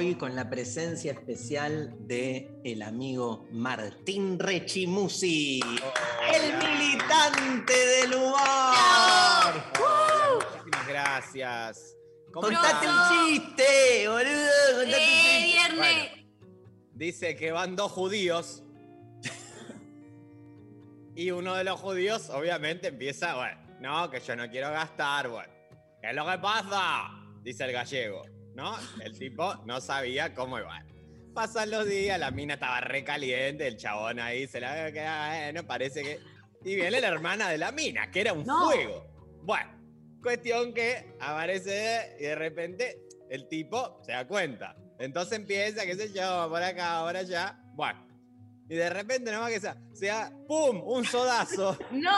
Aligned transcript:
hoy 0.00 0.14
con 0.14 0.34
la 0.34 0.48
presencia 0.48 1.12
especial 1.12 1.94
de 2.06 2.50
el 2.64 2.80
amigo 2.80 3.46
Martín 3.52 4.38
Rechimusi, 4.38 5.60
el 6.32 6.56
militante 6.56 7.72
del 7.74 8.14
humor. 8.14 8.38
Muchísimas 10.36 10.88
gracias. 10.88 11.96
¿Cómo 12.32 12.46
Contate 12.46 12.86
estás? 12.86 13.10
un 13.10 13.26
chiste, 13.26 14.08
boludo. 14.08 14.78
Contate 14.78 14.96
¡Eh, 14.96 15.42
chiste. 15.42 15.74
viernes! 15.74 16.26
Dice 16.94 17.36
que 17.36 17.52
van 17.52 17.76
dos 17.76 17.92
judíos. 17.92 18.62
y 21.14 21.30
uno 21.30 21.56
de 21.56 21.64
los 21.64 21.78
judíos, 21.78 22.30
obviamente, 22.30 22.88
empieza, 22.88 23.34
bueno, 23.34 23.60
no, 23.80 24.10
que 24.10 24.20
yo 24.20 24.34
no 24.34 24.48
quiero 24.48 24.70
gastar, 24.70 25.28
bueno. 25.28 25.52
¿Qué 26.00 26.08
es 26.08 26.14
lo 26.16 26.24
que 26.26 26.38
pasa? 26.38 27.10
Dice 27.42 27.64
el 27.64 27.72
gallego, 27.72 28.22
¿no? 28.60 28.76
El 29.02 29.18
tipo 29.18 29.54
no 29.64 29.80
sabía 29.80 30.34
cómo 30.34 30.58
iba. 30.58 30.84
Pasan 31.34 31.70
los 31.70 31.86
días, 31.86 32.18
la 32.20 32.30
mina 32.30 32.54
estaba 32.54 32.80
recaliente, 32.80 33.66
el 33.66 33.76
chabón 33.78 34.20
ahí 34.20 34.46
se 34.46 34.60
la 34.60 34.74
ve 34.74 34.92
que, 34.92 35.00
bueno, 35.00 35.66
parece 35.66 36.02
que. 36.02 36.20
Y 36.64 36.74
viene 36.74 37.00
la 37.00 37.08
hermana 37.08 37.48
de 37.48 37.56
la 37.56 37.72
mina, 37.72 38.10
que 38.10 38.20
era 38.20 38.32
un 38.34 38.44
No. 38.44 38.64
fuego. 38.66 39.06
Bueno, 39.42 39.70
cuestión 40.22 40.74
que 40.74 41.16
aparece 41.20 42.16
y 42.20 42.24
de 42.24 42.34
repente 42.34 43.00
el 43.30 43.48
tipo 43.48 43.98
se 44.04 44.12
da 44.12 44.26
cuenta. 44.26 44.76
Entonces 44.98 45.38
empieza, 45.38 45.86
qué 45.86 45.94
sé 45.94 46.12
yo, 46.12 46.48
por 46.50 46.62
acá, 46.62 47.00
por 47.02 47.16
allá. 47.16 47.58
Bueno. 47.74 48.06
Y 48.68 48.74
de 48.74 48.90
repente 48.90 49.32
nomás 49.32 49.50
que 49.50 49.60
sea, 49.60 49.76
sea 49.94 50.30
¡pum! 50.46 50.82
Un 50.84 51.04
sodazo. 51.06 51.78
¡No! 51.90 52.10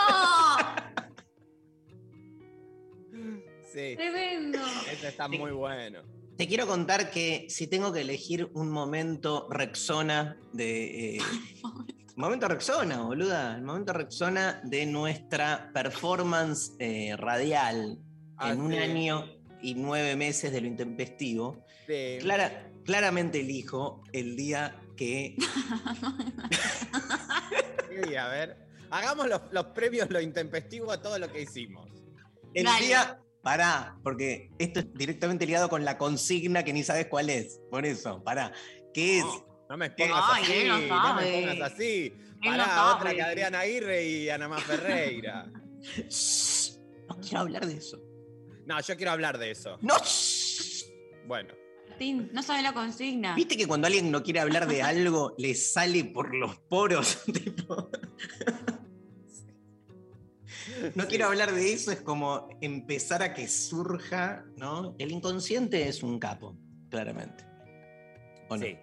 Sí, 3.73 3.95
¡Tremendo! 3.97 4.59
ese 4.91 5.09
está 5.09 5.29
muy 5.29 5.51
bueno. 5.53 6.03
Te 6.37 6.49
quiero 6.49 6.67
contar 6.67 7.11
que 7.11 7.47
si 7.49 7.67
tengo 7.67 7.93
que 7.93 8.01
elegir 8.01 8.51
un 8.55 8.71
momento 8.71 9.47
Rexona 9.51 10.39
de. 10.53 11.17
eh, 11.17 11.19
momento 12.17 12.49
Rexona, 12.49 13.03
boluda. 13.03 13.57
El 13.57 13.63
momento 13.63 13.93
Rexona 13.93 14.61
de 14.65 14.87
nuestra 14.87 15.71
performance 15.73 16.73
eh, 16.79 17.15
radial 17.17 17.99
Ah, 18.39 18.51
en 18.53 18.61
un 18.61 18.73
año 18.73 19.27
y 19.61 19.75
nueve 19.75 20.17
meses 20.17 20.51
de 20.53 20.61
lo 20.63 20.67
intempestivo. 20.67 21.65
Sí. 21.87 22.19
Clara- 22.21 22.73
claramente 22.85 23.41
elijo 23.41 24.03
el 24.13 24.35
día 24.37 24.81
que. 24.97 25.37
Sí, 28.09 28.17
a 28.17 28.27
ver. 28.29 28.57
Hagamos 28.91 29.29
los, 29.29 29.43
los 29.53 29.67
premios, 29.67 30.09
lo 30.11 30.19
intempestivo 30.21 30.91
a 30.93 31.03
todo 31.03 31.19
lo 31.19 31.31
que 31.31 31.43
hicimos. 31.43 31.91
El 32.55 32.65
Dale. 32.65 32.87
día. 32.87 33.19
Pará, 33.43 33.99
porque 34.05 34.51
esto 34.59 34.81
es 34.81 34.95
directamente 34.95 35.47
ligado 35.47 35.69
con 35.69 35.85
la 35.85 35.99
consigna 35.99 36.65
que 36.65 36.73
ni 36.73 36.85
sabes 36.85 37.07
cuál 37.07 37.29
es. 37.29 37.61
Por 37.71 37.85
eso, 37.85 38.23
pará. 38.23 38.53
¿Qué 38.95 39.19
es? 39.19 39.25
No, 39.25 39.47
no 39.71 39.77
me 39.79 39.91
pongas 39.91 40.25
Ay, 40.33 40.45
así, 40.45 40.69
no 40.69 40.79
no, 40.79 41.15
me 41.15 41.33
pongas 41.33 41.73
así. 41.73 42.15
No 42.17 42.51
Pará, 42.51 42.95
otra 42.97 43.15
que 43.15 43.23
Adriana 43.23 43.61
Aguirre 43.61 44.05
y 44.05 44.29
Ana 44.29 44.49
Más 44.49 44.63
Ferreira. 44.63 45.51
Shh, 45.81 46.79
no 47.09 47.17
quiero 47.21 47.41
hablar 47.41 47.67
de 47.67 47.75
eso. 47.75 48.01
No, 48.67 48.81
yo 48.81 48.97
quiero 48.97 49.11
hablar 49.11 49.39
de 49.39 49.51
eso. 49.51 49.77
¡No! 49.81 49.97
shh. 49.99 50.85
Bueno, 51.27 51.55
Martín, 51.89 52.31
no 52.33 52.43
sabe 52.43 52.63
la 52.63 52.73
consigna. 52.73 53.35
¿Viste 53.35 53.57
que 53.57 53.67
cuando 53.67 53.87
alguien 53.87 54.11
no 54.11 54.23
quiere 54.23 54.41
hablar 54.41 54.67
de 54.67 54.83
algo, 54.83 55.35
le 55.37 55.55
sale 55.55 56.05
por 56.05 56.35
los 56.35 56.57
poros? 56.57 57.23
Tipo, 57.33 57.91
no 60.95 61.03
Sí. 61.05 61.09
quiero 61.09 61.27
hablar 61.27 61.53
de 61.53 61.73
eso, 61.73 61.93
es 61.93 62.01
como 62.01 62.49
empezar 62.61 63.23
a 63.23 63.35
que 63.35 63.49
surja, 63.49 64.45
¿no? 64.57 64.95
El 64.99 65.11
inconsciente 65.13 65.89
es 65.89 66.03
un 66.03 66.19
capo, 66.19 66.57
claramente. 66.91 67.45
¿O 68.49 68.57
no? 68.57 68.65
Sí. 68.65 68.77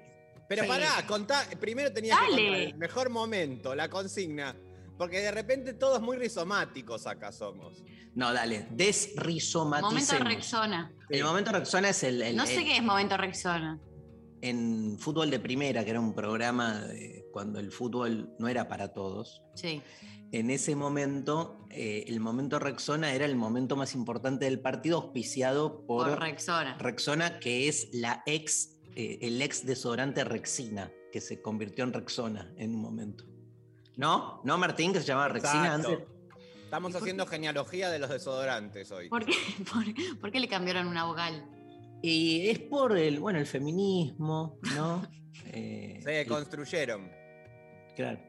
Pero 0.48 0.64
Sí. 0.64 0.68
pará, 0.70 1.06
contá, 1.08 1.46
primero 1.60 1.92
tenía 1.94 2.16
Dale. 2.16 2.36
que 2.36 2.44
contar 2.48 2.60
el 2.62 2.76
mejor 2.78 3.10
momento, 3.10 3.76
la 3.76 3.90
consigna. 3.90 4.56
Porque 4.98 5.20
de 5.22 5.32
repente 5.32 5.74
todos 5.74 6.02
muy 6.02 6.18
rizomáticos 6.18 7.08
acá 7.08 7.32
somos. 7.32 7.84
No, 8.16 8.34
dale, 8.34 8.68
desrizomaticemos. 8.72 9.94
Momento 10.10 10.24
Rexona. 10.26 10.92
El 11.10 11.24
momento 11.24 11.52
Rexona 11.52 11.90
es 11.90 12.04
el, 12.04 12.22
el- 12.22 12.36
No 12.36 12.46
sé 12.46 12.58
el- 12.58 12.66
qué 12.66 12.78
es 12.78 12.84
momento 12.84 13.16
Rexona. 13.16 13.80
en 14.42 14.98
fútbol 15.00 15.30
de 15.30 15.40
primera, 15.40 15.84
que 15.84 15.92
era 15.92 16.00
un 16.00 16.14
programa 16.14 16.80
de 16.80 17.26
cuando 17.32 17.60
el 17.60 17.72
fútbol 17.72 18.34
no 18.40 18.48
era 18.48 18.68
para 18.68 18.92
todos. 18.94 19.42
Sí. 19.56 19.82
En 20.32 20.52
ese 20.52 20.76
momento, 20.76 21.66
eh, 21.72 22.06
el 22.08 22.20
momento 22.20 22.60
Rexona 22.60 23.14
era 23.14 23.26
el 23.26 23.36
momento 23.36 23.76
más 23.76 23.96
importante 23.96 24.46
del 24.46 24.60
partido, 24.60 24.98
auspiciado 24.98 25.86
por, 25.88 26.08
Por 26.10 26.20
Rexona. 26.20 26.78
Rexona, 26.78 27.40
que 27.40 27.68
es 27.68 27.90
la 27.94 28.22
ex, 28.28 28.80
eh, 28.96 29.18
el 29.22 29.42
ex 29.42 29.66
desodorante 29.66 30.24
Rexina, 30.24 30.92
que 31.12 31.20
se 31.20 31.42
convirtió 31.42 31.84
en 31.84 31.94
Rexona 31.94 32.54
en 32.58 32.76
un 32.76 32.82
momento. 32.82 33.26
¿No? 33.98 34.42
¿No, 34.44 34.58
Martín, 34.58 34.94
que 34.94 35.00
se 35.00 35.08
llamaba 35.08 35.30
Rexina 35.30 35.76
Exacto. 35.76 35.90
antes? 35.90 36.08
Estamos 36.64 36.96
haciendo 36.96 37.26
genealogía 37.26 37.90
de 37.90 37.98
los 37.98 38.12
desodorantes 38.12 38.92
hoy. 38.92 39.10
¿Por 39.10 39.26
qué, 39.26 39.34
por, 39.74 40.20
por 40.20 40.32
qué 40.32 40.40
le 40.40 40.48
cambiaron 40.48 40.88
una 40.88 41.06
vocal? 41.06 41.44
Y 42.04 42.48
es 42.50 42.60
por 42.60 42.96
el, 42.98 43.20
bueno, 43.20 43.40
el 43.40 43.48
feminismo, 43.48 44.60
¿no? 44.76 45.02
Eh, 45.52 46.00
Se 46.04 46.28
construyeron. 46.28 47.10
claro. 47.96 48.20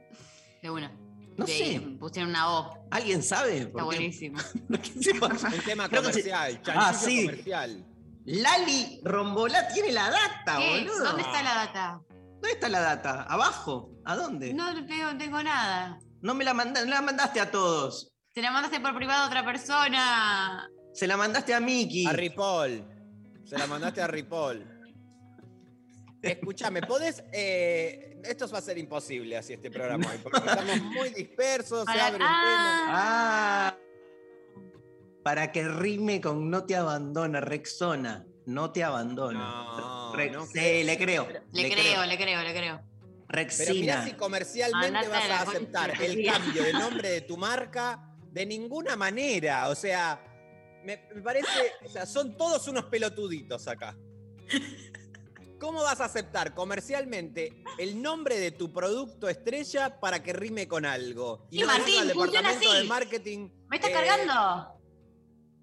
De 0.63 0.71
una. 0.71 0.91
No 1.37 1.47
De- 1.47 1.53
sé. 1.53 1.81
Pusieron 1.99 2.31
una 2.31 2.59
O. 2.59 2.87
¿Alguien 2.91 3.23
sabe? 3.23 3.59
Está 3.63 3.83
buenísimo. 3.85 4.39
Un 4.69 4.79
tema 5.65 5.89
se- 5.89 5.97
comercial, 5.97 6.61
Ah, 6.75 6.93
sí. 6.93 7.25
comercial. 7.27 7.87
Lali 8.27 9.01
Rombolá 9.03 9.69
tiene 9.69 9.93
la 9.93 10.11
data, 10.11 10.59
¿Qué? 10.59 10.81
boludo. 10.85 11.05
¿Dónde 11.05 11.23
está 11.23 11.43
la 11.43 11.55
data? 11.55 12.01
¿Dónde 12.11 12.51
está 12.53 12.69
la 12.69 12.81
data? 12.81 13.23
¿Abajo? 13.25 13.91
¿A 14.05 14.17
dónde? 14.17 14.53
No, 14.53 14.73
No 14.75 14.87
tengo, 14.87 15.17
tengo 15.19 15.43
nada. 15.43 15.99
me 16.21 16.45
la, 16.45 16.53
manda- 16.55 16.85
no 16.85 16.91
la 16.91 17.01
mandaste 17.03 17.41
a 17.41 17.51
todos. 17.51 18.13
Se 18.35 18.43
la 18.43 18.51
mandaste 18.51 18.79
por 18.81 18.95
privado 18.95 19.25
a 19.25 19.27
otra 19.27 19.45
persona. 19.45 20.69
Se 20.93 21.07
la 21.07 21.17
mandaste 21.17 21.55
a 21.55 21.61
Miki. 21.61 22.07
A 22.07 22.13
Ripoll. 22.13 22.85
Se 23.45 23.57
la 23.59 23.67
mandaste 23.67 24.03
a 24.03 24.07
Ripoll. 24.07 24.67
Escúchame, 26.23 26.83
¿podés? 26.83 27.25
eh, 27.33 28.10
esto 28.25 28.49
va 28.49 28.59
a 28.59 28.63
ser 28.63 28.79
imposible 28.79 29.37
así 29.37 29.53
este 29.55 29.71
programa 29.71 30.09
hoy, 30.11 30.19
porque 30.23 30.39
estamos 30.39 30.81
muy 30.95 31.11
dispersos, 31.11 31.81
se 31.81 31.85
Para- 31.87 32.07
abre 32.07 32.15
un 32.17 32.29
tema. 32.29 32.87
Ah. 32.89 33.77
Para 35.23 35.53
que 35.53 35.69
rime 35.69 36.21
con 36.21 36.51
no 36.51 36.65
te 36.65 36.77
abandona, 36.77 37.41
Rexona. 37.41 38.27
No 38.47 38.73
te 38.73 38.83
abandona. 38.83 39.39
No, 39.39 40.15
Rex- 40.15 40.33
no 40.33 40.47
sí, 40.47 40.83
le 40.83 40.97
creo. 40.99 41.29
Le, 41.53 41.71
creo, 41.71 42.05
le 42.07 42.17
creo, 42.17 42.43
le 42.43 42.53
creo. 42.55 42.81
Pero 42.81 43.27
Rexina. 43.29 43.73
mirá 43.75 44.05
si 44.05 44.13
comercialmente 44.15 44.87
Andate 44.99 45.09
vas 45.09 45.31
a 45.31 45.43
aceptar 45.43 46.03
el 46.03 46.25
cambio 46.27 46.65
de 46.65 46.73
nombre 46.73 47.11
de 47.11 47.21
tu 47.21 47.37
marca 47.37 48.03
de 48.33 48.47
ninguna 48.47 48.97
manera. 48.97 49.69
O 49.69 49.75
sea, 49.75 50.21
me, 50.85 51.07
me 51.15 51.21
parece, 51.23 51.73
o 51.85 51.89
sea, 51.89 52.07
son 52.07 52.37
todos 52.37 52.67
unos 52.67 52.87
pelotuditos 52.87 53.69
acá. 53.69 53.97
¿Cómo 55.61 55.83
vas 55.83 56.01
a 56.01 56.07
aceptar 56.07 56.55
comercialmente 56.55 57.63
el 57.77 58.01
nombre 58.01 58.39
de 58.41 58.51
tu 58.51 58.73
producto 58.73 59.29
estrella 59.29 60.01
para 60.01 60.23
que 60.23 60.33
rime 60.33 60.67
con 60.67 60.87
algo? 60.87 61.47
Sí, 61.51 61.61
no 61.61 61.67
Martín, 61.67 62.01
al 62.01 62.09
departamento 62.09 62.71
así. 62.71 62.79
de 62.79 62.85
marketing. 62.85 63.49
¿Me 63.69 63.77
estás 63.77 63.91
eh, 63.91 63.93
cargando? 63.93 64.81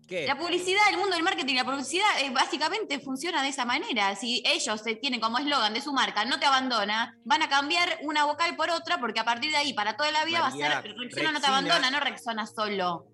¿Qué? 0.07 0.27
La 0.27 0.38
publicidad, 0.38 0.83
el 0.91 0.97
mundo 0.97 1.15
del 1.15 1.23
marketing, 1.23 1.55
la 1.55 1.65
publicidad 1.65 2.05
eh, 2.21 2.29
básicamente 2.29 2.99
funciona 2.99 3.41
de 3.41 3.49
esa 3.49 3.65
manera. 3.65 4.15
Si 4.15 4.44
ellos 4.45 4.79
se 4.81 4.95
tienen 4.95 5.19
como 5.19 5.39
eslogan 5.39 5.73
de 5.73 5.81
su 5.81 5.91
marca, 5.91 6.25
no 6.25 6.39
te 6.39 6.45
abandona, 6.45 7.17
van 7.25 7.41
a 7.41 7.49
cambiar 7.49 7.97
una 8.03 8.23
vocal 8.25 8.55
por 8.55 8.69
otra 8.69 8.99
porque 8.99 9.19
a 9.19 9.25
partir 9.25 9.49
de 9.49 9.57
ahí, 9.57 9.73
para 9.73 9.97
toda 9.97 10.11
la 10.11 10.25
vida, 10.25 10.41
María, 10.41 10.69
va 10.69 10.77
a 10.77 10.81
ser 10.83 10.95
Rexona 10.95 11.31
no 11.31 11.41
te 11.41 11.47
abandona, 11.47 11.89
no 11.89 11.99
Rexona 11.99 12.45
solo. 12.45 13.07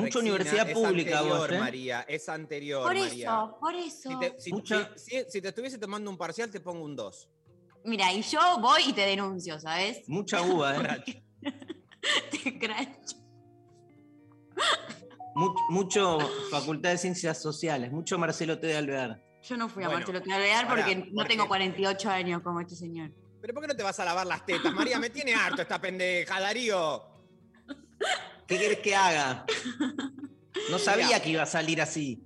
Mucha 0.00 0.18
Rexina, 0.18 0.34
universidad 0.34 0.68
es 0.68 0.74
pública 0.74 1.18
anterior, 1.18 1.38
vos, 1.38 1.50
¿eh? 1.50 1.58
María, 1.58 2.00
es 2.08 2.28
anterior, 2.28 2.82
Por 2.82 2.96
María. 2.98 3.24
eso, 3.24 3.56
por 3.60 3.74
eso. 3.74 4.08
Si 4.10 4.18
te, 4.18 4.40
si- 4.40 4.52
Mucha- 4.52 4.90
si- 4.96 5.10
si- 5.18 5.24
si 5.30 5.40
te 5.42 5.48
estuviese 5.48 5.78
tomando 5.78 6.10
un 6.10 6.16
parcial, 6.18 6.50
te 6.50 6.60
pongo 6.60 6.84
un 6.84 6.96
2. 6.96 7.28
Mira, 7.84 8.12
y 8.12 8.22
yo 8.22 8.40
voy 8.60 8.82
y 8.88 8.92
te 8.92 9.02
denuncio, 9.02 9.58
¿sabes? 9.58 10.02
Mucha 10.08 10.42
uva, 10.42 10.76
¿eh? 10.76 11.22
Te 12.44 12.58
cracho. 12.58 13.16
Mu- 15.34 15.54
mucho 15.70 16.18
Facultad 16.50 16.90
de 16.90 16.98
Ciencias 16.98 17.40
Sociales, 17.40 17.92
mucho 17.92 18.18
Marcelo 18.18 18.58
T. 18.58 18.66
de 18.66 18.76
Alvear. 18.76 19.22
Yo 19.42 19.56
no 19.56 19.68
fui 19.68 19.82
a 19.84 19.86
Bueno, 19.86 20.00
Marcelo 20.00 20.22
Clarear 20.22 20.66
pará, 20.66 20.82
porque 20.82 20.96
no 20.96 21.04
porque- 21.14 21.28
tengo 21.30 21.48
48 21.48 22.10
años 22.10 22.42
como 22.42 22.60
este 22.60 22.74
señor. 22.74 23.10
¿Pero 23.40 23.54
por 23.54 23.62
qué 23.62 23.68
no 23.68 23.76
te 23.76 23.82
vas 23.82 23.98
a 24.00 24.04
lavar 24.04 24.26
las 24.26 24.44
tetas, 24.44 24.72
María? 24.74 24.98
Me 24.98 25.08
tiene 25.08 25.34
harto 25.34 25.62
esta 25.62 25.80
pendeja, 25.80 26.38
Darío. 26.40 27.04
¿Qué 28.46 28.58
querés 28.58 28.78
que 28.80 28.94
haga? 28.94 29.46
No 30.70 30.78
sabía 30.78 31.20
que 31.20 31.30
iba 31.30 31.42
a 31.42 31.46
salir 31.46 31.80
así. 31.80 32.22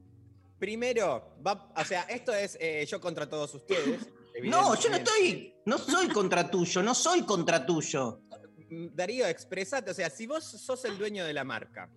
Primero, 0.58 1.36
va, 1.46 1.72
o 1.76 1.84
sea, 1.84 2.02
esto 2.02 2.32
es 2.32 2.56
eh, 2.60 2.86
yo 2.88 3.00
contra 3.00 3.28
todos 3.28 3.54
ustedes. 3.54 4.08
No, 4.42 4.74
yo 4.74 4.90
no 4.90 4.96
estoy, 4.96 5.54
no 5.64 5.78
soy 5.78 6.08
contra 6.08 6.50
tuyo, 6.50 6.82
no 6.82 6.92
soy 6.92 7.22
contra 7.22 7.64
tuyo. 7.64 8.20
Darío, 8.68 9.28
expresate. 9.28 9.92
O 9.92 9.94
sea, 9.94 10.10
si 10.10 10.26
vos 10.26 10.42
sos 10.42 10.84
el 10.86 10.98
dueño 10.98 11.24
de 11.24 11.32
la 11.32 11.44
marca, 11.44 11.88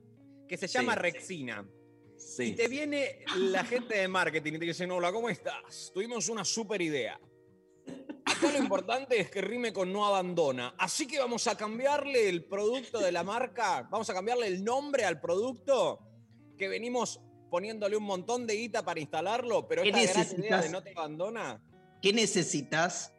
que 0.47 0.55
se 0.55 0.67
llama 0.67 0.93
Sí. 0.93 0.99
Rexina, 0.99 1.67
y 2.39 2.51
te 2.53 2.67
viene 2.67 3.25
la 3.37 3.63
gente 3.63 3.97
de 3.97 4.07
marketing 4.07 4.53
y 4.53 4.59
te 4.59 4.65
dice, 4.65 4.85
hola, 4.85 5.11
¿cómo 5.11 5.29
estás? 5.29 5.91
Tuvimos 5.93 6.29
una 6.29 6.45
super 6.45 6.81
idea. 6.81 7.19
Acá 8.37 8.51
lo 8.51 8.59
importante 8.59 9.19
es 9.19 9.31
que 9.31 9.41
rime 9.41 9.73
con 9.73 9.91
no 9.91 10.05
abandona. 10.05 10.75
Así 10.77 11.07
que 11.07 11.17
vamos 11.17 11.47
a 11.47 11.57
cambiarle 11.57 12.29
el 12.29 12.45
producto 12.45 12.99
de 12.99 13.11
la 13.11 13.23
marca, 13.23 13.87
vamos 13.89 14.07
a 14.11 14.13
cambiarle 14.13 14.45
el 14.45 14.63
nombre 14.63 15.05
al 15.05 15.19
producto, 15.19 15.99
que 16.55 16.67
venimos 16.67 17.19
poniéndole 17.49 17.97
un 17.97 18.03
montón 18.03 18.45
de 18.45 18.55
guita 18.55 18.83
para 18.85 18.99
instalarlo, 18.99 19.67
pero 19.67 19.81
¿Qué 19.81 19.89
esta 19.89 20.01
gran 20.01 20.13
idea 20.13 20.23
necesitas? 20.23 20.63
de 20.65 20.69
no 20.69 20.83
te 20.83 20.91
abandona. 20.91 21.63
¿Qué 21.99 22.13
necesitas 22.13 23.13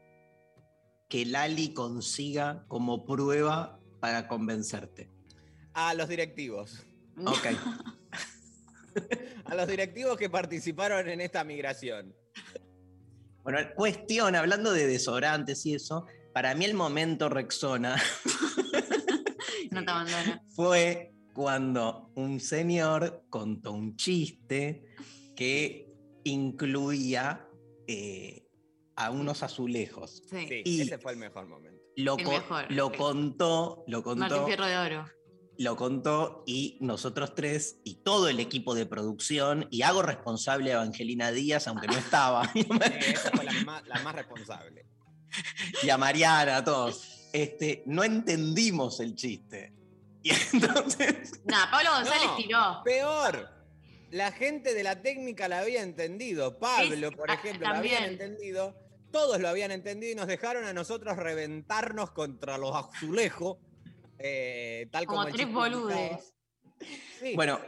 que 1.08 1.26
Lali 1.26 1.74
consiga 1.74 2.64
como 2.68 3.04
prueba 3.04 3.80
para 4.00 4.28
convencerte? 4.28 5.10
A 5.74 5.94
los 5.94 6.08
directivos. 6.08 6.86
Ok. 7.26 7.46
A 9.44 9.54
los 9.54 9.66
directivos 9.66 10.16
que 10.16 10.28
participaron 10.28 11.08
en 11.08 11.20
esta 11.20 11.42
migración. 11.44 12.14
Bueno, 13.42 13.58
cuestión, 13.74 14.34
hablando 14.36 14.72
de 14.72 14.86
desodorantes 14.86 15.64
y 15.66 15.74
eso, 15.74 16.06
para 16.34 16.54
mí 16.54 16.64
el 16.64 16.74
momento 16.74 17.28
Rexona 17.28 17.96
No 19.70 19.84
te 19.84 19.90
abandona. 19.90 20.42
fue 20.54 21.12
cuando 21.34 22.10
un 22.14 22.40
señor 22.40 23.24
contó 23.30 23.72
un 23.72 23.96
chiste 23.96 24.84
que 25.36 25.88
incluía 26.24 27.46
eh, 27.86 28.46
a 28.96 29.10
unos 29.10 29.42
azulejos. 29.42 30.22
Sí. 30.28 30.46
Sí, 30.48 30.62
Y- 30.64 30.80
ese 30.82 30.98
fue 30.98 31.12
el 31.12 31.18
mejor 31.18 31.46
momento. 31.46 31.78
Lo, 31.96 32.16
El 32.16 32.26
mejor, 32.28 32.66
lo 32.70 32.90
sí. 32.90 32.96
contó, 32.96 33.84
lo 33.88 34.02
Martín 34.02 34.28
contó, 34.28 34.46
Fierro 34.46 34.66
de 34.66 34.76
Oro. 34.78 35.06
Lo 35.58 35.76
contó 35.76 36.44
y 36.46 36.78
nosotros 36.80 37.34
tres 37.34 37.78
y 37.84 37.96
todo 37.96 38.28
el 38.28 38.38
equipo 38.40 38.74
de 38.74 38.86
producción, 38.86 39.66
y 39.70 39.82
hago 39.82 40.02
responsable 40.02 40.70
a 40.72 40.76
Evangelina 40.76 41.30
Díaz, 41.32 41.66
aunque 41.68 41.86
no 41.88 41.96
estaba, 41.98 42.48
Sí, 42.52 42.66
esa 43.12 43.30
fue 43.32 43.44
la 43.44 43.52
más, 43.64 43.86
la 43.86 43.98
más 44.02 44.14
responsable. 44.14 44.86
y 45.82 45.90
a 45.90 45.98
Mariana, 45.98 46.56
a 46.58 46.64
todos, 46.64 47.28
este, 47.32 47.82
no 47.86 48.04
entendimos 48.04 49.00
el 49.00 49.14
chiste. 49.14 49.72
Y 50.22 50.30
entonces, 50.52 51.40
Nah, 51.44 51.70
Pablo 51.70 51.90
González 51.92 52.26
No. 52.26 52.36
tiró. 52.36 52.82
Peor, 52.84 53.48
la 54.10 54.32
gente 54.32 54.74
de 54.74 54.82
la 54.82 55.02
técnica 55.02 55.48
la 55.48 55.58
había 55.60 55.82
entendido. 55.82 56.58
Pablo, 56.58 57.10
por 57.12 57.30
ah, 57.30 57.34
ejemplo, 57.34 57.68
lo 57.68 57.74
habían 57.74 58.02
también. 58.04 58.20
entendido. 58.30 58.74
Todos 59.10 59.40
lo 59.40 59.48
habían 59.48 59.70
entendido 59.70 60.12
y 60.12 60.14
nos 60.14 60.26
dejaron 60.26 60.64
a 60.64 60.72
nosotros 60.72 61.16
reventarnos 61.16 62.10
contra 62.12 62.58
los 62.58 62.74
azulejos. 62.76 63.56
Eh, 64.18 64.88
tal 64.90 65.06
como, 65.06 65.22
Como 65.22 65.32
tres 65.32 65.52
boludes. 65.52 66.34
Sí. 67.20 67.34
bueno, 67.34 67.58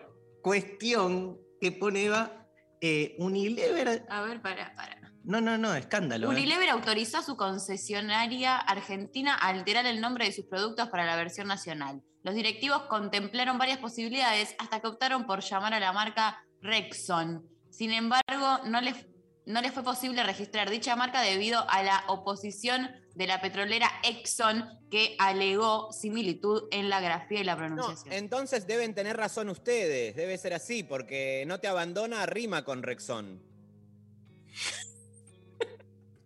cuestión 0.43 1.39
que 1.61 1.73
pone 1.73 2.05
Eva, 2.05 2.47
eh, 2.81 3.17
Unilever, 3.19 4.07
A 4.09 4.23
ver, 4.23 4.41
para, 4.41 4.75
para. 4.75 5.13
no, 5.25 5.41
no, 5.41 5.59
no, 5.59 5.75
escándalo. 5.75 6.29
¿eh? 6.29 6.31
Unilever 6.31 6.71
autorizó 6.71 7.19
a 7.19 7.23
su 7.23 7.37
concesionaria 7.37 8.57
argentina 8.57 9.35
a 9.35 9.49
alterar 9.49 9.87
el 9.87 10.01
nombre 10.01 10.25
de 10.27 10.33
sus 10.33 10.47
productos 10.47 10.89
para 10.89 11.05
la 11.05 11.17
versión 11.17 11.49
nacional. 11.49 12.03
Los 12.23 12.35
directivos 12.35 12.83
contemplaron 12.83 13.59
varias 13.59 13.79
posibilidades 13.79 14.55
hasta 14.59 14.81
que 14.81 14.87
optaron 14.89 15.27
por 15.27 15.41
llamar 15.41 15.75
a 15.75 15.81
la 15.81 15.93
marca 15.93 16.45
Rexon. 16.61 17.47
Sin 17.71 17.93
embargo, 17.93 18.61
no 18.67 18.81
les, 18.81 19.07
no 19.47 19.61
les 19.63 19.73
fue 19.73 19.83
posible 19.83 20.23
registrar 20.23 20.69
dicha 20.71 20.97
marca 20.97 21.23
debido 21.23 21.65
a 21.69 21.83
la 21.83 22.05
oposición 22.09 22.91
de 23.21 23.27
la 23.27 23.39
petrolera 23.39 23.87
Exxon 24.03 24.65
que 24.91 25.15
alegó 25.19 25.93
similitud 25.93 26.69
en 26.71 26.89
la 26.89 27.01
grafía 27.03 27.41
y 27.43 27.45
la 27.45 27.53
No, 27.53 27.59
pronunciación. 27.59 28.15
entonces 28.15 28.67
deben 28.67 28.95
tener 28.95 29.15
razón 29.15 29.51
ustedes. 29.51 30.17
Debe 30.17 30.39
ser 30.39 30.55
así, 30.55 30.83
porque 30.85 31.45
no 31.47 31.61
te 31.61 31.69
abandona 31.69 32.25
rima 32.25 32.65
con 32.65 32.83
Rexón. 32.83 33.43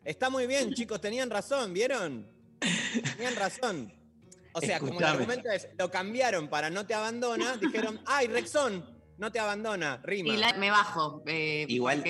Está 0.05 0.31
muy 0.31 0.47
bien, 0.47 0.73
chicos, 0.75 1.01
tenían 1.01 1.31
razón, 1.31 1.75
¿vieron? 1.75 2.31
Tenían 3.17 3.35
razón. 3.35 3.93
O 4.53 4.61
sea, 4.61 4.79
como 4.79 4.97
el 5.01 5.05
argumento 5.05 5.51
es, 5.51 5.67
lo 5.77 5.91
cambiaron 5.91 6.47
para 6.47 6.71
no 6.71 6.87
te 6.87 6.95
abandona, 6.95 7.57
dijeron, 7.57 8.01
ay, 8.07 8.29
Rexón, 8.29 8.89
no 9.19 9.31
te 9.31 9.39
abandona, 9.39 10.01
rima. 10.03 10.35
Y 10.35 10.37
la- 10.37 10.55
me 10.55 10.71
bajo. 10.71 11.23
eh, 11.27 11.67
Igual, 11.69 12.03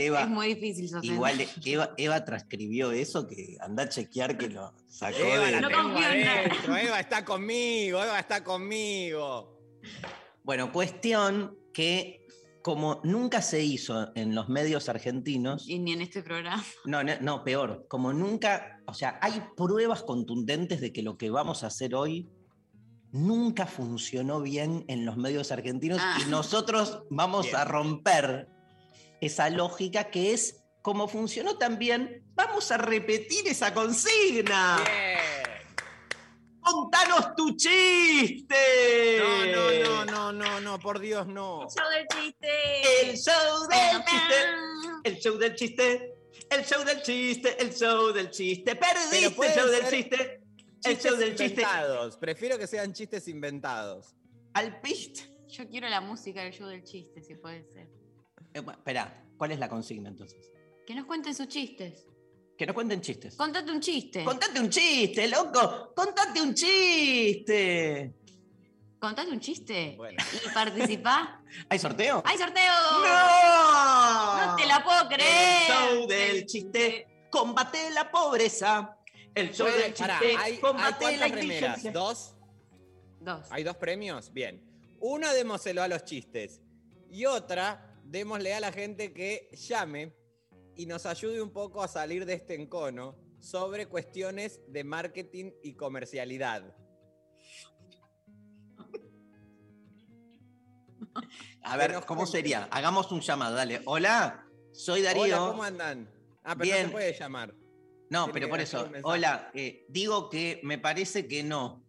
Eva, 0.00 0.22
es 0.22 0.28
muy 0.28 0.54
difícil 0.54 0.88
sostener. 0.88 1.14
igual 1.16 1.46
Eva, 1.64 1.94
Eva 1.96 2.24
transcribió 2.24 2.90
eso 2.92 3.26
que 3.26 3.56
anda 3.60 3.84
a 3.84 3.88
chequear 3.88 4.36
que 4.36 4.48
lo 4.48 4.72
sacó 4.88 5.16
Eva 5.18 5.46
de... 5.46 5.50
la 5.52 5.60
No 5.60 5.70
confío 5.70 6.10
en 6.10 6.24
nada. 6.24 6.80
Eva 6.82 7.00
está 7.00 7.24
conmigo, 7.24 8.02
Eva 8.02 8.18
está 8.18 8.42
conmigo. 8.42 9.58
Bueno, 10.42 10.72
cuestión 10.72 11.56
que 11.72 12.26
como 12.62 13.00
nunca 13.04 13.40
se 13.40 13.62
hizo 13.64 14.10
en 14.14 14.34
los 14.34 14.50
medios 14.50 14.90
argentinos, 14.90 15.66
Y 15.66 15.78
ni 15.78 15.92
en 15.92 16.02
este 16.02 16.22
programa. 16.22 16.62
no, 16.84 17.02
no, 17.02 17.12
no, 17.22 17.42
peor, 17.42 17.86
como 17.88 18.12
nunca, 18.12 18.82
o 18.86 18.92
sea, 18.92 19.18
hay 19.22 19.42
pruebas 19.56 20.02
contundentes 20.02 20.80
de 20.82 20.92
que 20.92 21.02
lo 21.02 21.16
que 21.16 21.30
vamos 21.30 21.64
a 21.64 21.68
hacer 21.68 21.94
hoy 21.94 22.28
nunca 23.12 23.66
funcionó 23.66 24.40
bien 24.40 24.84
en 24.88 25.04
los 25.04 25.16
medios 25.16 25.50
argentinos 25.52 25.98
Ah. 26.00 26.18
y 26.20 26.30
nosotros 26.30 27.02
vamos 27.10 27.46
Bien. 27.46 27.56
a 27.56 27.64
romper 27.64 28.48
esa 29.20 29.50
lógica 29.50 30.04
que 30.10 30.32
es 30.32 30.62
como 30.82 31.08
funcionó 31.08 31.58
también, 31.58 32.24
vamos 32.34 32.70
a 32.70 32.78
repetir 32.78 33.46
esa 33.48 33.74
consigna. 33.74 34.78
Bien. 34.84 35.18
¡Contanos 36.62 37.34
tu 37.36 37.56
chiste! 37.56 39.18
No, 39.18 39.46
no, 39.46 40.04
no, 40.04 40.04
no, 40.04 40.32
no, 40.32 40.60
no, 40.60 40.78
por 40.78 41.00
Dios, 41.00 41.26
no. 41.26 41.66
Show 41.68 41.88
del 41.90 42.06
chiste. 42.08 43.10
El 43.10 43.16
show 43.18 43.66
del 43.68 44.04
chiste. 44.04 44.34
El 45.04 45.16
show 45.18 45.38
del 45.38 45.54
chiste, 45.54 46.14
el 46.50 46.64
show 46.64 46.84
del 46.84 47.02
chiste, 47.02 47.56
el 47.62 47.74
show 47.74 48.12
del 48.12 48.30
chiste. 48.30 48.76
Perdiste 48.76 49.46
el 49.46 49.52
show 49.54 49.68
del 49.68 49.88
chiste. 49.90 50.39
El 50.84 50.94
Chistes 50.94 51.12
show 51.12 51.18
del 51.18 51.36
chiste. 51.36 51.62
Prefiero 52.18 52.58
que 52.58 52.66
sean 52.66 52.92
chistes 52.92 53.28
inventados. 53.28 54.14
Al 54.54 54.80
pist. 54.80 55.26
Yo 55.48 55.68
quiero 55.68 55.88
la 55.88 56.00
música 56.00 56.42
del 56.42 56.52
show 56.52 56.68
del 56.68 56.84
chiste, 56.84 57.22
si 57.22 57.34
puede 57.34 57.64
ser. 57.64 57.88
Eh, 58.54 58.60
bueno, 58.60 58.78
Espera, 58.78 59.24
¿cuál 59.36 59.52
es 59.52 59.58
la 59.58 59.68
consigna 59.68 60.08
entonces? 60.08 60.50
Que 60.86 60.94
nos 60.94 61.06
cuenten 61.06 61.34
sus 61.34 61.48
chistes. 61.48 62.06
Que 62.56 62.66
nos 62.66 62.74
cuenten 62.74 63.00
chistes. 63.00 63.36
Contate 63.36 63.70
un 63.70 63.80
chiste. 63.80 64.24
Contate 64.24 64.60
un 64.60 64.70
chiste, 64.70 65.28
loco. 65.28 65.92
Contate 65.94 66.40
un 66.40 66.54
chiste. 66.54 68.14
Contate 68.98 69.30
un 69.30 69.40
chiste. 69.40 69.94
Bueno. 69.96 70.22
Y 70.44 70.48
participá. 70.50 71.42
¿Hay 71.68 71.78
sorteo? 71.78 72.22
¡Hay 72.24 72.38
sorteo! 72.38 72.72
¡No! 73.02 74.46
¡No 74.46 74.56
te 74.56 74.66
la 74.66 74.84
puedo 74.84 75.08
creer! 75.08 75.70
El 75.70 75.96
show 75.98 76.06
del 76.06 76.46
chiste. 76.46 77.26
Combate 77.30 77.90
la 77.92 78.10
pobreza. 78.10 78.96
El 79.34 79.52
show 79.52 79.66
del 79.66 79.94
chiste. 79.94 80.12
Hay, 80.12 80.36
hay 80.36 80.54
la 80.54 80.60
cuántas 80.60 81.30
remeras? 81.30 81.92
¿Dos? 81.92 82.34
Dos. 83.20 83.46
¿Hay 83.50 83.62
dos 83.62 83.76
premios? 83.76 84.32
Bien. 84.32 84.62
Una 85.00 85.32
démoselo 85.32 85.82
a 85.82 85.88
los 85.88 86.04
chistes. 86.04 86.60
Y 87.10 87.26
otra, 87.26 87.96
démosle 88.04 88.54
a 88.54 88.60
la 88.60 88.72
gente 88.72 89.12
que 89.12 89.48
llame 89.52 90.14
y 90.76 90.86
nos 90.86 91.06
ayude 91.06 91.42
un 91.42 91.50
poco 91.50 91.82
a 91.82 91.88
salir 91.88 92.24
de 92.24 92.34
este 92.34 92.54
encono 92.54 93.16
sobre 93.40 93.86
cuestiones 93.86 94.60
de 94.68 94.84
marketing 94.84 95.52
y 95.62 95.74
comercialidad. 95.74 96.74
A 101.62 101.76
ver, 101.76 102.00
¿cómo 102.06 102.26
sería? 102.26 102.68
Hagamos 102.70 103.10
un 103.12 103.20
llamado, 103.20 103.56
dale. 103.56 103.82
Hola, 103.84 104.46
soy 104.72 105.02
Darío. 105.02 105.22
Hola, 105.22 105.38
¿cómo 105.38 105.62
andan? 105.62 106.10
Ah, 106.42 106.54
pero 106.56 106.58
no 106.58 106.62
Bien. 106.62 106.86
se 106.86 106.92
puede 106.92 107.18
llamar. 107.18 107.54
No, 108.10 108.30
pero 108.32 108.48
por 108.48 108.60
eso, 108.60 108.90
hola, 109.02 109.50
eh, 109.54 109.86
digo 109.88 110.28
que 110.28 110.60
me 110.62 110.78
parece 110.78 111.26
que 111.26 111.42
no. 111.42 111.82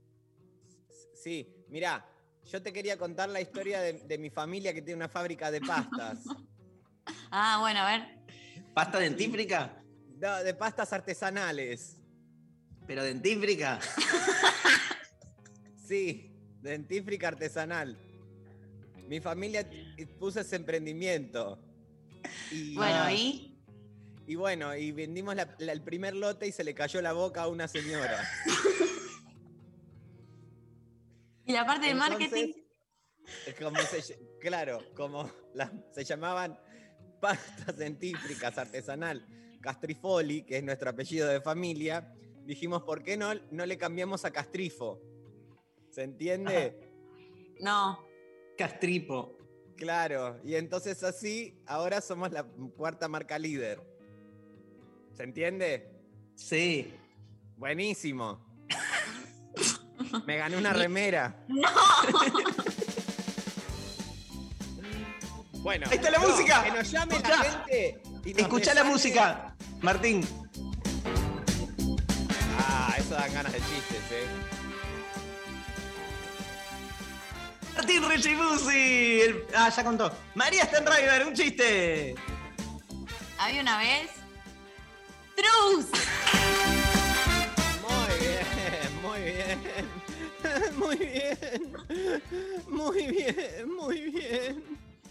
Sí, 1.13 1.53
mirá, 1.67 2.07
yo 2.49 2.61
te 2.61 2.71
quería 2.73 2.97
contar 2.97 3.29
la 3.29 3.41
historia 3.41 3.81
de, 3.81 3.93
de 3.93 4.17
mi 4.17 4.29
familia 4.29 4.73
que 4.73 4.81
tiene 4.81 4.95
una 4.97 5.09
fábrica 5.09 5.51
de 5.51 5.61
pastas. 5.61 6.19
Ah, 7.33 7.57
bueno, 7.61 7.79
a 7.79 7.89
ver. 7.97 8.19
¿Pasta 8.73 8.99
dentífrica? 8.99 9.81
No, 10.19 10.43
de 10.43 10.53
pastas 10.53 10.91
artesanales. 10.93 11.97
¿Pero 12.85 13.03
dentífrica? 13.03 13.79
Sí, 15.87 16.31
dentífrica 16.61 17.29
artesanal. 17.29 17.97
Mi 19.07 19.19
familia 19.19 19.69
t- 19.69 20.07
puso 20.19 20.39
ese 20.39 20.55
emprendimiento. 20.55 21.59
Y, 22.51 22.75
Bueno. 22.75 23.11
¿y? 23.11 23.50
Y 24.27 24.35
bueno, 24.35 24.75
y 24.75 24.91
vendimos 24.91 25.35
la- 25.35 25.55
la- 25.59 25.71
el 25.73 25.81
primer 25.81 26.15
lote 26.15 26.47
y 26.47 26.51
se 26.51 26.63
le 26.63 26.73
cayó 26.73 27.01
la 27.01 27.13
boca 27.13 27.43
a 27.43 27.47
una 27.47 27.67
señora. 27.67 28.19
¿Y 31.45 31.53
la 31.53 31.65
parte 31.65 31.87
de 31.87 31.95
marketing? 31.95 32.53
es 33.45 33.55
como 33.55 33.79
se 33.81 34.19
claro, 34.39 34.79
como 34.95 35.29
la- 35.53 35.71
se 35.91 36.03
llamaban 36.03 36.57
pastas 37.19 37.77
dentífricas 37.77 38.57
artesanal 38.57 39.25
Castrifoli, 39.61 40.43
que 40.43 40.57
es 40.57 40.63
nuestro 40.63 40.89
apellido 40.89 41.27
de 41.27 41.39
familia, 41.41 42.13
dijimos, 42.45 42.81
¿por 42.83 43.03
qué 43.03 43.15
no, 43.15 43.33
no 43.51 43.65
le 43.65 43.77
cambiamos 43.77 44.25
a 44.25 44.31
Castrifo? 44.31 44.99
¿Se 45.91 46.01
entiende? 46.03 46.79
No. 47.59 48.03
Castripo. 48.57 49.37
Claro, 49.77 50.39
y 50.43 50.55
entonces 50.55 51.03
así, 51.03 51.61
ahora 51.67 52.01
somos 52.01 52.31
la 52.31 52.43
cuarta 52.75 53.07
marca 53.07 53.37
líder. 53.37 53.81
¿Se 55.21 55.25
entiende? 55.25 55.87
Sí. 56.35 56.91
Buenísimo. 57.55 58.43
Me 60.25 60.35
gané 60.35 60.57
una 60.57 60.73
remera. 60.73 61.45
Bueno. 65.61 65.85
Ahí 65.91 65.97
está 65.97 66.09
la 66.09 66.17
no, 66.17 66.27
música. 66.27 66.63
Que 66.63 66.71
nos 66.71 66.89
llame 66.89 67.13
Escuchá. 67.17 67.35
la 67.37 67.43
gente. 67.51 68.01
y 68.25 68.33
nos 68.33 68.73
la 68.73 68.83
música, 68.83 69.55
Martín. 69.81 70.27
Ah, 72.57 72.95
eso 72.97 73.13
dan 73.13 73.31
ganas 73.31 73.53
de 73.53 73.59
chistes, 73.59 74.11
eh. 74.11 74.25
Martín 77.75 78.09
Rechimusi. 78.09 79.21
El- 79.21 79.45
Ah, 79.55 79.69
ya 79.69 79.83
contó. 79.83 80.11
María 80.33 80.65
Stenriver, 80.65 81.27
un 81.27 81.35
chiste. 81.35 82.15
Había 83.37 83.61
una 83.61 83.77
vez. 83.77 84.20
¡Trus! 85.41 85.85
Muy 87.81 88.13
bien, 88.19 89.01
muy 89.01 89.21
bien. 89.21 89.59
Muy 90.77 90.97
bien. 90.97 91.73
Muy 92.67 93.07
bien, 93.07 93.75
muy 93.75 94.01
bien. 94.11 94.63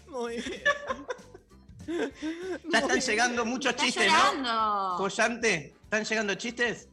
Muy 0.07 0.35
bien. 0.41 0.63
Ya 2.69 2.79
están 2.79 2.99
llegando 2.99 3.45
muchos 3.45 3.71
¡Está 3.71 3.85
chistes, 3.85 4.11
¿no? 4.41 4.95
Collante, 4.97 5.73
¿están 5.83 6.03
llegando 6.03 6.35
chistes? 6.35 6.87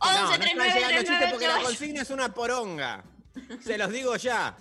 No, 0.00 0.08
11 0.08 0.20
no 0.20 0.32
están 0.32 0.40
39 0.40 0.74
llegando 0.74 0.98
chistes 0.98 1.30
porque 1.30 1.46
la 1.46 1.54
39 1.54 1.64
consigna 1.64 2.02
es 2.02 2.10
una 2.10 2.34
poronga. 2.34 3.04
Se 3.60 3.78
los 3.78 3.90
digo 3.90 4.16
ya. 4.16 4.56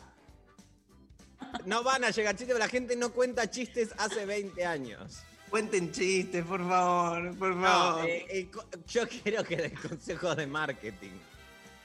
No 1.66 1.84
van 1.84 2.04
a 2.04 2.12
llegar 2.12 2.36
chistes, 2.36 2.58
la 2.60 2.70
gente 2.70 2.96
no 2.96 3.12
cuenta 3.12 3.50
chistes 3.50 3.94
hace 3.98 4.26
20 4.26 4.66
años. 4.66 5.24
Cuenten 5.56 5.90
chistes, 5.90 6.44
por 6.44 6.68
favor, 6.68 7.34
por 7.38 7.56
No, 7.56 7.64
favor. 7.66 8.06
eh, 8.10 8.50
co- 8.52 8.66
yo 8.90 9.08
quiero 9.08 9.42
que 9.42 9.56
den 9.56 9.74
consejos 9.76 10.36
de 10.36 10.46
marketing. 10.48 11.12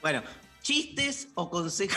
Bueno, 0.01 0.21
chistes 0.61 1.29
o 1.35 1.49
consejos. 1.49 1.95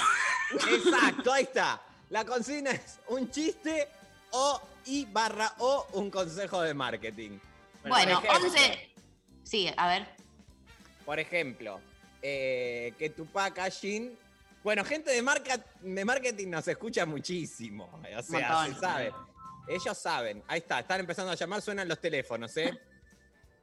Exacto, 0.70 1.32
ahí 1.32 1.42
está. 1.42 1.82
La 2.10 2.24
consigna 2.24 2.70
es 2.70 3.00
un 3.08 3.28
chiste 3.28 3.88
o 4.30 4.62
y 4.86 5.04
barra 5.06 5.52
o 5.58 5.88
un 5.94 6.12
consejo 6.12 6.62
de 6.62 6.74
marketing. 6.74 7.40
Bueno, 7.88 8.20
ejemplo, 8.20 8.46
11. 8.46 8.90
Sí, 9.42 9.68
a 9.76 9.88
ver. 9.88 10.06
Por 11.04 11.18
ejemplo, 11.18 11.80
eh, 12.22 12.94
que 12.96 13.10
tu 13.10 13.26
packaging. 13.26 14.16
Bueno, 14.62 14.84
gente 14.84 15.10
de, 15.10 15.22
marca, 15.22 15.58
de 15.80 16.04
marketing 16.04 16.50
nos 16.50 16.68
escucha 16.68 17.04
muchísimo. 17.04 17.90
O 18.16 18.22
sea, 18.22 18.48
Montón. 18.62 18.74
se 18.74 18.80
sabe. 18.80 19.12
Ellos 19.66 19.97
saben. 19.99 20.42
Ahí 20.47 20.59
está, 20.59 20.80
están 20.80 21.00
empezando 21.00 21.33
a 21.33 21.35
llamar, 21.35 21.62
suenan 21.62 21.88
los 21.88 22.00
teléfonos, 22.00 22.56
¿eh? 22.56 22.78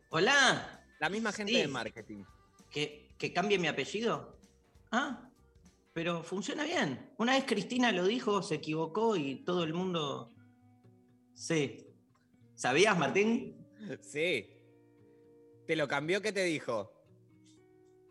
Hola, 0.10 0.78
La 1.00 1.10
misma 1.10 1.32
gente 1.32 1.54
Sí. 1.54 1.60
de 1.62 1.68
marketing. 1.68 2.24
¿que, 2.70 3.10
que 3.18 3.34
cambie 3.34 3.58
mi 3.60 3.68
apellido. 3.68 4.38
Ah, 4.92 5.30
pero 5.94 6.24
funciona 6.24 6.64
bien. 6.64 7.12
Una 7.18 7.34
vez 7.34 7.44
Cristina 7.46 7.92
lo 7.92 8.06
dijo, 8.06 8.42
se 8.42 8.56
equivocó 8.56 9.16
y 9.18 9.44
todo 9.44 9.64
el 9.64 9.74
mundo. 9.74 10.32
Sí. 11.34 11.86
¿Sabías, 12.56 12.98
Martín? 12.98 13.58
Sí. 14.02 14.50
¿Te 15.68 15.76
lo 15.76 15.88
cambió? 15.88 16.22
¿Qué 16.22 16.32
te 16.32 16.44
dijo? 16.44 16.94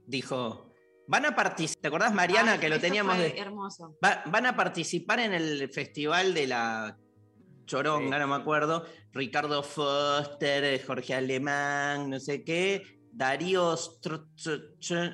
Dijo. 0.06 0.72
Van 1.06 1.26
a 1.26 1.34
participar. 1.34 1.80
¿Te 1.82 1.88
acordás, 1.88 2.12
Mariana, 2.14 2.52
Ay, 2.52 2.58
que 2.60 2.68
lo 2.68 2.78
teníamos 2.80 3.16
fue 3.16 3.30
de. 3.32 3.38
Hermoso. 3.38 3.98
Va- 4.04 4.22
van 4.26 4.46
a 4.46 4.56
participar 4.56 5.20
en 5.20 5.32
el 5.32 5.68
festival 5.70 6.34
de 6.34 6.46
la 6.46 6.98
Choronga, 7.70 8.16
Sí. 8.16 8.20
no 8.20 8.26
me 8.26 8.34
acuerdo. 8.34 8.84
Ricardo 9.12 9.62
Foster, 9.62 10.64
eh, 10.64 10.82
Jorge 10.84 11.14
Alemán, 11.14 12.10
no 12.10 12.18
sé 12.18 12.42
qué. 12.42 12.82
Darío. 13.12 13.76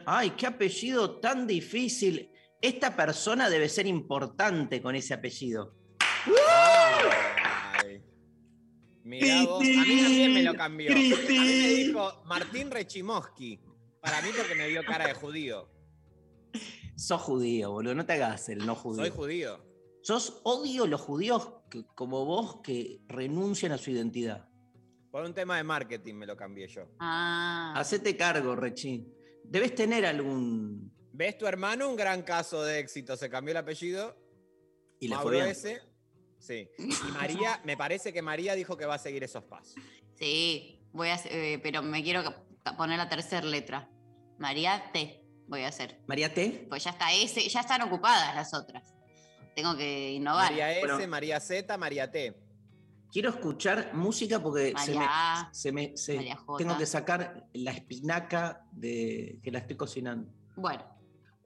Ay, 0.07 0.31
qué 0.31 0.47
apellido 0.47 1.21
tan 1.21 1.47
difícil. 1.47 2.31
Esta 2.61 2.97
persona 2.97 3.51
debe 3.51 3.69
ser 3.69 3.87
importante 3.87 4.81
con 4.81 4.97
ese 4.97 5.13
apellido. 5.15 5.75
Ay. 6.55 8.03
Mirá 9.05 9.45
vos, 9.45 9.61
a 9.61 9.65
mí 9.65 10.03
también 10.03 10.35
me 10.35 10.43
lo 10.43 10.55
cambió. 10.55 10.93
A 10.93 10.95
mí 10.95 11.13
me 11.29 11.69
dijo 11.69 12.23
Martín 12.25 12.71
Rechimoski. 12.71 13.61
Para 14.01 14.23
mí 14.23 14.29
porque 14.37 14.55
me 14.55 14.69
dio 14.69 14.83
cara 14.85 15.07
de 15.07 15.15
judío. 15.15 15.69
Sos 16.97 17.21
judío, 17.21 17.71
boludo. 17.71 17.95
No 17.95 18.07
te 18.07 18.15
hagas 18.15 18.49
el 18.49 18.65
no 18.67 18.75
judío. 18.75 19.03
Soy 19.05 19.11
judío. 19.11 19.65
Sos 20.03 20.41
odio 20.45 20.87
los 20.87 21.01
judíos 21.01 21.49
que- 21.71 21.85
como 21.95 22.25
vos 22.25 22.61
que 22.63 23.01
renuncian 23.09 23.73
a 23.73 23.79
su 23.79 23.91
identidad. 23.91 24.49
Por 25.11 25.25
un 25.25 25.33
tema 25.35 25.57
de 25.57 25.65
marketing 25.65 26.15
me 26.15 26.27
lo 26.27 26.37
cambié 26.37 26.69
yo. 26.69 26.89
Ah. 26.99 27.73
Hacete 27.77 28.17
cargo, 28.17 28.55
Rechi. 28.55 29.07
Debes 29.45 29.75
tener 29.75 30.05
algún. 30.05 30.93
¿Ves 31.13 31.39
tu 31.39 31.47
hermano? 31.47 31.89
Un 31.89 31.97
gran 31.97 32.23
caso 32.23 32.63
de 32.63 32.81
éxito. 32.81 33.17
Se 33.17 33.31
cambió 33.31 33.53
el 33.53 33.57
apellido. 33.59 34.17
Y 35.01 35.09
le 35.09 35.17
fue 35.17 35.51
ese. 35.51 35.81
Sí. 36.39 36.69
Y 36.79 37.13
María, 37.13 37.61
me 37.65 37.77
parece 37.77 38.13
que 38.13 38.21
María 38.23 38.55
dijo 38.55 38.77
que 38.77 38.85
va 38.87 38.95
a 38.97 38.99
seguir 38.99 39.25
esos 39.25 39.45
pasos. 39.45 39.75
Sí, 40.15 40.81
voy 40.93 41.09
a 41.09 41.15
hacer, 41.15 41.33
eh, 41.33 41.59
pero 41.63 41.83
me 41.83 42.03
quiero 42.03 42.23
poner 42.77 42.99
la 42.99 43.09
tercera 43.09 43.47
letra. 43.47 43.91
María 44.39 44.91
T 44.93 45.23
voy 45.49 45.63
a 45.63 45.69
hacer. 45.69 46.03
María 46.07 46.33
T. 46.35 46.67
Pues 46.69 46.85
ya 46.85 46.91
está 46.91 47.13
ese, 47.15 47.49
ya 47.49 47.61
están 47.61 47.81
ocupadas 47.83 48.35
las 48.35 48.53
otras. 48.55 48.95
Tengo 49.57 49.75
que 49.75 50.13
innovar. 50.13 50.51
María 50.51 50.71
S, 50.71 50.81
Bueno. 50.87 51.09
María 51.09 51.41
Z, 51.41 51.79
María 51.79 52.11
T. 52.11 52.37
Quiero 53.11 53.31
escuchar 53.31 53.95
música 53.95 54.39
porque 54.43 54.75
se 54.85 54.95
me, 54.95 55.07
se 55.51 55.73
me- 55.73 55.97
se- 55.97 56.17
María 56.17 56.37
J. 56.37 56.59
tengo 56.59 56.77
que 56.77 56.85
sacar 56.85 57.47
la 57.55 57.71
espinaca 57.71 58.67
de 58.73 59.41
que 59.43 59.51
la 59.51 59.61
estoy 59.61 59.77
cocinando. 59.77 60.31
Bueno, 60.57 60.85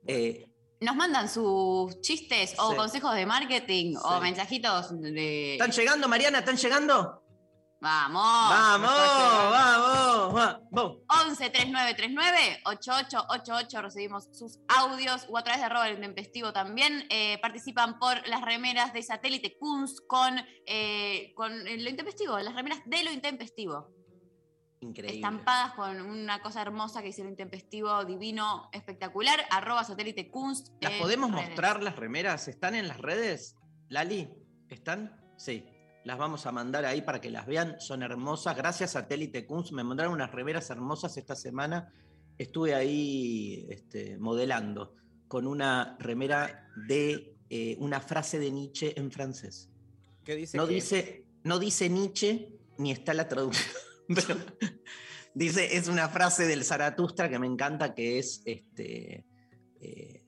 Eh, 0.06 0.46
nos 0.80 0.96
mandan 0.96 1.28
sus 1.28 2.00
chistes 2.00 2.54
o 2.58 2.70
Sí. 2.70 2.76
consejos 2.76 3.14
de 3.14 3.26
marketing 3.26 3.94
o 4.02 4.18
mensajitos 4.20 4.98
de. 5.00 5.52
¿Están 5.52 5.70
llegando, 5.70 6.08
Mariana? 6.08 6.38
¿Están 6.40 6.56
llegando? 6.56 7.22
Vamos. 7.80 8.22
¡Vamos! 8.22 8.90
¡Vamos! 8.90 10.60
¡Vamos! 10.70 10.98
11 11.28 11.50
3939 11.50 12.60
8888 12.66 13.82
recibimos 13.82 14.28
sus 14.32 14.58
audios 14.68 15.26
o 15.30 15.38
a 15.38 15.42
través 15.42 15.60
de 15.60 15.66
arroba 15.66 15.88
el 15.88 15.94
intempestivo 15.94 16.52
también 16.52 17.06
eh, 17.08 17.38
participan 17.40 17.98
por 17.98 18.26
las 18.28 18.42
remeras 18.42 18.92
de 18.92 19.02
satélite 19.02 19.56
Kunst 19.58 20.00
con, 20.06 20.38
eh, 20.66 21.32
con 21.34 21.64
lo 21.64 21.88
intempestivo, 21.90 22.38
las 22.38 22.54
remeras 22.54 22.80
de 22.84 23.02
lo 23.02 23.12
intempestivo, 23.12 23.88
Increíble. 24.80 25.16
estampadas 25.16 25.72
con 25.72 26.00
una 26.02 26.42
cosa 26.42 26.60
hermosa 26.60 27.00
que 27.00 27.06
dice 27.08 27.22
lo 27.22 27.30
intempestivo, 27.30 28.04
divino, 28.04 28.68
espectacular, 28.72 29.40
arroba 29.50 29.84
satélite 29.84 30.30
Kunst. 30.30 30.68
¿Las 30.82 30.92
podemos 31.00 31.30
redes. 31.32 31.48
mostrar 31.48 31.82
las 31.82 31.96
remeras? 31.96 32.46
¿Están 32.46 32.74
en 32.74 32.88
las 32.88 32.98
redes? 32.98 33.56
Lali, 33.88 34.28
¿están? 34.68 35.18
Sí. 35.38 35.64
Las 36.04 36.18
vamos 36.18 36.46
a 36.46 36.52
mandar 36.52 36.84
ahí 36.84 37.02
para 37.02 37.20
que 37.20 37.30
las 37.30 37.46
vean. 37.46 37.76
Son 37.78 38.02
hermosas. 38.02 38.56
Gracias 38.56 38.96
a 38.96 39.00
Satélite 39.02 39.46
Kunst. 39.46 39.72
Me 39.72 39.84
mandaron 39.84 40.12
unas 40.14 40.32
remeras 40.32 40.70
hermosas 40.70 41.16
esta 41.16 41.36
semana. 41.36 41.92
Estuve 42.38 42.74
ahí 42.74 43.66
este, 43.70 44.16
modelando 44.18 44.94
con 45.28 45.46
una 45.46 45.96
remera 46.00 46.68
de 46.88 47.36
eh, 47.50 47.76
una 47.80 48.00
frase 48.00 48.38
de 48.38 48.50
Nietzsche 48.50 48.98
en 48.98 49.10
francés. 49.12 49.68
¿Qué 50.24 50.36
dice? 50.36 50.56
No 50.56 50.66
que- 50.66 50.74
dice, 50.74 51.26
no 51.44 51.58
dice 51.58 51.88
Nietzsche 51.90 52.58
ni 52.78 52.92
está 52.92 53.12
la 53.12 53.28
traducción. 53.28 53.68
pero 54.08 54.36
dice, 55.34 55.76
es 55.76 55.86
una 55.88 56.08
frase 56.08 56.46
del 56.46 56.64
Zaratustra 56.64 57.28
que 57.28 57.38
me 57.38 57.46
encanta, 57.46 57.94
que 57.94 58.18
es 58.18 58.40
este. 58.46 59.26
eh, 59.80 60.24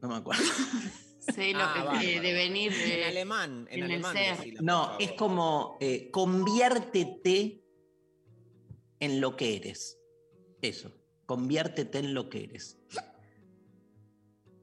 no 0.00 0.08
me 0.08 0.14
acuerdo. 0.16 0.44
Sí, 1.34 1.52
lo 1.52 1.60
Ah, 1.62 1.98
que 2.00 2.16
eh, 2.16 2.20
de 2.20 2.32
venir. 2.32 2.72
En 2.72 3.00
eh, 3.00 3.04
alemán, 3.04 3.68
en, 3.70 3.78
en 3.78 4.04
alemán. 4.04 4.16
No, 4.62 4.98
es 4.98 5.12
como 5.12 5.76
eh, 5.80 6.10
conviértete 6.10 7.62
en 9.00 9.20
lo 9.20 9.36
que 9.36 9.56
eres. 9.56 9.98
Eso, 10.62 10.92
conviértete 11.26 11.98
en 11.98 12.14
lo 12.14 12.28
que 12.28 12.44
eres. 12.44 12.78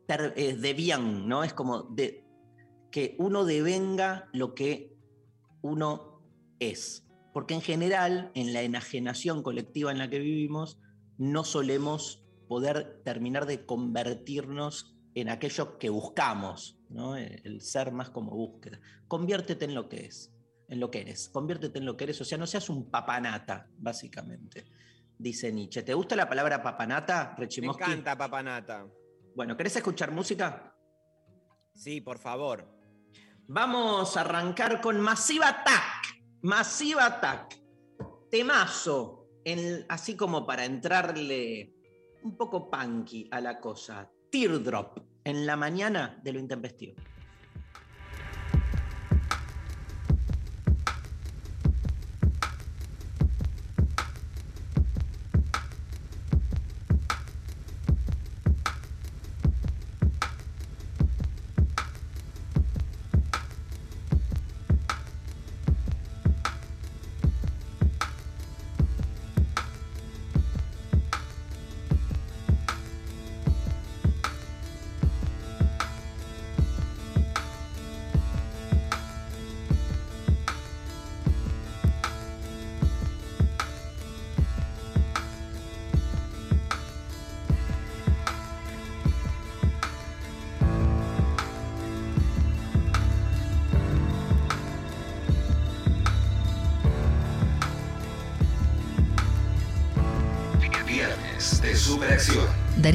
Ter- 0.08 0.34
eh, 0.36 0.56
de 0.56 0.74
bien, 0.74 1.28
¿no? 1.28 1.44
Es 1.44 1.54
como 1.54 1.84
de, 1.84 2.26
que 2.92 3.16
uno 3.20 3.46
devenga 3.46 4.30
lo 4.34 4.54
que 4.56 4.96
uno 5.62 6.22
es. 6.60 7.08
Porque 7.34 7.54
en 7.54 7.62
general, 7.62 8.32
en 8.34 8.54
la 8.54 8.62
enajenación 8.62 9.44
colectiva 9.44 9.92
en 9.92 9.98
la 9.98 10.10
que 10.10 10.20
vivimos, 10.20 10.80
no 11.18 11.44
solemos 11.44 12.24
poder 12.48 13.02
terminar 13.04 13.46
de 13.46 13.66
convertirnos 13.66 14.95
en 15.16 15.30
aquello 15.30 15.78
que 15.80 15.90
buscamos, 15.90 16.78
¿no? 16.90 17.16
El 17.16 17.62
ser 17.62 17.92
más 17.92 18.10
como 18.12 18.32
búsqueda. 18.32 18.80
Conviértete 19.08 19.66
en 19.66 19.74
lo 19.74 19.88
que 19.90 20.06
es, 20.06 20.32
en 20.68 20.80
lo 20.80 20.92
que 20.92 21.02
eres. 21.02 21.30
Conviértete 21.30 21.80
en 21.80 21.86
lo 21.86 21.96
que 21.98 22.04
eres. 22.04 22.22
O 22.22 22.26
sea, 22.26 22.38
no 22.38 22.46
seas 22.46 22.70
un 22.70 22.92
papanata, 22.92 23.68
básicamente, 23.78 24.66
dice 25.18 25.52
Nietzsche. 25.52 25.84
¿Te 25.84 25.94
gusta 25.94 26.16
la 26.16 26.28
palabra 26.30 26.62
papanata, 26.62 27.34
Me 27.38 27.46
Rechimoski? 27.46 27.84
encanta, 27.84 28.18
papanata. 28.18 28.86
Bueno, 29.36 29.56
¿querés 29.58 29.76
escuchar 29.78 30.12
música? 30.12 30.76
Sí, 31.74 32.02
por 32.02 32.20
favor. 32.20 32.68
Vamos 33.48 34.18
a 34.18 34.22
arrancar 34.22 34.82
con 34.82 35.00
Massive 35.00 35.46
Attack. 35.46 36.22
Massive 36.42 37.02
Attack. 37.02 37.58
Temazo. 38.30 39.22
en- 39.48 39.86
así 39.90 40.16
como 40.16 40.44
para 40.48 40.66
entrarle 40.66 41.72
un 42.24 42.36
poco 42.36 42.68
punky 42.68 43.28
a 43.32 43.40
la 43.40 43.60
cosa. 43.62 44.10
Teardrop. 44.36 44.98
En 45.24 45.46
la 45.46 45.56
mañana 45.56 46.20
de 46.22 46.34
lo 46.34 46.40
intempestivo. 46.40 46.96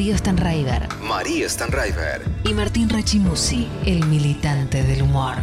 Darío 0.00 0.16
Stanraiver 0.16 0.88
María 1.02 1.46
Stanraiver. 1.46 2.22
y 2.44 2.54
Martín 2.54 2.88
Rachimusi, 2.88 3.68
el 3.84 4.06
militante 4.06 4.82
del 4.82 5.02
humor. 5.02 5.34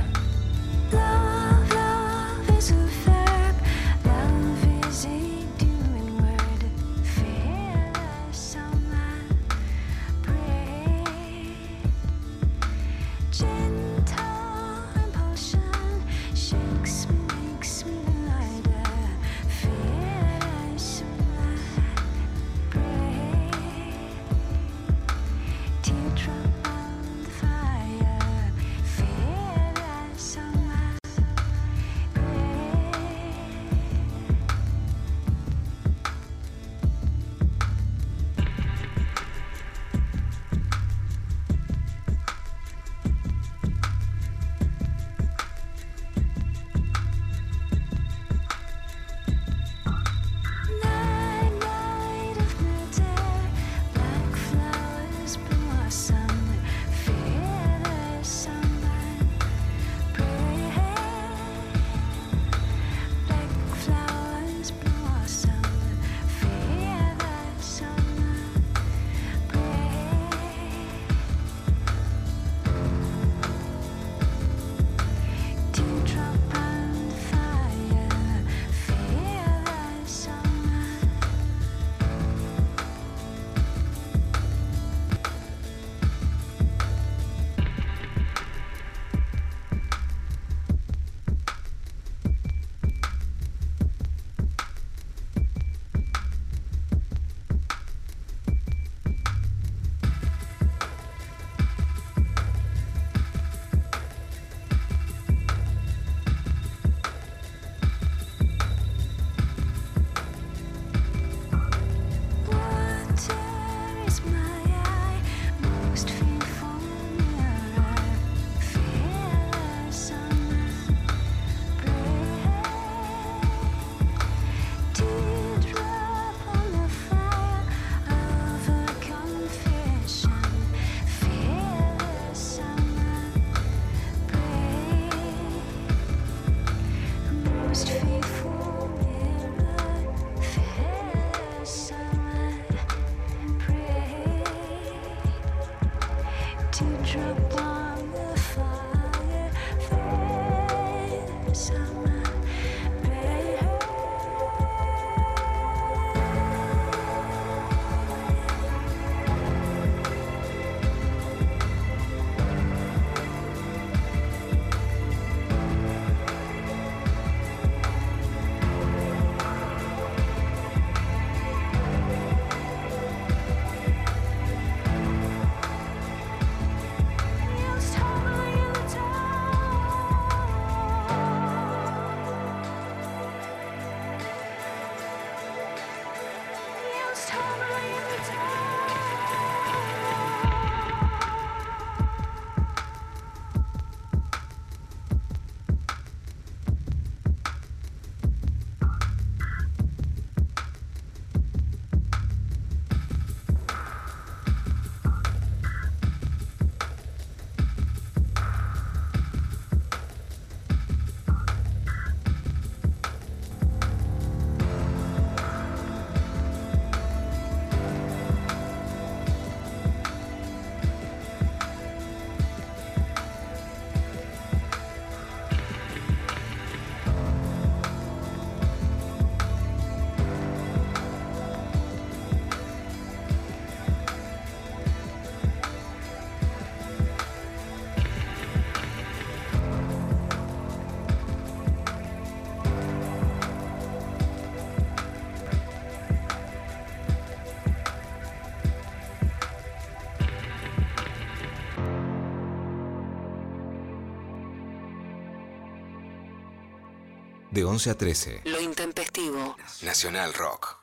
De 257.57 257.65
11 257.65 257.89
a 257.89 257.97
13. 257.97 258.41
Lo 258.45 258.61
intempestivo. 258.61 259.57
Nacional 259.81 260.31
Rock. 260.35 260.77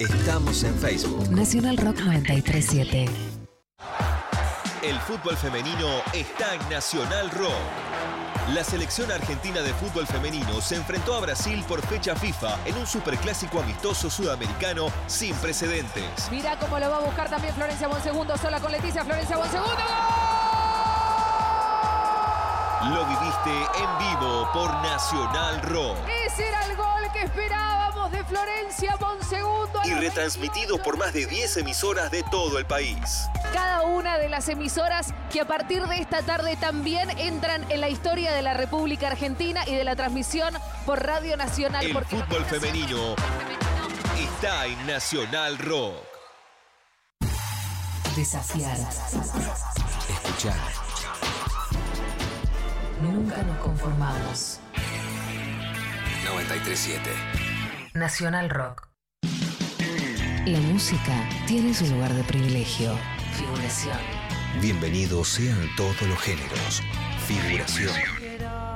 Estamos 0.00 0.64
en 0.64 0.76
Facebook. 0.76 1.30
Nacional 1.30 1.76
Rock 1.76 2.00
937. 2.00 3.04
El 4.82 4.98
fútbol 4.98 5.36
femenino 5.36 6.02
está 6.12 6.56
en 6.56 6.68
Nacional 6.68 7.30
Rock. 7.30 7.52
La 8.54 8.64
selección 8.64 9.12
argentina 9.12 9.60
de 9.60 9.72
fútbol 9.74 10.04
femenino 10.08 10.60
se 10.60 10.74
enfrentó 10.74 11.14
a 11.14 11.20
Brasil 11.20 11.64
por 11.68 11.80
fecha 11.86 12.16
FIFA 12.16 12.58
en 12.66 12.76
un 12.76 12.86
superclásico 12.86 13.60
amistoso 13.60 14.10
sudamericano 14.10 14.90
sin 15.06 15.32
precedentes. 15.36 16.28
Mira 16.32 16.58
cómo 16.58 16.80
lo 16.80 16.90
va 16.90 16.96
a 16.96 17.00
buscar 17.02 17.30
también 17.30 17.54
Florencia 17.54 17.86
Bonsegundo, 17.86 18.36
sola 18.36 18.58
con 18.58 18.72
Leticia, 18.72 19.04
Florencia 19.04 19.36
Bonsegundo. 19.36 20.07
Lo 22.80 23.04
viviste 23.06 23.50
en 23.50 23.98
vivo 23.98 24.48
por 24.52 24.72
Nacional 24.82 25.60
Rock. 25.62 25.96
Ese 26.24 26.46
era 26.46 26.64
el 26.66 26.76
gol 26.76 27.12
que 27.12 27.22
esperábamos 27.22 28.12
de 28.12 28.22
Florencia 28.22 28.94
Bonsegundo. 29.00 29.80
Y 29.84 29.94
retransmitido 29.94 30.80
por 30.80 30.96
más 30.96 31.12
de 31.12 31.26
10 31.26 31.56
emisoras 31.56 32.12
de 32.12 32.22
todo 32.30 32.56
el 32.56 32.66
país. 32.66 33.28
Cada 33.52 33.82
una 33.82 34.18
de 34.18 34.28
las 34.28 34.48
emisoras 34.48 35.12
que 35.32 35.40
a 35.40 35.44
partir 35.44 35.88
de 35.88 35.98
esta 35.98 36.22
tarde 36.22 36.56
también 36.56 37.10
entran 37.18 37.68
en 37.68 37.80
la 37.80 37.88
historia 37.88 38.32
de 38.32 38.42
la 38.42 38.54
República 38.54 39.08
Argentina 39.08 39.64
y 39.66 39.74
de 39.74 39.82
la 39.82 39.96
transmisión 39.96 40.54
por 40.86 41.04
Radio 41.04 41.36
Nacional. 41.36 41.84
El 41.84 41.92
porque 41.92 42.16
fútbol 42.16 42.44
femenino 42.44 43.16
está 44.16 44.66
en 44.66 44.86
Nacional 44.86 45.58
Rock. 45.58 45.96
Desafiar. 48.14 48.76
Escuchar. 50.08 50.87
Nunca 53.02 53.42
nos 53.44 53.56
conformamos. 53.58 54.58
937. 56.24 57.10
Nacional 57.94 58.50
Rock. 58.50 58.88
La 60.46 60.58
música 60.60 61.28
tiene 61.46 61.74
su 61.74 61.86
lugar 61.86 62.12
de 62.12 62.24
privilegio. 62.24 62.90
Figuración. 63.38 63.98
Bienvenidos 64.60 65.28
sean 65.28 65.68
todos 65.76 66.02
los 66.02 66.18
géneros. 66.18 66.82
Figuración. 67.26 67.94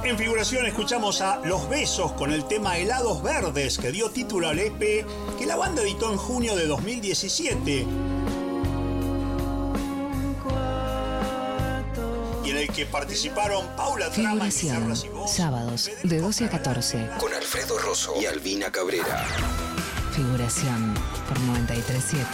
En 0.05 0.17
figuración 0.17 0.67
escuchamos 0.67 1.21
a 1.21 1.45
Los 1.45 1.69
Besos 1.69 2.13
con 2.13 2.33
el 2.33 2.47
tema 2.47 2.79
Helados 2.79 3.23
Verdes 3.25 3.79
que 3.79 3.91
dio 3.91 4.11
título 4.11 4.49
al 4.49 4.61
EP 4.61 5.05
que 5.39 5.47
la 5.47 5.57
banda 5.57 5.83
editó 5.83 6.13
en 6.13 6.19
junio 6.19 6.55
de 6.55 6.67
2017 6.67 7.87
el 12.63 12.69
que 12.73 12.87
participaron 12.87 13.67
Paula 13.77 14.11
Trama 14.11 14.51
Figuración. 14.51 14.97
y 15.05 15.09
voz, 15.09 15.35
Sábados 15.35 15.91
de 16.03 16.21
12 16.21 16.45
a 16.47 16.51
14. 16.51 17.09
Con 17.19 17.33
Alfredo 17.35 17.79
Rosso 17.79 18.15
y 18.21 18.27
Albina 18.27 18.71
Cabrera. 18.71 19.27
Figuración 20.15 20.95
por 21.29 21.41
937. 21.41 22.27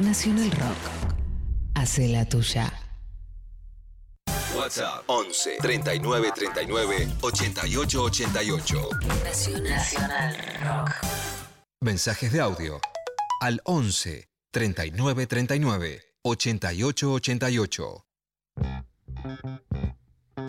Nacional 0.00 0.50
Rock. 0.52 1.16
Hace 1.74 2.08
la 2.08 2.24
tuya. 2.28 2.72
WhatsApp 4.56 5.02
11 5.06 5.58
39 5.60 6.32
39 6.34 7.08
88 7.22 8.02
88. 8.02 8.88
Nacional 9.62 10.36
Rock. 10.62 10.90
Mensajes 11.80 12.32
de 12.32 12.40
audio 12.40 12.80
al 13.40 13.60
11 13.64 14.28
39 14.50 15.26
39 15.26 16.02
88 16.22 17.12
88. 17.12 18.04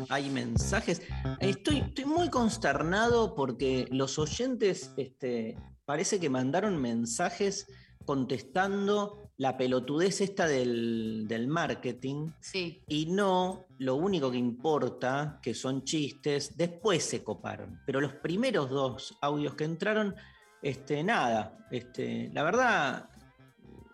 Hay 0.09 0.29
mensajes. 0.29 1.01
Estoy, 1.39 1.79
estoy 1.79 2.05
muy 2.05 2.29
consternado 2.29 3.35
porque 3.35 3.87
los 3.91 4.17
oyentes 4.19 4.93
este, 4.97 5.57
parece 5.85 6.19
que 6.19 6.29
mandaron 6.29 6.81
mensajes 6.81 7.67
contestando 8.05 9.31
la 9.37 9.57
pelotudez 9.57 10.21
esta 10.21 10.45
del, 10.47 11.25
del 11.27 11.47
marketing 11.47 12.29
Sí. 12.39 12.83
y 12.87 13.07
no 13.07 13.65
lo 13.79 13.95
único 13.95 14.29
que 14.29 14.37
importa, 14.37 15.39
que 15.41 15.53
son 15.53 15.83
chistes, 15.83 16.55
después 16.55 17.03
se 17.03 17.23
coparon. 17.23 17.81
Pero 17.85 17.99
los 18.01 18.13
primeros 18.13 18.69
dos 18.69 19.17
audios 19.21 19.55
que 19.55 19.63
entraron, 19.63 20.15
este, 20.61 21.03
nada, 21.03 21.57
este, 21.71 22.29
la 22.33 22.43
verdad, 22.43 23.09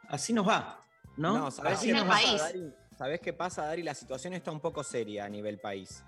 así 0.09 0.33
nos 0.33 0.47
va, 0.47 0.83
¿no? 1.17 1.49
¿sabés 1.51 1.73
Así 1.79 1.89
el 1.91 2.05
pasa, 2.05 2.09
país. 2.09 2.63
¿Sabés 2.99 3.21
qué 3.21 3.31
pasa, 3.31 3.63
Dari? 3.65 3.81
La 3.81 3.93
situación 3.93 4.33
está 4.33 4.51
un 4.51 4.59
poco 4.59 4.83
seria 4.83 5.23
a 5.23 5.29
nivel 5.29 5.57
país. 5.57 6.03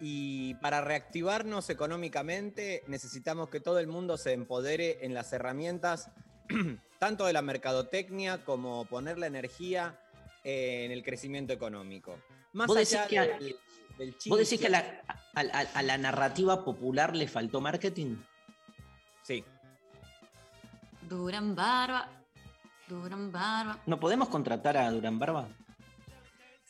Y 0.00 0.52
para 0.56 0.82
reactivarnos 0.82 1.70
económicamente 1.70 2.84
necesitamos 2.88 3.48
que 3.48 3.58
todo 3.58 3.78
el 3.78 3.86
mundo 3.86 4.18
se 4.18 4.34
empodere 4.34 4.98
en 5.06 5.14
las 5.14 5.32
herramientas, 5.32 6.10
tanto 6.98 7.24
de 7.24 7.32
la 7.32 7.40
mercadotecnia 7.40 8.44
como 8.44 8.84
poner 8.84 9.16
la 9.16 9.28
energía 9.28 9.98
eh, 10.44 10.84
en 10.84 10.92
el 10.92 11.02
crecimiento 11.02 11.54
económico. 11.54 12.18
Más 12.52 12.66
¿Vos 12.66 12.76
decís 12.76 12.96
allá 12.96 13.08
que 13.08 13.18
a- 13.18 13.26
del, 13.38 13.56
del 13.96 14.16
¿Vos 14.26 14.38
decís 14.38 14.60
que 14.60 14.66
a 14.66 14.70
la, 14.70 15.00
a- 15.34 15.40
a- 15.40 15.78
a 15.78 15.82
la 15.82 15.96
narrativa 15.96 16.62
popular 16.66 17.16
le 17.16 17.28
faltó 17.28 17.62
marketing? 17.62 18.16
Sí. 19.22 19.42
Duran 21.08 21.54
Barba. 21.54 22.10
Duran 22.88 23.32
Barba. 23.32 23.78
¿No 23.86 23.98
podemos 23.98 24.28
contratar 24.28 24.76
a 24.76 24.90
Durán 24.90 25.18
Barba? 25.18 25.48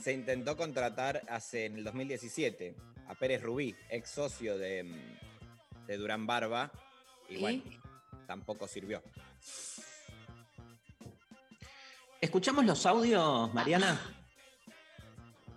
Se 0.01 0.13
intentó 0.13 0.57
contratar 0.57 1.23
hace 1.29 1.67
en 1.67 1.77
el 1.77 1.85
2017 1.85 2.75
a 3.09 3.15
Pérez 3.15 3.43
Rubí, 3.43 3.75
ex 3.89 4.11
socio 4.11 4.59
de, 4.59 4.85
mm, 4.85 5.87
de 5.87 5.97
Durán 5.97 6.27
Barba, 6.27 6.71
y 7.29 7.37
¿Y? 7.37 7.41
bueno, 7.41 7.63
tampoco 8.27 8.69
sirvió. 8.69 9.03
¿Escuchamos 12.21 12.65
los 12.65 12.87
audios, 12.87 13.53
Mariana? 13.55 14.01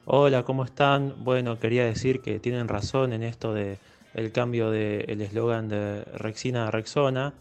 Hola, 0.06 0.44
¿cómo 0.44 0.66
están? 0.66 1.24
Bueno, 1.24 1.60
quería 1.60 1.86
decir 1.86 2.22
que 2.22 2.40
tienen 2.40 2.68
razón 2.68 3.14
en 3.14 3.24
esto 3.24 3.54
de 3.54 3.78
el 4.14 4.32
cambio 4.32 4.72
del 4.72 5.22
eslogan 5.22 5.70
de 5.70 6.04
Rexina 6.04 6.68
a 6.68 6.72
Rexona. 6.72 7.34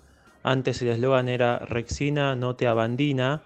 Antes 0.42 0.82
el 0.82 0.88
eslogan 0.88 1.28
era 1.28 1.58
Rexina 1.58 2.36
no 2.36 2.56
te 2.56 2.66
abandina. 2.66 3.42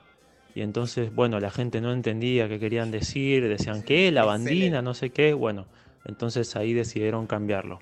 Y 0.55 0.61
entonces, 0.62 1.15
bueno, 1.15 1.41
la 1.41 1.51
gente 1.51 1.81
no 1.81 1.93
entendía 1.93 2.49
qué 2.49 2.59
querían 2.61 2.91
decir, 2.91 3.49
decían, 3.49 3.83
¿qué? 3.83 4.11
¿La 4.12 4.25
bandina? 4.25 4.83
No 4.83 4.93
sé 4.95 5.11
qué. 5.11 5.33
Bueno, 5.33 5.67
entonces 6.05 6.55
ahí 6.57 6.73
decidieron 6.75 7.27
cambiarlo. 7.27 7.79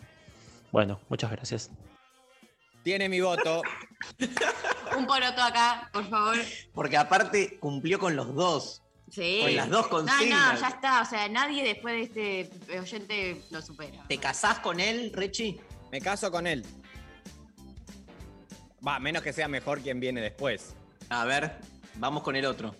Bueno, 0.70 1.00
muchas 1.08 1.30
gracias. 1.32 1.70
Tiene 2.84 3.08
mi 3.08 3.20
voto. 3.20 3.62
Un 4.96 5.06
poroto 5.06 5.42
acá, 5.42 5.90
por 5.92 6.08
favor. 6.08 6.36
Porque 6.72 6.96
aparte 6.96 7.58
cumplió 7.58 7.98
con 7.98 8.14
los 8.16 8.34
dos. 8.34 8.82
Sí. 9.10 9.40
Con 9.42 9.56
las 9.56 9.68
dos 9.68 9.82
No, 9.84 9.90
consignas. 9.90 10.54
no, 10.54 10.60
ya 10.60 10.68
está. 10.68 11.02
O 11.02 11.04
sea, 11.04 11.28
nadie 11.28 11.64
después 11.64 12.14
de 12.14 12.40
este 12.42 12.78
oyente 12.78 13.42
lo 13.50 13.60
supera. 13.60 14.04
¿Te 14.08 14.18
casás 14.18 14.60
con 14.60 14.78
él, 14.78 15.12
Rechi? 15.12 15.60
Me 15.90 16.00
caso 16.00 16.30
con 16.30 16.46
él. 16.46 16.64
Va, 18.86 18.98
menos 19.00 19.22
que 19.22 19.32
sea 19.32 19.48
mejor 19.48 19.80
quien 19.80 19.98
viene 20.00 20.20
después. 20.20 20.74
A 21.08 21.24
ver, 21.24 21.56
vamos 22.00 22.22
con 22.22 22.34
el 22.34 22.46
otro. 22.46 22.74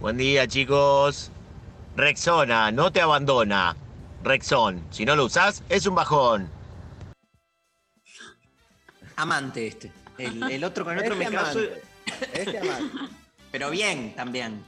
Buen 0.00 0.18
día, 0.18 0.46
chicos. 0.46 1.30
Rexona, 1.96 2.70
no 2.70 2.92
te 2.92 3.00
abandona. 3.00 3.74
Rexon, 4.22 4.86
si 4.90 5.04
no 5.04 5.16
lo 5.16 5.24
usás, 5.24 5.62
es 5.68 5.86
un 5.86 5.94
bajón. 5.94 6.50
Amante 9.16 9.66
este. 9.66 9.90
El, 10.18 10.42
el 10.50 10.62
otro 10.62 10.84
con 10.84 10.98
el 10.98 11.00
otro 11.00 11.14
Este 11.14 11.30
me 11.30 11.36
caso. 11.36 11.58
Este 12.32 12.58
amante. 12.58 12.98
Pero 13.50 13.70
bien, 13.70 14.14
también. 14.14 14.62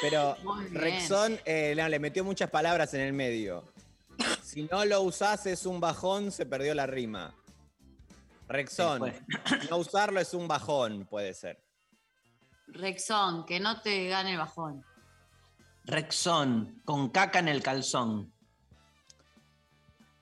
Pero. 0.00 0.36
Rexon 0.72 1.38
eh, 1.44 1.74
no, 1.76 1.88
le 1.88 2.00
metió 2.00 2.24
muchas 2.24 2.50
palabras 2.50 2.92
en 2.94 3.02
el 3.02 3.12
medio. 3.12 3.72
Si 4.42 4.64
no 4.64 4.84
lo 4.84 5.02
usás 5.02 5.46
es 5.46 5.64
un 5.64 5.80
bajón, 5.80 6.32
se 6.32 6.44
perdió 6.44 6.74
la 6.74 6.86
rima. 6.86 7.34
Rexon, 8.48 9.00
Después. 9.00 9.70
no 9.70 9.76
usarlo 9.76 10.20
es 10.20 10.34
un 10.34 10.48
bajón, 10.48 11.06
puede 11.06 11.32
ser. 11.34 11.61
Rexón, 12.72 13.44
que 13.46 13.60
no 13.60 13.80
te 13.80 14.08
gane 14.08 14.32
el 14.32 14.38
bajón. 14.38 14.84
Rexón, 15.84 16.80
con 16.84 17.10
caca 17.10 17.38
en 17.40 17.48
el 17.48 17.62
calzón. 17.62 18.32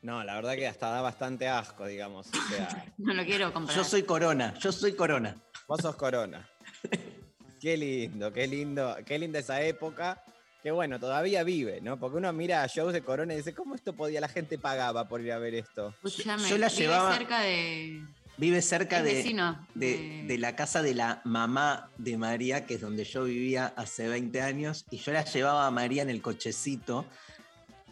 No, 0.03 0.25
la 0.25 0.35
verdad 0.35 0.55
que 0.55 0.67
hasta 0.67 0.89
da 0.91 1.03
bastante 1.03 1.49
asco, 1.49 1.87
digamos. 1.87 2.29
O 2.29 2.49
sea, 2.49 2.87
No 2.99 3.13
lo 3.13 3.25
quiero 3.25 3.53
comprar. 3.53 3.77
Yo 3.77 3.85
soy 3.85 4.03
corona, 4.05 4.55
yo 4.59 4.73
soy 4.73 4.95
corona. 4.95 5.37
vos 5.69 5.81
sos 5.81 5.97
corona. 5.97 6.49
Qué 7.61 7.77
lindo, 7.77 8.33
qué 8.33 8.47
lindo, 8.47 8.97
qué 9.05 9.19
linda 9.19 9.39
esa 9.39 9.61
época. 9.61 10.25
Que 10.63 10.71
bueno, 10.71 10.99
todavía 10.99 11.43
vive, 11.43 11.83
¿no? 11.83 11.99
Porque 11.99 12.17
uno 12.17 12.33
mira 12.33 12.63
a 12.63 12.67
shows 12.67 12.95
de 12.95 13.03
Corona 13.03 13.35
y 13.35 13.39
dice, 13.39 13.55
¿cómo 13.55 13.75
esto 13.75 13.93
podía? 13.95 14.19
La 14.21 14.29
gente 14.29 14.57
pagaba 14.59 15.09
por 15.09 15.21
ir 15.21 15.31
a 15.33 15.39
ver 15.39 15.55
esto. 15.55 15.95
Escuchame, 16.03 16.49
Yo 16.49 16.57
la 16.57 16.69
llevaba- 16.69 17.15
cerca 17.15 17.41
de. 17.41 18.03
Vive 18.41 18.63
cerca 18.63 19.03
de, 19.03 19.13
vecino. 19.15 19.67
de, 19.75 20.25
de 20.27 20.39
la 20.39 20.57
casa 20.57 20.83
de 20.83 20.95
la 20.95 21.21
mamá 21.25 21.91
de 21.99 22.17
María, 22.17 22.65
que 22.65 22.75
es 22.75 22.81
donde 22.81 23.05
yo 23.05 23.25
vivía 23.25 23.75
hace 23.77 24.09
20 24.09 24.41
años, 24.41 24.87
y 24.91 24.97
yo 24.97 25.13
la 25.13 25.25
llevaba 25.25 25.67
a 25.67 25.71
María 25.71 26.01
en 26.03 26.09
el 26.09 26.23
cochecito 26.23 27.05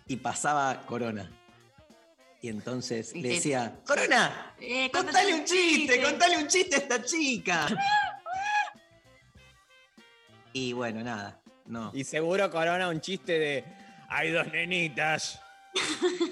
y 0.07 0.17
pasaba 0.17 0.87
corona. 0.87 1.31
Y 2.41 2.49
entonces 2.49 3.15
Y 3.15 3.21
le 3.21 3.29
decía, 3.31 3.79
Corona, 3.87 4.55
Eh, 4.61 4.91
contale 4.91 5.35
un 5.35 5.45
chiste, 5.45 5.95
chiste. 5.97 6.03
contale 6.03 6.39
un 6.39 6.47
chiste 6.49 6.77
a 6.77 6.79
esta 6.79 7.03
chica. 7.05 7.67
Y 10.55 10.73
bueno, 10.73 11.05
nada, 11.05 11.41
no. 11.67 11.91
Y 11.95 12.05
seguro 12.05 12.51
Corona 12.51 12.89
un 12.89 13.01
chiste 13.03 13.39
de. 13.39 13.65
Hay 14.09 14.31
dos 14.31 14.51
nenitas. 14.51 15.41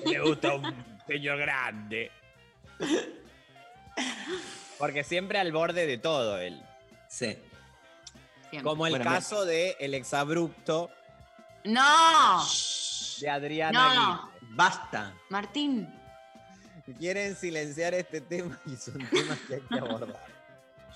Le 0.07 0.19
gusta 0.21 0.55
un 0.55 0.75
señor 1.07 1.39
grande. 1.39 2.11
Porque 4.79 5.05
siempre 5.05 5.39
al 5.39 5.53
borde 5.53 5.87
de 5.87 5.99
todo 5.99 6.39
él. 6.39 6.63
Sí. 7.09 7.37
Siempre. 8.51 8.63
Como 8.63 8.87
el 8.87 8.93
Bueno, 8.95 9.05
caso 9.05 9.45
de 9.45 9.77
El 9.81 9.95
exabrupto 9.95 10.91
No, 11.65 12.43
de 13.21 13.31
Adriana 13.31 13.95
no, 13.95 14.03
Aguirre. 14.13 14.39
Basta. 14.55 15.15
Martín. 15.31 15.93
Quieren 16.99 17.35
silenciar 17.35 17.95
este 17.95 18.21
tema 18.21 18.59
y 18.65 18.77
son 18.77 18.99
temas 19.09 19.39
que 19.49 19.55
hay 19.57 19.61
que 19.61 19.79
abordar. 19.79 20.25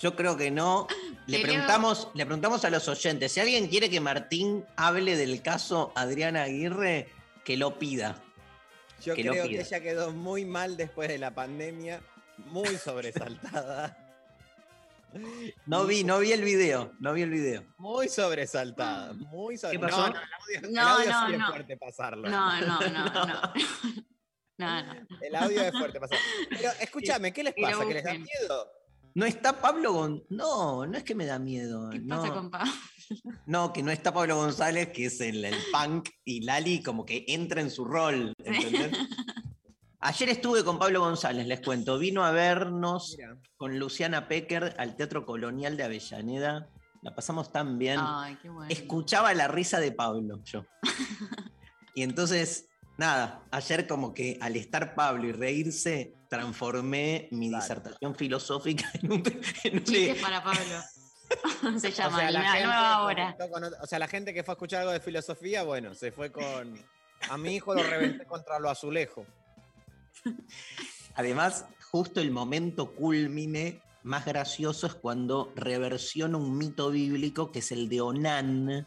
Yo 0.01 0.15
creo 0.17 0.37
que 0.37 0.51
no. 0.51 0.87
Le 1.27 1.41
preguntamos, 1.41 2.09
le 2.15 2.25
preguntamos 2.25 2.65
a 2.65 2.71
los 2.71 2.89
oyentes, 2.89 3.33
si 3.33 3.41
alguien 3.41 3.69
quiere 3.69 3.91
que 3.91 4.01
Martín 4.01 4.65
hable 4.77 5.17
del 5.17 5.43
caso 5.43 5.93
Adriana 5.95 6.45
Aguirre, 6.45 7.09
que 7.45 7.57
lo 7.57 7.79
pida. 7.79 8.17
Yo 9.05 9.15
Que 9.15 9.23
creo 9.23 9.45
que 9.45 9.61
ella 9.61 9.81
quedó 9.81 10.13
muy 10.13 10.45
mal 10.45 10.77
después 10.77 11.09
de 11.09 11.19
la 11.19 11.33
pandemia, 11.35 12.01
muy 12.46 12.76
sobresaltada. 12.76 13.96
No 15.66 15.87
vi, 15.87 16.05
no 16.05 16.20
vi 16.20 16.31
el 16.33 16.44
video, 16.44 16.92
no 17.00 17.12
vi 17.12 17.22
el 17.22 17.31
video. 17.31 17.64
Muy 17.79 18.09
sobresaltada, 18.09 19.12
muy 19.12 19.55
¿Qué 19.57 19.59
sobresaltada. 19.59 20.12
pasó? 20.12 20.12
No, 20.12 20.20
el 20.20 20.33
audio, 20.33 20.68
el 20.68 20.72
No, 20.74 20.88
audio 20.88 21.11
no, 21.11 21.26
sí 21.26 21.33
es 21.33 21.38
no. 21.38 21.46
fuerte 21.48 21.76
pasarlo. 21.76 22.29
No, 22.31 22.61
no, 22.61 22.81
no, 22.81 23.26
no. 23.26 23.40
No, 24.59 24.83
no. 24.83 24.92
El 25.22 25.35
audio 25.37 25.62
es 25.62 25.72
fuerte 25.72 25.98
pasarlo. 25.98 26.22
Pero 26.50 26.70
escúchame, 26.81 27.33
¿qué 27.33 27.42
les 27.42 27.55
pasa? 27.55 27.87
¿Que 27.87 27.94
les 27.94 28.05
da 28.05 28.12
miedo? 28.12 28.70
No 29.14 29.24
está 29.24 29.59
Pablo 29.59 29.92
Gon... 29.94 30.22
No, 30.29 30.87
no 30.87 30.98
es 30.98 31.03
que 31.03 31.14
me 31.14 31.24
da 31.24 31.38
miedo. 31.38 31.88
¿Qué 31.88 31.98
no. 31.98 32.20
pasa 32.20 32.35
con 32.35 32.50
Pablo? 32.50 32.70
No, 33.46 33.72
que 33.72 33.83
no 33.83 33.90
está 33.90 34.12
Pablo 34.12 34.37
González, 34.37 34.90
que 34.92 35.07
es 35.07 35.20
el, 35.22 35.44
el 35.46 35.57
punk, 35.72 36.11
y 36.24 36.42
Lali 36.42 36.83
como 36.83 37.05
que 37.07 37.24
entra 37.26 37.61
en 37.62 37.70
su 37.70 37.85
rol, 37.87 38.35
¿entendés? 38.44 38.92
Ayer 40.03 40.31
estuve 40.31 40.65
con 40.65 40.79
Pablo 40.79 41.01
González, 41.01 41.47
les 41.47 41.61
cuento. 41.61 41.99
Vino 41.99 42.25
a 42.25 42.31
vernos 42.31 43.17
Mira. 43.19 43.37
con 43.59 43.79
Luciana 43.79 44.29
Pecker 44.29 44.75
al 44.79 44.97
Teatro 44.97 45.27
Colonial 45.27 45.77
de 45.77 45.85
Avellaneda. 45.85 46.69
La 47.03 47.15
pasamos 47.15 47.53
tan 47.53 47.79
bien. 47.79 47.99
Ay, 48.03 48.37
qué 48.41 48.49
bueno. 48.49 48.71
Escuchaba 48.71 49.35
la 49.35 49.49
risa 49.49 49.79
de 49.81 49.93
Pablo, 49.93 50.41
yo. 50.45 50.65
Y 51.93 52.05
entonces, 52.05 52.69
nada, 52.99 53.43
ayer 53.51 53.87
como 53.89 54.15
que 54.15 54.39
al 54.41 54.55
estar 54.55 54.95
Pablo 54.95 55.27
y 55.27 55.33
reírse, 55.33 56.15
transformé 56.31 57.29
mi 57.33 57.49
Claro. 57.49 57.63
disertación 57.65 58.15
filosófica 58.15 58.89
en 59.03 59.13
un... 59.13 59.23
en 59.65 59.75
un- 59.79 59.85
Chistes 59.85 60.23
para 60.23 60.43
Pablo. 60.43 60.81
Se 61.81 61.89
O 61.89 61.91
llama 61.91 62.17
sea, 62.19 62.31
la 62.31 62.41
la 62.43 62.53
gente 62.53 62.65
nueva 62.67 63.03
hora. 63.03 63.37
con 63.53 63.65
o 63.65 63.87
sea, 63.87 63.99
la 63.99 64.09
gente 64.09 64.33
que 64.33 64.45
fue 64.45 64.53
a 64.53 64.55
escuchar 64.55 64.81
algo 64.81 64.93
de 64.93 65.01
filosofía, 65.01 65.63
bueno, 65.65 65.93
se 65.95 66.11
fue 66.13 66.31
con. 66.33 66.81
A 67.29 67.37
mi 67.37 67.57
hijo 67.57 67.75
lo 67.75 67.83
reventé 67.83 68.25
contra 68.25 68.59
lo 68.61 68.71
azulejo. 68.71 69.27
Además, 71.15 71.67
justo 71.91 72.21
el 72.21 72.31
momento 72.31 72.93
culmine 72.95 73.81
más 74.03 74.25
gracioso 74.25 74.87
es 74.87 74.95
cuando 74.95 75.53
reversiona 75.57 76.39
un 76.39 76.57
mito 76.57 76.91
bíblico 76.91 77.53
que 77.53 77.59
es 77.59 77.73
el 77.73 77.89
de 77.89 78.01
Onán, 78.01 78.87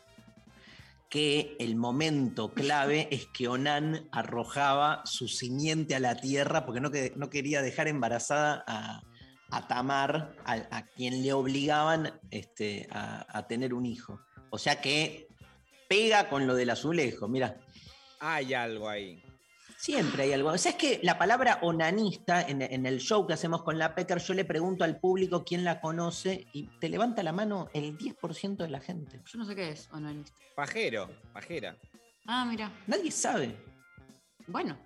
que 1.10 1.56
el 1.60 1.76
momento 1.76 2.54
clave 2.54 3.08
es 3.12 3.28
que 3.28 3.48
Onán 3.48 4.08
arrojaba 4.12 5.02
su 5.06 5.28
simiente 5.28 5.96
a 5.96 6.00
la 6.00 6.16
tierra 6.16 6.66
porque 6.66 6.82
no, 6.82 6.90
que- 6.92 7.14
no 7.16 7.30
quería 7.30 7.62
dejar 7.62 7.88
embarazada 7.88 8.64
a, 8.68 9.02
a 9.52 9.68
Tamar, 9.68 10.36
a, 10.46 10.54
a 10.72 10.86
quien 10.88 11.22
le 11.22 11.34
obligaban 11.34 12.20
este, 12.32 12.88
a, 12.92 13.26
a 13.38 13.48
tener 13.48 13.74
un 13.74 13.86
hijo. 13.86 14.20
O 14.50 14.58
sea 14.58 14.82
que 14.82 15.28
pega 15.88 16.30
con 16.30 16.48
lo 16.48 16.56
del 16.56 16.72
azulejo, 16.72 17.28
mira. 17.28 17.58
Hay 18.20 18.54
algo 18.54 18.90
ahí. 18.90 19.23
Siempre 19.84 20.24
hay 20.24 20.32
algo. 20.32 20.48
O 20.50 20.58
sea, 20.58 20.72
es 20.72 20.78
que 20.78 21.02
la 21.04 21.18
palabra 21.18 21.60
onanista 21.62 22.42
en, 22.42 22.62
en 22.62 22.86
el 22.86 23.00
show 23.02 23.28
que 23.28 23.34
hacemos 23.34 23.64
con 23.64 23.78
la 23.78 23.94
Pecker, 23.94 24.18
yo 24.20 24.34
le 24.34 24.46
pregunto 24.46 24.86
al 24.86 24.98
público 24.98 25.44
quién 25.44 25.66
la 25.66 25.82
conoce 25.82 26.48
y 26.54 26.68
te 26.80 26.88
levanta 26.88 27.22
la 27.22 27.34
mano 27.34 27.68
el 27.74 27.98
10% 27.98 28.56
de 28.56 28.70
la 28.70 28.80
gente. 28.80 29.20
Yo 29.26 29.38
no 29.40 29.44
sé 29.44 29.54
qué 29.58 29.72
es 29.72 29.90
onanista. 29.92 30.38
Pajero, 30.56 31.10
pajera. 31.34 31.76
Ah, 32.26 32.46
mira. 32.46 32.72
Nadie 32.88 33.12
sabe. 33.12 33.58
Bueno, 34.48 34.78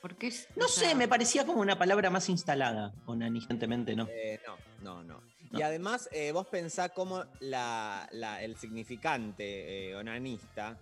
¿por 0.00 0.16
qué 0.16 0.26
es? 0.26 0.48
No 0.56 0.64
o 0.64 0.68
sea, 0.68 0.88
sé, 0.88 0.94
me 0.96 1.06
parecía 1.06 1.46
como 1.46 1.60
una 1.60 1.78
palabra 1.78 2.10
más 2.10 2.28
instalada. 2.28 2.92
Onanistentemente 3.06 3.94
no. 3.94 4.08
Eh, 4.10 4.40
no, 4.44 4.56
no, 4.82 5.04
no. 5.04 5.22
No. 5.52 5.58
Y 5.60 5.62
además, 5.62 6.08
eh, 6.10 6.32
vos 6.32 6.48
pensás 6.48 6.90
cómo 6.92 7.26
la, 7.38 8.08
la- 8.10 8.42
el 8.42 8.56
significante 8.56 9.90
eh, 9.90 9.94
onanista 9.94 10.76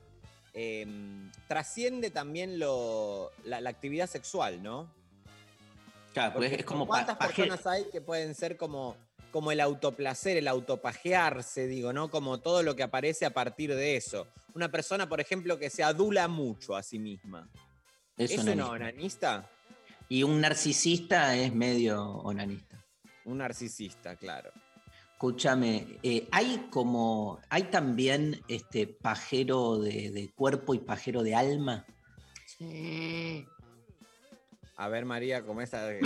eh, 0.53 0.87
trasciende 1.49 2.11
también 2.11 2.59
lo, 2.59 3.31
la, 3.45 3.61
la 3.61 3.71
actividad 3.71 4.09
sexual, 4.09 4.63
¿no? 4.63 4.93
Claro, 6.13 6.35
pues 6.35 6.49
Porque 6.49 6.61
es 6.63 6.67
como 6.67 6.87
¿Cuántas 6.87 7.17
personas 7.17 7.67
hay 7.67 7.85
que 7.91 8.01
pueden 8.01 8.35
ser 8.35 8.57
como, 8.57 8.97
como 9.31 9.53
el 9.53 9.61
autoplacer, 9.61 10.37
el 10.37 10.49
autopajearse, 10.49 11.67
digo, 11.67 11.93
¿no? 11.93 12.11
Como 12.11 12.41
todo 12.41 12.63
lo 12.63 12.75
que 12.75 12.83
aparece 12.83 13.27
a 13.27 13.31
partir 13.31 13.75
de 13.75 13.97
eso. 13.97 14.27
Una 14.55 14.71
persona, 14.71 15.09
por 15.09 15.21
ejemplo, 15.21 15.59
que 15.59 15.71
se 15.71 15.85
adula 15.85 16.27
mucho 16.27 16.75
a 16.75 16.83
sí 16.83 16.99
misma. 16.99 17.49
es 18.17 18.33
¿Es 18.33 18.41
onanista. 18.41 18.65
una 18.65 18.71
onanista? 18.73 19.51
Y 20.09 20.25
un 20.25 20.41
narcisista 20.41 21.37
es 21.37 21.55
medio 21.55 22.03
onanista. 22.05 22.85
Un 23.25 23.39
narcisista, 23.39 24.17
claro. 24.17 24.51
Escúchame, 25.25 25.99
eh, 26.03 26.27
hay 26.33 26.69
como, 26.71 27.41
hay 27.51 27.65
también 27.65 28.41
este 28.49 28.87
pajero 28.87 29.79
de, 29.79 30.11
de 30.11 30.31
cuerpo 30.35 30.73
y 30.73 30.79
pajero 30.79 31.23
de 31.23 31.35
alma. 31.35 31.85
Sí. 32.47 33.47
A 34.77 34.89
ver, 34.89 35.05
María, 35.05 35.45
¿cómo 35.45 35.61
está? 35.61 35.91
Sí. 35.91 35.99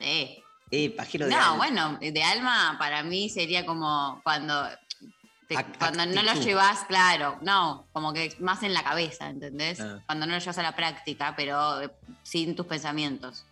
Sí. 0.00 0.42
Eh, 0.70 0.90
pajero 0.96 1.26
de 1.26 1.32
No, 1.32 1.36
alma. 1.36 1.56
bueno, 1.58 1.98
de 2.00 2.22
alma 2.22 2.76
para 2.78 3.02
mí 3.02 3.28
sería 3.28 3.66
como 3.66 4.22
cuando, 4.24 4.66
te- 5.46 5.56
cuando 5.78 6.06
no 6.06 6.22
lo 6.22 6.32
llevas, 6.40 6.84
claro, 6.84 7.36
no, 7.42 7.86
como 7.92 8.14
que 8.14 8.34
más 8.40 8.62
en 8.62 8.72
la 8.72 8.82
cabeza, 8.82 9.28
¿entendés? 9.28 9.78
Ah. 9.78 10.02
Cuando 10.06 10.24
no 10.24 10.32
lo 10.32 10.38
llevas 10.38 10.56
a 10.56 10.62
la 10.62 10.74
práctica, 10.74 11.34
pero 11.36 11.82
eh, 11.82 11.90
sin 12.22 12.56
tus 12.56 12.64
pensamientos. 12.64 13.44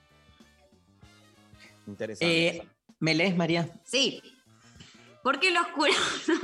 Interesante. 1.86 2.46
Eh, 2.48 2.68
¿Me 3.00 3.14
lees, 3.14 3.36
María? 3.36 3.68
Sí. 3.84 4.22
¿Por 5.22 5.38
qué 5.40 5.50
los 5.50 5.66
curas 5.68 5.96
no, 6.28 6.34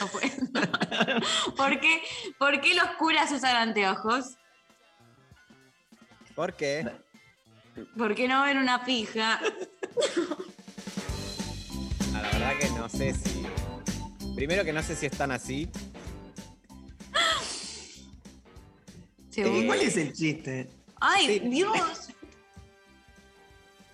no 0.00 0.06
puedo. 0.08 1.54
¿Por 1.56 1.80
qué, 1.80 2.02
por 2.38 2.60
qué 2.60 2.74
los 2.74 2.86
curas 2.98 3.30
usan 3.32 3.56
anteojos? 3.56 4.36
¿Por 6.34 6.54
qué? 6.54 6.86
¿Por 7.96 8.14
qué 8.14 8.28
no 8.28 8.42
ven 8.44 8.58
una 8.58 8.84
pija? 8.84 9.40
La 12.12 12.22
verdad 12.22 12.58
que 12.60 12.68
no 12.70 12.88
sé 12.88 13.14
si. 13.14 13.42
Primero 14.36 14.64
que 14.64 14.72
no 14.72 14.82
sé 14.82 14.94
si 14.96 15.06
están 15.06 15.32
así. 15.32 15.68
Según- 19.30 19.62
Eh, 19.62 19.66
¿Cuál 19.66 19.80
es 19.80 19.96
el 19.96 20.12
chiste? 20.12 20.68
¡Ay, 21.00 21.26
Sí. 21.26 21.38
Dios! 21.48 22.08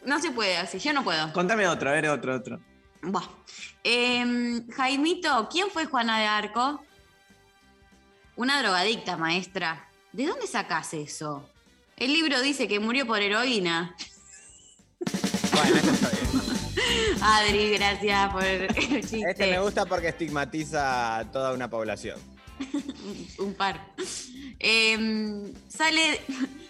No 0.04 0.20
se 0.20 0.30
puede 0.30 0.56
así, 0.56 0.78
yo 0.78 0.92
no 0.92 1.02
puedo. 1.04 1.32
Contame 1.32 1.66
otro, 1.66 1.90
a 1.90 1.92
ver, 1.92 2.08
otro, 2.08 2.34
otro. 2.34 2.60
Buah. 3.02 3.24
Em, 3.82 4.68
Jaimito, 4.70 5.48
¿quién 5.50 5.68
fue 5.70 5.86
Juana 5.86 6.18
de 6.20 6.26
Arco? 6.26 6.82
Una 8.36 8.60
drogadicta, 8.60 9.16
maestra. 9.16 9.88
¿De 10.12 10.26
dónde 10.26 10.46
sacás 10.46 10.94
eso? 10.94 11.48
El 11.96 12.12
libro 12.12 12.40
dice 12.40 12.66
que 12.66 12.80
murió 12.80 13.06
por 13.06 13.20
heroína. 13.20 13.94
Bueno, 15.52 15.76
esto 15.76 15.90
está 15.90 16.10
bien. 16.10 16.24
Adri, 17.22 17.70
gracias 17.76 18.32
por 18.32 18.44
el 18.44 18.68
chiste. 18.74 19.22
Este 19.30 19.46
me 19.46 19.60
gusta 19.60 19.86
porque 19.86 20.08
estigmatiza 20.08 21.18
a 21.18 21.30
toda 21.30 21.52
una 21.52 21.70
población. 21.70 22.18
Un 23.38 23.54
par. 23.54 23.80
Em, 24.58 25.52
sale, 25.68 26.20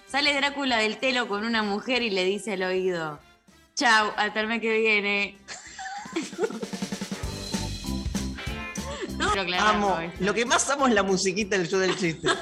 sale 0.06 0.34
Drácula 0.34 0.78
del 0.78 0.98
telo 0.98 1.28
con 1.28 1.44
una 1.44 1.62
mujer 1.62 2.02
y 2.02 2.10
le 2.10 2.24
dice 2.24 2.52
al 2.54 2.62
oído: 2.62 3.20
Chau, 3.74 4.12
hasta 4.16 4.40
el 4.40 4.46
mes 4.46 4.60
que 4.60 4.78
viene. 4.78 5.36
No, 9.18 9.30
pero 9.32 9.44
claro, 9.44 9.64
Amo. 9.68 9.88
no, 9.90 10.00
esto. 10.00 10.24
Lo 10.24 10.34
que 10.34 10.44
más 10.44 10.68
amo 10.70 10.88
es 10.88 10.94
la 10.94 11.02
musiquita 11.02 11.56
del 11.56 11.68
show 11.68 11.78
del 11.80 11.96
chiste. 11.96 12.28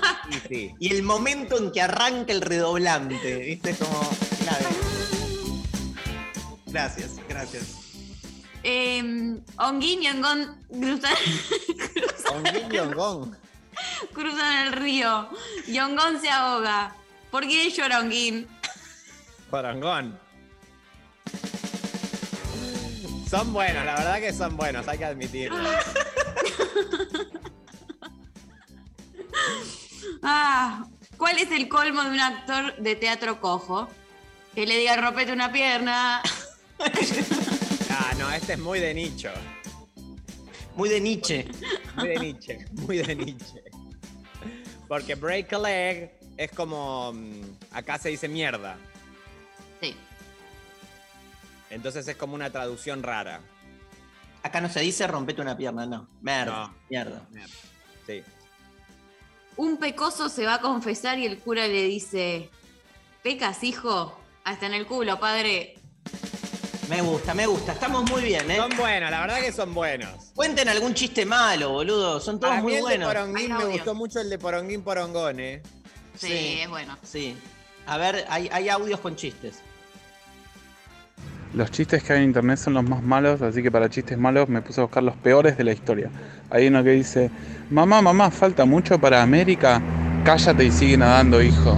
Sí. 0.49 0.73
y 0.79 0.91
el 0.95 1.03
momento 1.03 1.59
en 1.59 1.71
que 1.73 1.83
arranca 1.83 2.33
el 2.33 2.41
redoblante. 2.41 3.37
¿Viste? 3.37 3.75
Como 3.75 4.01
clave. 4.41 4.67
Gracias, 6.67 7.17
gracias. 7.29 7.82
Eh, 8.65 9.41
Onguín 9.57 10.03
y 10.03 10.09
Ongón 10.09 10.57
cruzan, 10.69 11.15
Guiño 12.69 12.95
Gong. 12.95 13.35
Cruzan 14.13 14.67
el 14.67 14.73
río. 14.73 15.29
Yongón 15.67 16.21
se 16.21 16.31
ahoga. 16.31 16.95
¿Por 17.31 17.47
qué 17.47 17.71
llora 17.71 18.01
Onguín? 18.01 18.47
Porongón. 19.51 20.19
Son 23.29 23.53
buenos, 23.53 23.85
la 23.87 23.95
verdad 23.97 24.21
que 24.21 24.33
son 24.33 24.57
buenos, 24.57 24.87
hay 24.89 24.99
que 24.99 25.05
admitirlo. 25.05 25.59
Ah, 30.25 30.85
¿cuál 31.17 31.37
es 31.39 31.51
el 31.51 31.69
colmo 31.69 32.05
de 32.05 32.11
un 32.11 32.21
actor 32.21 32.77
de 32.77 32.95
teatro 32.95 33.41
cojo? 33.41 33.89
Que 34.55 34.67
le 34.67 34.79
diga 34.79 34.97
rompete 34.97 35.33
una 35.33 35.51
pierna. 35.51 36.23
Ah, 37.95 38.15
no, 38.19 38.31
este 38.33 38.55
es 38.55 38.59
muy 38.59 38.81
de 38.81 38.95
nicho. 38.95 39.31
Muy 40.75 40.89
de 40.89 41.01
Nietzsche. 41.01 41.47
Muy 41.97 42.09
de 42.09 42.19
Nietzsche, 42.19 42.67
muy 42.73 42.97
de 42.99 43.15
Nietzsche. 43.15 43.63
Porque 44.89 45.15
break 45.15 45.53
a 45.53 45.59
leg 45.59 46.19
es 46.39 46.51
como. 46.53 47.13
mm, 47.13 47.43
Acá 47.73 47.99
se 47.99 48.09
dice 48.09 48.29
mierda. 48.29 48.79
Sí. 49.81 49.95
Entonces 51.69 52.09
es 52.09 52.17
como 52.17 52.35
una 52.35 52.51
traducción 52.51 53.03
rara. 53.03 53.41
Acá 54.43 54.61
no 54.61 54.69
se 54.71 54.81
dice 54.81 55.07
rompete 55.07 55.43
una 55.43 55.57
pierna, 55.57 55.87
no. 55.87 56.09
Mierda. 56.23 56.69
No. 56.69 56.75
Mierda. 56.89 57.29
Sí. 58.07 58.23
Un 59.57 59.77
pecoso 59.77 60.31
se 60.31 60.47
va 60.47 60.55
a 60.55 60.61
confesar 60.61 61.19
y 61.19 61.27
el 61.27 61.39
cura 61.39 61.67
le 61.69 61.85
dice: 61.85 62.49
¿Pecas, 63.23 63.63
hijo? 63.63 64.19
Hasta 64.45 64.67
en 64.67 64.75
el 64.75 64.87
culo, 64.87 65.21
padre. 65.21 65.75
Me 66.89 67.01
gusta, 67.01 67.33
me 67.35 67.47
gusta. 67.47 67.73
Estamos 67.73 68.11
muy 68.11 68.23
bien, 68.23 68.51
¿eh? 68.51 68.57
Son 68.57 68.71
buenos, 68.77 69.11
la 69.11 69.21
verdad 69.21 69.41
que 69.41 69.53
son 69.53 69.73
buenos. 69.73 70.11
Cuenten 70.35 70.69
algún 70.69 70.95
chiste 70.95 71.25
malo, 71.25 71.71
boludo. 71.71 72.21
Son 72.21 72.39
todos 72.41 72.51
Para 72.51 72.63
mí 72.63 72.65
muy 72.65 72.73
el 72.75 72.79
de 72.79 72.83
buenos. 72.83 73.09
Poronguín 73.09 73.37
Hay 73.37 73.49
me 73.49 73.55
audio. 73.55 73.69
gustó 73.71 73.95
mucho 73.95 74.21
el 74.21 74.29
de 74.29 74.39
Poronguín 74.39 74.83
Porongón, 74.83 75.41
eh. 75.41 75.63
Sí, 76.17 76.27
Sí. 76.29 76.59
es 76.63 76.69
bueno. 76.69 76.99
Sí. 77.03 77.37
A 77.87 77.97
ver, 77.99 78.25
hay, 78.29 78.49
hay 78.53 78.69
audios 78.69 79.01
con 79.01 79.17
chistes. 79.17 79.61
Los 81.55 81.71
chistes 81.71 82.03
que 82.03 82.13
hay 82.15 82.19
en 82.21 82.25
internet 82.27 82.59
son 82.59 82.75
los 82.75 82.85
más 82.85 83.03
malos, 83.03 83.43
así 83.43 83.63
que 83.63 83.71
para 83.71 83.89
chistes 83.89 84.19
malos 84.19 84.49
me 84.49 84.61
puse 84.63 84.81
a 84.81 84.85
buscar 84.85 85.03
los 85.03 85.17
peores 85.17 85.57
de 85.57 85.65
la 85.65 85.73
historia. 85.73 86.11
Hay 86.51 86.67
uno 86.67 86.83
que 86.83 86.91
dice, 86.91 87.31
mamá, 87.71 88.01
mamá, 88.03 88.31
falta 88.31 88.65
mucho 88.65 88.99
para 88.99 89.23
América. 89.23 89.81
Cállate 90.25 90.65
y 90.65 90.71
sigue 90.73 90.97
nadando, 90.97 91.43
hijo. 91.43 91.77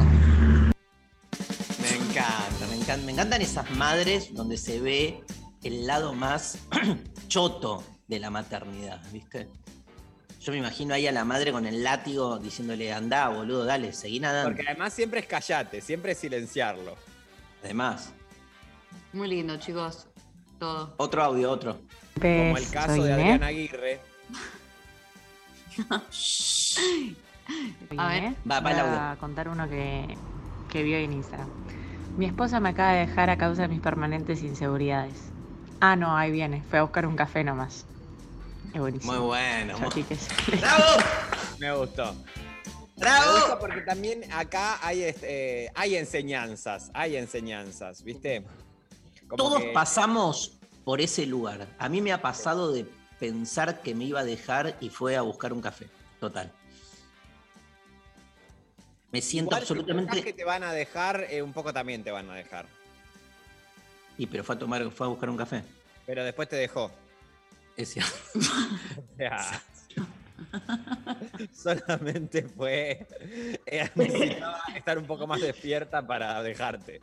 Encantan 3.15 3.43
esas 3.43 3.71
madres 3.71 4.35
donde 4.35 4.57
se 4.57 4.81
ve 4.81 5.23
el 5.63 5.87
lado 5.87 6.15
más 6.15 6.59
choto 7.29 7.85
de 8.09 8.19
la 8.19 8.29
maternidad, 8.29 9.01
¿viste? 9.13 9.47
Yo 10.41 10.51
me 10.51 10.59
imagino 10.59 10.95
ahí 10.95 11.07
a 11.07 11.13
la 11.13 11.25
madre 11.25 11.53
con 11.53 11.65
el 11.65 11.85
látigo 11.85 12.41
diciéndole, 12.41 12.93
andá, 12.93 13.29
boludo, 13.29 13.65
dale, 13.65 13.93
seguí 13.93 14.19
nadando. 14.19 14.51
Porque 14.51 14.69
además 14.69 14.93
siempre 14.93 15.21
es 15.21 15.27
callate, 15.27 15.81
siempre 15.81 16.11
es 16.13 16.19
silenciarlo. 16.19 16.97
Además, 17.63 18.13
Muy 19.13 19.29
lindo, 19.29 19.57
chicos. 19.59 20.09
Todo. 20.59 20.93
otro 20.97 21.23
audio, 21.23 21.53
otro. 21.53 21.81
Como 22.21 22.57
el 22.57 22.69
caso 22.69 23.01
de 23.01 23.13
Adrián 23.13 23.45
Aguirre. 23.45 24.01
A 27.97 28.09
ver. 28.09 28.35
Va, 28.51 28.59
va 28.59 28.73
el 28.73 28.79
audio. 28.81 29.01
a 29.01 29.17
contar 29.21 29.49
uno 29.49 29.69
que, 29.69 30.17
que 30.69 30.83
vio 30.83 30.97
en 30.97 31.13
Instagram. 31.13 31.49
Mi 32.17 32.27
esposa 32.27 32.61
me 32.61 32.71
acaba 32.71 32.93
de 32.93 33.07
dejar 33.07 33.31
a 33.31 33.37
causa 33.39 33.63
de 33.63 33.69
mis 33.69 33.81
permanentes 33.81 34.43
inseguridades. 34.43 35.15
Ah, 35.81 35.97
no, 35.97 36.17
ahí 36.17 36.31
viene. 36.31 36.63
Fue 36.71 36.79
a 36.79 36.83
buscar 36.83 37.07
un 37.07 37.17
café 37.17 37.43
nomás. 37.43 37.85
Es 38.73 38.81
buenísimo. 38.81 39.13
Muy 39.13 39.21
bueno. 39.23 39.77
Chiques. 39.91 40.29
¡Bravo! 40.61 40.85
Me 41.59 41.73
gustó. 41.77 42.15
¡Bravo! 42.97 43.33
Me 43.33 43.41
gusta 43.41 43.59
porque 43.59 43.81
también 43.83 44.33
acá 44.33 44.79
hay, 44.83 45.03
este, 45.03 45.65
eh, 45.65 45.71
hay 45.75 45.97
enseñanzas, 45.97 46.91
hay 46.95 47.17
enseñanzas, 47.17 48.03
¿viste? 48.05 48.45
Como 49.29 49.37
Todos 49.37 49.61
que- 49.63 49.69
pasamos 49.73 50.59
por 50.85 51.01
ese 51.01 51.27
lugar. 51.27 51.67
A 51.79 51.89
mí 51.89 52.01
me 52.01 52.13
ha 52.13 52.23
pasado 52.23 52.73
de 52.73 52.87
pensar 53.19 53.81
que 53.83 53.95
me 53.95 54.05
iba 54.05 54.21
a 54.21 54.25
dejar 54.25 54.77
y 54.81 54.91
fue 54.91 55.17
a 55.17 55.23
buscar 55.23 55.53
un 55.53 55.61
café. 55.61 55.89
Total. 56.21 56.51
Me 59.15 59.23
siento 59.23 59.55
absolutamente. 59.55 60.25
que 60.25 60.33
te 60.33 60.43
van 60.43 60.65
a 60.65 60.73
dejar, 60.73 61.29
eh, 61.31 61.41
un 61.41 61.53
poco 61.53 61.73
también 61.73 62.03
te 62.03 62.11
van 62.11 62.29
a 62.31 62.35
dejar. 62.35 62.67
Y 64.19 64.27
pero 64.27 64.43
fue 64.43 64.57
a 64.57 64.59
tomar, 64.59 64.91
fue 64.91 65.07
a 65.07 65.11
buscar 65.11 65.31
un 65.31 65.37
café. 65.37 65.63
Pero 66.05 66.25
después 66.25 66.49
te 66.49 66.57
dejó. 66.57 66.91
Es 67.77 67.91
cierto. 67.91 68.13
O 69.15 69.17
sea, 69.17 69.63
solamente 71.55 72.43
fue. 72.43 73.07
eh, 73.67 73.89
necesitaba 73.95 74.61
estar 74.75 74.99
un 74.99 75.07
poco 75.07 75.29
más 75.29 75.41
despierta 75.41 76.05
para 76.05 76.43
dejarte. 76.43 77.01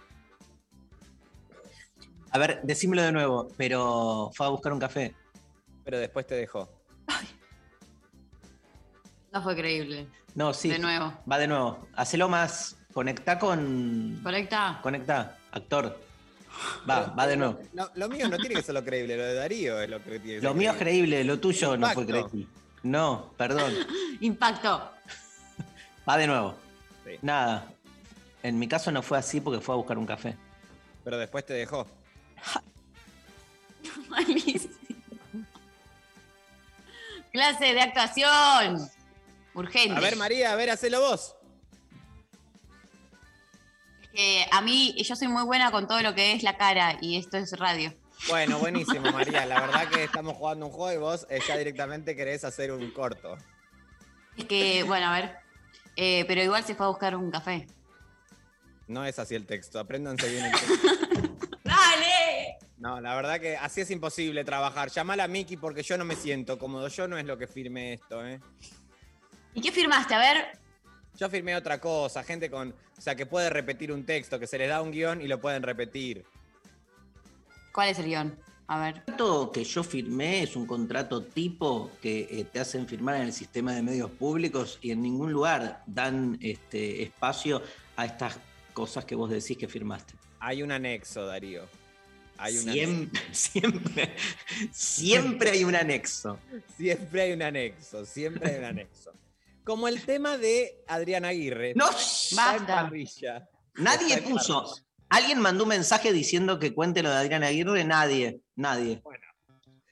A 2.32 2.38
ver, 2.38 2.60
decímelo 2.64 3.04
de 3.04 3.14
nuevo, 3.14 3.48
pero 3.56 4.32
fue 4.34 4.48
a 4.48 4.50
buscar 4.50 4.74
un 4.74 4.80
café. 4.80 5.16
Pero 5.86 5.98
después 5.98 6.28
te 6.28 6.36
dejó. 6.36 6.70
No 9.32 9.42
fue 9.42 9.56
creíble. 9.56 10.10
No, 10.36 10.54
sí. 10.54 10.70
De 10.70 10.80
nuevo. 10.80 11.14
Va 11.30 11.38
de 11.38 11.48
nuevo. 11.48 11.88
Hacelo 11.96 12.30
más. 12.30 12.78
Conectá 12.94 13.40
con. 13.40 14.20
Conecta. 14.24 14.80
Conectá, 14.82 15.38
actor. 15.52 16.00
Va, 16.90 17.08
va 17.18 17.28
de 17.28 17.38
nuevo. 17.38 17.60
Lo, 17.74 17.90
lo 17.96 18.10
mío 18.10 18.28
no 18.28 18.38
tiene 18.38 18.56
que 18.56 18.62
ser 18.62 18.76
lo 18.76 18.84
creíble, 18.84 19.16
lo 19.16 19.24
de 19.24 19.34
Darío 19.36 19.80
es 19.82 19.90
lo 19.90 20.04
que 20.04 20.20
tiene 20.20 20.40
que 20.40 20.42
Lo 20.42 20.54
mío 20.54 20.72
es 20.72 20.78
creíble, 20.78 21.24
lo 21.24 21.40
tuyo 21.40 21.78
no 21.78 21.90
fue 21.90 22.06
creíble. 22.06 22.48
No, 22.84 23.32
perdón. 23.38 23.74
Impacto. 24.20 24.92
Va 26.10 26.18
de 26.18 26.28
nuevo. 26.28 26.56
Sí. 27.06 27.12
Nada. 27.22 27.66
En 28.44 28.58
mi 28.60 28.68
caso 28.68 28.92
no 28.92 29.02
fue 29.02 29.18
así 29.18 29.40
porque 29.40 29.62
fue 29.62 29.76
a 29.76 29.78
buscar 29.78 29.98
un 29.98 30.06
café. 30.06 30.36
Pero 31.04 31.18
después 31.18 31.46
te 31.46 31.54
dejó. 31.54 31.88
Malísimo. 34.10 34.74
Clase 37.32 37.74
de 37.74 37.82
actuación. 37.82 38.90
Urgente. 39.54 39.98
A 39.98 40.00
ver, 40.00 40.16
María, 40.16 40.52
a 40.52 40.56
ver, 40.56 40.70
hacelo 40.70 41.02
vos. 41.02 41.36
Que 44.14 44.46
a 44.52 44.62
mí, 44.62 44.96
yo 45.04 45.16
soy 45.16 45.28
muy 45.28 45.44
buena 45.44 45.72
con 45.72 45.88
todo 45.88 46.02
lo 46.02 46.14
que 46.14 46.34
es 46.34 46.44
la 46.44 46.58
cara 46.58 46.98
y 47.02 47.18
esto 47.18 47.38
es 47.38 47.58
radio. 47.58 47.94
Bueno, 48.28 48.60
buenísimo, 48.60 49.12
María. 49.12 49.46
La 49.46 49.62
verdad 49.62 49.88
que 49.90 50.04
estamos 50.04 50.36
jugando 50.36 50.66
un 50.68 50.72
juego 50.72 50.94
y 50.94 50.98
vos 50.98 51.28
eh, 51.30 51.40
ya 51.48 51.58
directamente 51.58 52.16
querés 52.16 52.44
hacer 52.44 52.72
un 52.72 52.92
corto. 52.92 53.38
Es 54.38 54.46
que, 54.46 54.84
bueno, 54.84 55.08
a 55.08 55.14
ver. 55.14 55.36
Eh, 55.96 56.26
pero 56.28 56.42
igual 56.42 56.64
se 56.64 56.76
fue 56.76 56.86
a 56.86 56.90
buscar 56.90 57.16
un 57.16 57.32
café. 57.32 57.68
No 58.88 59.06
es 59.06 59.20
así 59.20 59.36
el 59.36 59.46
texto, 59.46 59.80
apréndanse 59.80 60.30
bien 60.30 60.46
el 60.46 60.52
texto. 60.60 60.88
¡Dale! 61.64 62.58
No, 62.78 63.00
la 63.00 63.16
verdad 63.16 63.40
que 63.40 63.56
así 63.56 63.82
es 63.82 63.92
imposible 63.92 64.44
trabajar. 64.44 64.90
Llamala 64.90 65.26
a 65.26 65.28
Miki 65.28 65.56
porque 65.56 65.84
yo 65.84 65.98
no 65.98 66.04
me 66.06 66.16
siento 66.16 66.58
cómodo. 66.58 66.88
Yo 66.88 67.08
no 67.08 67.18
es 67.18 67.26
lo 67.26 67.38
que 67.38 67.48
firmé 67.48 67.94
esto, 67.94 68.26
¿eh? 68.26 68.40
¿Y 69.54 69.62
qué 69.62 69.72
firmaste? 69.72 70.14
A 70.14 70.20
ver. 70.20 70.60
Yo 71.18 71.30
firmé 71.30 71.56
otra 71.56 71.80
cosa, 71.80 72.24
gente 72.24 72.50
con. 72.50 72.74
O 72.98 73.02
sea, 73.02 73.16
que 73.16 73.26
puede 73.26 73.50
repetir 73.50 73.92
un 73.92 74.06
texto, 74.06 74.40
que 74.40 74.48
se 74.48 74.58
les 74.58 74.70
da 74.70 74.82
un 74.82 74.92
guion 74.92 75.22
y 75.22 75.28
lo 75.28 75.42
pueden 75.42 75.64
repetir. 75.64 76.24
¿Cuál 77.74 77.90
es 77.90 78.00
el 78.00 78.06
guion? 78.06 78.38
A 78.68 78.80
ver. 78.80 78.96
El 78.96 79.04
contrato 79.04 79.52
que 79.52 79.64
yo 79.64 79.84
firmé 79.84 80.44
es 80.44 80.56
un 80.56 80.66
contrato 80.66 81.24
tipo 81.24 81.92
que 82.02 82.28
eh, 82.30 82.46
te 82.52 82.60
hacen 82.60 82.88
firmar 82.88 83.16
en 83.16 83.24
el 83.24 83.34
sistema 83.34 83.74
de 83.74 83.82
medios 83.82 84.12
públicos 84.12 84.80
y 84.82 84.92
en 84.92 85.02
ningún 85.02 85.32
lugar 85.32 85.84
dan 85.88 86.38
este 86.42 87.04
espacio 87.04 87.62
a 87.98 88.06
estas 88.06 88.38
cosas 88.74 89.04
que 89.04 89.16
vos 89.16 89.30
decís 89.30 89.58
que 89.58 89.68
firmaste. 89.68 90.14
Hay 90.40 90.64
un 90.64 90.72
anexo, 90.72 91.26
Darío. 91.26 91.68
Hay 92.38 92.58
un 92.58 92.72
siempre, 92.72 93.22
siempre, 93.32 94.16
siempre 94.72 95.52
hay 95.52 95.64
un 95.64 95.76
anexo. 95.76 96.40
Siempre 96.78 97.22
hay 97.22 97.32
un 97.34 97.42
anexo, 97.42 98.06
siempre 98.06 98.52
hay 98.52 98.60
un 98.60 98.66
anexo. 98.66 99.12
Como 99.64 99.88
el 99.88 100.04
tema 100.04 100.38
de 100.38 100.84
Adrián 100.88 101.26
Aguirre. 101.26 101.74
¡No! 101.76 101.86
Basta. 101.86 102.90
Nadie 103.76 104.16
Está 104.16 104.30
puso. 104.30 104.66
¿Alguien 105.10 105.40
mandó 105.40 105.64
un 105.64 105.70
mensaje 105.70 106.12
diciendo 106.14 106.58
que 106.60 106.74
cuente 106.74 107.04
lo 107.04 107.10
de 107.10 107.18
Adrián 107.18 107.44
Aguirre? 107.44 107.84
Nadie, 107.84 108.42
nadie. 108.56 109.02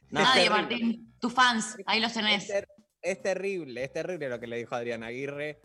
Nadie, 0.09 0.43
terrible. 0.43 0.49
Martín. 0.61 1.13
Tus 1.19 1.33
fans, 1.33 1.75
ahí 1.85 1.99
los 1.99 2.11
Es, 2.11 2.17
tenés. 2.17 2.47
ter- 2.47 2.67
es 3.01 3.21
terrible, 3.21 3.83
es 3.83 3.93
terrible 3.93 4.29
lo 4.29 4.39
que 4.39 4.47
le 4.47 4.57
dijo 4.57 4.75
Adrián 4.75 5.03
Aguirre, 5.03 5.59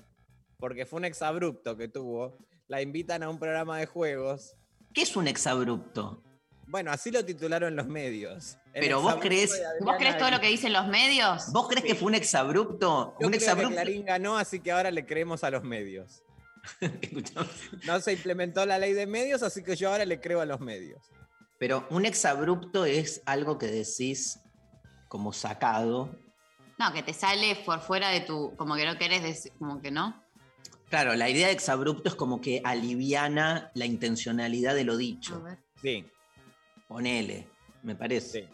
porque 0.58 0.84
fue 0.86 0.98
un 0.98 1.04
exabrupto 1.04 1.76
que 1.76 1.88
tuvo. 1.88 2.36
La 2.66 2.82
invitan 2.82 3.22
a 3.22 3.30
un 3.30 3.38
programa 3.38 3.78
de 3.78 3.86
juegos. 3.86 4.54
¿Qué 4.92 5.02
es 5.02 5.16
un 5.16 5.28
exabrupto? 5.28 6.22
Bueno, 6.66 6.90
así 6.90 7.10
lo 7.10 7.24
titularon 7.24 7.76
los 7.76 7.86
medios. 7.86 8.58
Pero 8.72 9.00
vos 9.00 9.14
Adrián 9.14 9.48
¿Vos 9.80 9.96
crees 9.98 10.18
todo 10.18 10.30
lo 10.30 10.40
que 10.40 10.48
dicen 10.48 10.72
los 10.72 10.86
medios? 10.86 11.52
¿Vos 11.52 11.68
crees 11.68 11.84
que 11.84 11.94
fue 11.94 12.08
un 12.08 12.14
exabrupto? 12.14 13.14
Yo 13.20 13.26
un 13.26 13.30
creo 13.30 13.30
que 13.30 13.36
exabrupto. 13.36 13.74
Clarín 13.74 14.04
ganó, 14.04 14.36
así 14.36 14.60
que 14.60 14.72
ahora 14.72 14.90
le 14.90 15.06
creemos 15.06 15.44
a 15.44 15.50
los 15.50 15.62
medios. 15.62 16.22
No 17.86 18.00
se 18.00 18.14
implementó 18.14 18.64
la 18.64 18.78
ley 18.78 18.94
de 18.94 19.06
medios, 19.06 19.42
así 19.42 19.62
que 19.62 19.76
yo 19.76 19.90
ahora 19.90 20.06
le 20.06 20.20
creo 20.20 20.40
a 20.40 20.46
los 20.46 20.60
medios. 20.60 21.02
Pero 21.58 21.86
un 21.90 22.06
exabrupto 22.06 22.84
es 22.84 23.22
algo 23.26 23.58
que 23.58 23.66
decís 23.66 24.40
como 25.08 25.32
sacado 25.32 26.10
No, 26.78 26.92
que 26.92 27.02
te 27.02 27.12
sale 27.12 27.56
por 27.64 27.80
fuera 27.80 28.08
de 28.08 28.20
tu. 28.20 28.56
Como 28.56 28.74
que 28.74 28.86
no 28.86 28.98
querés 28.98 29.22
decir. 29.22 29.52
Como 29.58 29.80
que 29.80 29.90
no. 29.90 30.24
Claro, 30.88 31.14
la 31.14 31.28
idea 31.28 31.48
de 31.48 31.52
exabrupto 31.52 32.08
es 32.08 32.14
como 32.14 32.40
que 32.40 32.60
aliviana 32.64 33.70
la 33.74 33.84
intencionalidad 33.84 34.74
de 34.74 34.84
lo 34.84 34.96
dicho. 34.96 35.42
Sí. 35.80 36.06
Ponele, 36.88 37.46
me 37.82 37.94
parece. 37.94 38.48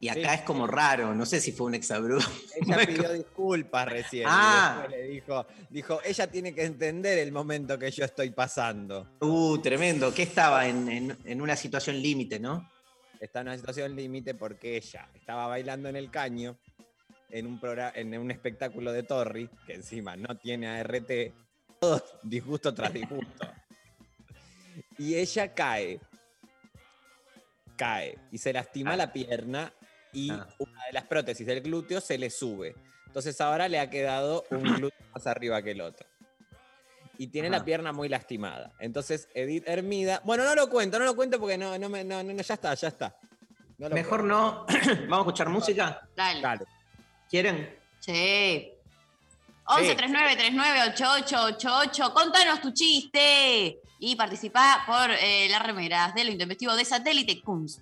Y 0.00 0.08
Sí, 0.08 0.20
acá 0.20 0.34
es 0.34 0.40
como 0.42 0.66
raro, 0.66 1.14
no 1.14 1.24
sé 1.24 1.40
si 1.40 1.52
fue 1.52 1.66
un 1.66 1.74
exabrupto. 1.74 2.28
Ella 2.60 2.76
pidió 2.86 3.12
disculpas 3.12 3.88
recién. 3.88 4.26
Ah. 4.28 4.84
Y 4.88 4.90
le 4.90 5.02
dijo, 5.04 5.46
dijo, 5.70 6.00
ella 6.04 6.26
tiene 6.26 6.54
que 6.54 6.64
entender 6.64 7.18
el 7.18 7.32
momento 7.32 7.78
que 7.78 7.90
yo 7.90 8.04
estoy 8.04 8.30
pasando. 8.30 9.08
Uh, 9.20 9.58
tremendo. 9.58 10.12
Que 10.12 10.24
estaba 10.24 10.66
en, 10.68 10.88
en- 10.90 11.18
en 11.24 11.40
una 11.40 11.56
situación 11.56 12.00
límite, 12.02 12.38
¿no? 12.38 12.70
Está 13.18 13.40
en 13.40 13.48
una 13.48 13.56
situación 13.56 13.96
límite 13.96 14.34
porque 14.34 14.76
ella 14.76 15.08
estaba 15.14 15.46
bailando 15.46 15.88
en 15.88 15.96
el 15.96 16.10
caño 16.10 16.58
en 17.30 17.46
un, 17.46 17.60
en 17.94 18.18
un 18.18 18.30
espectáculo 18.30 18.92
de 18.92 19.02
Torri, 19.04 19.48
que 19.66 19.74
encima 19.74 20.14
no 20.16 20.36
tiene 20.36 20.68
ART, 20.68 21.10
todo 21.80 22.04
disgusto 22.22 22.74
tras 22.74 22.92
disgusto. 22.92 23.46
Y 24.98 25.16
ella 25.16 25.52
cae, 25.54 25.98
cae 27.76 28.18
y 28.30 28.38
se 28.38 28.52
lastima 28.52 28.96
la 28.96 29.12
pierna 29.12 29.72
y 30.12 30.30
Ah. 30.30 30.46
una 30.58 30.84
de 30.86 30.92
las 30.92 31.04
prótesis 31.04 31.46
del 31.46 31.60
glúteo 31.60 32.00
se 32.00 32.18
le 32.18 32.30
sube. 32.30 32.74
Entonces 33.06 33.40
ahora 33.40 33.68
le 33.68 33.78
ha 33.80 33.90
quedado 33.90 34.44
un 34.50 34.62
glúteo 34.62 35.06
más 35.12 35.26
arriba 35.26 35.62
que 35.62 35.72
el 35.72 35.80
otro. 35.80 36.06
Y 37.18 37.28
tiene 37.28 37.48
Ajá. 37.48 37.58
la 37.58 37.64
pierna 37.64 37.92
muy 37.92 38.08
lastimada. 38.08 38.72
Entonces 38.80 39.28
Edith 39.34 39.64
Hermida. 39.68 40.20
Bueno, 40.24 40.44
no 40.44 40.54
lo 40.54 40.68
cuento, 40.68 40.98
no 40.98 41.04
lo 41.04 41.14
cuento 41.14 41.38
porque 41.38 41.56
no, 41.56 41.78
no, 41.78 41.88
me, 41.88 42.02
no, 42.04 42.22
no, 42.22 42.32
ya 42.32 42.54
está, 42.54 42.74
ya 42.74 42.88
está. 42.88 43.16
No 43.78 43.88
Mejor 43.90 44.24
no. 44.24 44.66
Vamos 45.08 45.18
a 45.18 45.20
escuchar 45.20 45.48
música. 45.48 46.08
Dale. 46.16 46.40
Dale. 46.40 46.64
¿Quieren? 47.28 47.76
Sí. 48.00 48.70
11 49.66 49.94
39 49.94 50.36
39 50.36 50.80
88 50.92 51.44
88. 51.56 52.14
Contanos 52.14 52.60
tu 52.60 52.72
chiste. 52.72 53.80
Y 54.06 54.16
participá 54.16 54.84
por 54.86 55.12
eh, 55.12 55.48
las 55.48 55.62
remeras 55.62 56.14
de 56.14 56.24
lo 56.24 56.30
intempestivo 56.30 56.76
de 56.76 56.84
Satélite 56.84 57.40
Kunst. 57.40 57.80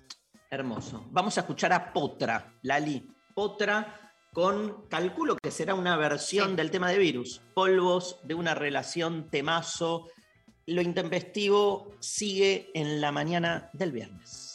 Hermoso. 0.49 1.05
Vamos 1.11 1.37
a 1.37 1.41
escuchar 1.41 1.73
a 1.73 1.91
Potra, 1.91 2.53
Lali. 2.61 3.05
Potra 3.35 4.13
con, 4.31 4.87
calculo 4.87 5.35
que 5.35 5.51
será 5.51 5.75
una 5.75 5.97
versión 5.97 6.55
del 6.55 6.71
tema 6.71 6.89
de 6.89 6.97
virus. 6.97 7.41
Polvos 7.53 8.21
de 8.23 8.35
una 8.35 8.55
relación 8.55 9.29
temazo. 9.29 10.07
Lo 10.65 10.81
intempestivo 10.81 11.91
sigue 11.99 12.71
en 12.73 13.01
la 13.01 13.11
mañana 13.11 13.69
del 13.73 13.91
viernes. 13.91 14.52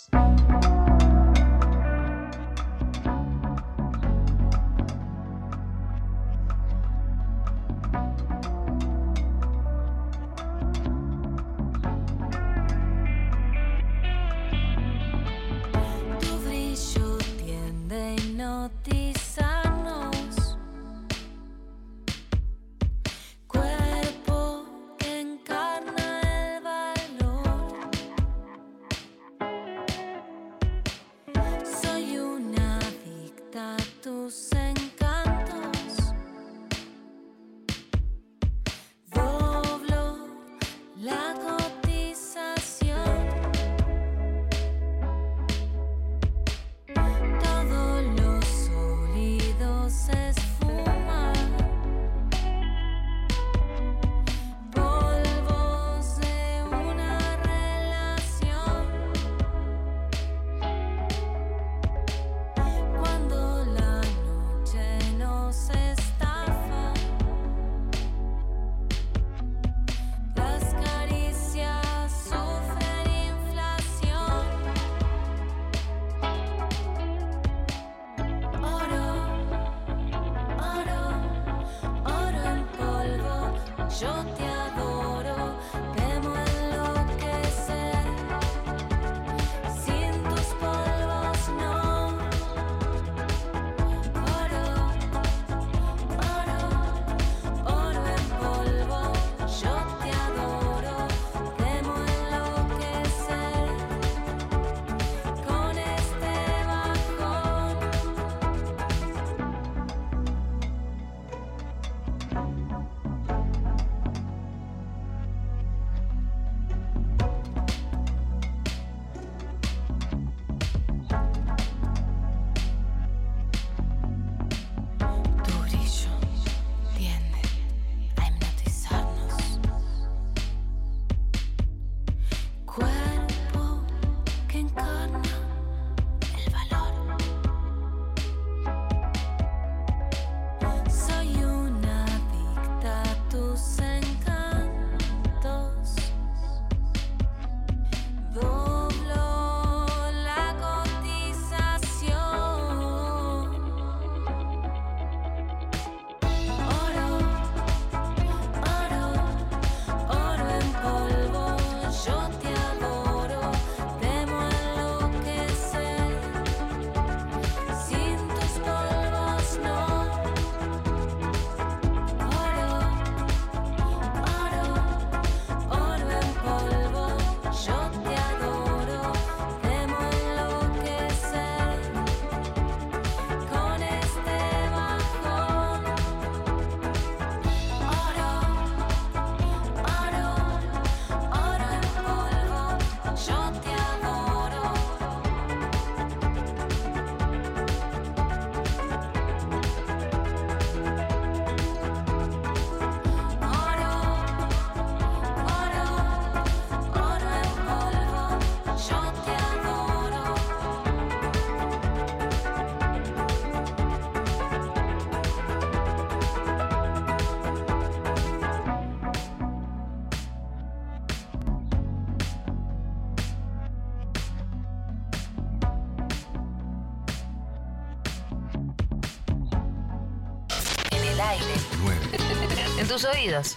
Tus 232.99 233.05
oídos. 233.05 233.57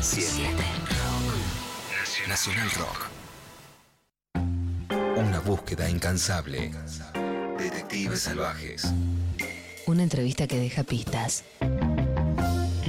7. 0.00 0.40
Nacional 2.26 2.70
Rock. 2.70 3.08
Una 5.16 5.40
búsqueda 5.40 5.90
incansable. 5.90 6.72
Detectives 7.58 8.20
salvajes. 8.20 8.86
Una 9.86 10.04
entrevista 10.04 10.46
que 10.46 10.58
deja 10.58 10.84
pistas. 10.84 11.44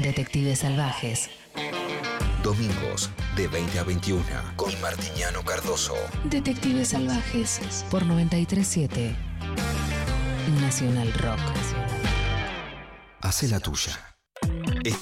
Detectives 0.02 0.60
salvajes. 0.60 1.30
Domingos 2.42 3.10
de 3.36 3.48
20 3.50 3.80
a 3.80 3.84
21 3.84 4.24
con 4.56 4.80
Martiñano 4.80 5.44
Cardoso. 5.44 5.96
Detectives 6.26 6.90
salvajes. 6.90 7.60
Por 7.92 8.06
937. 8.06 9.16
Nacional 10.62 11.12
Rock. 11.14 11.40
Hace 13.20 13.50
la 13.50 13.60
tuya. 13.60 14.13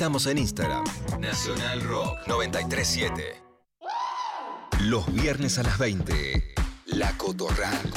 Estamos 0.01 0.25
en 0.25 0.39
Instagram. 0.39 0.83
Nacional 1.19 1.79
Rock 1.83 2.25
937. 2.25 3.35
Los 4.79 5.13
viernes 5.13 5.59
a 5.59 5.61
las 5.61 5.77
20. 5.77 6.55
La 6.87 7.15
Cotorral. 7.19 7.93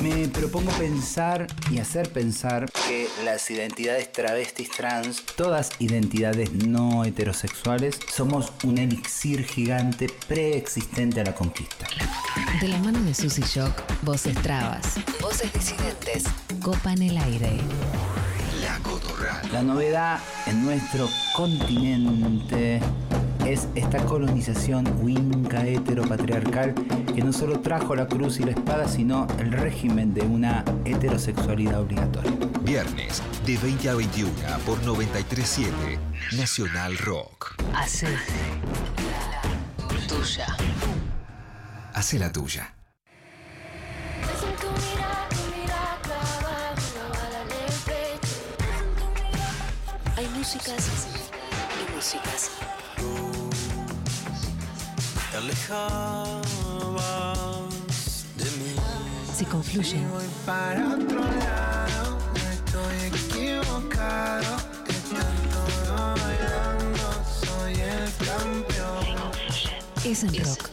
Me 0.00 0.28
propongo 0.28 0.70
pensar 0.72 1.46
y 1.70 1.78
hacer 1.78 2.12
pensar 2.12 2.70
que 2.86 3.08
las 3.24 3.50
identidades 3.50 4.12
travestis 4.12 4.70
trans, 4.72 5.24
todas 5.24 5.70
identidades 5.78 6.52
no 6.52 7.02
heterosexuales, 7.04 7.98
somos 8.14 8.52
un 8.64 8.76
elixir 8.76 9.42
gigante 9.42 10.10
preexistente 10.28 11.22
a 11.22 11.24
la 11.24 11.34
conquista. 11.34 11.86
De 12.60 12.68
la 12.68 12.76
mano 12.76 13.00
de 13.00 13.14
Susy 13.14 13.40
Shock, 13.40 13.72
voces 14.02 14.34
trabas, 14.42 14.96
voces 15.22 15.50
disidentes, 15.54 16.24
copan 16.60 17.00
el 17.00 17.16
aire. 17.16 17.58
La. 19.42 19.52
La 19.52 19.62
novedad 19.62 20.20
en 20.46 20.64
nuestro 20.64 21.08
continente 21.34 22.80
es 23.46 23.68
esta 23.74 24.04
colonización 24.04 24.86
winca 25.02 25.66
heteropatriarcal 25.66 26.74
que 27.14 27.22
no 27.22 27.32
solo 27.32 27.60
trajo 27.60 27.96
la 27.96 28.06
cruz 28.06 28.40
y 28.40 28.44
la 28.44 28.52
espada, 28.52 28.88
sino 28.88 29.26
el 29.38 29.52
régimen 29.52 30.12
de 30.14 30.22
una 30.22 30.64
heterosexualidad 30.84 31.80
obligatoria. 31.80 32.32
Viernes 32.62 33.22
de 33.46 33.56
20 33.56 33.88
a 33.88 33.94
21 33.94 34.30
por 34.66 34.82
937 34.84 35.98
Nacional 36.36 36.98
Rock. 36.98 37.56
Hace 37.74 38.06
tuya. 40.06 40.56
Hace 41.94 42.18
la 42.18 42.30
tuya. 42.30 42.77
Músicas 50.48 51.06
y 51.76 51.94
músicas. 51.94 52.50
Te 55.30 55.36
alejabas 55.36 56.32
de 58.34 58.44
mí. 58.52 58.74
Se 59.36 59.44
confluyen. 59.44 60.10
Voy 60.10 60.24
para 60.46 60.94
otro 60.94 61.20
lado, 61.20 62.18
no 62.32 62.48
estoy 62.50 62.96
equivocado. 63.08 64.56
De 64.86 64.94
tanto 65.12 65.60
bailando, 66.16 67.06
soy 67.44 67.74
el 67.74 68.10
campeón. 68.26 69.32
Es 70.02 70.22
en 70.24 70.32
rock. 70.44 70.70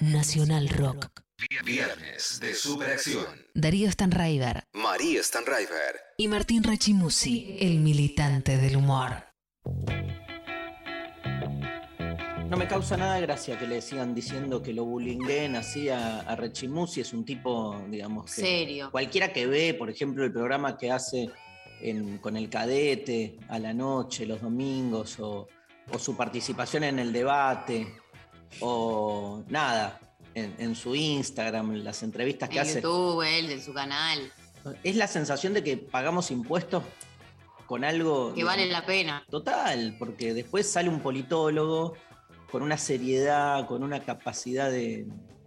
Nacional 0.00 0.68
Rock. 0.68 1.27
Viernes 1.64 2.40
de 2.40 2.52
Superacción. 2.54 3.24
Darío 3.54 3.88
Stanraiver 3.92 4.64
María 4.72 5.22
Stanraiver. 5.22 6.00
y 6.16 6.26
Martín 6.26 6.64
Rachimusi, 6.64 7.56
el 7.60 7.78
militante 7.78 8.56
del 8.56 8.76
humor. 8.76 9.24
No 12.48 12.56
me 12.56 12.66
causa 12.66 12.96
nada 12.96 13.14
de 13.14 13.20
gracia 13.20 13.56
que 13.58 13.68
le 13.68 13.80
sigan 13.80 14.14
diciendo 14.16 14.62
que 14.62 14.72
lo 14.72 14.84
bullyinguen 14.84 15.54
así 15.54 15.88
a, 15.90 16.20
a 16.20 16.34
Rechimusi. 16.34 17.02
Es 17.02 17.12
un 17.12 17.24
tipo, 17.24 17.80
digamos. 17.88 18.34
que 18.34 18.40
Serio. 18.40 18.90
Cualquiera 18.90 19.32
que 19.32 19.46
ve, 19.46 19.74
por 19.74 19.90
ejemplo, 19.90 20.24
el 20.24 20.32
programa 20.32 20.76
que 20.76 20.90
hace 20.90 21.30
en- 21.82 22.18
con 22.18 22.36
el 22.36 22.48
cadete 22.50 23.36
a 23.48 23.58
la 23.60 23.72
noche, 23.72 24.26
los 24.26 24.40
domingos, 24.40 25.20
o, 25.20 25.46
o 25.92 25.98
su 26.00 26.16
participación 26.16 26.82
en 26.84 26.98
el 26.98 27.12
debate, 27.12 27.86
o 28.60 29.44
nada, 29.48 30.00
en, 30.38 30.54
en 30.58 30.74
su 30.74 30.94
Instagram, 30.94 31.74
las 31.76 32.02
entrevistas 32.02 32.48
que 32.48 32.56
En 32.56 32.62
hace. 32.62 32.74
YouTube, 32.80 33.22
él, 33.22 33.50
en 33.50 33.62
su 33.62 33.72
canal. 33.74 34.32
Es 34.82 34.96
la 34.96 35.06
sensación 35.06 35.54
de 35.54 35.62
que 35.64 35.76
pagamos 35.76 36.30
impuestos 36.30 36.82
con 37.66 37.84
algo. 37.84 38.34
Que 38.34 38.44
vale 38.44 38.66
la 38.66 38.84
pena. 38.84 39.24
Total, 39.30 39.96
porque 39.98 40.34
después 40.34 40.68
sale 40.70 40.88
un 40.88 41.00
politólogo 41.00 41.94
con 42.50 42.62
una 42.62 42.78
seriedad, 42.78 43.66
con 43.66 43.82
una 43.82 44.00
capacidad 44.00 44.70
de, 44.70 45.04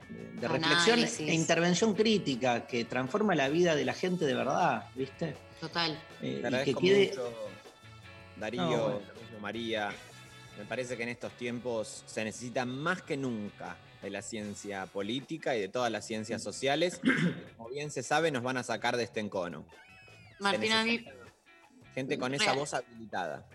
de- 0.09 0.31
de 0.41 0.47
reflexión 0.47 0.99
Análisis. 0.99 1.27
e 1.27 1.33
intervención 1.33 1.93
crítica 1.95 2.67
que 2.67 2.85
transforma 2.85 3.33
la 3.35 3.47
vida 3.49 3.75
de 3.75 3.85
la 3.85 3.93
gente 3.93 4.25
de 4.25 4.33
verdad, 4.33 4.87
¿viste? 4.95 5.35
Total. 5.59 5.91
Eh, 6.21 6.35
y 6.37 6.41
que 6.41 6.47
agradezco 6.47 6.79
quede. 6.81 7.07
mucho, 7.09 7.33
Darío, 8.37 8.61
No, 8.61 8.69
bueno. 8.83 8.99
María. 9.39 9.89
Me 10.57 10.65
parece 10.65 10.95
que 10.97 11.03
en 11.03 11.09
estos 11.09 11.31
tiempos 11.33 12.03
se 12.05 12.23
necesita 12.23 12.65
más 12.65 13.01
que 13.01 13.17
nunca 13.17 13.75
de 14.01 14.09
la 14.09 14.21
ciencia 14.21 14.85
política 14.87 15.55
y 15.55 15.61
de 15.61 15.67
todas 15.67 15.91
las 15.91 16.05
ciencias 16.05 16.41
sociales. 16.43 16.99
Como 17.57 17.69
bien 17.69 17.91
se 17.91 18.03
sabe, 18.03 18.31
nos 18.31 18.43
van 18.43 18.57
a 18.57 18.63
sacar 18.63 18.97
de 18.97 19.03
este 19.03 19.19
encono. 19.19 19.65
Martina, 20.39 20.81
a 20.81 20.83
mí 20.83 20.97
necesita 20.97 21.11
gente 21.93 22.17
con 22.17 22.33
esa 22.33 22.53
voz 22.53 22.73
habilitada. 22.73 23.45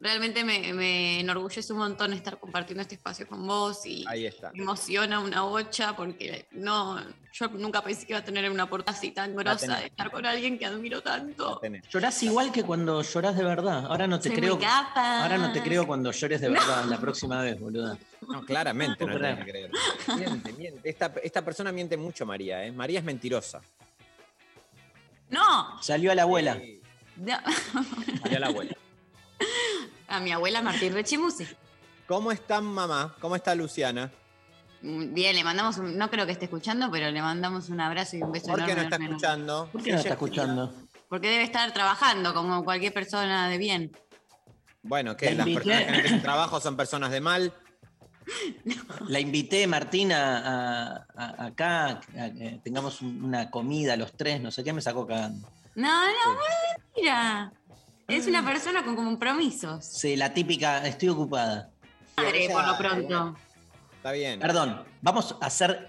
realmente 0.00 0.42
me, 0.44 0.72
me 0.72 1.20
enorgullece 1.20 1.72
un 1.72 1.78
montón 1.78 2.12
estar 2.12 2.38
compartiendo 2.38 2.82
este 2.82 2.96
espacio 2.96 3.26
con 3.28 3.46
vos 3.46 3.86
y 3.86 4.04
Ahí 4.08 4.26
está. 4.26 4.50
me 4.52 4.62
emociona 4.62 5.20
una 5.20 5.42
bocha 5.42 5.94
porque 5.94 6.46
no, 6.52 6.98
yo 7.34 7.48
nunca 7.48 7.82
pensé 7.82 8.06
que 8.06 8.12
iba 8.12 8.20
a 8.20 8.24
tener 8.24 8.48
una 8.48 8.66
portada 8.68 8.96
así 8.96 9.10
tan 9.10 9.34
grosa 9.34 9.78
de 9.80 9.86
estar 9.86 10.08
con 10.12 10.24
alguien 10.24 10.56
que 10.56 10.66
admiro 10.66 11.02
tanto. 11.02 11.60
Llorás 11.90 12.22
igual 12.22 12.52
que 12.52 12.62
cuando 12.62 13.02
llorás 13.02 13.36
de 13.36 13.42
verdad. 13.42 13.86
Ahora 13.86 14.06
no 14.06 14.20
te 14.20 14.28
Soy 14.28 14.38
creo. 14.38 14.56
Ahora 14.94 15.36
no 15.36 15.52
te 15.52 15.60
creo 15.60 15.84
cuando 15.84 16.12
llores 16.12 16.40
de 16.40 16.48
verdad 16.48 16.84
la 16.84 16.98
próxima 17.00 17.42
vez, 17.42 17.58
boluda. 17.58 17.98
No, 18.28 18.44
claramente 18.44 19.04
No 19.04 19.18
no, 19.18 19.36
que 19.38 19.50
creer. 19.50 19.70
Miente, 20.16 20.52
miente. 20.52 20.88
Esta, 20.88 21.12
esta 21.24 21.44
persona 21.44 21.72
miente 21.72 21.96
mucho, 21.96 22.24
María. 22.24 22.64
¿eh? 22.64 22.70
María 22.70 23.00
es 23.00 23.04
mentirosa. 23.04 23.60
No, 25.30 25.82
Salió 25.82 26.12
a 26.12 26.14
la 26.14 26.22
abuela. 26.22 26.56
no. 27.16 27.36
Salió 28.22 28.36
a 28.36 28.40
la 28.40 28.46
abuela. 28.46 28.76
a 30.08 30.20
mi 30.20 30.30
abuela 30.30 30.62
Martín 30.62 30.92
Rechimusi. 30.92 31.48
¿Cómo 32.06 32.30
está 32.30 32.60
mamá? 32.60 33.16
¿Cómo 33.20 33.34
está 33.34 33.56
Luciana? 33.56 34.12
Mm, 34.84 35.14
Bien, 35.14 35.34
le 35.34 35.42
mandamos 35.42 35.78
un, 35.78 35.96
no 35.96 36.10
creo 36.10 36.26
que 36.26 36.32
esté 36.32 36.44
escuchando, 36.44 36.90
pero 36.90 37.10
le 37.10 37.22
mandamos 37.22 37.70
un 37.70 37.80
abrazo 37.80 38.16
y 38.16 38.22
un 38.22 38.30
beso 38.32 38.48
¿Por 38.48 38.64
qué 38.66 38.72
enorme, 38.72 38.74
no 38.76 38.82
está 38.82 38.96
enorme, 38.96 39.06
enorme. 39.06 39.16
escuchando? 39.16 39.68
¿Por 39.72 39.82
qué 39.82 39.90
no 39.92 39.96
está 39.96 40.08
es 40.08 40.12
escuchando? 40.12 40.74
Porque 41.08 41.28
debe 41.30 41.42
estar 41.44 41.72
trabajando 41.72 42.34
como 42.34 42.62
cualquier 42.64 42.92
persona 42.92 43.48
de 43.48 43.56
bien. 43.58 43.92
Bueno, 44.82 45.16
que 45.16 45.30
La 45.30 45.36
las 45.38 45.46
invité. 45.46 45.64
personas 45.70 45.86
que 45.86 45.92
no 45.96 46.02
tienen 46.02 46.22
trabajo 46.22 46.60
son 46.60 46.76
personas 46.76 47.10
de 47.10 47.20
mal. 47.22 47.52
La 49.08 49.20
invité, 49.20 49.66
Martina, 49.66 50.38
a, 50.38 51.06
a- 51.16 51.46
acá, 51.46 51.86
a 51.88 52.00
que 52.30 52.60
tengamos 52.62 53.00
un- 53.00 53.24
una 53.24 53.50
comida 53.50 53.96
los 53.96 54.12
tres, 54.16 54.40
no 54.42 54.50
sé 54.50 54.62
qué, 54.64 54.72
me 54.74 54.82
sacó 54.82 55.06
cagando. 55.06 55.48
No, 55.74 56.06
no, 56.06 56.38
mira. 56.96 57.52
Es 58.06 58.26
una 58.26 58.44
persona 58.44 58.84
con 58.84 58.96
compromisos. 58.96 59.82
Sí, 59.86 60.14
la 60.16 60.34
típica, 60.34 60.86
estoy 60.86 61.08
ocupada. 61.08 61.70
Madre, 62.18 62.48
por 62.52 62.66
lo 62.66 62.76
pronto. 62.76 63.36
Está 64.04 64.12
bien. 64.12 64.38
Perdón, 64.38 64.84
vamos 65.00 65.34
a 65.40 65.46
hacer. 65.46 65.88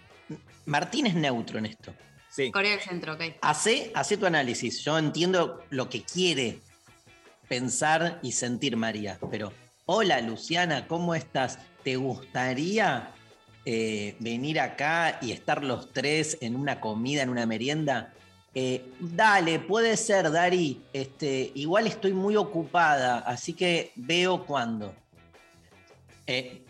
Martín 0.67 1.05
es 1.05 1.15
neutro 1.15 1.59
en 1.59 1.65
esto. 1.65 1.93
Sí. 2.29 2.49
Corea 2.49 2.71
del 2.71 2.79
Centro, 2.79 3.15
ok. 3.15 3.21
Hace, 3.41 3.91
hace 3.93 4.15
tu 4.15 4.25
análisis. 4.25 4.79
Yo 4.85 4.97
entiendo 4.97 5.65
lo 5.69 5.89
que 5.89 6.01
quiere 6.03 6.61
pensar 7.49 8.21
y 8.23 8.31
sentir 8.31 8.77
María, 8.77 9.19
pero 9.29 9.51
hola 9.85 10.21
Luciana, 10.21 10.87
¿cómo 10.87 11.13
estás? 11.13 11.59
¿Te 11.83 11.97
gustaría 11.97 13.11
eh, 13.65 14.15
venir 14.19 14.61
acá 14.61 15.19
y 15.21 15.33
estar 15.33 15.65
los 15.65 15.91
tres 15.91 16.37
en 16.39 16.55
una 16.55 16.79
comida, 16.79 17.21
en 17.21 17.27
una 17.27 17.45
merienda? 17.45 18.13
Eh, 18.53 18.93
dale, 19.01 19.59
puede 19.59 19.97
ser, 19.97 20.31
Dari. 20.31 20.81
Este, 20.93 21.51
igual 21.53 21.85
estoy 21.85 22.13
muy 22.13 22.37
ocupada, 22.37 23.17
así 23.19 23.51
que 23.51 23.91
veo 23.97 24.45
cuándo. 24.45 24.95
Eh, 26.27 26.63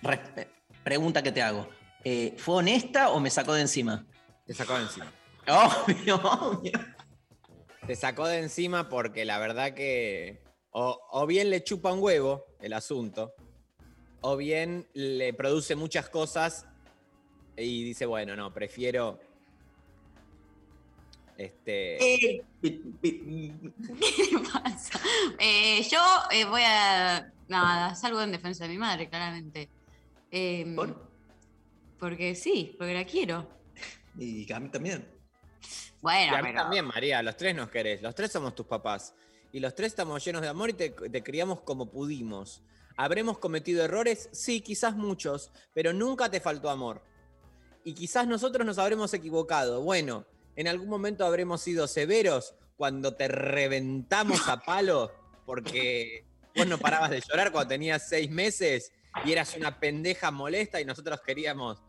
pregunta 0.85 1.21
que 1.21 1.33
te 1.33 1.41
hago. 1.41 1.67
Eh, 2.05 2.35
¿Fue 2.37 2.55
honesta 2.55 3.09
o 3.09 3.19
me 3.19 3.29
sacó 3.29 3.53
de 3.55 3.61
encima? 3.61 4.05
Te 4.45 4.53
sacó 4.53 4.75
de 4.75 4.83
encima. 4.83 5.11
Obvio, 5.47 6.15
obvio. 6.23 6.71
Te 7.85 7.95
sacó 7.95 8.27
de 8.27 8.39
encima 8.39 8.87
porque 8.87 9.25
la 9.25 9.39
verdad 9.39 9.73
que 9.73 10.41
o, 10.69 10.97
o 11.11 11.25
bien 11.25 11.49
le 11.49 11.63
chupa 11.63 11.91
un 11.91 12.01
huevo 12.01 12.45
el 12.61 12.73
asunto, 12.73 13.33
o 14.21 14.37
bien 14.37 14.87
le 14.93 15.33
produce 15.33 15.75
muchas 15.75 16.09
cosas 16.09 16.65
y 17.57 17.83
dice, 17.83 18.05
bueno, 18.05 18.35
no, 18.35 18.53
prefiero 18.53 19.19
Este, 21.37 21.97
¿Qué 21.99 22.43
le 22.61 24.39
pasa? 24.51 24.99
Eh, 25.39 25.81
yo 25.89 25.99
eh, 26.31 26.45
voy 26.45 26.61
a. 26.63 27.31
Nada, 27.47 27.93
salgo 27.95 28.21
en 28.21 28.31
defensa 28.31 28.63
de 28.63 28.69
mi 28.69 28.77
madre, 28.77 29.09
claramente. 29.09 29.69
Eh, 30.37 30.75
Porque 31.97 32.35
sí, 32.35 32.75
porque 32.77 32.93
la 32.93 33.05
quiero. 33.05 33.47
Y 34.17 34.51
a 34.51 34.59
mí 34.59 34.67
también. 34.69 35.07
Bueno, 36.01 36.33
y 36.33 36.35
a 36.35 36.41
mí 36.41 36.49
pero- 36.49 36.61
también, 36.61 36.85
María, 36.85 37.23
los 37.23 37.37
tres 37.37 37.55
nos 37.55 37.69
querés, 37.69 38.01
los 38.01 38.13
tres 38.13 38.31
somos 38.33 38.53
tus 38.53 38.65
papás. 38.65 39.15
Y 39.53 39.61
los 39.61 39.73
tres 39.73 39.87
estamos 39.93 40.23
llenos 40.25 40.41
de 40.41 40.49
amor 40.49 40.69
y 40.71 40.73
te, 40.73 40.89
te 40.89 41.23
criamos 41.23 41.61
como 41.61 41.89
pudimos. 41.89 42.61
¿Habremos 42.97 43.37
cometido 43.37 43.83
errores? 43.85 44.27
Sí, 44.33 44.59
quizás 44.59 44.95
muchos, 44.97 45.51
pero 45.73 45.93
nunca 45.93 46.29
te 46.29 46.41
faltó 46.41 46.69
amor. 46.69 47.01
Y 47.85 47.93
quizás 47.93 48.27
nosotros 48.27 48.65
nos 48.65 48.77
habremos 48.77 49.13
equivocado. 49.13 49.81
Bueno, 49.83 50.25
en 50.57 50.67
algún 50.67 50.89
momento 50.89 51.25
habremos 51.25 51.61
sido 51.61 51.87
severos 51.87 52.55
cuando 52.75 53.15
te 53.15 53.29
reventamos 53.29 54.49
a 54.49 54.59
palo 54.59 55.13
porque 55.45 56.25
vos 56.55 56.67
no 56.67 56.77
parabas 56.77 57.11
de 57.11 57.21
llorar 57.21 57.53
cuando 57.53 57.69
tenías 57.69 58.09
seis 58.09 58.29
meses 58.29 58.91
y 59.23 59.31
eras 59.31 59.55
una 59.55 59.79
pendeja 59.79 60.31
molesta 60.31 60.81
y 60.81 60.85
nosotros 60.85 61.21
queríamos 61.21 61.81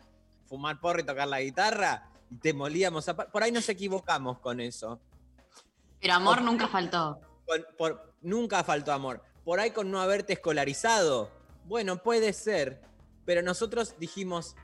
fumar 0.48 0.80
porro 0.80 1.00
y 1.00 1.04
tocar 1.04 1.26
la 1.28 1.40
guitarra 1.40 2.08
y 2.30 2.36
te 2.36 2.52
molíamos 2.52 3.08
a. 3.08 3.16
Por 3.16 3.42
ahí 3.42 3.50
nos 3.52 3.68
equivocamos 3.68 4.38
con 4.38 4.60
eso. 4.60 5.00
Pero 6.00 6.14
amor 6.14 6.42
nunca 6.42 6.68
faltó. 6.68 7.20
Por- 7.76 8.14
nunca 8.22 8.62
faltó 8.64 8.92
amor. 8.92 9.22
Por 9.44 9.60
ahí 9.60 9.70
con 9.70 9.90
no 9.90 10.00
haberte 10.00 10.34
escolarizado. 10.34 11.30
Bueno, 11.64 12.02
puede 12.02 12.32
ser. 12.32 12.80
Pero 13.24 13.42
nosotros 13.42 13.94
dijimos, 13.98 14.54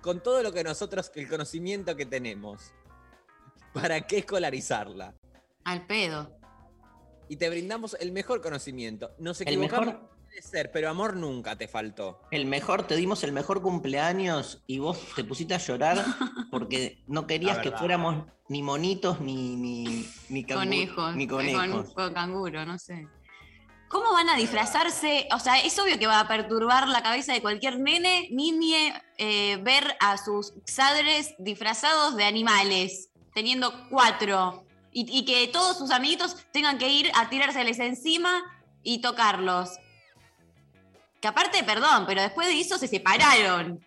con 0.00 0.20
todo 0.22 0.42
lo 0.44 0.52
que 0.52 0.62
nosotros, 0.62 1.10
el 1.16 1.28
conocimiento 1.28 1.96
que 1.96 2.06
tenemos, 2.06 2.72
¿para 3.72 4.00
qué 4.06 4.18
escolarizarla? 4.18 5.14
Al 5.64 5.86
pedo. 5.86 6.30
Y 7.28 7.36
te 7.36 7.48
brindamos 7.48 7.96
el 8.00 8.12
mejor 8.12 8.40
conocimiento. 8.40 9.12
Nos 9.18 9.40
El 9.40 9.48
equivocamos, 9.48 9.86
mejor- 9.86 10.10
puede 10.32 10.42
ser, 10.42 10.70
pero 10.72 10.88
amor 10.88 11.14
nunca 11.14 11.56
te 11.56 11.68
faltó. 11.68 12.20
El 12.30 12.46
mejor, 12.46 12.86
te 12.86 12.96
dimos 12.96 13.22
el 13.22 13.32
mejor 13.32 13.60
cumpleaños 13.60 14.62
y 14.66 14.78
vos 14.78 14.98
te 15.14 15.24
pusiste 15.24 15.54
a 15.54 15.58
llorar 15.58 16.02
porque 16.50 17.02
no 17.06 17.26
querías 17.26 17.58
que 17.58 17.70
fuéramos 17.70 18.24
ni 18.48 18.62
monitos 18.62 19.20
ni, 19.20 19.56
ni, 19.56 20.08
ni 20.30 20.44
Conejos. 20.44 21.14
Ni 21.16 21.24
eh, 21.24 21.28
conejos. 21.28 21.86
Con, 21.86 21.94
con 21.94 22.14
canguro, 22.14 22.64
no 22.64 22.78
sé. 22.78 23.06
¿Cómo 23.88 24.10
van 24.12 24.30
a 24.30 24.36
disfrazarse? 24.36 25.28
O 25.34 25.38
sea, 25.38 25.60
es 25.60 25.78
obvio 25.78 25.98
que 25.98 26.06
va 26.06 26.20
a 26.20 26.28
perturbar 26.28 26.88
la 26.88 27.02
cabeza 27.02 27.34
de 27.34 27.42
cualquier 27.42 27.78
nene, 27.78 28.28
niñe, 28.30 28.94
eh, 29.18 29.58
ver 29.62 29.96
a 30.00 30.16
sus 30.16 30.54
padres 30.74 31.34
disfrazados 31.38 32.16
de 32.16 32.24
animales, 32.24 33.10
teniendo 33.34 33.70
cuatro, 33.90 34.64
y, 34.92 35.06
y 35.10 35.26
que 35.26 35.46
todos 35.48 35.76
sus 35.76 35.90
amiguitos 35.90 36.38
tengan 36.52 36.78
que 36.78 36.88
ir 36.88 37.10
a 37.14 37.28
tirárseles 37.28 37.78
encima 37.80 38.42
y 38.82 39.02
tocarlos. 39.02 39.78
Que 41.22 41.28
aparte, 41.28 41.62
perdón, 41.64 42.04
pero 42.06 42.20
después 42.20 42.48
de 42.48 42.60
eso 42.60 42.76
se 42.76 42.88
separaron. 42.88 43.80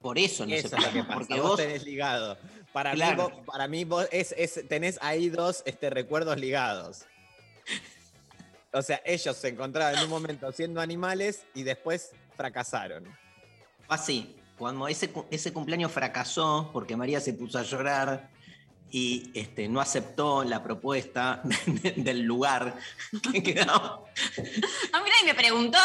Por 0.00 0.18
eso 0.18 0.46
no 0.46 0.54
Eso 0.54 0.68
se 0.68 0.76
es 0.76 0.82
lo 0.82 0.92
que 0.92 1.02
pasa. 1.02 1.14
Porque 1.14 1.34
vos 1.40 1.42
vos, 1.50 1.56
tenés 1.56 1.82
ligado. 1.82 2.38
Para 2.72 2.92
Claro. 2.92 3.30
mí, 3.30 3.34
vos, 3.36 3.46
para 3.46 3.66
mí 3.66 3.84
vos 3.84 4.06
es, 4.12 4.32
es- 4.36 4.68
tenés 4.68 4.98
ahí 5.02 5.30
dos 5.30 5.62
este, 5.64 5.88
recuerdos 5.90 6.38
ligados. 6.38 7.06
O 8.72 8.82
sea, 8.82 9.00
ellos 9.04 9.34
se 9.36 9.48
encontraban 9.48 9.96
en 9.96 10.04
un 10.04 10.10
momento 10.10 10.52
siendo 10.52 10.80
animales 10.80 11.42
y 11.54 11.62
después 11.62 12.10
fracasaron. 12.36 13.04
así, 13.88 14.36
cuando 14.58 14.86
ese, 14.88 15.10
ese 15.30 15.52
cumpleaños 15.54 15.90
fracasó 15.90 16.68
porque 16.72 16.94
María 16.94 17.20
se 17.20 17.32
puso 17.32 17.58
a 17.58 17.62
llorar 17.62 18.28
y 18.90 19.30
este, 19.34 19.68
no 19.68 19.80
aceptó 19.80 20.44
la 20.44 20.62
propuesta 20.62 21.42
del 21.96 22.22
lugar 22.22 22.76
que 23.32 23.42
quedaba. 23.54 24.02
A 24.92 25.00
mí 25.02 25.10
nadie 25.10 25.24
me 25.26 25.34
preguntó. 25.34 25.78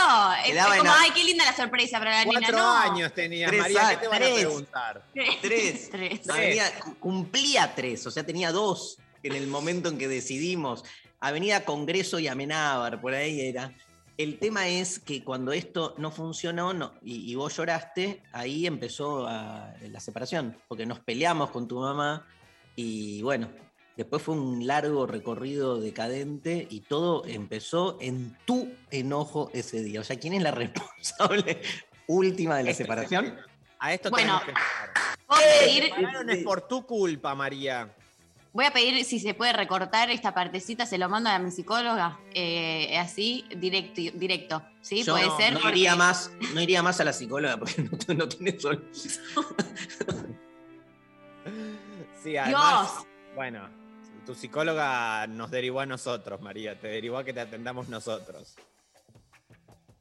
Quedaba 0.45 0.75
es 0.75 0.81
como, 0.81 0.93
ay, 0.95 1.11
qué 1.13 1.23
linda 1.23 1.45
la 1.45 1.55
sorpresa 1.55 1.99
para 1.99 2.11
la 2.11 2.25
nena. 2.25 2.39
Cuatro 2.39 2.57
No. 2.57 2.75
años 2.77 3.13
tenías, 3.13 3.49
Tres 3.49 3.61
María, 3.61 3.89
¿qué 3.91 3.97
te 3.97 4.07
van 4.07 4.23
a 4.23 4.25
preguntar? 4.33 5.03
Tres. 5.41 5.89
Tres. 5.89 6.21
No, 6.25 6.33
tenía- 6.35 6.71
cumplía 6.99 7.73
tres, 7.75 8.05
o 8.07 8.11
sea, 8.11 8.25
tenía 8.25 8.51
dos 8.51 8.97
en 9.21 9.33
el 9.33 9.47
momento 9.47 9.89
en 9.89 9.97
que 9.97 10.07
decidimos. 10.07 10.83
Avenida 11.19 11.63
Congreso 11.63 12.19
y 12.19 12.27
Amenábar, 12.27 12.99
por 12.99 13.13
ahí 13.13 13.39
era. 13.41 13.71
El 14.17 14.37
tema 14.37 14.67
es 14.67 14.99
que 14.99 15.23
cuando 15.23 15.51
esto 15.53 15.95
no 15.97 16.11
funcionó 16.11 16.71
no, 16.73 16.93
y, 17.01 17.31
y 17.31 17.35
vos 17.35 17.55
lloraste, 17.57 18.21
ahí 18.31 18.67
empezó 18.67 19.25
a- 19.27 19.73
la 19.89 19.99
separación, 19.99 20.57
porque 20.67 20.85
nos 20.85 20.99
peleamos 20.99 21.49
con 21.49 21.67
tu 21.67 21.79
mamá 21.79 22.27
y 22.75 23.21
bueno, 23.21 23.49
después 23.97 24.21
fue 24.21 24.35
un 24.35 24.65
largo 24.67 25.05
recorrido 25.07 25.79
decadente 25.79 26.67
y 26.69 26.81
todo 26.81 27.23
empezó 27.25 27.97
en 28.01 28.35
tu 28.45 28.71
enojo 28.91 29.49
ese 29.53 29.83
día. 29.83 30.01
O 30.01 30.03
sea, 30.03 30.17
¿quién 30.19 30.33
es 30.33 30.41
la 30.43 30.51
responsable 30.51 31.61
última 32.07 32.57
de 32.57 32.63
la 32.63 32.73
separación? 32.73 33.35
A 33.79 33.93
esto 33.93 34.09
Bueno, 34.09 34.39
tenemos 34.45 34.63
que 35.39 35.65
pedir, 35.65 35.91
es 36.37 36.43
por 36.43 36.67
tu 36.67 36.85
culpa, 36.85 37.35
María. 37.35 37.93
voy 38.53 38.63
a 38.65 38.71
pedir 38.71 39.03
si 39.03 39.19
se 39.19 39.33
puede 39.33 39.51
recortar 39.51 40.09
esta 40.09 40.33
partecita, 40.33 40.85
se 40.85 40.97
lo 40.97 41.09
mando 41.09 41.29
a 41.29 41.37
mi 41.39 41.51
psicóloga, 41.51 42.17
eh, 42.33 42.97
así, 42.97 43.43
directo, 43.57 44.01
directo. 44.17 44.63
¿Sí? 44.81 45.03
Yo 45.03 45.13
puede 45.13 45.27
no, 45.27 45.37
ser. 45.37 45.53
no 45.53 45.59
porque- 45.59 45.77
iría 45.79 45.95
más, 45.97 46.31
no 46.53 46.61
iría 46.61 46.81
más 46.81 46.99
a 47.01 47.03
la 47.03 47.11
psicóloga 47.13 47.57
porque 47.57 47.83
no, 48.07 48.13
no 48.13 48.27
tiene 48.29 48.57
solución. 48.59 49.21
Sí, 52.23 52.37
además, 52.37 52.91
Dios. 52.93 53.07
bueno, 53.35 53.69
tu 54.25 54.33
psicóloga 54.33 55.27
nos 55.27 55.51
derivó 55.51 55.81
a 55.81 55.85
nosotros, 55.85 56.41
María. 56.41 56.79
Te 56.79 56.87
derivó 56.87 57.17
a 57.17 57.23
que 57.23 57.33
te 57.33 57.41
atendamos 57.41 57.89
nosotros. 57.89 58.55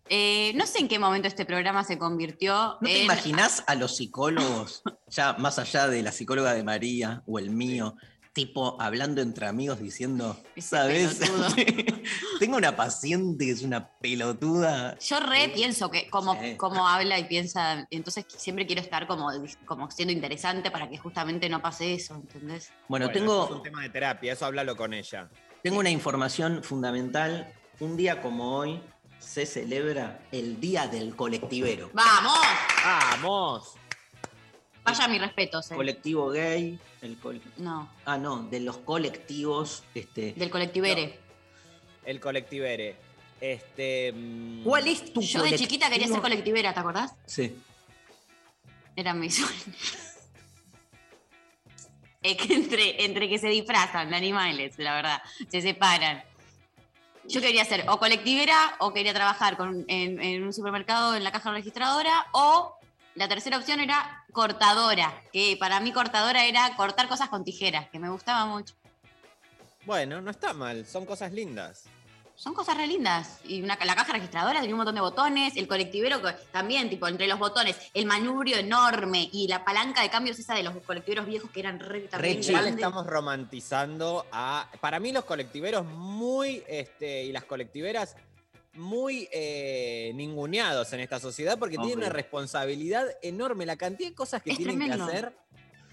Eh, 0.09 0.53
no 0.57 0.67
sé 0.67 0.81
en 0.81 0.89
qué 0.89 0.99
momento 0.99 1.27
este 1.27 1.45
programa 1.47 1.85
se 1.85 1.97
convirtió 1.99 2.77
¿No 2.81 2.89
te 2.89 2.99
en. 2.99 3.05
imaginás 3.05 3.65
a 3.67 3.75
los 3.75 3.97
psicólogos, 3.97 4.83
ya 5.09 5.35
más 5.35 5.59
allá 5.59 5.89
de 5.89 6.03
la 6.03 6.13
psicóloga 6.13 6.53
de 6.55 6.63
María 6.63 7.23
o 7.27 7.39
el 7.39 7.51
mío, 7.51 7.97
tipo 8.33 8.81
hablando 8.81 9.21
entre 9.21 9.47
amigos 9.47 9.79
diciendo, 9.81 10.37
¿sabes? 10.59 11.17
pelotudo. 11.17 11.47
Tengo 12.39 12.57
una 12.57 12.75
paciente 12.75 13.45
que 13.45 13.51
es 13.51 13.63
una 13.63 13.89
pelotuda. 14.01 14.99
Yo 14.99 15.21
re 15.21 15.51
pienso 15.51 15.91
que 15.91 16.09
como, 16.09 16.35
Sí. 16.41 16.57
como 16.57 16.89
habla 16.89 17.19
y 17.19 17.25
piensa, 17.25 17.87
entonces 17.91 18.25
siempre 18.29 18.67
quiero 18.67 18.81
estar 18.81 19.07
como, 19.07 19.29
como 19.67 19.91
siendo 19.91 20.13
interesante 20.13 20.71
para 20.71 20.89
que 20.89 20.97
justamente 20.99 21.49
no 21.49 21.61
pase 21.61 21.95
eso, 21.95 22.15
¿entendés? 22.15 22.71
Bueno, 22.89 23.07
eso 23.07 23.13
tengo, 23.13 23.45
es 23.45 23.51
un 23.51 23.63
tema 23.63 23.83
de 23.83 23.91
terapia, 23.91 24.33
eso 24.33 24.47
háblalo 24.47 24.77
con 24.77 24.95
ella. 24.95 25.29
tengo 25.63 25.79
una 25.79 25.91
información 25.91 26.63
fundamental. 26.63 27.53
Un 27.81 27.97
día 27.97 28.21
como 28.23 28.57
hoy 28.57 28.81
se 29.19 29.47
celebra 29.47 30.21
el 30.33 30.59
Día 30.61 30.87
del 30.87 31.15
Colectivero. 31.17 31.91
¡Vamos! 31.93 32.39
¡Vamos! 32.85 33.75
Vaya 34.85 35.09
mi 35.09 35.19
respeto, 35.19 35.61
eh. 35.61 35.75
Colectivo 35.75 36.29
gay, 36.31 36.79
el 37.03 37.17
col- 37.19 37.41
No, 37.59 37.89
Ah, 38.05 38.19
no, 38.19 38.43
de 38.45 38.61
los 38.61 38.79
colectivos. 38.79 39.85
Este, 39.95 40.33
del 40.33 40.51
colectivere. 40.51 41.19
El 42.05 42.19
colectivere. 42.21 42.97
Este. 43.41 44.13
mm, 44.13 44.65
¿Cuál 44.65 44.89
es 44.89 45.13
tu 45.13 45.21
Yo 45.21 45.43
de 45.43 45.55
chiquita 45.57 45.89
quería 45.91 46.09
ser 46.09 46.21
colectivera, 46.21 46.75
¿te 46.75 46.81
acordás? 46.81 47.15
Sí. 47.27 47.57
Era 48.97 49.15
mi 49.15 49.31
sueño. 49.31 49.53
Es 52.23 52.37
que 52.37 52.55
entre, 52.55 53.05
entre 53.05 53.29
que 53.29 53.37
se 53.37 53.49
disfrazan 53.49 54.11
de 54.11 54.15
animales, 54.17 54.75
la 54.79 54.95
verdad, 54.95 55.23
se 55.51 55.61
separan. 55.61 56.23
Yo 57.25 57.41
quería 57.41 57.65
ser 57.65 57.85
o 57.89 57.99
colectivera 57.99 58.77
o 58.79 58.93
quería 58.93 59.13
trabajar 59.13 59.57
con- 59.57 59.85
en, 59.89 60.23
en 60.23 60.45
un 60.45 60.53
supermercado 60.53 61.17
en 61.17 61.25
la 61.25 61.33
caja 61.33 61.51
registradora 61.51 62.27
o 62.33 62.77
la 63.15 63.29
tercera 63.29 63.59
opción 63.59 63.81
era 63.81 64.25
cortadora, 64.33 65.23
que 65.33 65.57
para 65.59 65.81
mí 65.81 65.93
cortadora 65.93 66.45
era 66.47 66.75
cortar 66.77 67.09
cosas 67.09 67.29
con 67.29 67.45
tijeras, 67.45 67.89
que 67.91 67.99
me 67.99 68.09
gustaba 68.11 68.47
mucho. 68.47 68.75
Bueno, 69.85 70.21
no 70.21 70.31
está 70.31 70.53
mal, 70.53 70.87
son 70.87 71.05
cosas 71.07 71.33
lindas. 71.33 71.85
Son 72.35 72.55
cosas 72.55 72.77
re 72.77 72.87
lindas. 72.87 73.41
Y 73.45 73.63
una- 73.63 73.79
la 73.85 73.95
caja 73.95 74.13
registradora 74.15 74.61
tenía 74.61 74.75
un 74.75 74.79
montón 74.79 74.95
de 74.95 75.01
botones, 75.01 75.55
el 75.57 75.69
colectivero 75.69 76.21
también, 76.51 76.89
tipo, 76.89 77.07
entre 77.07 77.27
los 77.27 77.39
botones, 77.39 77.77
el 77.95 78.07
manubrio 78.07 78.57
enorme 78.57 79.29
y 79.33 79.47
la 79.49 79.65
palanca 79.65 80.03
de 80.03 80.09
cambios 80.09 80.39
esa 80.39 80.55
de 80.55 80.63
los 80.63 80.75
colectiveros 80.85 81.27
viejos 81.27 81.51
que 81.51 81.61
eran 81.61 81.79
re, 81.79 82.01
también 82.09 82.39
Re 82.39 82.41
Igual 82.41 82.63
grandes. 82.63 82.75
estamos 82.85 83.07
romantizando 83.07 84.27
a. 84.33 84.67
Para 84.81 84.99
mí, 84.99 85.13
los 85.13 85.25
colectiveros 85.25 85.85
muy. 85.85 86.65
Este, 86.67 87.25
y 87.25 87.33
las 87.33 87.45
colectiveras 87.45 88.17
muy 88.75 89.29
eh, 89.33 90.13
ninguneados 90.15 90.93
en 90.93 91.01
esta 91.01 91.21
sociedad 91.21 91.59
porque 91.59 91.77
tienen 91.77 91.99
Obvio. 91.99 92.07
una 92.07 92.09
responsabilidad 92.09 93.07
enorme. 93.23 93.67
La 93.67 93.77
cantidad 93.77 94.09
de 94.11 94.15
cosas 94.15 94.43
que 94.43 94.51
Es 94.53 94.57
tienen 94.57 94.79
tremendo. 94.79 95.07
que 95.07 95.13
hacer. 95.13 95.33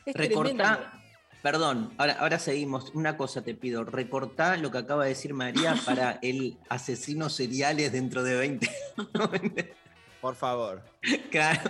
Es. 0.05 0.15
Recortá. 0.15 0.93
Perdón, 1.41 1.93
ahora, 1.97 2.13
ahora 2.19 2.39
seguimos. 2.39 2.91
Una 2.93 3.15
cosa 3.15 3.41
te 3.41 3.53
pido, 3.55 3.85
recortá 3.85 4.57
lo 4.57 4.71
que 4.71 4.77
acaba 4.79 5.03
de 5.03 5.09
decir 5.09 5.33
María 5.33 5.75
para 5.85 6.19
el 6.21 6.57
asesino 6.69 7.29
seriales 7.29 7.91
dentro 7.91 8.23
de 8.23 8.35
20. 8.35 8.69
Por 10.21 10.35
favor. 10.35 10.83
claro. 11.31 11.69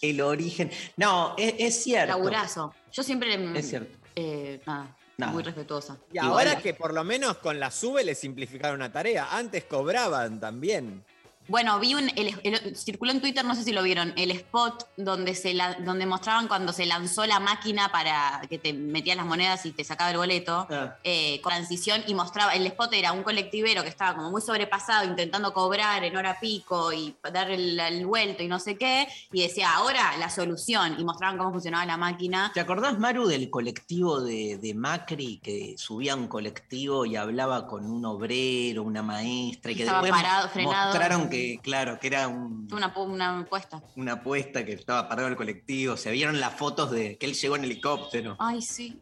El 0.00 0.20
origen. 0.20 0.70
No, 0.96 1.34
es, 1.36 1.54
es 1.58 1.82
cierto. 1.82 2.16
Laburazo. 2.16 2.74
Yo 2.92 3.02
siempre. 3.02 3.34
Es 3.58 3.68
cierto. 3.68 3.96
eh, 4.16 4.60
nada, 4.66 4.96
Nada. 5.18 5.32
muy 5.32 5.42
respetuosa. 5.42 5.98
Y 6.12 6.18
ahora 6.18 6.58
que 6.58 6.74
por 6.74 6.94
lo 6.94 7.02
menos 7.02 7.38
con 7.38 7.58
la 7.58 7.72
sube 7.72 8.04
le 8.04 8.14
simplificaron 8.14 8.76
una 8.76 8.92
tarea. 8.92 9.36
Antes 9.36 9.64
cobraban 9.64 10.38
también. 10.38 11.04
Bueno, 11.48 11.78
vi 11.80 11.94
un. 11.94 12.08
el- 12.16 12.38
el- 12.44 12.76
circuló 12.76 13.10
en 13.12 13.20
Twitter, 13.20 13.44
no 13.44 13.54
sé 13.54 13.64
si 13.64 13.72
lo 13.72 13.82
vieron, 13.82 14.12
el 14.16 14.30
spot 14.30 14.86
donde, 14.96 15.34
se 15.34 15.54
la- 15.54 15.74
donde 15.74 16.06
mostraban 16.06 16.46
cuando 16.48 16.72
se 16.72 16.86
lanzó 16.86 17.24
la 17.26 17.40
máquina 17.40 17.90
para 17.90 18.42
que 18.48 18.58
te 18.58 18.72
metías 18.72 19.16
las 19.16 19.26
monedas 19.26 19.64
y 19.66 19.72
te 19.72 19.82
sacaba 19.84 20.10
el 20.10 20.16
boleto. 20.18 20.66
Ah. 20.70 20.96
eh, 21.04 21.40
con 21.42 21.52
transición 21.52 22.02
y 22.06 22.14
mostraba. 22.14 22.52
El 22.54 22.66
spot 22.66 22.92
era 22.92 23.12
un 23.12 23.22
colectivero 23.22 23.82
que 23.82 23.88
estaba 23.88 24.14
como 24.14 24.30
muy 24.30 24.40
sobrepasado, 24.42 25.04
intentando 25.06 25.52
cobrar 25.52 26.04
en 26.04 26.16
hora 26.16 26.38
pico 26.40 26.92
y 26.92 27.14
dar 27.32 27.50
el, 27.50 27.78
el 27.80 28.06
vuelto 28.06 28.42
y 28.42 28.48
no 28.48 28.58
sé 28.60 28.76
qué. 28.76 29.08
Y 29.32 29.42
decía, 29.42 29.72
ahora 29.74 30.16
la 30.18 30.30
solución. 30.30 30.96
Y 30.98 31.04
mostraban 31.04 31.38
cómo 31.38 31.50
funcionaba 31.50 31.84
la 31.86 31.96
máquina. 31.96 32.50
¿Te 32.54 32.60
acordás, 32.60 32.98
Maru, 32.98 33.26
del 33.26 33.48
colectivo 33.50 34.20
de, 34.20 34.58
de 34.58 34.74
Macri 34.74 35.38
que 35.42 35.74
subía 35.78 36.14
un 36.14 36.28
colectivo 36.28 37.06
y 37.06 37.16
hablaba 37.16 37.66
con 37.66 37.84
un 37.90 38.04
obrero, 38.04 38.82
una 38.82 39.02
maestra 39.02 39.72
y 39.72 39.74
que 39.76 39.82
Estaba 39.82 40.02
después 40.02 40.22
parado, 40.22 40.48
frenado. 40.50 40.86
mostraron 40.90 41.30
que, 41.30 41.37
claro, 41.62 41.98
que 41.98 42.06
era 42.08 42.28
un- 42.28 42.68
una, 42.72 42.92
una 42.98 43.38
encuesta. 43.40 43.82
una 43.96 44.12
apuesta 44.14 44.64
que 44.64 44.72
estaba 44.72 45.08
parado 45.08 45.28
el 45.28 45.36
colectivo. 45.36 45.96
Se 45.96 46.10
vieron 46.10 46.38
las 46.40 46.54
fotos 46.54 46.90
de 46.90 47.16
que 47.18 47.26
él 47.26 47.34
llegó 47.34 47.56
en 47.56 47.64
helicóptero. 47.64 48.36
Ay, 48.38 48.62
sí. 48.62 49.00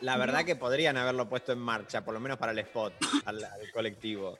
La 0.00 0.16
verdad 0.16 0.44
que 0.44 0.54
podrían 0.56 0.96
haberlo 0.96 1.28
puesto 1.28 1.52
en 1.52 1.58
marcha, 1.58 2.04
por 2.04 2.12
lo 2.14 2.20
menos 2.20 2.36
para 2.38 2.52
el 2.52 2.58
spot, 2.58 2.92
al, 3.26 3.42
al 3.44 3.72
colectivo. 3.72 4.38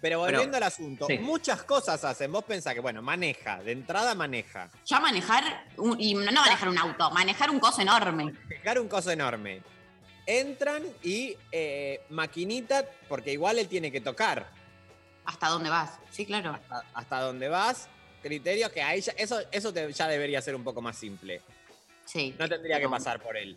Pero 0.00 0.18
volviendo 0.20 0.44
Pero- 0.52 0.56
al 0.58 0.62
asunto, 0.64 1.06
sí. 1.08 1.18
muchas 1.18 1.62
cosas 1.64 2.04
hacen. 2.04 2.30
Vos 2.30 2.44
pensás 2.44 2.72
que, 2.74 2.80
bueno, 2.80 3.02
maneja, 3.02 3.62
de 3.62 3.72
entrada 3.72 4.14
maneja. 4.14 4.70
Ya 4.86 5.00
manejar, 5.00 5.42
un- 5.76 6.00
y 6.00 6.14
no 6.14 6.30
manejar 6.32 6.68
un 6.68 6.78
auto, 6.78 7.10
manejar 7.10 7.50
un 7.50 7.58
coso 7.58 7.80
enorme. 7.82 8.32
Dejar 8.48 8.78
un 8.80 8.86
coso 8.88 9.10
enorme. 9.10 9.60
Entran 10.26 10.82
y 11.02 11.34
eh, 11.50 12.02
maquinita, 12.10 12.84
porque 13.08 13.32
igual 13.32 13.58
él 13.58 13.66
tiene 13.66 13.90
que 13.90 14.00
tocar. 14.00 14.50
¿Hasta 15.28 15.48
dónde 15.48 15.68
vas? 15.68 15.98
Sí, 16.10 16.24
claro. 16.24 16.52
Hasta, 16.54 16.84
hasta 16.94 17.20
dónde 17.20 17.48
vas. 17.50 17.86
Criterios 18.22 18.72
que 18.72 18.80
ahí 18.82 19.02
ya, 19.02 19.12
eso, 19.12 19.38
eso 19.52 19.72
te- 19.74 19.92
ya 19.92 20.08
debería 20.08 20.40
ser 20.40 20.54
un 20.56 20.64
poco 20.64 20.80
más 20.80 20.96
simple. 20.96 21.42
Sí. 22.06 22.34
No 22.38 22.48
tendría 22.48 22.80
que 22.80 22.88
pasar 22.88 23.20
por 23.22 23.36
él. 23.36 23.56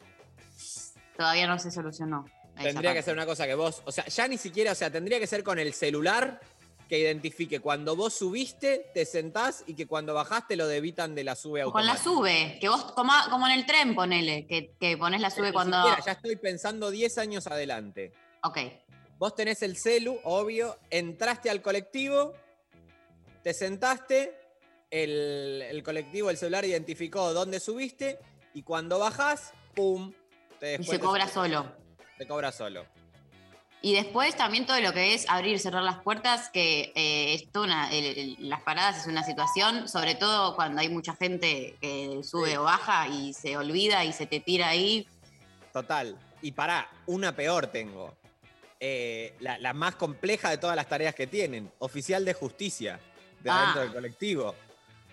Todavía 1.15 1.47
no 1.47 1.57
se 1.59 1.71
solucionó. 1.71 2.25
Tendría 2.61 2.93
que 2.93 3.01
ser 3.01 3.13
una 3.13 3.25
cosa 3.25 3.45
que 3.47 3.55
vos, 3.55 3.81
o 3.85 3.91
sea, 3.91 4.05
ya 4.05 4.27
ni 4.27 4.37
siquiera, 4.37 4.73
o 4.73 4.75
sea, 4.75 4.91
tendría 4.91 5.17
que 5.17 5.27
ser 5.27 5.43
con 5.43 5.57
el 5.59 5.73
celular 5.73 6.41
que 6.89 6.99
identifique 6.99 7.61
cuando 7.61 7.95
vos 7.95 8.13
subiste, 8.15 8.91
te 8.93 9.05
sentás 9.05 9.63
y 9.65 9.73
que 9.73 9.87
cuando 9.87 10.13
bajaste 10.13 10.57
lo 10.57 10.67
debitan 10.67 11.15
de 11.15 11.23
la 11.23 11.35
sube 11.37 11.63
O 11.63 11.71
con 11.71 11.85
la 11.85 11.93
automática. 11.93 12.03
sube, 12.17 12.57
que 12.59 12.67
vos, 12.67 12.91
como, 12.91 13.13
como 13.29 13.47
en 13.47 13.53
el 13.53 13.65
tren, 13.65 13.95
ponele, 13.95 14.45
que, 14.45 14.73
que 14.77 14.97
pones 14.97 15.21
la 15.21 15.29
sube 15.29 15.53
cuando. 15.53 15.77
siquiera, 15.81 16.03
ya 16.05 16.11
estoy 16.11 16.35
pensando 16.35 16.91
10 16.91 17.17
años 17.17 17.47
adelante. 17.47 18.11
Ok. 18.43 18.57
Vos 19.21 19.35
tenés 19.35 19.61
el 19.61 19.77
celu, 19.77 20.19
obvio, 20.23 20.79
entraste 20.89 21.51
al 21.51 21.61
colectivo, 21.61 22.33
te 23.43 23.53
sentaste, 23.53 24.35
el, 24.89 25.61
el 25.69 25.83
colectivo, 25.83 26.31
el 26.31 26.37
celular 26.37 26.65
identificó 26.65 27.31
dónde 27.31 27.59
subiste 27.59 28.17
y 28.55 28.63
cuando 28.63 28.97
bajás, 28.97 29.53
¡pum! 29.75 30.11
Te 30.59 30.77
Y 30.81 30.83
se 30.83 30.99
cobra 30.99 31.27
solo. 31.27 31.71
Te 32.17 32.25
cobra 32.25 32.51
solo. 32.51 32.83
Y 33.83 33.93
después 33.93 34.35
también 34.35 34.65
todo 34.65 34.81
lo 34.81 34.91
que 34.91 35.13
es 35.13 35.29
abrir 35.29 35.53
y 35.53 35.59
cerrar 35.59 35.83
las 35.83 35.99
puertas, 36.01 36.49
que 36.49 36.91
eh, 36.95 37.35
es 37.35 37.51
toda 37.51 37.65
una- 37.67 37.91
el- 37.93 38.17
el- 38.17 38.49
las 38.49 38.61
paradas 38.63 39.01
es 39.01 39.05
una 39.05 39.21
situación, 39.23 39.87
sobre 39.87 40.15
todo 40.15 40.55
cuando 40.55 40.81
hay 40.81 40.89
mucha 40.89 41.13
gente 41.15 41.75
que 41.79 42.21
sube 42.23 42.57
o 42.57 42.63
baja 42.63 43.07
y 43.07 43.33
se 43.33 43.55
olvida 43.55 44.03
y 44.03 44.13
se 44.13 44.25
te 44.25 44.39
tira 44.39 44.69
ahí. 44.69 45.07
Total. 45.71 46.17
Y 46.41 46.53
pará, 46.53 46.89
una 47.05 47.35
peor 47.35 47.67
tengo. 47.67 48.15
Eh, 48.83 49.35
la, 49.41 49.59
la 49.59 49.73
más 49.73 49.93
compleja 49.95 50.49
de 50.49 50.57
todas 50.57 50.75
las 50.75 50.89
tareas 50.89 51.13
que 51.13 51.27
tienen. 51.27 51.71
Oficial 51.77 52.25
de 52.25 52.33
justicia. 52.33 52.99
De 53.39 53.49
Ah. 53.49 53.61
adentro 53.61 53.81
del 53.83 53.93
colectivo. 53.93 54.55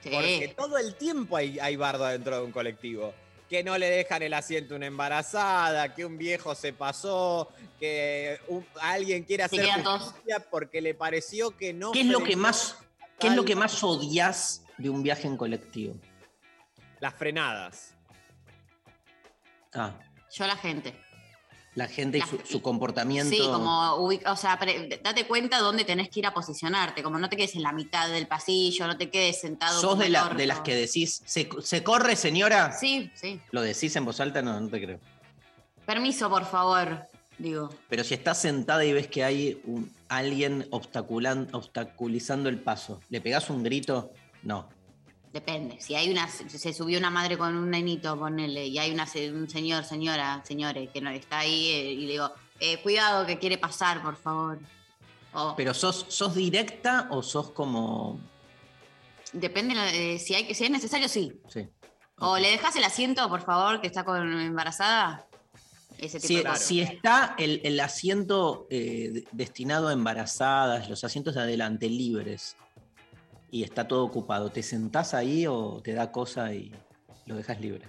Sí. 0.03 0.09
Porque 0.11 0.55
todo 0.57 0.79
el 0.79 0.95
tiempo 0.95 1.37
hay, 1.37 1.59
hay 1.59 1.77
bardo 1.77 2.07
adentro 2.07 2.37
de 2.39 2.43
un 2.45 2.53
colectivo. 2.53 3.12
Que 3.49 3.62
no 3.62 3.77
le 3.77 3.91
dejan 3.91 4.23
el 4.23 4.33
asiento 4.33 4.73
a 4.75 4.77
una 4.79 4.87
embarazada, 4.87 5.95
que 5.95 6.05
un 6.07 6.16
viejo 6.16 6.55
se 6.55 6.73
pasó, 6.73 7.51
que 7.79 8.39
un- 8.49 8.66
alguien 8.81 9.25
quiere 9.25 9.43
hacer 9.45 9.66
justicia 9.83 10.47
porque 10.51 10.81
le 10.81 10.95
pareció 10.95 11.55
que 11.57 11.73
no. 11.75 11.93
¿Qué 11.93 12.01
es 12.01 12.07
lo 12.07 12.23
que 12.25 12.37
más, 12.37 12.79
qué 13.19 13.27
es 13.29 13.35
lo 13.35 13.45
que 13.45 13.55
más 13.57 13.83
odias 13.85 14.64
de 14.79 14.89
un 14.89 15.03
viaje 15.03 15.27
en 15.27 15.37
colectivo? 15.37 15.95
Las 17.01 17.14
frenadas. 17.14 17.95
Ah, 19.75 19.99
Yo 20.33 20.47
la 20.47 20.57
gente. 20.57 20.95
La 21.75 21.87
gente 21.87 22.19
y 22.19 22.21
su, 22.23 22.39
su 22.45 22.61
comportamiento. 22.62 23.31
Sí, 23.31 23.41
como, 23.43 23.95
o 23.95 24.37
sea, 24.37 24.59
date 25.03 25.27
cuenta 25.27 25.59
dónde 25.61 25.85
tenés 25.85 26.09
que 26.09 26.21
ir 26.21 26.27
a 26.27 26.35
posicionarte, 26.35 27.03
como 27.03 27.19
no 27.19 27.29
te 27.29 27.37
quedes 27.37 27.55
en 27.55 27.62
la 27.62 27.73
mitad 27.73 28.09
del 28.09 28.27
pasillo, 28.27 28.87
no 28.87 28.97
te 28.97 29.11
quedes 29.11 29.41
sentado. 29.41 29.81
¿Sos 29.81 29.99
de, 29.99 30.09
la- 30.09 30.29
de 30.31 30.47
las 30.47 30.61
que 30.61 30.75
decís, 30.75 31.23
¿se, 31.25 31.49
se 31.62 31.83
corre, 31.85 32.16
señora? 32.16 32.73
Sí, 32.73 33.11
sí. 33.14 33.41
¿Lo 33.53 33.61
decís 33.62 33.95
en 33.97 34.05
voz 34.05 34.19
alta? 34.21 34.43
No, 34.43 34.59
no 34.59 34.69
te 34.69 34.83
creo. 34.83 34.99
Permiso, 35.87 36.29
por 36.29 36.45
favor, 36.47 37.07
digo. 37.39 37.71
Pero 37.89 38.03
si 38.03 38.14
estás 38.14 38.41
sentada 38.41 38.85
y 38.85 38.93
ves 38.93 39.07
que 39.07 39.23
hay 39.25 39.61
un- 39.64 39.95
alguien 40.09 40.66
obstaculizando 40.71 42.49
el 42.49 42.59
paso, 42.59 43.01
¿le 43.09 43.21
pegás 43.21 43.51
un 43.51 43.62
grito? 43.62 44.11
No. 44.43 44.69
Depende. 45.33 45.81
Si 45.81 45.95
hay 45.95 46.11
una, 46.11 46.26
se 46.29 46.72
subió 46.72 46.99
una 46.99 47.11
madre 47.11 47.37
con 47.37 47.55
un 47.55 47.70
nenito, 47.70 48.18
ponele, 48.18 48.66
y 48.66 48.79
hay 48.79 48.91
una, 48.93 49.07
un 49.35 49.49
señor, 49.49 49.85
señora, 49.85 50.43
señores, 50.45 50.89
que 50.91 51.01
no 51.01 51.11
está 51.11 51.41
ahí, 51.41 51.68
eh, 51.68 51.93
y 51.93 52.07
le 52.07 52.12
digo, 52.12 52.33
eh, 52.61 52.81
cuidado 52.83 53.26
que 53.26 53.39
quiere 53.39 53.59
pasar, 53.59 54.03
por 54.03 54.16
favor. 54.16 54.59
¿Pero 55.57 55.74
sos, 55.74 56.07
sos 56.09 56.35
directa 56.35 57.09
o 57.11 57.22
sos 57.22 57.51
como.? 57.51 58.18
depende 59.33 59.74
eh, 60.14 60.18
si 60.18 60.35
hay 60.35 60.47
que, 60.47 60.55
si 60.55 60.64
es 60.64 60.70
necesario, 60.70 61.09
sí. 61.09 61.33
Sí. 61.49 61.68
O 62.18 62.39
le 62.39 62.51
dejas 62.51 62.74
el 62.76 62.85
asiento, 62.85 63.29
por 63.29 63.43
favor, 63.43 63.81
que 63.81 63.87
está 63.87 64.05
con 64.05 64.41
embarazada. 64.41 65.26
Ese 65.99 66.18
tipo 66.20 66.29
Si, 66.29 66.37
de 66.37 66.43
cosas. 66.45 66.62
si 66.62 66.81
está 66.81 67.35
el, 67.39 67.61
el 67.64 67.79
asiento 67.81 68.66
eh, 68.70 69.11
de- 69.12 69.24
destinado 69.33 69.89
a 69.89 69.93
embarazadas, 69.93 70.89
los 70.89 71.05
asientos 71.05 71.35
de 71.35 71.43
adelante 71.43 71.89
libres, 71.91 72.57
y 73.51 73.62
está 73.62 73.88
todo 73.88 74.05
ocupado, 74.05 74.51
¿te 74.51 74.62
sentás 74.62 75.14
ahí 75.14 75.46
o 75.46 75.80
te 75.82 75.92
da 75.92 76.12
cosa 76.12 76.53
y 76.53 76.72
lo 77.26 77.36
dejas 77.36 77.61
libre? 77.61 77.88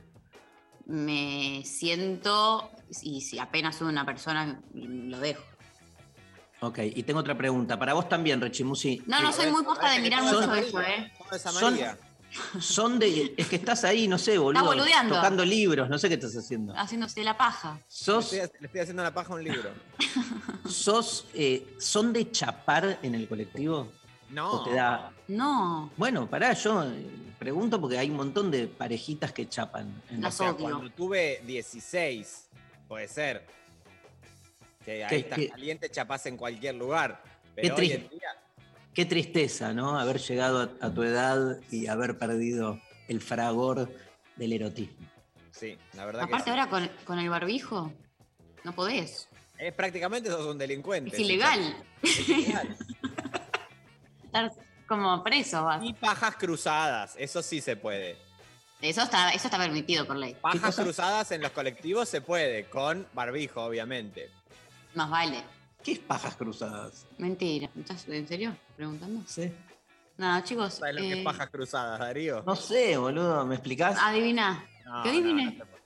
Me 0.85 1.61
siento, 1.65 2.71
y 3.03 3.21
si 3.21 3.37
apenas 3.37 3.75
soy 3.75 3.89
una 3.89 4.05
persona, 4.05 4.61
lo 4.73 5.19
dejo. 5.19 5.43
Ok, 6.61 6.79
y 6.83 7.03
tengo 7.03 7.19
otra 7.19 7.37
pregunta. 7.37 7.77
Para 7.79 7.93
vos 7.93 8.09
también, 8.09 8.41
Rechimusi. 8.41 9.01
No, 9.05 9.21
no 9.21 9.29
eh, 9.29 9.33
soy 9.33 9.51
muy 9.51 9.63
posta 9.63 9.91
de 9.91 9.99
mirar 9.99 10.23
mucho 10.23 10.53
eso, 10.55 10.81
¿eh? 10.81 11.11
son, 11.37 11.79
son 12.59 12.99
de. 12.99 13.33
Es 13.37 13.47
que 13.47 13.55
estás 13.55 13.85
ahí, 13.85 14.07
no 14.07 14.17
sé, 14.17 14.37
boludo. 14.37 14.65
boludeando. 14.65 15.15
Tocando 15.15 15.45
libros, 15.45 15.89
no 15.89 15.97
sé 15.97 16.09
qué 16.09 16.15
estás 16.15 16.35
haciendo. 16.35 16.73
Haciéndose 16.75 17.23
la 17.23 17.37
paja. 17.37 17.79
Sos, 17.87 18.33
Le 18.33 18.43
estoy, 18.43 18.59
le 18.59 18.65
estoy 18.65 18.81
haciendo 18.81 19.03
la 19.03 19.13
paja 19.13 19.31
a 19.31 19.35
un 19.37 19.43
libro. 19.43 19.69
sos, 20.69 21.27
eh, 21.33 21.75
¿Son 21.79 22.11
de 22.11 22.29
chapar 22.29 22.99
en 23.03 23.15
el 23.15 23.27
colectivo? 23.29 23.89
No. 24.29 24.51
¿O 24.51 24.63
te 24.63 24.73
da.? 24.75 25.11
No. 25.27 25.91
Bueno, 25.97 26.29
pará, 26.29 26.53
yo 26.53 26.83
eh, 26.83 27.05
pregunto 27.39 27.79
porque 27.81 27.97
hay 27.97 28.09
un 28.09 28.17
montón 28.17 28.51
de 28.51 28.67
parejitas 28.67 29.31
que 29.33 29.47
chapan. 29.49 30.01
en 30.09 30.23
O 30.23 30.31
sea, 30.31 30.53
cuando 30.53 30.89
tuve 30.91 31.41
16, 31.45 32.49
puede 32.87 33.07
ser. 33.07 33.45
Que 34.85 35.03
ahí 35.03 35.09
¿Qué- 35.09 35.17
estás 35.17 35.39
caliente, 35.51 35.89
chapás 35.89 36.25
en 36.27 36.37
cualquier 36.37 36.75
lugar. 36.75 37.21
Qué 37.55 37.61
Pero 37.63 37.75
hoy 37.75 37.87
triste. 37.87 37.95
en 38.05 38.09
día, 38.09 38.29
Qué 38.93 39.05
tristeza, 39.05 39.71
¿no? 39.73 39.97
Haber 39.99 40.17
llegado 40.19 40.59
a, 40.81 40.85
a 40.87 40.93
tu 40.93 41.03
edad 41.03 41.57
y 41.71 41.87
haber 41.87 42.17
perdido 42.17 42.79
el 43.07 43.21
fragor 43.21 43.89
del 44.35 44.53
erotismo. 44.53 45.05
sí, 45.51 45.77
la 45.93 46.05
verdad 46.05 46.23
Aparte 46.23 46.45
que 46.45 46.51
sí. 46.51 46.59
ahora 46.59 46.69
con, 46.69 46.89
con 47.05 47.19
el 47.19 47.29
barbijo, 47.29 47.91
no 48.63 48.73
podés. 48.73 49.27
Es 49.57 49.73
prácticamente 49.73 50.29
sos 50.29 50.45
un 50.47 50.57
delincuente. 50.57 51.11
Es 51.13 51.19
ilegal. 51.19 51.75
Es 52.01 52.29
ilegal. 52.29 52.77
Estar 54.29 54.51
como 54.87 55.23
preso. 55.23 55.63
vas. 55.63 55.83
y 55.83 55.93
pajas 55.93 56.35
cruzadas, 56.35 57.15
eso 57.17 57.41
sí 57.41 57.61
se 57.61 57.75
puede. 57.75 58.15
Eso 58.81 59.01
está, 59.01 59.31
eso 59.31 59.47
está 59.47 59.57
permitido 59.57 60.05
por 60.05 60.15
ley. 60.15 60.35
Pajas 60.39 60.75
cruzadas 60.75 61.31
en 61.31 61.41
los 61.41 61.51
colectivos 61.51 62.07
se 62.07 62.21
puede, 62.21 62.65
con 62.69 63.05
barbijo, 63.13 63.61
obviamente. 63.63 64.29
Más 64.95 65.09
vale. 65.09 65.43
¿Qué 65.83 65.93
es 65.93 65.99
pajas 65.99 66.35
cruzadas? 66.35 67.05
Mentira. 67.17 67.69
¿Estás 67.77 68.07
en 68.07 68.27
serio 68.27 68.55
preguntando? 68.77 69.21
Sí. 69.27 69.51
No, 70.17 70.41
chicos. 70.43 70.75
¿Sabes 70.75 70.95
lo 70.95 71.01
que 71.01 71.11
eh, 71.13 71.17
es 71.19 71.23
pajas 71.25 71.49
cruzadas, 71.49 71.99
Darío? 71.99 72.43
No 72.45 72.55
sé, 72.55 72.97
boludo, 72.97 73.45
¿me 73.45 73.55
explicás? 73.55 73.97
Adivina. 73.99 74.63
No, 74.85 75.03
¿Qué 75.03 75.11
no 75.21 75.51
puedo. 75.57 75.79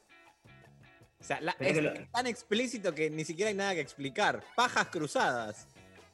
O 1.20 1.24
sea, 1.24 1.39
la- 1.41 1.56
es 1.60 1.82
lo- 1.82 1.94
tan 2.12 2.28
explícito 2.28 2.94
que 2.94 3.10
ni 3.10 3.24
siquiera 3.26 3.50
hay 3.50 3.56
nada 3.56 3.74
que 3.74 3.82
explicar. 3.82 4.44
Pajas 4.56 4.88
cruzadas. 4.88 5.68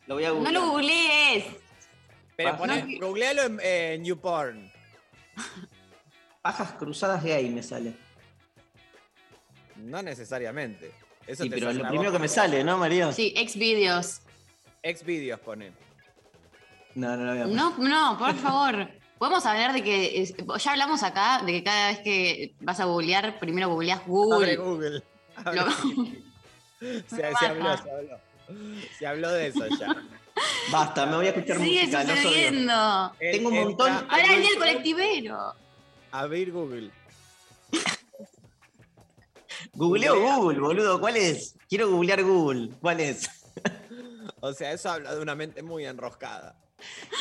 Lo 0.08 0.16
voy 0.16 0.26
a 0.26 0.30
no 0.32 0.52
lo 0.52 0.72
googlees. 0.72 1.46
Pero 2.40 2.58
poné, 2.58 2.98
googlealo 3.02 3.42
en 3.44 3.60
eh, 3.62 3.98
New 4.00 4.18
Porn. 4.18 4.72
Pajas 6.42 6.72
cruzadas 6.80 7.22
gay 7.22 7.50
me 7.50 7.62
sale. 7.62 7.94
No 9.76 10.02
necesariamente. 10.02 10.94
Eso 11.28 11.44
Sí, 11.44 11.50
te 11.50 11.58
pero 11.58 11.74
lo 11.74 11.86
primero 11.90 12.14
que 12.14 12.20
me 12.20 12.30
sale, 12.30 12.64
¿no, 12.64 12.78
María? 12.78 13.12
Sí, 13.12 13.34
Xvideos. 13.36 14.22
Xvideos 14.82 15.42
pone. 15.42 15.74
No, 16.96 17.18
no 17.18 17.26
lo 17.26 17.32
voy 17.34 17.42
a 17.42 17.46
No, 17.48 17.78
no, 17.78 18.18
por 18.18 18.34
favor. 18.36 18.88
Podemos 19.18 19.46
hablar 19.46 19.74
de 19.74 19.84
que. 19.84 20.22
es- 20.22 20.34
ya 20.64 20.72
hablamos 20.72 21.04
acá 21.04 21.42
de 21.46 21.52
que 21.52 21.64
cada 21.66 21.90
vez 21.90 22.00
que 22.00 22.56
vas 22.62 22.80
a 22.80 22.86
googlear, 22.86 23.38
primero 23.38 23.68
googleás 23.68 24.00
Google. 24.08 24.38
Abre 24.38 24.56
Google. 24.56 25.04
Abre 25.44 25.60
Lo- 25.60 25.66
Google. 25.66 26.24
Se, 27.10 27.26
habló, 27.26 27.38
se 27.78 27.92
habló. 27.92 28.20
Se 28.98 29.08
habló 29.08 29.30
de 29.34 29.48
eso 29.48 29.68
ya. 29.78 29.94
Basta, 30.72 31.06
me 31.06 31.16
voy 31.18 31.26
a 31.28 31.30
escuchar 31.30 31.58
Sigue 31.58 31.82
música. 31.82 32.02
odio. 32.04 32.16
sucediendo. 32.16 33.14
Tengo 33.20 33.50
un 33.50 33.56
montón. 33.56 33.92
a 33.92 34.00
Ahora 34.00 34.22
el 34.22 34.28
día 34.28 34.36
del 34.36 34.44
Google, 34.44 34.58
colectivero. 34.60 35.54
Abrir 36.12 36.52
Google. 36.52 36.92
Googleo 39.74 40.20
Google, 40.20 40.60
boludo. 40.60 41.00
¿Cuál 41.00 41.18
es? 41.18 41.56
Quiero 41.68 41.90
googlear 41.90 42.24
Google. 42.24 42.70
¿Cuál 42.82 43.00
es? 43.02 43.30
O 44.42 44.54
sea, 44.54 44.72
eso 44.72 44.90
habla 44.90 45.14
de 45.14 45.22
una 45.22 45.36
mente 45.36 45.62
muy 45.62 45.84
enroscada. 45.86 46.56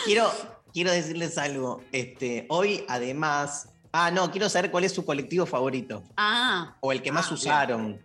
Quiero, 0.05 0.31
quiero 0.73 0.93
decirles 0.93 1.37
algo. 1.37 1.83
Este, 1.91 2.47
hoy, 2.49 2.85
además. 2.87 3.71
Ah, 3.91 4.13
no, 4.13 4.31
quiero 4.31 4.49
saber 4.49 4.71
cuál 4.71 4.85
es 4.85 4.93
su 4.93 5.05
colectivo 5.05 5.45
favorito. 5.45 6.05
Ah, 6.17 6.77
O 6.79 6.93
el 6.93 7.03
que 7.03 7.11
más 7.11 7.29
Ah, 7.33 7.35
usaron. 7.35 8.01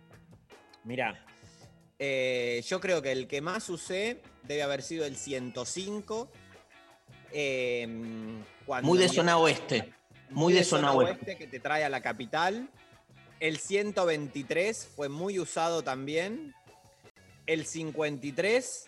Mira, 0.82 1.24
eh, 2.00 2.60
yo 2.66 2.80
creo 2.80 3.00
que 3.02 3.12
el 3.12 3.28
que 3.28 3.40
más 3.40 3.68
usé 3.70 4.20
debe 4.46 4.62
haber 4.62 4.82
sido 4.82 5.04
el 5.04 5.16
105. 5.16 6.28
eh, 7.32 7.88
cuando 8.66 8.86
Muy 8.86 8.98
de 8.98 9.08
zona 9.08 9.38
oeste. 9.38 9.92
Muy 10.30 10.52
de 10.52 10.64
zona 10.64 10.92
oeste. 10.92 11.36
que 11.36 11.46
te 11.46 11.60
trae 11.60 11.84
a 11.84 11.88
la 11.88 12.00
capital. 12.00 12.68
El 13.40 13.58
123 13.58 14.88
fue 14.94 15.08
muy 15.08 15.38
usado 15.38 15.82
también. 15.82 16.54
El 17.46 17.66
53 17.66 18.86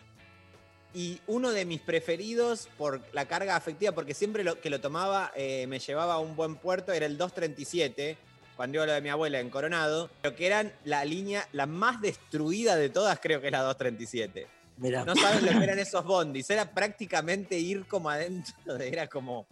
y 0.93 1.21
uno 1.27 1.51
de 1.51 1.65
mis 1.65 1.79
preferidos 1.81 2.69
por 2.77 3.01
la 3.13 3.27
carga 3.27 3.55
afectiva, 3.55 3.91
porque 3.91 4.15
siempre 4.15 4.43
lo, 4.43 4.59
que 4.59 4.69
lo 4.69 4.81
tomaba 4.81 5.31
eh, 5.35 5.67
me 5.67 5.77
llevaba 5.77 6.15
a 6.15 6.19
un 6.19 6.35
buen 6.35 6.55
puerto, 6.55 6.91
era 6.91 7.05
el 7.05 7.17
237, 7.17 8.17
cuando 8.55 8.77
iba 8.77 8.83
a 8.85 8.87
lo 8.87 8.93
de 8.93 9.01
mi 9.01 9.09
abuela 9.09 9.39
en 9.39 9.51
Coronado, 9.51 10.09
pero 10.21 10.35
que 10.35 10.47
eran 10.47 10.73
la 10.85 11.05
línea, 11.05 11.47
la 11.51 11.67
más 11.67 12.01
destruida 12.01 12.75
de 12.75 12.89
todas, 12.89 13.19
creo 13.19 13.41
que 13.41 13.47
es 13.47 13.51
la 13.51 13.61
237. 13.61 14.56
Mirá. 14.77 15.03
No 15.05 15.15
saben 15.15 15.45
lo 15.45 15.51
que 15.51 15.63
eran 15.63 15.79
esos 15.79 16.03
bondis, 16.05 16.49
era 16.49 16.71
prácticamente 16.71 17.57
ir 17.57 17.85
como 17.87 18.09
adentro, 18.09 18.75
de- 18.77 18.87
era 18.89 19.07
como, 19.07 19.47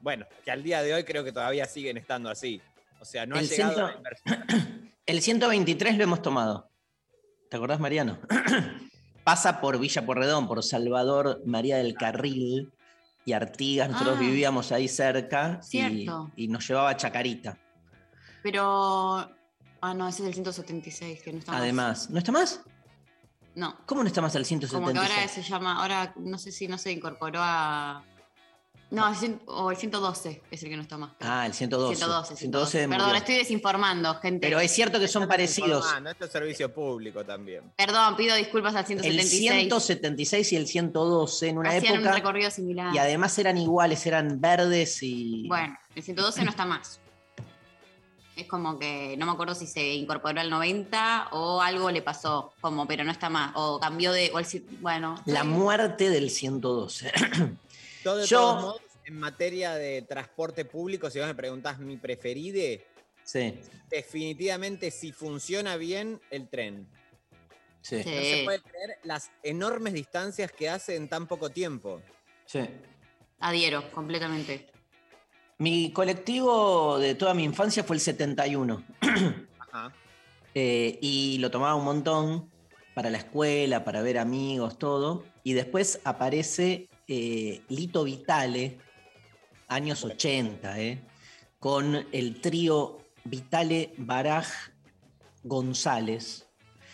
bueno, 0.00 0.26
que 0.44 0.50
al 0.50 0.62
día 0.62 0.82
de 0.82 0.94
hoy 0.94 1.04
creo 1.04 1.24
que 1.24 1.32
todavía 1.32 1.66
siguen 1.66 1.96
estando 1.96 2.30
así. 2.30 2.60
O 3.00 3.04
sea, 3.04 3.26
no 3.26 3.36
ha 3.36 3.40
El 3.40 3.48
llegado 3.48 3.72
ciento- 3.74 3.86
la 3.88 3.96
inversión. 3.96 4.92
El 5.06 5.20
123 5.20 5.96
lo 5.98 6.04
hemos 6.04 6.22
tomado. 6.22 6.70
¿Te 7.50 7.56
acordás, 7.56 7.80
Mariano? 7.80 8.18
Pasa 9.24 9.60
por 9.60 9.78
Villa 9.78 10.04
Porredón, 10.06 10.46
por 10.48 10.62
Salvador 10.62 11.42
María 11.44 11.76
del 11.76 11.94
Carril 11.94 12.72
y 13.24 13.32
Artigas. 13.32 13.88
Nosotros 13.90 14.16
Ah. 14.16 14.20
vivíamos 14.20 14.70
ahí 14.72 14.86
cerca 14.88 15.58
y, 15.62 15.66
Cierto. 15.66 16.30
y 16.36 16.48
nos 16.48 16.66
llevaba 16.68 16.90
a 16.90 16.96
Chacarita. 16.96 17.58
pero. 18.42 19.28
Ah, 19.84 19.94
no, 19.94 20.06
ese 20.08 20.22
es 20.22 20.28
el 20.28 20.34
176, 20.34 21.22
que 21.22 21.32
no 21.32 21.38
está 21.40 21.50
más. 21.52 21.60
Además, 21.60 22.10
¿no 22.10 22.18
está 22.18 22.30
más? 22.30 22.60
No, 23.54 23.76
¿Cómo 23.86 24.02
no 24.02 24.08
está 24.08 24.20
más 24.22 24.34
el 24.34 24.44
como 24.46 24.60
que 24.60 24.66
176? 24.68 25.10
ahora 25.10 25.28
se 25.28 25.42
llama. 25.42 25.80
Ahora 25.82 26.14
no 26.16 26.38
sé 26.38 26.52
si 26.52 26.68
no 26.68 26.78
se 26.78 26.92
incorporó 26.92 27.40
a. 27.42 28.04
No, 28.90 29.10
o 29.46 29.70
el 29.70 29.76
112 29.78 30.42
es 30.50 30.62
el 30.62 30.68
que 30.68 30.76
no 30.76 30.82
está 30.82 30.98
más. 30.98 31.12
Ah, 31.20 31.46
el 31.46 31.54
112. 31.54 31.96
112, 31.96 32.36
112 32.36 32.88
Perdón, 32.88 33.06
murió. 33.06 33.18
estoy 33.18 33.34
desinformando, 33.36 34.14
gente. 34.16 34.46
Pero 34.46 34.60
es 34.60 34.70
cierto 34.70 35.00
que 35.00 35.08
son 35.08 35.26
parecidos. 35.26 35.86
Ah, 35.88 35.98
no, 36.00 36.10
esto 36.10 36.26
es 36.26 36.30
servicio 36.30 36.72
público 36.74 37.24
también. 37.24 37.72
Perdón, 37.74 38.16
pido 38.16 38.36
disculpas 38.36 38.74
al 38.74 38.80
El 38.80 38.86
176. 38.88 39.60
176 39.62 40.52
y 40.52 40.56
el 40.56 40.66
112 40.66 41.48
en 41.48 41.58
una 41.58 41.70
Hacían 41.70 41.94
un 41.94 42.00
época. 42.00 42.12
recorrido 42.16 42.50
similar. 42.50 42.94
Y 42.94 42.98
además 42.98 43.38
eran 43.38 43.56
iguales, 43.56 44.04
eran 44.06 44.38
verdes 44.40 45.02
y. 45.02 45.48
Bueno, 45.48 45.74
el 45.94 46.02
112 46.02 46.44
no 46.44 46.50
está 46.50 46.66
más. 46.66 47.00
Es 48.34 48.46
como 48.46 48.78
que 48.78 49.14
no 49.18 49.26
me 49.26 49.32
acuerdo 49.32 49.54
si 49.54 49.66
se 49.66 49.92
incorporó 49.94 50.40
al 50.40 50.48
90 50.48 51.28
o 51.32 51.60
algo 51.60 51.90
le 51.90 52.00
pasó, 52.00 52.54
como, 52.62 52.86
pero 52.86 53.04
no 53.04 53.10
está 53.12 53.28
más. 53.28 53.52
O 53.56 53.78
cambió 53.78 54.10
de. 54.12 54.30
o 54.32 54.38
el 54.38 54.46
ci- 54.46 54.64
bueno. 54.80 55.22
La 55.26 55.44
muerte 55.44 56.08
del 56.08 56.30
112. 56.30 57.12
Todo 58.02 58.16
de 58.16 58.26
Yo- 58.26 58.38
todos 58.40 58.62
modos, 58.62 58.82
en 59.04 59.18
materia 59.18 59.74
de 59.74 60.02
transporte 60.02 60.64
público, 60.64 61.10
si 61.10 61.18
vos 61.18 61.28
me 61.28 61.34
preguntás 61.34 61.78
mi 61.78 61.96
preferide, 61.98 62.86
sí, 63.22 63.54
definitivamente 63.90 64.90
si 64.90 65.12
funciona 65.12 65.76
bien 65.76 66.20
el 66.30 66.48
tren. 66.48 66.88
sí, 67.82 67.96
No 67.96 68.02
se 68.02 68.42
puede 68.44 68.60
creer 68.62 68.98
las 69.04 69.30
enormes 69.42 69.92
distancias 69.92 70.50
que 70.52 70.70
hace 70.70 70.96
en 70.96 71.08
tan 71.08 71.26
poco 71.26 71.50
tiempo. 71.50 72.00
sí. 72.46 72.60
Adhiero, 73.40 73.90
completamente. 73.90 74.68
Mi 75.58 75.92
colectivo 75.92 76.98
de 76.98 77.14
toda 77.14 77.34
mi 77.34 77.44
infancia 77.44 77.84
fue 77.84 77.96
el 77.96 78.00
71. 78.00 78.82
Ajá. 79.58 79.92
Eh, 80.54 80.98
y 81.00 81.38
lo 81.38 81.50
tomaba 81.50 81.74
un 81.76 81.84
montón 81.84 82.50
para 82.94 83.10
la 83.10 83.18
escuela, 83.18 83.84
para 83.84 84.02
ver 84.02 84.18
amigos, 84.18 84.78
todo. 84.78 85.24
Y 85.42 85.54
después 85.54 86.00
aparece 86.04 86.88
eh, 87.08 87.62
Lito 87.68 88.04
Vitale, 88.04 88.78
años 89.68 90.04
80, 90.04 90.78
eh, 90.80 91.02
con 91.58 92.06
el 92.12 92.40
trío 92.40 92.98
Vitale 93.24 93.94
Baraj 93.96 94.46
González. 95.42 96.46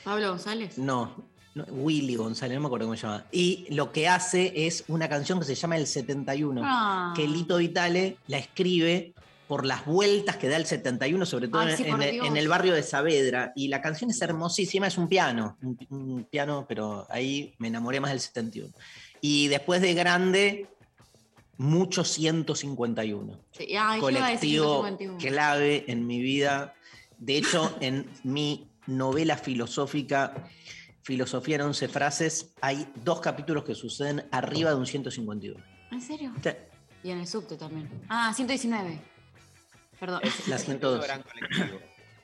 Pablo 0.05 0.31
González. 0.31 0.79
No, 0.79 1.15
no, 1.17 1.25
Willy 1.71 2.15
González, 2.17 2.55
no 2.57 2.61
me 2.63 2.67
acuerdo 2.67 2.87
cómo 2.87 2.97
se 2.97 3.03
llama. 3.07 3.25
Y 3.33 3.67
lo 3.71 3.93
que 3.93 4.09
hace 4.09 4.67
es 4.67 4.85
una 4.89 5.09
canción 5.09 5.39
que 5.39 5.45
se 5.47 5.55
llama 5.55 5.77
El 5.77 5.87
71, 5.87 6.63
Ah. 6.65 7.13
que 7.17 7.27
Lito 7.27 7.57
Vitale 7.59 8.17
la 8.27 8.39
escribe 8.39 9.13
por 9.47 9.65
las 9.65 9.87
vueltas 9.87 10.37
que 10.37 10.49
da 10.49 10.57
el 10.57 10.67
71, 10.67 11.25
sobre 11.25 11.49
todo 11.49 11.63
Ay, 11.63 11.71
en- 11.71 11.77
sí, 11.79 11.85
en, 11.85 11.91
por 11.91 12.03
el, 12.03 12.11
Dios. 12.13 12.27
en 12.27 12.37
el 12.37 12.49
barrio 12.49 12.75
de 12.75 12.83
Saavedra. 12.83 13.53
Y 13.57 13.69
la 13.69 13.81
canción 13.81 14.11
es 14.11 14.21
hermosísima, 14.21 14.87
es 14.87 14.99
un 14.99 15.09
piano, 15.09 15.57
un, 15.63 15.79
un 15.89 16.25
piano, 16.25 16.67
pero 16.69 17.07
ahí 17.09 17.55
me 17.59 17.69
enamoré 17.69 17.99
más 18.01 18.11
del 18.11 18.21
71. 18.21 18.75
Y 19.23 19.49
después 19.49 19.81
de 19.81 19.95
grande, 19.95 20.67
mucho 21.57 22.05
151 22.05 23.39
Sí, 23.53 23.75
ay, 23.77 24.01
¿qué 24.01 24.11
iba 24.13 24.27
a 24.27 24.31
decir? 24.31 24.59
colectivo 24.61 24.83
151? 24.87 25.19
clave 25.19 25.85
en 25.89 26.07
mi 26.07 26.21
vida. 26.21 26.75
De 27.19 27.37
hecho, 27.39 27.77
en 27.81 28.07
mi 28.23 28.69
novela 28.87 29.37
filosófica, 29.37 30.35
Filosofía 31.09 31.55
en 31.55 31.63
11 31.63 31.89
frases, 31.89 32.53
hay 32.61 32.87
dos 32.97 33.21
capítulos 33.21 33.65
que 33.65 33.75
suceden 33.75 34.29
arriba 34.31 34.69
de 34.69 34.77
un 34.77 34.85
151. 34.85 35.59
¿En 35.91 36.03
serio? 36.03 36.35
Sí. 36.43 36.51
Y 37.03 37.11
en 37.13 37.21
el 37.21 37.27
subte 37.27 37.57
también. 37.57 37.89
Ah, 38.11 38.31
119. 38.37 39.01
Perdón. 39.99 40.21
La 40.49 40.57
Es 40.57 40.65
112. 40.67 41.07
Gran 41.07 41.23
colectivo. 41.23 41.79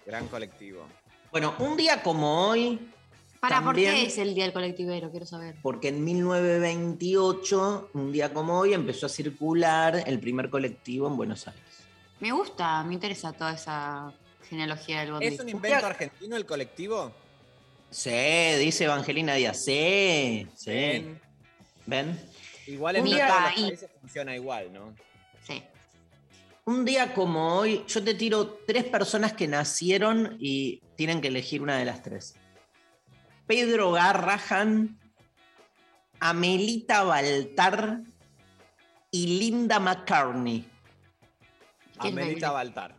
Gran 0.05 0.29
colectivo. 0.29 0.87
Bueno, 1.33 1.55
un 1.61 1.79
día 1.79 2.03
como 2.03 2.49
hoy, 2.49 2.79
Para, 3.41 3.65
¿por 3.65 3.75
qué 3.75 4.05
es 4.05 4.19
el 4.19 4.35
día 4.35 4.45
del 4.45 4.53
colectivero? 4.53 5.11
Quiero 5.11 5.25
saber. 5.25 5.57
porque 5.63 5.89
en 5.89 6.05
1928, 6.05 7.89
un 7.95 8.13
día 8.13 8.35
como 8.35 8.59
hoy, 8.59 8.75
empezó 8.75 9.07
a 9.07 9.09
circular 9.09 10.05
el 10.07 10.21
primer 10.21 10.51
colectivo 10.51 11.09
en 11.09 11.17
Buenos 11.17 11.49
Aires. 11.49 11.65
Me 12.21 12.33
gusta, 12.33 12.85
me 12.85 12.93
interesa 12.93 13.33
toda 13.33 13.55
esa 13.55 14.13
genealogía 14.47 15.01
del 15.01 15.13
bondi. 15.13 15.27
¿Es 15.29 15.41
un 15.41 15.49
invento 15.49 15.87
argentino 15.87 16.37
el 16.37 16.45
colectivo? 16.45 17.24
Sí, 17.95 18.11
dice 18.59 18.85
Evangelina 18.87 19.35
Díaz. 19.35 19.65
Sí, 19.65 20.49
sí. 20.57 20.71
Ven. 20.73 21.21
¿Ven? 21.87 22.21
Igual 22.67 22.97
en 22.97 23.05
día- 23.05 23.29
todos 23.29 23.41
los 23.43 23.59
y- 23.59 23.63
países 23.69 23.91
funciona 24.01 24.35
igual, 24.35 24.73
¿no? 24.73 24.95
Sí. 25.47 25.63
Un 26.65 26.85
día 26.85 27.15
como 27.15 27.57
hoy, 27.59 27.85
yo 27.87 28.03
te 28.03 28.15
tiro 28.15 28.59
tres 28.67 28.83
personas 28.85 29.33
que 29.35 29.47
nacieron 29.47 30.37
y 30.41 30.83
tienen 30.97 31.21
que 31.21 31.29
elegir 31.29 31.63
una 31.63 31.77
de 31.79 31.85
las 31.85 32.03
tres. 32.03 32.35
Pedro 33.47 33.93
Garrahan, 33.93 34.99
Amelita 36.19 37.05
Baltar 37.05 38.01
y 39.13 39.39
Linda 39.39 39.79
McCartney. 39.79 40.67
¿Qué 42.01 42.09
es 42.09 42.13
Amelita 42.13 42.51
Baltar. 42.51 42.97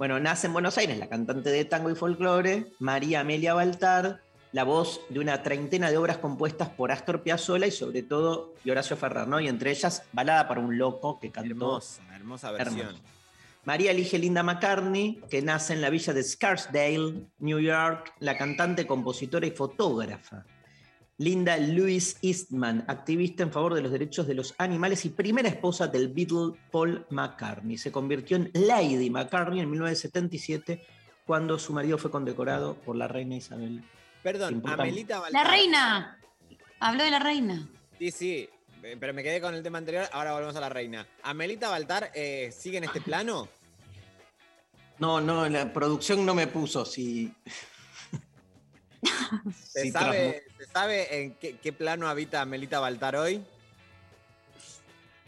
Bueno, 0.00 0.18
nace 0.18 0.46
en 0.46 0.54
Buenos 0.54 0.78
Aires 0.78 0.96
la 0.96 1.10
cantante 1.10 1.50
de 1.50 1.66
tango 1.66 1.90
y 1.90 1.94
folclore, 1.94 2.72
María 2.78 3.20
Amelia 3.20 3.52
Baltar, 3.52 4.22
la 4.50 4.64
voz 4.64 5.02
de 5.10 5.20
una 5.20 5.42
treintena 5.42 5.90
de 5.90 5.98
obras 5.98 6.16
compuestas 6.16 6.70
por 6.70 6.90
Astor 6.90 7.22
Piazzolla 7.22 7.66
y 7.66 7.70
sobre 7.70 8.02
todo 8.02 8.54
y 8.64 8.70
Horacio 8.70 8.96
Ferrer, 8.96 9.28
¿no? 9.28 9.40
Y 9.40 9.48
entre 9.48 9.72
ellas, 9.72 10.04
Balada 10.14 10.48
para 10.48 10.62
un 10.62 10.78
loco 10.78 11.20
que 11.20 11.30
cantó 11.30 11.50
Hermosa, 11.50 12.02
hermosa 12.14 12.50
versión. 12.50 12.96
María 13.66 13.90
elige 13.90 14.18
Linda 14.18 14.42
McCartney, 14.42 15.20
que 15.28 15.42
nace 15.42 15.74
en 15.74 15.82
la 15.82 15.90
villa 15.90 16.14
de 16.14 16.22
Scarsdale, 16.22 17.26
New 17.38 17.60
York, 17.60 18.14
la 18.20 18.38
cantante, 18.38 18.86
compositora 18.86 19.46
y 19.46 19.50
fotógrafa. 19.50 20.46
Linda 21.20 21.58
Louise 21.58 22.16
Eastman, 22.22 22.82
activista 22.88 23.42
en 23.42 23.52
favor 23.52 23.74
de 23.74 23.82
los 23.82 23.92
derechos 23.92 24.26
de 24.26 24.32
los 24.32 24.54
animales 24.56 25.04
y 25.04 25.10
primera 25.10 25.50
esposa 25.50 25.86
del 25.86 26.08
Beatle 26.08 26.58
Paul 26.70 27.04
McCartney. 27.10 27.76
Se 27.76 27.92
convirtió 27.92 28.38
en 28.38 28.50
Lady 28.54 29.10
McCartney 29.10 29.60
en 29.60 29.70
1977 29.70 30.82
cuando 31.26 31.58
su 31.58 31.74
marido 31.74 31.98
fue 31.98 32.10
condecorado 32.10 32.74
por 32.74 32.96
la 32.96 33.06
reina 33.06 33.36
Isabel. 33.36 33.84
Perdón, 34.22 34.62
Amelita 34.64 35.16
La 35.16 35.20
Baltar. 35.20 35.50
reina. 35.50 36.18
Habló 36.78 37.04
de 37.04 37.10
la 37.10 37.18
reina. 37.18 37.68
Sí, 37.98 38.10
sí, 38.10 38.48
eh, 38.82 38.96
pero 38.98 39.12
me 39.12 39.22
quedé 39.22 39.42
con 39.42 39.54
el 39.54 39.62
tema 39.62 39.76
anterior, 39.76 40.06
ahora 40.12 40.32
volvemos 40.32 40.56
a 40.56 40.60
la 40.60 40.70
reina. 40.70 41.06
¿Amelita 41.22 41.68
Baltar 41.68 42.12
eh, 42.14 42.50
sigue 42.50 42.78
en 42.78 42.84
este 42.84 43.02
plano? 43.02 43.46
No, 44.98 45.20
no, 45.20 45.46
la 45.50 45.70
producción 45.70 46.24
no 46.24 46.34
me 46.34 46.46
puso. 46.46 46.86
Si, 46.86 47.30
¿Se, 49.72 49.90
sabe, 49.90 50.44
¿se 50.58 50.66
sabe 50.66 51.22
en 51.22 51.34
qué, 51.36 51.56
qué 51.56 51.72
plano 51.72 52.08
habita 52.08 52.40
Amelita 52.42 52.80
Baltar 52.80 53.16
hoy? 53.16 53.42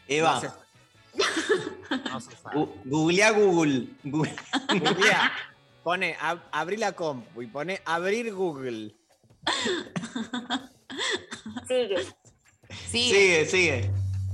Eva, 0.09 0.35
No 0.35 0.41
se- 0.41 1.99
no 2.11 2.21
se 2.21 2.37
sabe. 2.37 2.57
gu- 2.57 2.73
googlea 2.85 3.31
Google. 3.31 3.87
Google. 4.05 4.35
Googlea. 4.69 5.33
Pone, 5.83 6.17
ab- 6.21 6.43
abrí 6.53 6.77
la 6.77 6.93
compu 6.93 7.43
y 7.43 7.47
pone 7.49 7.81
abrir 7.85 8.33
Google. 8.33 8.95
Sigue. 11.67 12.07
Sigue, 12.89 13.47
sigue. 13.47 13.91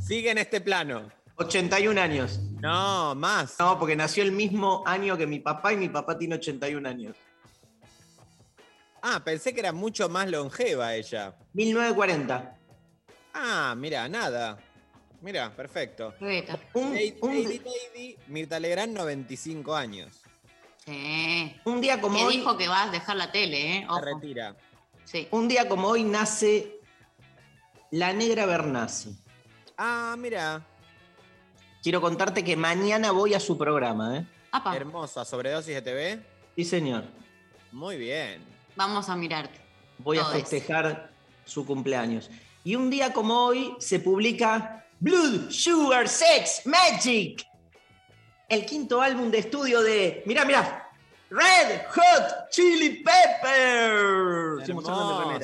Sigue 0.06 0.30
en 0.30 0.38
este 0.38 0.60
plano. 0.60 1.10
81 1.36 2.00
años. 2.00 2.38
No, 2.60 3.14
más. 3.14 3.56
No, 3.58 3.78
porque 3.78 3.94
nació 3.96 4.22
el 4.24 4.32
mismo 4.32 4.82
año 4.86 5.16
que 5.16 5.26
mi 5.26 5.38
papá 5.38 5.72
y 5.72 5.76
mi 5.76 5.88
papá 5.88 6.18
tiene 6.18 6.34
81 6.34 6.86
años. 6.88 7.16
Ah, 9.02 9.22
pensé 9.24 9.52
que 9.54 9.60
era 9.60 9.72
mucho 9.72 10.08
más 10.08 10.28
longeva 10.28 10.94
ella. 10.94 11.34
1940. 11.54 12.56
Ah, 13.34 13.74
mira, 13.76 14.08
nada. 14.08 14.58
Mira, 15.20 15.50
perfecto. 15.54 16.14
Un, 16.74 16.94
Lady, 16.94 17.16
un- 17.20 17.34
Lady, 17.42 17.58
Lady, 17.58 18.16
Mirta 18.28 18.58
Legrand, 18.60 18.96
95 18.96 19.74
años. 19.74 20.12
Sí. 20.84 21.54
un 21.66 21.82
día 21.82 22.00
como 22.00 22.16
Que 22.16 22.24
hoy, 22.24 22.36
dijo 22.38 22.56
que 22.56 22.66
va 22.66 22.84
a 22.84 22.90
dejar 22.90 23.16
la 23.16 23.30
tele, 23.30 23.76
¿eh? 23.78 23.86
Se 23.94 24.00
retira. 24.00 24.56
Sí. 25.04 25.28
un 25.32 25.46
día 25.46 25.68
como 25.68 25.88
hoy 25.88 26.02
nace 26.02 26.80
la 27.90 28.12
negra 28.14 28.46
Bernasi. 28.46 29.14
Ah, 29.76 30.16
mira. 30.18 30.64
Quiero 31.82 32.00
contarte 32.00 32.42
que 32.42 32.56
mañana 32.56 33.10
voy 33.12 33.34
a 33.34 33.40
su 33.40 33.58
programa, 33.58 34.16
¿eh? 34.18 34.26
Apa, 34.50 34.74
Hermosa, 34.74 35.24
sobredosis 35.26 35.74
de 35.74 35.82
TV. 35.82 36.20
Sí, 36.56 36.64
señor. 36.64 37.04
Muy 37.70 37.98
bien. 37.98 38.42
Vamos 38.78 39.08
a 39.08 39.16
mirarte. 39.16 39.60
Voy 39.98 40.18
a 40.18 40.20
eso. 40.22 40.30
festejar 40.30 41.10
su 41.44 41.66
cumpleaños. 41.66 42.30
Y 42.62 42.76
un 42.76 42.88
día 42.88 43.12
como 43.12 43.34
hoy 43.46 43.74
se 43.80 43.98
publica 43.98 44.86
Blood, 45.00 45.50
Sugar, 45.50 46.08
Sex, 46.08 46.62
Magic. 46.64 47.44
El 48.48 48.64
quinto 48.64 49.02
álbum 49.02 49.30
de 49.30 49.38
estudio 49.38 49.82
de. 49.82 50.22
Mirá, 50.26 50.44
mirá. 50.44 50.87
Red 51.30 51.82
Hot 51.94 52.48
Chili 52.50 53.02
Peppers. 53.04 54.68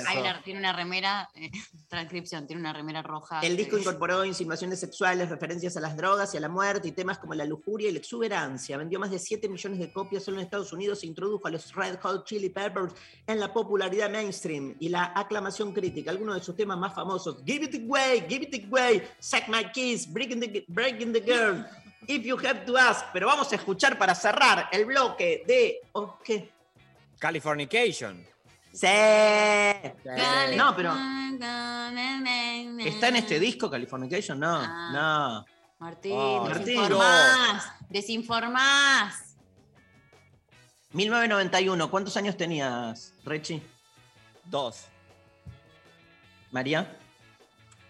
Hay 0.07 0.18
una- 0.18 0.43
tiene 0.43 0.59
una 0.61 0.72
remera, 0.72 1.28
eh, 1.35 1.51
transcripción, 1.89 2.47
tiene 2.47 2.61
una 2.61 2.72
remera 2.72 3.03
roja. 3.03 3.41
El 3.41 3.57
disco 3.57 3.76
eh, 3.76 3.80
incorporó 3.80 4.24
insinuaciones 4.24 4.80
sexuales, 4.80 5.28
referencias 5.28 5.76
a 5.76 5.80
las 5.80 5.95
drogas 5.97 6.32
y 6.35 6.39
a 6.39 6.41
la 6.41 6.49
muerte 6.49 6.89
y 6.89 6.93
temas 6.93 7.18
como 7.18 7.35
la 7.35 7.45
lujuria 7.45 7.89
y 7.91 7.93
la 7.93 7.99
exuberancia. 7.99 8.76
Vendió 8.78 8.99
más 8.99 9.11
de 9.11 9.18
7 9.18 9.49
millones 9.49 9.78
de 9.78 9.93
copias 9.93 10.24
solo 10.24 10.39
en 10.39 10.45
Estados 10.45 10.72
Unidos 10.72 11.03
e 11.03 11.07
introdujo 11.07 11.47
a 11.47 11.51
los 11.51 11.74
Red 11.74 11.99
Hot 12.01 12.24
Chili 12.26 12.49
Peppers 12.49 12.95
en 13.26 13.39
la 13.39 13.53
popularidad 13.53 14.09
mainstream 14.11 14.74
y 14.80 14.89
la 14.89 15.12
aclamación 15.14 15.72
crítica. 15.72 16.11
Algunos 16.11 16.37
de 16.37 16.43
sus 16.43 16.57
temas 16.57 16.78
más 16.78 16.95
famosos: 16.95 17.43
Give 17.45 17.66
It 17.66 17.74
Away, 17.87 18.24
Give 18.28 18.49
It 18.51 18.64
Away, 18.70 19.07
Suck 19.18 19.49
My 19.49 19.70
Kiss, 19.72 20.11
Breaking 20.11 20.41
the, 20.41 20.64
Breaking 20.68 21.12
the 21.12 21.20
Girl, 21.20 21.64
If 22.09 22.22
You 22.24 22.36
Have 22.38 22.61
to 22.66 22.76
Ask. 22.76 23.07
Pero 23.12 23.26
vamos 23.26 23.50
a 23.52 23.57
escuchar 23.57 23.98
para 23.98 24.14
cerrar 24.14 24.68
el 24.72 24.84
bloque 24.84 25.42
de. 25.46 25.80
¿oh, 25.92 26.18
¿Qué? 26.24 26.50
Californication. 27.18 28.24
Sí. 28.72 28.86
No, 30.57 30.74
pero. 30.76 30.92
¿Está 32.84 33.09
en 33.09 33.16
este 33.16 33.38
disco 33.38 33.70
Californication? 33.70 34.38
No, 34.38 34.57
Ah. 34.61 34.90
no. 34.92 35.55
Martín, 35.78 36.12
Oh, 36.16 36.44
Martín. 36.44 36.64
desinformás, 36.64 37.72
desinformás. 37.90 39.36
1991, 40.92 41.90
¿cuántos 41.90 42.16
años 42.16 42.36
tenías, 42.36 43.12
Rechi? 43.24 43.61
Dos. 44.44 44.86
María? 46.52 46.96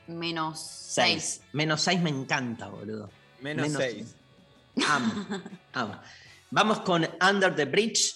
Menos 0.06 0.58
Seis. 0.60 1.22
seis. 1.40 1.48
Menos 1.52 1.82
seis 1.82 2.00
me 2.00 2.10
encanta, 2.10 2.68
boludo. 2.68 3.10
Menos, 3.44 3.68
Menos 3.68 3.82
seis. 3.82 4.16
Amo, 4.88 5.26
amo. 5.74 6.00
Vamos 6.50 6.80
con 6.80 7.06
Under 7.20 7.54
the 7.54 7.66
Bridge 7.66 8.14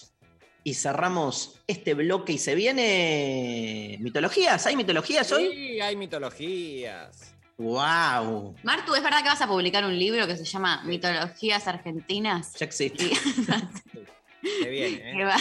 y 0.63 0.73
cerramos 0.73 1.59
este 1.67 1.93
bloque 1.93 2.33
y 2.33 2.39
se 2.39 2.55
viene 2.55 3.97
mitologías. 3.99 4.65
¿Hay 4.65 4.75
mitologías 4.75 5.31
hoy? 5.31 5.51
Sí, 5.51 5.81
hay 5.81 5.95
mitologías. 5.95 7.35
¡Wow! 7.59 8.55
Martu, 8.63 8.95
¿es 8.95 9.03
verdad 9.03 9.21
que 9.21 9.29
vas 9.29 9.41
a 9.43 9.47
publicar 9.47 9.85
un 9.85 9.99
libro 9.99 10.25
que 10.25 10.35
se 10.35 10.45
llama 10.45 10.81
Mitologías 10.85 11.67
Argentinas? 11.67 12.53
Ya 12.55 12.65
existe. 12.65 13.03
Y- 13.05 13.11
Qué 14.63 14.69
bien, 14.69 14.93
¿eh? 14.95 15.13
que, 15.15 15.25
va, 15.25 15.37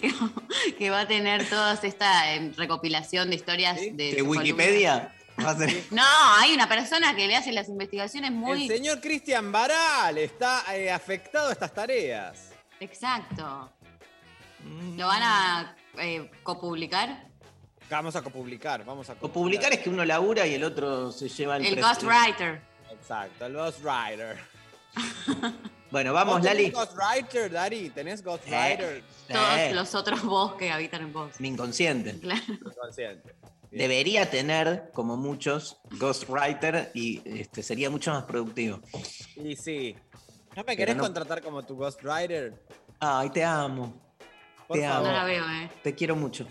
que, 0.00 0.74
que 0.78 0.90
va 0.90 1.00
a 1.00 1.08
tener 1.08 1.44
toda 1.48 1.74
esta 1.82 2.36
eh, 2.36 2.52
recopilación 2.56 3.30
de 3.30 3.36
historias 3.36 3.80
de... 3.80 3.90
¿De 3.92 4.18
su 4.20 4.26
Wikipedia? 4.26 5.12
Va 5.42 5.50
a 5.50 5.56
ser- 5.56 5.68
columna. 5.68 5.86
No, 5.90 6.04
hay 6.40 6.52
una 6.54 6.68
persona 6.68 7.14
que 7.16 7.26
le 7.26 7.36
hace 7.36 7.52
las 7.52 7.68
investigaciones 7.68 8.30
muy... 8.32 8.62
El 8.68 8.76
señor 8.76 9.00
Cristian 9.00 9.50
Baral 9.50 10.18
está 10.18 10.64
eh, 10.76 10.90
afectado 10.90 11.48
a 11.48 11.52
estas 11.52 11.72
tareas. 11.72 12.50
Exacto. 12.80 13.70
Mm. 14.64 14.98
¿Lo 14.98 15.06
van 15.06 15.22
a 15.22 15.76
eh, 15.98 16.30
copublicar? 16.42 17.28
Vamos 17.90 18.16
a 18.16 18.22
copublicar, 18.22 18.84
vamos 18.84 19.10
a 19.10 19.16
O 19.20 19.28
publicar 19.28 19.72
es 19.72 19.80
que 19.80 19.90
uno 19.90 20.04
labura 20.04 20.46
y 20.46 20.54
el 20.54 20.64
otro 20.64 21.12
se 21.12 21.28
lleva 21.28 21.56
el 21.58 21.66
El 21.66 21.80
ghostwriter. 21.82 22.62
Exacto, 22.90 23.46
el 23.46 23.52
Ghostwriter. 23.54 24.38
Bueno, 25.90 26.12
vamos, 26.12 26.38
¿Vos 26.38 26.42
tenés 26.42 26.56
Lali. 26.56 26.70
Ghostwriter, 26.70 27.50
Dari? 27.52 27.90
¿Tenés 27.90 28.20
Ghostwriter? 28.24 29.04
Todos 29.28 29.58
Eh, 29.58 29.70
los 29.74 29.94
otros 29.94 30.24
vos 30.24 30.54
que 30.56 30.72
habitan 30.72 31.02
en 31.02 31.12
vos. 31.12 31.38
Mi 31.38 31.46
inconsciente. 31.46 32.18
Claro. 32.18 32.42
Consciente. 32.80 33.36
Debería 33.78 34.30
tener, 34.30 34.90
como 34.92 35.16
muchos, 35.16 35.78
Ghostwriter 35.98 36.90
y 36.94 37.20
este, 37.24 37.62
sería 37.62 37.90
mucho 37.90 38.12
más 38.12 38.24
productivo. 38.24 38.80
Y 39.36 39.56
sí. 39.56 39.96
¿No 40.56 40.62
me 40.62 40.64
Pero 40.64 40.76
querés 40.76 40.96
no- 40.96 41.02
contratar 41.02 41.42
como 41.42 41.64
tu 41.64 41.76
Ghostwriter? 41.76 42.54
Ay, 43.00 43.30
te 43.30 43.42
amo. 43.44 44.00
Por 44.68 44.78
Te 44.78 44.86
favor, 44.88 45.02
No 45.02 45.08
amo. 45.10 45.18
la 45.18 45.24
veo, 45.24 45.44
¿eh? 45.44 45.70
Te 45.82 45.94
quiero 45.94 46.14
mucho. 46.16 46.46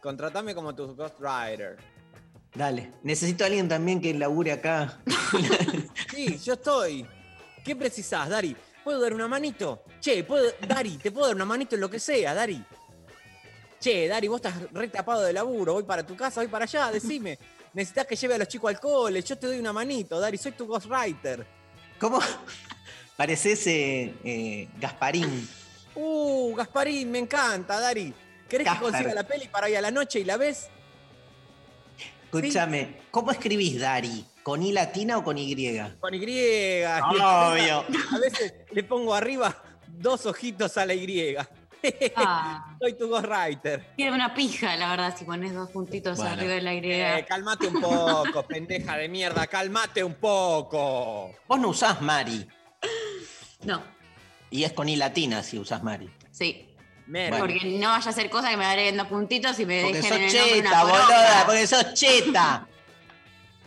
contratame 0.00 0.54
como 0.54 0.74
tu 0.74 0.94
Ghostwriter. 0.94 1.76
Dale. 2.54 2.92
Necesito 3.02 3.44
a 3.44 3.48
alguien 3.48 3.68
también 3.68 4.00
que 4.00 4.14
labure 4.14 4.52
acá. 4.52 5.00
Sí, 6.10 6.38
yo 6.38 6.54
estoy. 6.54 7.06
¿Qué 7.64 7.76
precisás, 7.76 8.28
Dari? 8.30 8.56
¿Puedo 8.84 9.00
dar 9.02 9.12
una 9.12 9.28
manito? 9.28 9.82
Che, 10.00 10.24
¿puedo, 10.24 10.50
Dari, 10.66 10.96
te 10.96 11.10
puedo 11.10 11.26
dar 11.26 11.34
una 11.36 11.44
manito 11.44 11.74
en 11.74 11.80
lo 11.82 11.90
que 11.90 11.98
sea, 11.98 12.32
Dari. 12.32 12.64
Che, 13.78 14.08
Dari, 14.08 14.28
vos 14.28 14.36
estás 14.36 14.54
re 14.72 14.88
tapado 14.88 15.22
de 15.22 15.32
laburo, 15.32 15.74
voy 15.74 15.84
para 15.84 16.04
tu 16.04 16.16
casa, 16.16 16.40
voy 16.40 16.48
para 16.48 16.64
allá, 16.64 16.90
decime. 16.90 17.38
Necesitas 17.74 18.06
que 18.06 18.16
lleve 18.16 18.34
a 18.34 18.38
los 18.38 18.48
chicos 18.48 18.70
al 18.70 18.80
cole, 18.80 19.22
yo 19.22 19.36
te 19.36 19.46
doy 19.46 19.58
una 19.58 19.72
manito, 19.72 20.18
Dari, 20.18 20.38
soy 20.38 20.52
tu 20.52 20.66
ghostwriter. 20.66 21.46
¿Cómo? 21.98 22.20
Pareces 23.16 23.66
eh, 23.66 24.14
eh, 24.24 24.68
Gasparín. 24.78 25.48
Uh, 25.94 26.54
Gasparín, 26.54 27.10
me 27.10 27.18
encanta, 27.18 27.80
Dari. 27.80 28.12
¿Querés 28.48 28.64
Gaspar. 28.64 28.86
que 28.86 28.92
consiga 28.92 29.14
la 29.14 29.26
peli 29.26 29.48
para 29.48 29.66
hoy 29.66 29.74
a 29.74 29.80
la 29.80 29.90
noche 29.90 30.20
y 30.20 30.24
la 30.24 30.36
ves? 30.36 30.68
Escúchame, 32.24 33.00
¿cómo 33.10 33.30
escribís 33.30 33.80
Dari? 33.80 34.24
¿Con 34.42 34.62
I 34.62 34.72
latina 34.72 35.18
o 35.18 35.24
con 35.24 35.38
Y? 35.38 35.54
Con 35.98 36.14
Y. 36.14 36.20
Y 36.20 36.84
Obvio. 36.84 37.84
A 38.12 38.18
veces 38.18 38.54
le 38.70 38.84
pongo 38.84 39.14
arriba 39.14 39.62
dos 39.88 40.26
ojitos 40.26 40.76
a 40.76 40.86
la 40.86 40.94
Y. 40.94 41.36
Ah, 42.16 42.76
Soy 42.80 42.94
tu 42.94 43.08
ghostwriter. 43.08 43.92
tiene 43.96 44.12
una 44.12 44.34
pija, 44.34 44.76
la 44.76 44.90
verdad, 44.90 45.14
si 45.16 45.24
pones 45.24 45.54
dos 45.54 45.70
puntitos 45.70 46.16
Bueno. 46.18 46.32
arriba 46.32 46.52
de 46.54 46.62
la 46.62 46.74
Y. 46.74 46.80
Eh, 46.84 47.24
calmate 47.28 47.68
un 47.68 47.80
poco, 47.80 48.42
pendeja 48.48 48.96
de 48.96 49.08
mierda, 49.08 49.46
calmate 49.46 50.02
un 50.04 50.14
poco. 50.14 51.32
Vos 51.46 51.60
no 51.60 51.68
usás 51.68 52.00
Mari. 52.00 52.46
No, 53.64 53.82
Y 54.50 54.64
es 54.64 54.72
con 54.72 54.88
I 54.88 54.96
latina 54.96 55.42
si 55.42 55.58
usás 55.58 55.82
Mari. 55.82 56.10
sí. 56.30 56.62
Mero. 57.08 57.36
Bueno. 57.38 57.54
Porque 57.54 57.78
no 57.78 57.90
vaya 57.90 58.10
a 58.10 58.12
ser 58.12 58.28
cosa 58.28 58.50
que 58.50 58.56
me 58.56 58.64
agreguen 58.64 58.96
dos 58.96 59.06
puntitos 59.06 59.60
y 59.60 59.64
me 59.64 59.80
Porque 59.82 59.98
dejen 60.02 60.10
sos 60.12 60.18
en 60.18 60.24
el 60.24 60.34
nombre 60.34 60.54
cheta, 60.56 60.84
una 60.84 60.92
boluda, 60.92 61.42
porque 61.46 61.66
sos 61.68 61.94
cheta. 61.94 62.66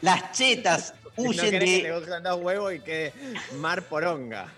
Las 0.02 0.32
chetas 0.34 0.94
no 1.18 1.24
huyen 1.24 1.50
querés 1.52 1.82
que 1.82 1.88
de. 1.88 1.96
gusten 2.00 2.24
dos 2.24 2.42
huevos 2.42 2.74
y 2.74 2.80
que 2.82 3.14
Mar 3.56 3.84
Poronga. 3.84 4.52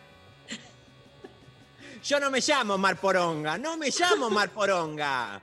Yo 2.04 2.20
no 2.20 2.32
me 2.32 2.40
llamo 2.40 2.78
Mar 2.80 2.96
Poronga, 2.96 3.58
no 3.60 3.78
me 3.78 3.92
llamo 3.92 4.30
Mar 4.30 4.50
Poronga. 4.50 5.40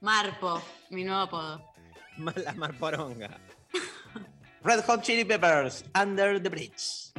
Marpo, 0.00 0.60
mi 0.90 1.02
nuevo 1.02 1.22
apodo. 1.22 1.62
Mala 2.18 2.52
Mar 2.56 2.74
Poronga. 2.78 3.38
Red 4.62 4.84
Hot 4.84 5.02
Chili 5.02 5.24
Peppers, 5.24 5.84
Under 5.94 6.38
the 6.38 6.50
Bridge. 6.50 7.10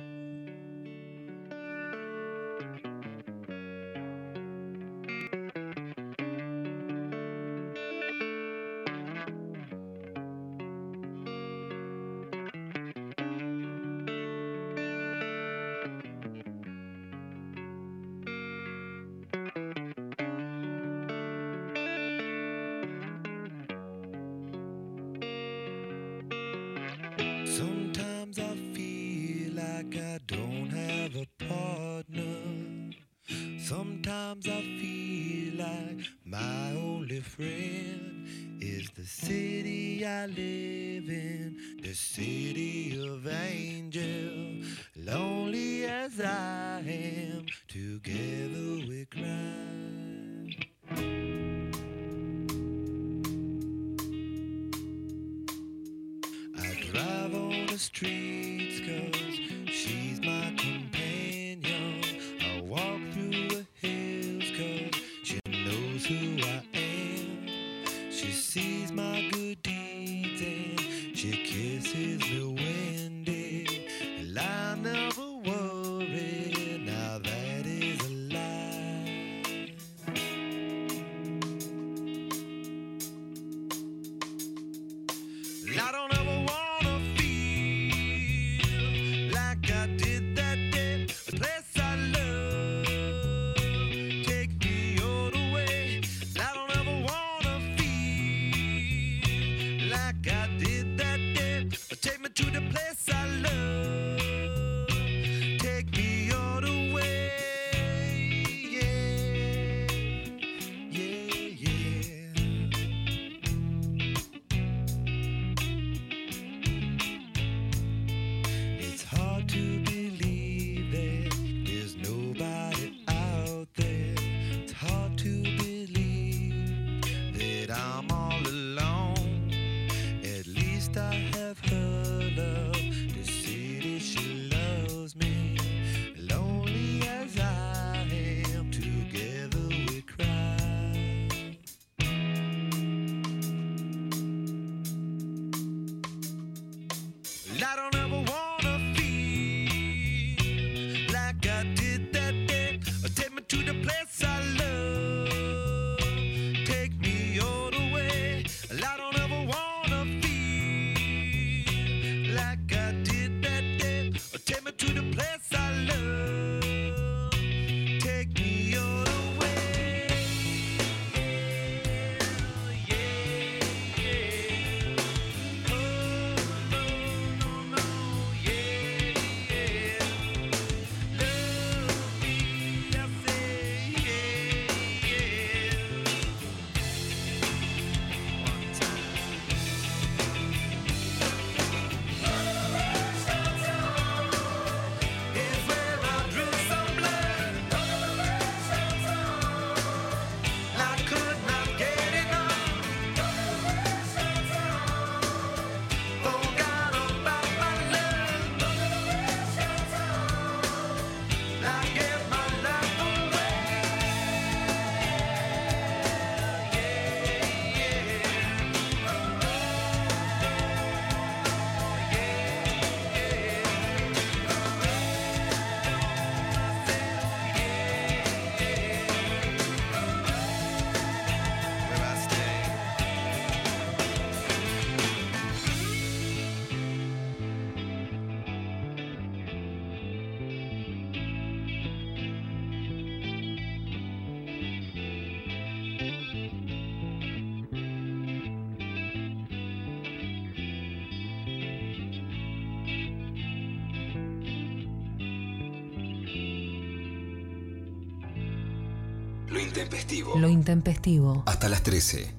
Intempestivo. 259.84 260.36
Lo 260.38 260.48
intempestivo. 260.50 261.44
Hasta 261.46 261.68
las 261.70 261.84
13. 261.84 262.34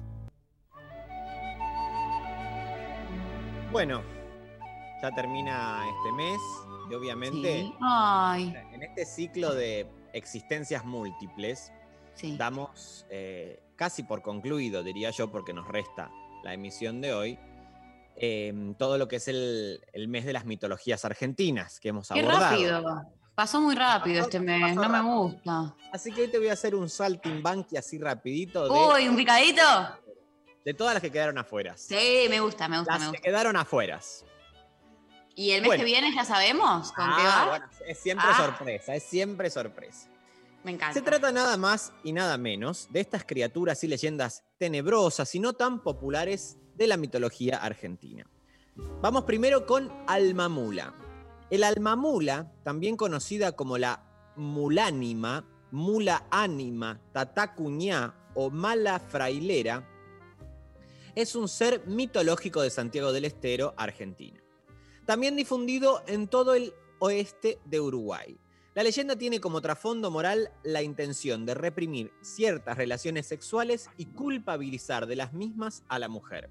Bueno, 3.71 4.01
ya 5.01 5.11
termina 5.11 5.83
este 5.97 6.11
mes 6.13 6.39
y 6.89 6.93
obviamente 6.95 7.61
Sí. 7.63 7.73
Ay. 7.81 8.53
en 8.73 8.83
este 8.83 9.05
ciclo 9.05 9.53
de 9.53 9.87
existencias 10.13 10.85
múltiples 10.85 11.71
damos 12.37 13.05
eh, 13.09 13.59
casi 13.75 14.03
por 14.03 14.21
concluido, 14.21 14.81
diría 14.83 15.09
yo, 15.11 15.29
porque 15.31 15.53
nos 15.53 15.67
resta 15.67 16.09
la 16.43 16.53
emisión 16.53 17.01
de 17.01 17.13
hoy, 17.13 17.39
eh, 18.15 18.73
todo 18.77 18.97
lo 18.97 19.07
que 19.09 19.17
es 19.17 19.27
el, 19.27 19.81
el 19.91 20.07
mes 20.07 20.23
de 20.25 20.31
las 20.33 20.45
mitologías 20.45 21.03
argentinas 21.03 21.79
que 21.81 21.89
hemos 21.89 22.07
Qué 22.07 22.21
abordado. 22.21 22.49
rápido. 22.51 23.11
Pasó 23.35 23.59
muy 23.59 23.75
rápido 23.75 24.21
este 24.23 24.39
mes, 24.39 24.75
no 24.75 24.87
me 24.87 25.01
gusta. 25.01 25.75
Así 25.91 26.11
que 26.11 26.21
hoy 26.21 26.27
te 26.29 26.37
voy 26.37 26.47
a 26.47 26.53
hacer 26.53 26.73
un 26.73 26.89
saltimbanqui 26.89 27.75
así 27.75 27.97
rapidito 27.99 28.63
de, 28.63 28.69
Uy, 28.69 29.09
un 29.09 29.15
picadito. 29.17 29.61
de 30.63 30.73
todas 30.73 30.93
las 30.93 31.01
que 31.01 31.11
quedaron 31.11 31.37
afuera. 31.37 31.75
Sí, 31.75 32.27
me 32.29 32.39
gusta, 32.39 32.67
me 32.69 32.77
gusta, 32.79 32.93
Las 32.93 33.01
me 33.01 33.05
que 33.07 33.11
gusta. 33.17 33.21
quedaron 33.23 33.57
afueras. 33.57 34.23
¿Y 35.35 35.51
el 35.51 35.61
mes 35.61 35.67
Bueno. 35.67 35.81
que 35.81 35.85
viene 35.85 36.15
ya 36.15 36.23
sabemos 36.23 36.93
con 36.93 37.05
qué 37.07 37.21
Ah, 37.25 37.41
va? 37.43 37.49
bueno, 37.49 37.65
es 37.85 37.99
siempre 37.99 38.25
Ah. 38.29 38.37
sorpresa, 38.37 38.95
es 38.95 39.03
siempre 39.03 39.49
sorpresa. 39.49 40.07
Me 40.63 40.71
encanta. 40.71 40.93
Se 40.93 41.01
trata 41.01 41.29
nada 41.31 41.57
más 41.57 41.91
y 42.05 42.13
nada 42.13 42.37
menos 42.37 42.87
de 42.89 43.01
estas 43.01 43.25
criaturas 43.25 43.83
y 43.83 43.87
leyendas 43.87 44.43
tenebrosas 44.57 45.35
y 45.35 45.39
no 45.41 45.51
tan 45.53 45.83
populares 45.83 46.57
de 46.75 46.87
la 46.87 46.95
mitología 46.95 47.57
argentina. 47.57 48.25
Vamos 49.01 49.25
primero 49.25 49.65
con 49.65 49.91
Almamula. 50.07 50.93
El 51.49 51.63
Almamula, 51.63 52.51
también 52.63 52.97
conocida 52.97 53.51
como 53.51 53.77
la 53.77 54.03
mulánima, 54.35 55.45
mula 55.71 56.25
ánima, 56.31 56.99
tatacuñá 57.11 58.15
o 58.33 58.49
mala 58.49 58.99
frailera, 58.99 59.87
es 61.13 61.35
un 61.35 61.47
ser 61.47 61.85
mitológico 61.87 62.61
de 62.61 62.69
Santiago 62.69 63.13
del 63.13 63.25
Estero, 63.25 63.73
Argentina. 63.77 64.41
También 65.05 65.35
difundido 65.35 66.01
en 66.07 66.27
todo 66.27 66.55
el 66.55 66.73
oeste 66.99 67.59
de 67.65 67.79
Uruguay. 67.79 68.37
La 68.73 68.83
leyenda 68.83 69.15
tiene 69.15 69.39
como 69.39 69.61
trasfondo 69.61 70.11
moral 70.11 70.51
la 70.63 70.81
intención 70.81 71.45
de 71.45 71.53
reprimir 71.53 72.11
ciertas 72.21 72.75
relaciones 72.75 73.27
sexuales 73.27 73.89
y 73.97 74.07
culpabilizar 74.07 75.05
de 75.05 75.15
las 75.15 75.31
mismas 75.31 75.83
a 75.87 75.99
la 75.99 76.09
mujer. 76.09 76.49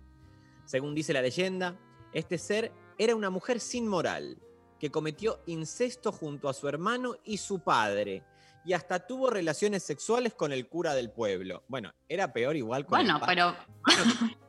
Según 0.65 0.95
dice 0.95 1.13
la 1.13 1.21
leyenda, 1.21 1.79
este 2.15 2.39
ser 2.39 2.73
era 2.97 3.17
una 3.17 3.29
mujer 3.29 3.61
sin 3.61 3.87
moral, 3.87 4.39
que 4.85 4.91
cometió 4.91 5.41
incesto 5.47 6.13
junto 6.13 6.47
a 6.47 6.53
su 6.53 6.69
hermano 6.69 7.17
y 7.25 7.39
su 7.39 7.61
padre, 7.61 8.23
y 8.67 8.75
hasta 8.75 9.07
tuvo 9.07 9.31
relaciones 9.31 9.83
sexuales 9.83 10.35
con 10.35 10.53
el 10.53 10.69
cura 10.69 10.95
del 10.95 11.11
pueblo. 11.11 11.65
Bueno, 11.69 11.91
era 12.07 12.35
peor 12.35 12.55
igual 12.55 12.85
con 12.85 12.99
Bueno, 12.99 13.17
el 13.17 13.23
pero 13.25 13.55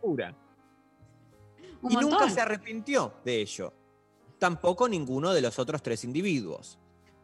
cura. 0.02 0.36
un 1.82 1.90
y 1.90 1.96
nunca 1.96 2.30
se 2.30 2.42
arrepintió 2.42 3.14
de 3.24 3.40
ello. 3.44 3.72
Tampoco 4.38 4.90
ninguno 4.90 5.34
de 5.34 5.40
los 5.40 5.58
otros 5.58 5.82
tres 5.82 6.04
individuos. 6.04 6.80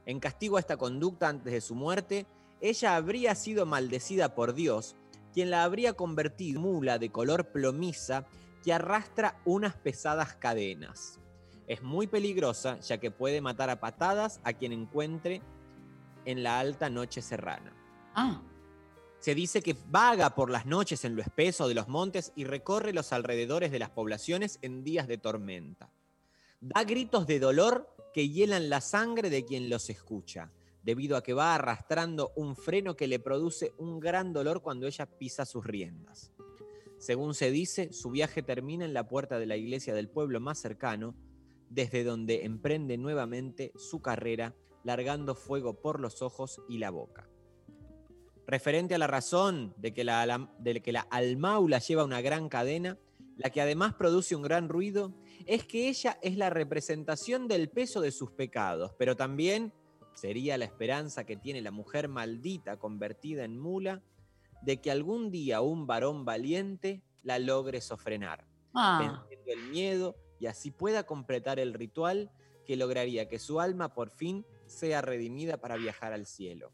En 0.05 0.21
castigo 0.21 0.55
a 0.55 0.61
esta 0.61 0.77
conducta 0.77 1.27
antes 1.27 1.51
de 1.51 1.59
su 1.59 1.75
muerte, 1.75 2.25
ella 2.61 2.95
habría 2.95 3.35
sido 3.35 3.65
maldecida 3.65 4.35
por 4.35 4.53
Dios, 4.53 4.95
quien 5.33 5.49
la 5.49 5.65
habría 5.65 5.95
convertido 5.95 6.61
en 6.61 6.63
mula 6.65 6.97
de 6.97 7.11
color 7.11 7.51
plomiza 7.51 8.25
que 8.63 8.71
arrastra 8.71 9.41
unas 9.43 9.75
pesadas 9.75 10.33
cadenas. 10.35 11.20
Es 11.71 11.81
muy 11.81 12.05
peligrosa 12.05 12.81
ya 12.81 12.97
que 12.97 13.11
puede 13.11 13.39
matar 13.39 13.69
a 13.69 13.79
patadas 13.79 14.41
a 14.43 14.51
quien 14.51 14.73
encuentre 14.73 15.41
en 16.25 16.43
la 16.43 16.59
alta 16.59 16.89
noche 16.89 17.21
serrana. 17.21 17.73
Ah, 18.13 18.41
Se 19.19 19.35
dice 19.35 19.61
que 19.61 19.77
vaga 19.87 20.35
por 20.35 20.49
las 20.49 20.65
noches 20.65 21.05
en 21.05 21.15
lo 21.15 21.21
espeso 21.21 21.69
de 21.69 21.73
los 21.73 21.87
montes 21.87 22.33
y 22.35 22.43
recorre 22.43 22.91
los 22.91 23.13
alrededores 23.13 23.71
de 23.71 23.79
las 23.79 23.89
poblaciones 23.89 24.59
en 24.61 24.83
días 24.83 25.07
de 25.07 25.17
tormenta. 25.17 25.89
Da 26.59 26.83
gritos 26.83 27.25
de 27.25 27.39
dolor 27.39 27.95
que 28.13 28.27
hielan 28.27 28.69
la 28.69 28.81
sangre 28.81 29.29
de 29.29 29.45
quien 29.45 29.69
los 29.69 29.89
escucha, 29.89 30.51
debido 30.83 31.15
a 31.15 31.23
que 31.23 31.33
va 31.33 31.55
arrastrando 31.55 32.33
un 32.35 32.57
freno 32.57 32.97
que 32.97 33.07
le 33.07 33.19
produce 33.19 33.71
un 33.77 34.01
gran 34.01 34.33
dolor 34.33 34.61
cuando 34.61 34.87
ella 34.87 35.05
pisa 35.05 35.45
sus 35.45 35.65
riendas. 35.65 36.33
Según 36.97 37.33
se 37.33 37.49
dice, 37.49 37.93
su 37.93 38.11
viaje 38.11 38.43
termina 38.43 38.83
en 38.83 38.93
la 38.93 39.07
puerta 39.07 39.39
de 39.39 39.45
la 39.45 39.55
iglesia 39.55 39.93
del 39.93 40.09
pueblo 40.09 40.41
más 40.41 40.59
cercano, 40.59 41.15
desde 41.71 42.03
donde 42.03 42.43
emprende 42.43 42.97
nuevamente 42.97 43.71
su 43.75 44.01
carrera, 44.01 44.53
largando 44.83 45.35
fuego 45.35 45.81
por 45.81 45.99
los 45.99 46.21
ojos 46.21 46.61
y 46.67 46.79
la 46.79 46.91
boca. 46.91 47.29
Referente 48.45 48.93
a 48.93 48.97
la 48.97 49.07
razón 49.07 49.73
de 49.77 49.93
que 49.93 50.03
la, 50.03 50.51
de 50.59 50.81
que 50.81 50.91
la 50.91 51.07
almaula 51.09 51.79
lleva 51.79 52.03
una 52.03 52.21
gran 52.21 52.49
cadena, 52.49 52.99
la 53.37 53.49
que 53.51 53.61
además 53.61 53.93
produce 53.93 54.35
un 54.35 54.41
gran 54.41 54.67
ruido, 54.67 55.13
es 55.45 55.65
que 55.65 55.87
ella 55.87 56.19
es 56.21 56.35
la 56.35 56.49
representación 56.49 57.47
del 57.47 57.69
peso 57.69 58.01
de 58.01 58.11
sus 58.11 58.31
pecados, 58.31 58.91
pero 58.99 59.15
también 59.15 59.73
sería 60.13 60.57
la 60.57 60.65
esperanza 60.65 61.25
que 61.25 61.37
tiene 61.37 61.61
la 61.61 61.71
mujer 61.71 62.09
maldita 62.09 62.77
convertida 62.77 63.45
en 63.45 63.57
mula 63.57 64.03
de 64.61 64.81
que 64.81 64.91
algún 64.91 65.31
día 65.31 65.61
un 65.61 65.87
varón 65.87 66.25
valiente 66.25 67.01
la 67.23 67.39
logre 67.39 67.79
sofrenar, 67.79 68.45
ah. 68.73 69.23
venciendo 69.29 69.51
el 69.53 69.71
miedo 69.71 70.15
y 70.41 70.47
así 70.47 70.71
pueda 70.71 71.03
completar 71.03 71.59
el 71.59 71.73
ritual 71.73 72.31
que 72.65 72.75
lograría 72.75 73.29
que 73.29 73.37
su 73.37 73.59
alma 73.59 73.93
por 73.93 74.09
fin 74.09 74.43
sea 74.65 75.01
redimida 75.01 75.57
para 75.57 75.77
viajar 75.77 76.13
al 76.13 76.25
cielo. 76.25 76.71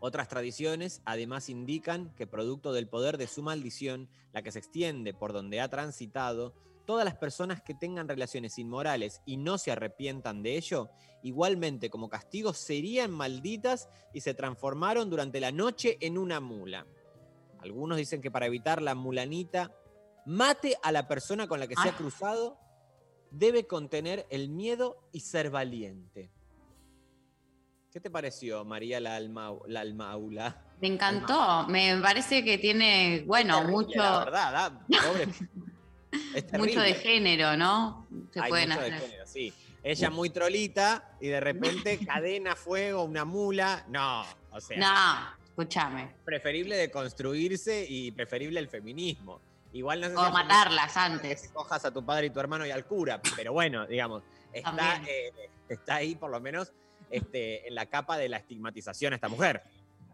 Otras 0.00 0.28
tradiciones 0.28 1.02
además 1.04 1.50
indican 1.50 2.14
que 2.14 2.26
producto 2.26 2.72
del 2.72 2.88
poder 2.88 3.18
de 3.18 3.26
su 3.26 3.42
maldición, 3.42 4.08
la 4.32 4.42
que 4.42 4.52
se 4.52 4.58
extiende 4.58 5.12
por 5.12 5.34
donde 5.34 5.60
ha 5.60 5.68
transitado, 5.68 6.54
todas 6.86 7.04
las 7.04 7.16
personas 7.16 7.62
que 7.62 7.74
tengan 7.74 8.08
relaciones 8.08 8.58
inmorales 8.58 9.20
y 9.26 9.36
no 9.36 9.58
se 9.58 9.70
arrepientan 9.70 10.42
de 10.42 10.56
ello, 10.56 10.90
igualmente 11.22 11.90
como 11.90 12.08
castigo 12.08 12.54
serían 12.54 13.10
malditas 13.10 13.88
y 14.14 14.20
se 14.22 14.32
transformaron 14.32 15.10
durante 15.10 15.40
la 15.40 15.52
noche 15.52 15.98
en 16.00 16.16
una 16.16 16.40
mula. 16.40 16.86
Algunos 17.60 17.98
dicen 17.98 18.20
que 18.20 18.30
para 18.30 18.46
evitar 18.46 18.80
la 18.82 18.94
mulanita, 18.94 19.74
mate 20.26 20.76
a 20.82 20.92
la 20.92 21.06
persona 21.08 21.46
con 21.46 21.60
la 21.60 21.66
que 21.66 21.74
se 21.74 21.88
ha 21.88 21.92
Ah. 21.92 21.96
cruzado, 21.96 22.58
debe 23.30 23.66
contener 23.66 24.26
el 24.30 24.48
miedo 24.48 25.08
y 25.12 25.20
ser 25.20 25.50
valiente. 25.50 26.30
¿Qué 27.90 28.00
te 28.00 28.10
pareció, 28.10 28.64
María 28.64 28.98
la, 29.00 29.14
alma, 29.16 29.52
la 29.68 29.80
almaula? 29.80 30.62
Me 30.80 30.88
encantó. 30.88 31.66
Me 31.68 31.96
parece 32.02 32.44
que 32.44 32.58
tiene, 32.58 33.22
bueno, 33.26 33.58
Terrible, 33.58 33.72
mucho, 33.76 33.98
La 34.00 34.18
verdad, 34.24 34.54
¿ah? 34.56 34.86
Pobre. 35.06 35.28
Es 36.34 36.52
mucho 36.52 36.80
de 36.80 36.94
género, 36.94 37.56
¿no? 37.56 38.06
Se 38.32 38.40
Hay 38.40 38.48
pueden 38.48 38.68
mucho 38.68 38.82
de 38.82 38.92
género, 38.92 39.26
sí. 39.26 39.52
Ella 39.82 40.10
muy 40.10 40.30
trolita 40.30 41.16
y 41.20 41.26
de 41.26 41.40
repente 41.40 41.98
cadena, 42.06 42.54
fuego, 42.54 43.02
una 43.04 43.24
mula. 43.24 43.84
No, 43.88 44.24
o 44.52 44.60
sea, 44.60 44.78
No, 44.78 45.44
escúchame. 45.44 46.14
preferible 46.24 46.76
de 46.76 46.90
construirse 46.90 47.84
y 47.88 48.12
preferible 48.12 48.60
el 48.60 48.68
feminismo. 48.68 49.40
Igual 49.74 50.00
no 50.00 50.06
sé 50.06 50.12
si 50.14 50.18
O 50.22 50.26
el 50.26 50.32
matarlas 50.32 50.96
antes. 50.96 51.42
que 51.42 51.48
cojas 51.52 51.84
a 51.84 51.90
tu 51.92 52.02
padre 52.06 52.26
y 52.26 52.30
tu 52.30 52.40
hermano 52.40 52.64
y 52.64 52.70
al 52.70 52.86
cura, 52.86 53.20
pero 53.36 53.52
bueno, 53.52 53.86
digamos, 53.86 54.22
está, 54.52 55.02
eh, 55.06 55.32
está 55.68 55.96
ahí 55.96 56.14
por 56.14 56.30
lo 56.30 56.40
menos 56.40 56.72
este, 57.10 57.66
en 57.68 57.74
la 57.74 57.86
capa 57.86 58.16
de 58.16 58.28
la 58.28 58.36
estigmatización 58.38 59.12
a 59.12 59.16
esta 59.16 59.28
mujer. 59.28 59.62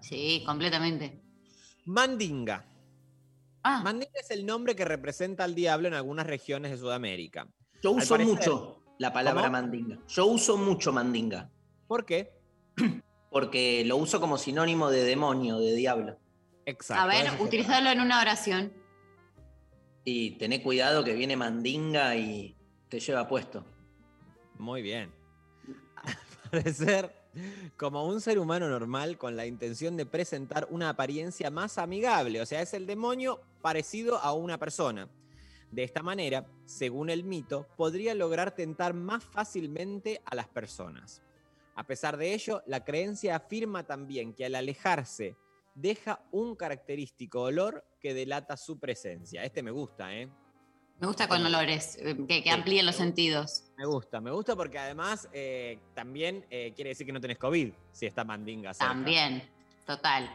Sí, 0.00 0.42
completamente. 0.46 1.20
Mandinga. 1.84 2.64
Ah, 3.62 3.82
Mandinga 3.84 4.18
es 4.18 4.30
el 4.30 4.46
nombre 4.46 4.74
que 4.74 4.84
representa 4.86 5.44
al 5.44 5.54
diablo 5.54 5.88
en 5.88 5.94
algunas 5.94 6.26
regiones 6.26 6.70
de 6.70 6.78
Sudamérica. 6.78 7.46
Yo 7.82 7.92
uso 7.92 8.14
parecer- 8.16 8.26
mucho 8.26 8.82
la 8.98 9.12
palabra 9.12 9.42
¿Cómo? 9.42 9.52
mandinga. 9.52 9.98
Yo 10.08 10.26
uso 10.26 10.56
mucho 10.56 10.92
mandinga. 10.92 11.50
¿Por 11.86 12.04
qué? 12.06 12.32
Porque 13.30 13.84
lo 13.84 13.96
uso 13.96 14.20
como 14.20 14.38
sinónimo 14.38 14.90
de 14.90 15.04
demonio, 15.04 15.58
de 15.58 15.74
diablo. 15.74 16.18
Exacto. 16.66 17.02
a 17.02 17.06
ver, 17.06 17.30
utilizarlo 17.40 17.90
en 17.90 18.00
una 18.00 18.20
oración. 18.20 18.72
Y 20.12 20.32
tené 20.32 20.60
cuidado 20.60 21.04
que 21.04 21.14
viene 21.14 21.36
mandinga 21.36 22.16
y 22.16 22.56
te 22.88 22.98
lleva 22.98 23.28
puesto. 23.28 23.64
Muy 24.58 24.82
bien. 24.82 25.12
Al 26.02 26.50
parecer, 26.50 27.14
como 27.76 28.04
un 28.04 28.20
ser 28.20 28.40
humano 28.40 28.68
normal 28.68 29.18
con 29.18 29.36
la 29.36 29.46
intención 29.46 29.96
de 29.96 30.06
presentar 30.06 30.66
una 30.70 30.88
apariencia 30.88 31.48
más 31.52 31.78
amigable, 31.78 32.40
o 32.40 32.46
sea, 32.46 32.60
es 32.60 32.74
el 32.74 32.88
demonio 32.88 33.40
parecido 33.62 34.18
a 34.18 34.32
una 34.32 34.58
persona. 34.58 35.08
De 35.70 35.84
esta 35.84 36.02
manera, 36.02 36.44
según 36.66 37.08
el 37.08 37.22
mito, 37.22 37.68
podría 37.76 38.12
lograr 38.12 38.52
tentar 38.52 38.94
más 38.94 39.22
fácilmente 39.22 40.20
a 40.24 40.34
las 40.34 40.48
personas. 40.48 41.22
A 41.76 41.86
pesar 41.86 42.16
de 42.16 42.34
ello, 42.34 42.64
la 42.66 42.84
creencia 42.84 43.36
afirma 43.36 43.84
también 43.84 44.34
que 44.34 44.44
al 44.44 44.56
alejarse 44.56 45.36
deja 45.76 46.20
un 46.32 46.56
característico 46.56 47.42
olor 47.42 47.84
que 48.00 48.14
delata 48.14 48.56
su 48.56 48.78
presencia. 48.78 49.44
Este 49.44 49.62
me 49.62 49.70
gusta, 49.70 50.14
¿eh? 50.14 50.28
Me 51.00 51.06
gusta 51.06 51.28
con 51.28 51.44
olores, 51.44 51.96
eh, 51.98 52.14
que, 52.28 52.42
que 52.42 52.50
amplíen 52.50 52.84
los 52.84 52.96
sentidos. 52.96 53.64
Me 53.78 53.86
gusta, 53.86 54.20
me 54.20 54.30
gusta 54.30 54.54
porque 54.54 54.78
además 54.78 55.28
eh, 55.32 55.78
también 55.94 56.44
eh, 56.50 56.72
quiere 56.74 56.90
decir 56.90 57.06
que 57.06 57.12
no 57.12 57.20
tenés 57.20 57.38
COVID 57.38 57.72
si 57.90 58.04
está 58.04 58.22
mandinga 58.22 58.74
cerca. 58.74 58.92
También, 58.92 59.48
total. 59.86 60.30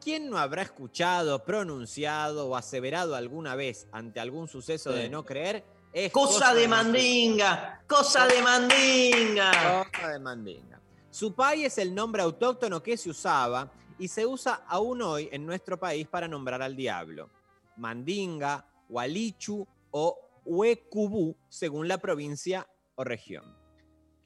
¿Quién 0.00 0.28
no 0.28 0.36
habrá 0.36 0.62
escuchado, 0.62 1.44
pronunciado 1.44 2.48
o 2.48 2.56
aseverado 2.56 3.14
alguna 3.14 3.54
vez 3.54 3.86
ante 3.92 4.18
algún 4.18 4.48
suceso 4.48 4.90
de 4.90 5.08
no 5.08 5.24
creer? 5.24 5.64
Es 5.92 6.10
Cosa 6.10 6.54
de 6.54 6.66
mandinga, 6.66 7.84
cosa 7.86 8.26
de 8.26 8.42
mandinga. 8.42 9.86
Cosa 9.92 10.08
de 10.08 10.18
mandinga. 10.18 10.80
Supay 11.08 11.66
es 11.66 11.78
el 11.78 11.94
nombre 11.94 12.22
autóctono 12.22 12.82
que 12.82 12.96
se 12.96 13.10
usaba 13.10 13.70
y 14.02 14.08
se 14.08 14.26
usa 14.26 14.64
aún 14.66 15.00
hoy 15.00 15.28
en 15.30 15.46
nuestro 15.46 15.78
país 15.78 16.08
para 16.08 16.26
nombrar 16.26 16.60
al 16.60 16.74
diablo. 16.74 17.30
Mandinga, 17.76 18.66
Hualichu 18.88 19.64
o 19.92 20.18
Huecubú, 20.44 21.36
según 21.48 21.86
la 21.86 21.98
provincia 21.98 22.66
o 22.96 23.04
región. 23.04 23.56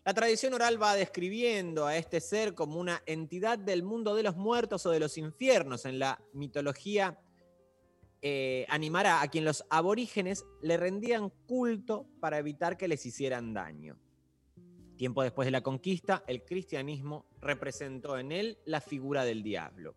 La 0.03 0.15
tradición 0.15 0.55
oral 0.55 0.83
va 0.83 0.95
describiendo 0.95 1.85
a 1.85 1.95
este 1.99 2.23
ser 2.23 2.55
como 2.55 2.81
una 2.81 3.03
entidad 3.05 3.59
del 3.59 3.83
mundo 3.83 4.15
de 4.15 4.23
los 4.23 4.35
muertos 4.35 4.87
o 4.87 4.91
de 4.91 4.99
los 4.99 5.19
infiernos. 5.19 5.85
En 5.85 5.99
la 5.99 6.23
mitología 6.33 7.21
eh, 8.23 8.65
animará 8.71 9.21
a 9.21 9.29
quien 9.29 9.45
los 9.45 9.67
aborígenes 9.69 10.47
le 10.63 10.79
rendían 10.79 11.29
culto 11.47 12.07
para 12.19 12.39
evitar 12.39 12.79
que 12.79 12.89
les 12.89 13.05
hicieran 13.05 13.53
daño. 13.53 13.99
Tiempo 14.97 15.23
después 15.23 15.47
de 15.47 15.53
la 15.53 15.63
conquista, 15.63 16.25
el 16.27 16.43
cristianismo 16.45 17.27
representó 17.41 18.19
en 18.19 18.33
él 18.33 18.59
la 18.65 18.81
figura 18.81 19.25
del 19.25 19.43
diablo. 19.43 19.95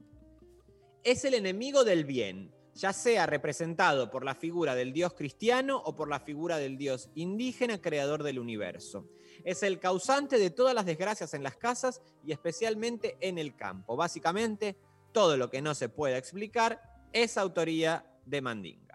Es 1.03 1.23
el 1.23 1.33
enemigo 1.33 1.85
del 1.85 2.03
bien, 2.03 2.51
ya 2.75 2.93
sea 2.93 3.25
representado 3.25 4.09
por 4.09 4.25
la 4.25 4.35
figura 4.35 4.75
del 4.75 4.93
dios 4.93 5.13
cristiano 5.13 5.81
o 5.85 5.95
por 5.95 6.09
la 6.09 6.19
figura 6.19 6.57
del 6.57 6.77
dios 6.77 7.09
indígena 7.15 7.81
creador 7.81 8.23
del 8.23 8.39
universo. 8.39 9.07
Es 9.43 9.63
el 9.63 9.79
causante 9.79 10.37
de 10.37 10.49
todas 10.49 10.75
las 10.75 10.85
desgracias 10.85 11.33
en 11.33 11.43
las 11.43 11.55
casas 11.55 12.01
y 12.25 12.31
especialmente 12.31 13.17
en 13.21 13.37
el 13.37 13.55
campo. 13.55 13.95
Básicamente, 13.95 14.77
todo 15.13 15.37
lo 15.37 15.49
que 15.49 15.61
no 15.61 15.75
se 15.75 15.89
pueda 15.89 16.17
explicar 16.17 16.81
es 17.13 17.37
autoría 17.37 18.05
de 18.25 18.41
Mandinga. 18.41 18.88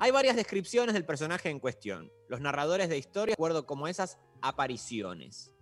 Hay 0.00 0.12
varias 0.12 0.36
descripciones 0.36 0.94
del 0.94 1.04
personaje 1.04 1.50
en 1.50 1.58
cuestión. 1.58 2.12
Los 2.28 2.40
narradores 2.40 2.88
de 2.88 2.98
historia 2.98 3.32
de 3.32 3.34
acuerdo 3.34 3.66
como 3.66 3.88
esas 3.88 4.16
apariciones. 4.40 5.52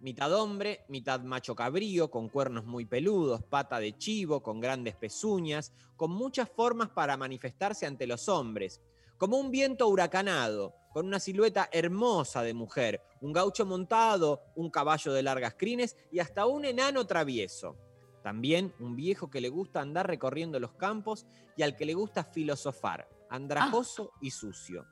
Mitad 0.00 0.34
hombre, 0.34 0.84
mitad 0.88 1.20
macho 1.20 1.54
cabrío, 1.54 2.10
con 2.10 2.28
cuernos 2.28 2.66
muy 2.66 2.84
peludos, 2.84 3.42
pata 3.42 3.78
de 3.78 3.96
chivo, 3.96 4.42
con 4.42 4.60
grandes 4.60 4.96
pezuñas, 4.96 5.72
con 5.96 6.10
muchas 6.10 6.50
formas 6.50 6.90
para 6.90 7.16
manifestarse 7.16 7.86
ante 7.86 8.06
los 8.06 8.28
hombres, 8.28 8.82
como 9.16 9.38
un 9.38 9.50
viento 9.50 9.88
huracanado, 9.88 10.74
con 10.92 11.06
una 11.06 11.18
silueta 11.18 11.70
hermosa 11.72 12.42
de 12.42 12.52
mujer, 12.52 13.00
un 13.22 13.32
gaucho 13.32 13.64
montado, 13.64 14.42
un 14.56 14.68
caballo 14.68 15.14
de 15.14 15.22
largas 15.22 15.54
crines 15.54 15.96
y 16.12 16.18
hasta 16.18 16.44
un 16.44 16.66
enano 16.66 17.06
travieso. 17.06 17.78
También 18.22 18.74
un 18.78 18.94
viejo 18.94 19.30
que 19.30 19.40
le 19.40 19.48
gusta 19.48 19.80
andar 19.80 20.06
recorriendo 20.06 20.60
los 20.60 20.74
campos 20.74 21.24
y 21.56 21.62
al 21.62 21.76
que 21.76 21.86
le 21.86 21.94
gusta 21.94 22.24
filosofar, 22.24 23.08
andrajoso 23.30 24.12
y 24.20 24.30
sucio. 24.30 24.86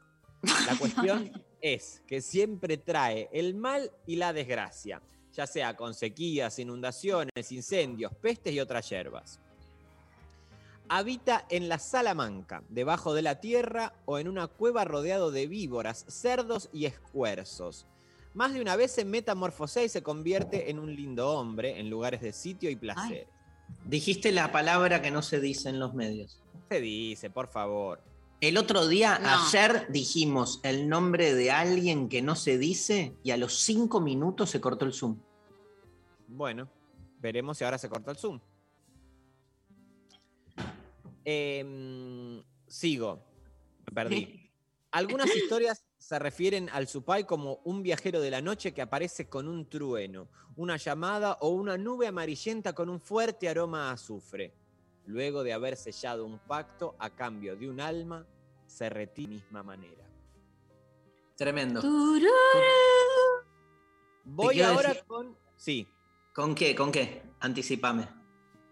La 0.67 0.77
cuestión 0.79 1.31
es 1.61 2.03
que 2.07 2.23
siempre 2.23 2.79
trae 2.79 3.29
el 3.33 3.55
mal 3.55 3.91
y 4.07 4.17
la 4.17 4.33
desgracia, 4.33 5.03
ya 5.33 5.47
sea 5.47 5.77
con 5.77 5.95
sequías, 5.95 6.59
inundaciones, 6.59 7.53
incendios, 7.53 8.15
pestes 8.15 8.55
y 8.55 8.61
otras 8.61 8.89
hierbas. 8.89 9.41
Habita 10.89 11.45
en 11.51 11.69
la 11.69 11.79
Salamanca, 11.79 12.63
debajo 12.71 13.13
de 13.13 13.21
la 13.21 13.41
tierra 13.41 13.93
o 14.07 14.19
en 14.19 14.27
una 14.27 14.47
cueva 14.47 14.85
rodeado 14.85 15.31
de 15.31 15.47
víboras, 15.47 16.07
cerdos 16.09 16.71
y 16.73 16.87
escuerzos. 16.87 17.87
Más 18.33 18.55
de 18.55 18.63
una 18.63 18.77
vez 18.77 18.93
se 18.93 19.05
metamorfosea 19.05 19.85
y 19.85 19.89
se 19.91 20.03
convierte 20.03 20.71
en 20.71 20.79
un 20.79 20.95
lindo 20.95 21.31
hombre 21.31 21.79
en 21.79 21.91
lugares 21.91 22.23
de 22.23 22.33
sitio 22.33 22.71
y 22.71 22.77
placer. 22.77 23.27
Dijiste 23.85 24.33
la 24.33 24.51
palabra 24.51 25.03
que 25.03 25.11
no 25.11 25.21
se 25.21 25.41
dice 25.41 25.69
en 25.69 25.79
los 25.79 25.93
medios. 25.93 26.41
Se 26.71 26.81
dice, 26.81 27.29
por 27.29 27.49
favor. 27.49 28.01
El 28.41 28.57
otro 28.57 28.87
día, 28.87 29.19
No. 29.19 29.29
ayer, 29.29 29.87
dijimos 29.89 30.61
el 30.63 30.89
nombre 30.89 31.35
de 31.35 31.51
alguien 31.51 32.09
que 32.09 32.23
no 32.23 32.37
se 32.37 32.57
dice 32.57 33.17
y 33.25 33.33
a 33.33 33.37
los 33.37 33.55
cinco 33.61 34.01
minutos 34.01 34.51
se 34.51 34.61
cortó 34.61 34.85
el 34.85 34.93
Zoom. 34.93 35.19
Bueno, 36.29 36.69
veremos 37.21 37.59
si 37.59 37.65
ahora 37.65 37.79
se 37.79 37.89
corta 37.89 38.13
el 38.13 38.17
Zoom. 38.17 38.41
Em, 41.25 42.43
sigo. 42.69 43.25
Me 43.87 43.93
perdí. 43.93 44.51
Algunas 44.93 45.35
historias 45.35 45.85
se 45.99 46.19
refieren 46.19 46.71
al 46.71 46.87
Supay 46.87 47.25
como 47.25 47.61
un 47.65 47.83
viajero 47.83 48.21
de 48.21 48.31
la 48.31 48.41
noche 48.41 48.73
que 48.73 48.81
aparece 48.81 49.29
con 49.29 49.47
un 49.49 49.69
trueno, 49.69 50.29
una 50.57 50.77
llamada 50.77 51.37
o 51.41 51.51
una 51.51 51.77
nube 51.77 52.07
amarillenta 52.07 52.73
con 52.73 52.89
un 52.89 53.01
fuerte 53.01 53.49
aroma 53.49 53.91
a 53.91 53.93
azufre. 53.93 54.55
Luego 55.09 55.43
de 55.43 55.55
haber 55.55 55.75
sellado 55.79 56.27
un 56.27 56.39
pacto 56.39 56.95
a 56.99 57.09
cambio 57.09 57.57
de 57.57 57.67
un 57.67 57.81
alma, 57.81 58.27
se 58.67 58.91
retira 58.91 59.31
de 59.31 59.37
la 59.37 59.43
misma 59.43 59.63
manera. 59.63 60.05
Tremendo. 61.35 61.81
Voy 64.25 64.61
ahora 64.61 64.91
decir- 64.91 65.05
con. 65.07 65.35
Sí. 65.57 65.89
¿Con 66.35 66.55
qué? 66.55 66.75
¿Con 66.75 66.93
qué? 66.93 67.23
Anticipame. 67.41 68.07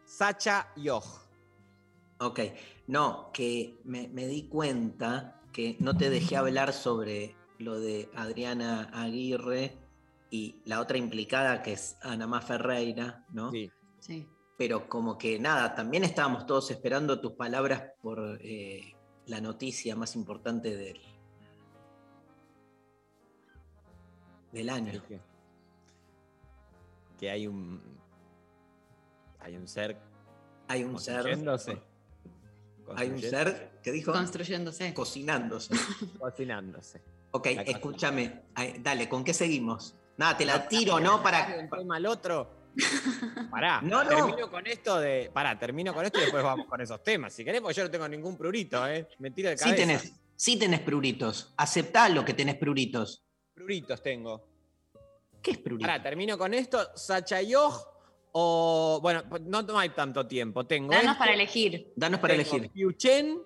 Sacha 0.04 0.68
Yoh. 0.76 1.02
Ok. 2.20 2.40
No, 2.88 3.30
que 3.32 3.80
me, 3.84 4.08
me 4.08 4.26
di 4.26 4.46
cuenta 4.46 5.40
que 5.52 5.78
no 5.80 5.96
te 5.96 6.10
dejé 6.10 6.36
hablar 6.36 6.74
sobre 6.74 7.34
lo 7.58 7.80
de 7.80 8.10
Adriana 8.14 8.90
Aguirre 8.92 9.74
y 10.30 10.60
la 10.66 10.80
otra 10.80 10.98
implicada 10.98 11.62
que 11.62 11.72
es 11.72 11.96
Ana 12.02 12.26
Má 12.26 12.42
Ferreira, 12.42 13.24
¿no? 13.30 13.50
Sí. 13.50 13.70
Sí. 14.00 14.28
Pero 14.56 14.88
como 14.88 15.18
que 15.18 15.38
nada, 15.38 15.74
también 15.74 16.04
estábamos 16.04 16.46
todos 16.46 16.70
esperando 16.70 17.20
tus 17.20 17.32
palabras 17.32 17.92
por 18.00 18.38
eh, 18.40 18.94
la 19.26 19.40
noticia 19.40 19.94
más 19.96 20.16
importante 20.16 20.74
del, 20.74 21.00
del 24.52 24.70
año. 24.70 25.02
que, 25.06 25.20
que 27.18 27.30
hay 27.30 27.46
un. 27.46 27.82
Hay 29.40 29.56
un 29.56 29.68
ser. 29.68 29.98
Hay 30.68 30.84
un 30.84 30.98
ser. 30.98 31.16
construyéndose. 31.16 31.82
Hay 32.94 33.10
un 33.10 33.20
ser, 33.20 33.80
¿qué 33.82 33.92
dijo? 33.92 34.12
Construyéndose. 34.12 34.94
Cocinándose. 34.94 35.74
Cocinándose. 36.18 37.02
Ok, 37.32 37.46
escúchame. 37.66 38.44
Ay, 38.54 38.76
Dale, 38.80 39.08
¿con 39.08 39.24
qué 39.24 39.34
seguimos? 39.34 39.94
Nada, 40.16 40.36
te 40.36 40.46
la 40.46 40.66
tiro, 40.68 40.98
¿no? 41.00 41.22
Para. 41.22 41.58
un 41.60 41.68
tema 41.68 41.96
al 41.96 42.06
otro. 42.06 42.55
Pará. 43.50 43.80
No, 43.82 44.04
no. 44.04 44.10
Termino 44.10 44.50
con 44.50 44.66
esto 44.66 45.00
de. 45.00 45.30
Pará, 45.32 45.58
termino 45.58 45.94
con 45.94 46.04
esto 46.04 46.18
y 46.18 46.22
después 46.22 46.42
vamos 46.42 46.66
con 46.66 46.80
esos 46.80 47.02
temas. 47.02 47.32
Si 47.32 47.44
querés, 47.44 47.60
porque 47.60 47.74
yo 47.74 47.84
no 47.84 47.90
tengo 47.90 48.08
ningún 48.08 48.36
prurito, 48.36 48.86
¿eh? 48.86 49.08
Me 49.18 49.30
tiro 49.30 49.48
de 49.50 49.56
Sí 49.56 49.64
cabeza. 49.64 49.76
tenés, 49.86 50.12
sí 50.36 50.58
tenés 50.58 50.80
pruritos. 50.80 51.54
Aceptá 51.56 52.08
lo 52.08 52.24
que 52.24 52.34
tenés 52.34 52.56
pruritos. 52.56 53.24
Pruritos 53.54 54.02
tengo. 54.02 54.46
¿Qué 55.42 55.52
es 55.52 55.58
prurito? 55.58 55.86
Pará, 55.88 56.02
termino 56.02 56.36
con 56.36 56.52
esto. 56.54 56.90
Sachayoj 56.94 57.80
o. 58.32 58.98
Bueno, 59.00 59.22
no, 59.42 59.62
no 59.62 59.78
hay 59.78 59.90
tanto 59.90 60.26
tiempo. 60.26 60.66
Tengo. 60.66 60.90
Danos 60.92 61.06
esto, 61.12 61.18
para 61.18 61.32
elegir. 61.34 61.92
Danos 61.96 62.20
para 62.20 62.34
tengo 62.34 62.50
elegir. 62.50 62.70
Piuchen. 62.72 63.38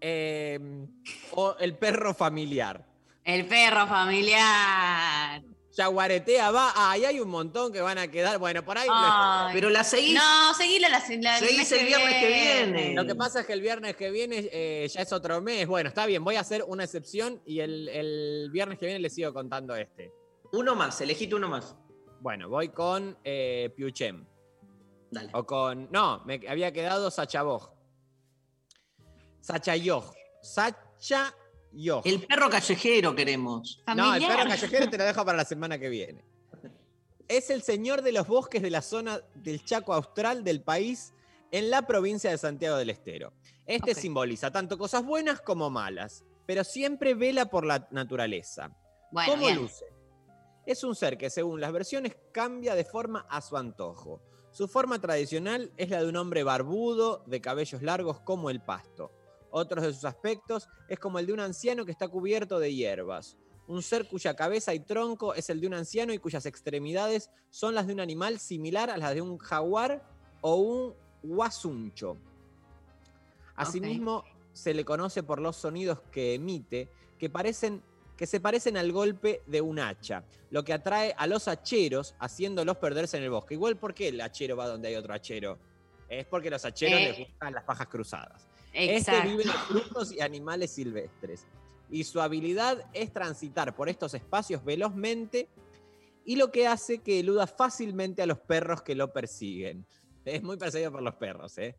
eh, 0.00 0.86
o 1.32 1.56
el 1.58 1.76
perro 1.76 2.14
familiar. 2.14 2.86
El 3.24 3.46
perro 3.46 3.86
familiar. 3.86 5.42
Yaguaretea 5.78 6.50
va. 6.50 6.72
Ah, 6.74 6.90
ahí 6.90 7.04
hay 7.04 7.20
un 7.20 7.28
montón 7.28 7.72
que 7.72 7.80
van 7.80 7.98
a 7.98 8.08
quedar. 8.08 8.36
Bueno, 8.38 8.64
por 8.64 8.76
ahí. 8.76 8.88
Ay. 8.90 9.52
Pero 9.54 9.70
la 9.70 9.84
seguís. 9.84 10.14
No, 10.14 10.52
seguila 10.54 10.88
la, 10.88 10.98
la 10.98 11.38
Seguís 11.38 11.70
el 11.70 11.86
viernes 11.86 12.14
que 12.14 12.28
viene. 12.28 12.94
Lo 12.94 13.06
que 13.06 13.14
pasa 13.14 13.40
es 13.40 13.46
que 13.46 13.52
el 13.52 13.60
viernes 13.60 13.94
que 13.94 14.10
viene 14.10 14.48
eh, 14.52 14.88
ya 14.92 15.02
es 15.02 15.12
otro 15.12 15.40
mes. 15.40 15.68
Bueno, 15.68 15.88
está 15.88 16.04
bien, 16.06 16.24
voy 16.24 16.34
a 16.34 16.40
hacer 16.40 16.64
una 16.66 16.82
excepción 16.82 17.40
y 17.46 17.60
el, 17.60 17.88
el 17.90 18.50
viernes 18.50 18.78
que 18.78 18.86
viene 18.86 18.98
les 18.98 19.14
sigo 19.14 19.32
contando 19.32 19.76
este. 19.76 20.12
Uno 20.52 20.74
más, 20.74 21.00
elegite 21.00 21.36
uno 21.36 21.48
más. 21.48 21.76
Bueno, 22.20 22.48
voy 22.48 22.70
con 22.70 23.16
eh, 23.22 23.72
Piuchem. 23.76 24.26
Dale. 25.12 25.30
O 25.32 25.46
con. 25.46 25.88
No, 25.92 26.24
me 26.24 26.40
había 26.48 26.72
quedado 26.72 27.08
Sachaboj. 27.08 27.70
Sachayoj. 29.40 30.12
El 32.04 32.26
perro 32.26 32.50
callejero 32.50 33.14
queremos. 33.14 33.82
No, 33.94 34.14
el 34.14 34.26
perro 34.26 34.48
callejero 34.48 34.90
te 34.90 34.98
lo 34.98 35.04
dejo 35.04 35.24
para 35.24 35.36
la 35.36 35.44
semana 35.44 35.78
que 35.78 35.88
viene. 35.88 36.24
Es 37.28 37.50
el 37.50 37.62
señor 37.62 38.02
de 38.02 38.12
los 38.12 38.26
bosques 38.26 38.62
de 38.62 38.70
la 38.70 38.82
zona 38.82 39.20
del 39.34 39.62
Chaco 39.64 39.92
Austral 39.92 40.44
del 40.44 40.62
país 40.62 41.12
en 41.50 41.70
la 41.70 41.86
provincia 41.86 42.30
de 42.30 42.38
Santiago 42.38 42.76
del 42.76 42.90
Estero. 42.90 43.32
Este 43.66 43.94
simboliza 43.94 44.50
tanto 44.50 44.78
cosas 44.78 45.04
buenas 45.04 45.40
como 45.42 45.68
malas, 45.68 46.24
pero 46.46 46.64
siempre 46.64 47.14
vela 47.14 47.50
por 47.50 47.66
la 47.66 47.86
naturaleza. 47.90 48.70
Bueno, 49.12 49.32
¿Cómo 49.32 49.44
bien. 49.44 49.56
luce? 49.56 49.84
Es 50.64 50.84
un 50.84 50.94
ser 50.94 51.16
que 51.18 51.30
según 51.30 51.60
las 51.60 51.72
versiones 51.72 52.16
cambia 52.32 52.74
de 52.74 52.84
forma 52.84 53.26
a 53.28 53.40
su 53.40 53.56
antojo. 53.56 54.22
Su 54.50 54.68
forma 54.68 54.98
tradicional 55.00 55.72
es 55.76 55.90
la 55.90 56.02
de 56.02 56.08
un 56.08 56.16
hombre 56.16 56.42
barbudo, 56.42 57.22
de 57.26 57.40
cabellos 57.40 57.82
largos 57.82 58.20
como 58.20 58.50
el 58.50 58.60
pasto. 58.60 59.12
Otros 59.50 59.84
de 59.84 59.92
sus 59.92 60.04
aspectos 60.04 60.68
es 60.88 60.98
como 60.98 61.18
el 61.18 61.26
de 61.26 61.32
un 61.32 61.40
anciano 61.40 61.84
que 61.84 61.92
está 61.92 62.08
cubierto 62.08 62.58
de 62.58 62.74
hierbas. 62.74 63.36
Un 63.66 63.82
ser 63.82 64.08
cuya 64.08 64.34
cabeza 64.34 64.74
y 64.74 64.80
tronco 64.80 65.34
es 65.34 65.50
el 65.50 65.60
de 65.60 65.66
un 65.66 65.74
anciano 65.74 66.12
y 66.12 66.18
cuyas 66.18 66.46
extremidades 66.46 67.30
son 67.50 67.74
las 67.74 67.86
de 67.86 67.92
un 67.92 68.00
animal 68.00 68.38
similar 68.38 68.90
a 68.90 68.96
las 68.96 69.14
de 69.14 69.20
un 69.20 69.38
jaguar 69.38 70.02
o 70.40 70.56
un 70.56 70.94
guasuncho. 71.22 72.16
Asimismo, 73.56 74.24
se 74.52 74.74
le 74.74 74.84
conoce 74.84 75.22
por 75.22 75.40
los 75.40 75.56
sonidos 75.56 76.00
que 76.10 76.34
emite, 76.34 76.88
que, 77.18 77.28
parecen, 77.28 77.82
que 78.16 78.26
se 78.26 78.40
parecen 78.40 78.76
al 78.76 78.92
golpe 78.92 79.42
de 79.46 79.60
un 79.60 79.78
hacha, 79.78 80.24
lo 80.50 80.64
que 80.64 80.72
atrae 80.72 81.14
a 81.16 81.26
los 81.26 81.46
hacheros, 81.48 82.14
haciéndolos 82.18 82.76
perderse 82.78 83.18
en 83.18 83.24
el 83.24 83.30
bosque. 83.30 83.54
Igual, 83.54 83.76
¿por 83.76 83.94
qué 83.94 84.08
el 84.08 84.20
hachero 84.20 84.56
va 84.56 84.66
donde 84.66 84.88
hay 84.88 84.94
otro 84.94 85.14
hachero? 85.14 85.58
Es 86.08 86.26
porque 86.26 86.50
los 86.50 86.64
hacheros 86.64 87.00
Eh, 87.00 87.08
les 87.10 87.28
gustan 87.28 87.52
las 87.52 87.64
pajas 87.64 87.86
cruzadas. 87.88 88.47
Exacto. 88.78 89.12
Este 89.12 89.28
vive 89.28 89.42
en 89.44 89.50
frutos 89.68 90.12
y 90.12 90.20
animales 90.20 90.70
silvestres. 90.70 91.46
Y 91.90 92.04
su 92.04 92.20
habilidad 92.20 92.86
es 92.92 93.12
transitar 93.12 93.74
por 93.74 93.88
estos 93.88 94.14
espacios 94.14 94.64
velozmente 94.64 95.48
y 96.24 96.36
lo 96.36 96.52
que 96.52 96.66
hace 96.66 96.98
que 96.98 97.20
eluda 97.20 97.46
fácilmente 97.46 98.22
a 98.22 98.26
los 98.26 98.38
perros 98.38 98.82
que 98.82 98.94
lo 98.94 99.12
persiguen. 99.12 99.86
Es 100.24 100.42
muy 100.42 100.58
perseguido 100.58 100.92
por 100.92 101.02
los 101.02 101.14
perros, 101.14 101.56
¿eh? 101.56 101.76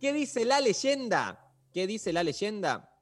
¿Qué 0.00 0.12
dice 0.12 0.44
la 0.44 0.60
leyenda? 0.60 1.52
¿Qué 1.72 1.86
dice 1.86 2.12
la 2.12 2.24
leyenda? 2.24 2.92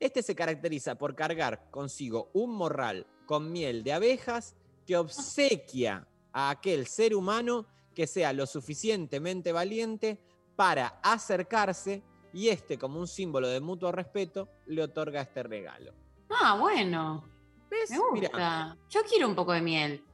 Este 0.00 0.22
se 0.22 0.34
caracteriza 0.34 0.96
por 0.96 1.14
cargar 1.14 1.70
consigo 1.70 2.30
un 2.32 2.54
morral 2.54 3.06
con 3.26 3.52
miel 3.52 3.82
de 3.82 3.92
abejas 3.92 4.54
que 4.86 4.96
obsequia 4.96 6.06
a 6.32 6.50
aquel 6.50 6.86
ser 6.86 7.14
humano 7.14 7.66
que 7.94 8.06
sea 8.06 8.32
lo 8.32 8.46
suficientemente 8.46 9.52
valiente 9.52 10.18
para 10.54 11.00
acercarse 11.02 12.02
y 12.36 12.50
este, 12.50 12.76
como 12.76 13.00
un 13.00 13.08
símbolo 13.08 13.48
de 13.48 13.60
mutuo 13.60 13.90
respeto, 13.90 14.46
le 14.66 14.82
otorga 14.82 15.22
este 15.22 15.42
regalo. 15.42 15.94
Ah, 16.28 16.58
bueno. 16.60 17.24
¿Ves? 17.70 17.90
Me 17.90 17.98
gusta. 17.98 18.36
Mirá. 18.36 18.76
Yo 18.90 19.00
quiero 19.08 19.26
un 19.26 19.34
poco 19.34 19.52
de 19.52 19.62
miel. 19.62 20.04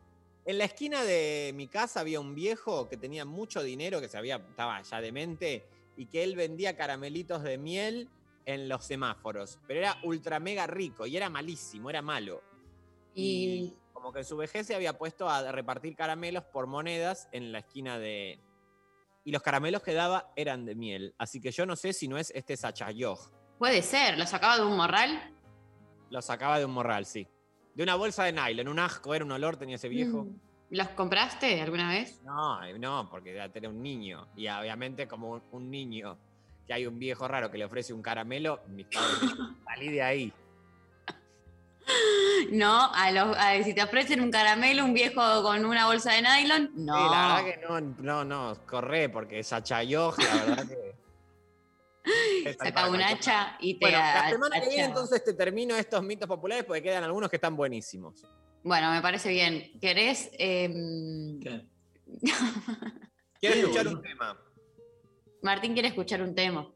En 0.44 0.58
la 0.58 0.66
esquina 0.66 1.02
de 1.02 1.50
mi 1.56 1.66
casa 1.66 1.98
había 1.98 2.20
un 2.20 2.36
viejo 2.36 2.88
que 2.88 2.96
tenía 2.96 3.24
mucho 3.24 3.60
dinero, 3.64 4.00
que 4.00 4.08
se 4.08 4.18
había, 4.18 4.36
estaba 4.36 4.80
ya 4.82 5.00
demente, 5.00 5.66
y 5.96 6.06
que 6.06 6.22
él 6.22 6.36
vendía 6.36 6.76
caramelitos 6.76 7.42
de 7.42 7.58
miel 7.58 8.08
en 8.46 8.68
los 8.68 8.84
semáforos. 8.84 9.58
Pero 9.66 9.80
era 9.80 9.98
ultra 10.04 10.38
mega 10.38 10.68
rico 10.68 11.06
y 11.06 11.16
era 11.16 11.28
malísimo, 11.28 11.90
era 11.90 12.02
malo. 12.02 12.40
Y 13.16 13.74
como 13.92 14.02
como 14.02 14.12
que 14.12 14.20
en 14.20 14.24
su 14.24 14.36
vejez 14.36 14.68
se 14.68 14.76
había 14.76 14.96
puesto 14.96 15.28
a 15.28 15.50
repartir 15.50 15.96
caramelos 15.96 16.44
por 16.44 16.68
monedas 16.68 17.28
en 17.32 17.50
la 17.50 17.58
esquina 17.58 17.98
de. 17.98 18.38
Y 19.24 19.32
los 19.32 19.42
caramelos 19.42 19.82
que 19.82 19.94
daba 19.94 20.32
eran 20.36 20.64
de 20.64 20.74
miel. 20.74 21.14
Así 21.18 21.40
que 21.40 21.50
yo 21.50 21.64
no 21.66 21.76
sé 21.76 21.92
si 21.92 22.08
no 22.08 22.18
es 22.18 22.30
este 22.34 22.56
Sachayoj. 22.56 23.30
Puede 23.58 23.82
ser, 23.82 24.18
lo 24.18 24.26
sacaba 24.26 24.56
de 24.56 24.64
un 24.64 24.76
morral. 24.76 25.34
Lo 26.10 26.20
sacaba 26.20 26.58
de 26.58 26.64
un 26.64 26.72
morral, 26.72 27.06
sí. 27.06 27.28
De 27.74 27.82
una 27.82 27.94
bolsa 27.94 28.24
de 28.24 28.32
nylon, 28.32 28.68
un 28.68 28.78
asco, 28.78 29.14
era 29.14 29.24
un 29.24 29.32
olor, 29.32 29.56
tenía 29.56 29.76
ese 29.76 29.88
viejo. 29.88 30.24
Mm. 30.24 30.40
¿Los 30.70 30.88
compraste 30.88 31.60
alguna 31.60 31.90
vez? 31.90 32.22
No, 32.22 32.60
no, 32.78 33.08
porque 33.10 33.34
ya 33.34 33.50
era 33.54 33.68
un 33.68 33.82
niño. 33.82 34.28
Y 34.36 34.48
obviamente, 34.48 35.06
como 35.06 35.30
un, 35.30 35.42
un 35.52 35.70
niño 35.70 36.18
que 36.66 36.72
hay 36.72 36.86
un 36.86 36.98
viejo 36.98 37.28
raro 37.28 37.50
que 37.50 37.58
le 37.58 37.64
ofrece 37.64 37.92
un 37.92 38.02
caramelo, 38.02 38.60
mis 38.68 38.86
padres 38.86 39.18
salí 39.64 39.90
de 39.90 40.02
ahí. 40.02 40.32
No, 42.50 42.92
a 42.92 43.10
los, 43.10 43.36
a- 43.36 43.62
si 43.62 43.74
te 43.74 43.82
ofrecen 43.82 44.20
un 44.20 44.30
caramelo, 44.30 44.84
un 44.84 44.94
viejo 44.94 45.42
con 45.42 45.64
una 45.64 45.86
bolsa 45.86 46.12
de 46.12 46.22
nylon, 46.22 46.70
no. 46.74 46.96
Sí, 46.96 47.02
la 47.10 47.36
verdad 47.36 47.44
que 47.44 47.56
no, 47.66 47.80
no, 47.80 48.24
no, 48.24 48.66
corre, 48.66 49.08
porque 49.08 49.42
Sachayoj, 49.42 50.16
la 50.18 50.44
verdad 50.44 50.68
que. 50.68 50.92
Saca 52.58 52.90
un 52.90 53.00
hacha 53.00 53.56
y 53.60 53.74
te 53.78 53.86
Bueno, 53.86 53.98
la 53.98 54.28
semana 54.28 54.60
que 54.60 54.68
viene 54.68 54.84
entonces 54.84 55.24
te 55.24 55.34
termino 55.34 55.76
estos 55.76 56.02
mitos 56.02 56.28
populares 56.28 56.64
porque 56.64 56.82
quedan 56.82 57.04
algunos 57.04 57.30
que 57.30 57.36
están 57.36 57.56
buenísimos. 57.56 58.26
Bueno, 58.64 58.90
me 58.90 59.00
parece 59.00 59.30
bien. 59.30 59.70
¿Querés? 59.80 60.30
Quiero 60.36 61.62
Sí, 63.40 63.46
escuchar 63.60 63.88
un 63.88 64.02
tema. 64.02 64.38
Martín 65.42 65.72
quiere 65.72 65.88
escuchar 65.88 66.22
un 66.22 66.34
tema. 66.34 66.68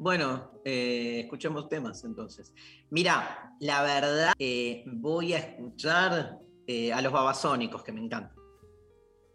Bueno, 0.00 0.52
eh, 0.64 1.20
escuchemos 1.24 1.68
temas 1.68 2.02
entonces. 2.04 2.54
Mira, 2.88 3.54
la 3.60 3.82
verdad, 3.82 4.32
eh, 4.38 4.82
voy 4.86 5.34
a 5.34 5.38
escuchar 5.38 6.38
eh, 6.66 6.90
a 6.90 7.02
los 7.02 7.12
babasónicos, 7.12 7.82
que 7.82 7.92
me 7.92 8.00
encantan. 8.00 8.34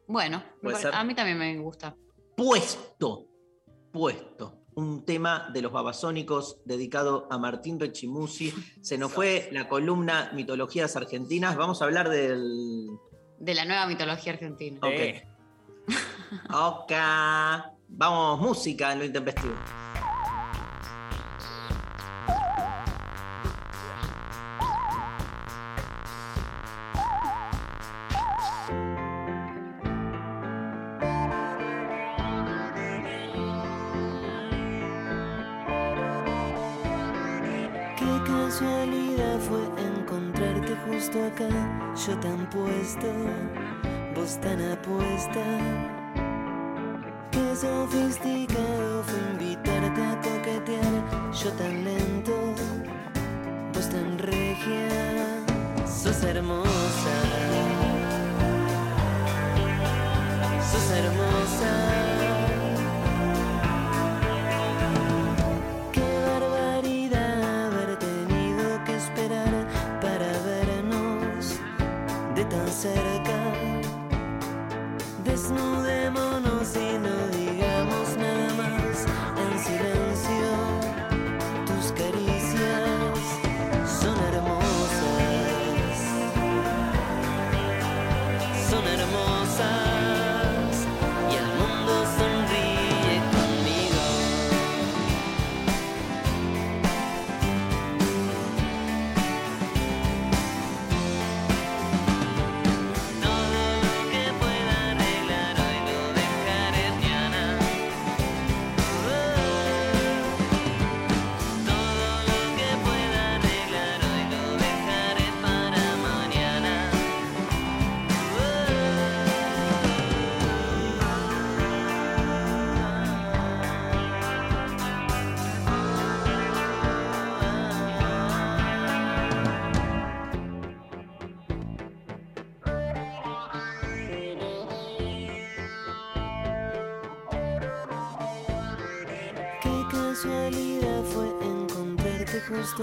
Bueno, 0.07 0.43
a 0.91 1.03
mí 1.03 1.13
también 1.13 1.37
me 1.37 1.55
gusta. 1.59 1.95
Puesto, 2.35 3.27
puesto. 3.93 4.63
Un 4.73 5.05
tema 5.05 5.51
de 5.53 5.61
los 5.61 5.71
babasónicos 5.71 6.59
dedicado 6.65 7.27
a 7.29 7.37
Martín 7.37 7.79
Rechimusi. 7.79 8.51
Se 8.81 8.97
nos 8.97 9.11
fue 9.11 9.49
la 9.51 9.69
columna 9.69 10.31
Mitologías 10.33 10.95
Argentinas. 10.95 11.55
Vamos 11.57 11.83
a 11.83 11.85
hablar 11.85 12.09
del. 12.09 12.89
De 13.37 13.53
la 13.53 13.65
nueva 13.65 13.85
mitología 13.85 14.33
argentina. 14.33 14.79
Ok. 14.81 15.35
Ok. 16.51 16.91
Vamos, 17.87 18.41
música 18.41 18.91
en 18.93 18.99
lo 18.99 19.05
intempestivo. 19.05 19.53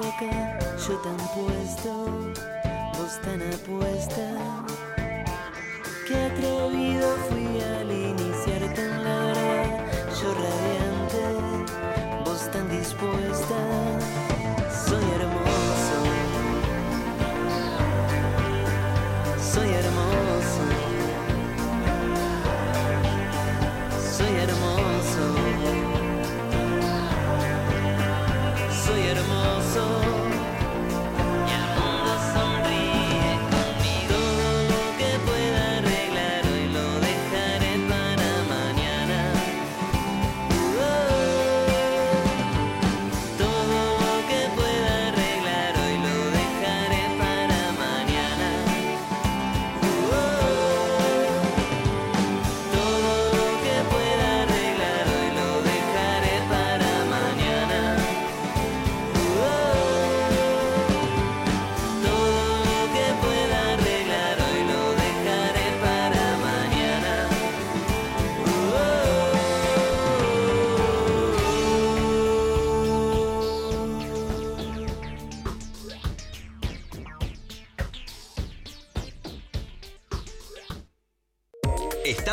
Acá, 0.00 0.58
yo 0.88 0.96
tan 0.98 1.16
puesto, 1.34 1.92
vos 2.96 3.20
tan 3.22 3.42
apuesta. 3.42 4.71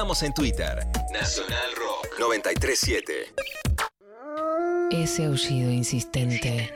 Estamos 0.10 0.24
en 0.24 0.34
Twitter. 0.34 0.88
Nacional 1.14 1.70
Rock 1.78 2.20
937. 2.20 3.32
Ese 4.90 5.26
aullido 5.26 5.70
insistente. 5.70 6.74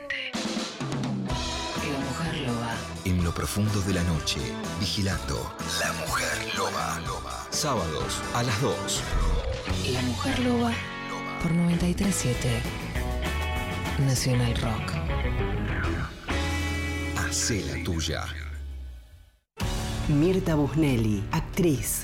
La 1.82 1.98
mujer 1.98 2.36
loba. 2.46 2.76
En 3.04 3.24
lo 3.24 3.34
profundo 3.34 3.80
de 3.80 3.94
la 3.94 4.04
noche, 4.04 4.38
vigilando 4.78 5.52
La 5.80 5.92
Mujer 5.94 6.54
Loba. 6.56 7.02
Sábados 7.50 8.22
a 8.34 8.44
las 8.44 8.60
2. 8.62 9.02
La 9.92 10.02
Mujer 10.02 10.38
Loba 10.38 10.72
por 11.42 11.50
937 11.50 12.62
Nacional 14.06 14.54
Rock. 14.58 14.92
Hacé 17.18 17.64
la 17.64 17.82
tuya. 17.82 18.26
Mirta 20.06 20.54
Busnelli, 20.54 21.24
actriz. 21.32 22.03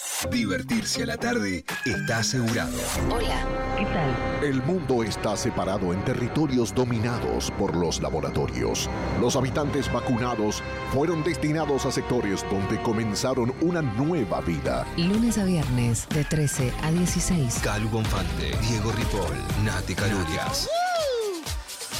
Divertirse 0.29 1.03
a 1.03 1.05
la 1.07 1.17
tarde 1.17 1.65
está 1.83 2.19
asegurado. 2.19 2.77
Hola, 3.09 3.43
¿qué 3.77 3.85
tal? 3.85 4.43
El 4.43 4.61
mundo 4.61 5.03
está 5.03 5.35
separado 5.35 5.93
en 5.93 6.03
territorios 6.05 6.75
dominados 6.75 7.49
por 7.57 7.75
los 7.75 8.01
laboratorios. 8.01 8.87
Los 9.19 9.35
habitantes 9.35 9.91
vacunados 9.91 10.61
fueron 10.93 11.23
destinados 11.23 11.85
a 11.85 11.91
sectores 11.91 12.45
donde 12.51 12.81
comenzaron 12.83 13.53
una 13.61 13.81
nueva 13.81 14.41
vida. 14.41 14.85
Lunes 14.95 15.39
a 15.39 15.43
viernes 15.43 16.07
de 16.09 16.23
13 16.23 16.71
a 16.83 16.91
16. 16.91 17.59
Calu 17.63 17.89
Bonfante, 17.89 18.55
Diego 18.61 18.91
Ripoll, 18.91 19.65
Nati 19.65 19.95
Calurias. 19.95 20.69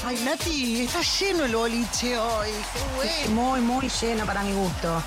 Ay, 0.04 0.20
Nati, 0.26 0.82
está 0.86 1.02
lleno 1.02 1.46
el 1.46 1.56
boliche 1.56 2.18
hoy. 2.18 2.50
Qué 2.74 2.80
bueno. 2.96 3.42
Muy, 3.42 3.62
muy 3.62 3.90
lleno 3.90 4.26
para 4.26 4.42
mi 4.42 4.52
gusto. 4.54 5.02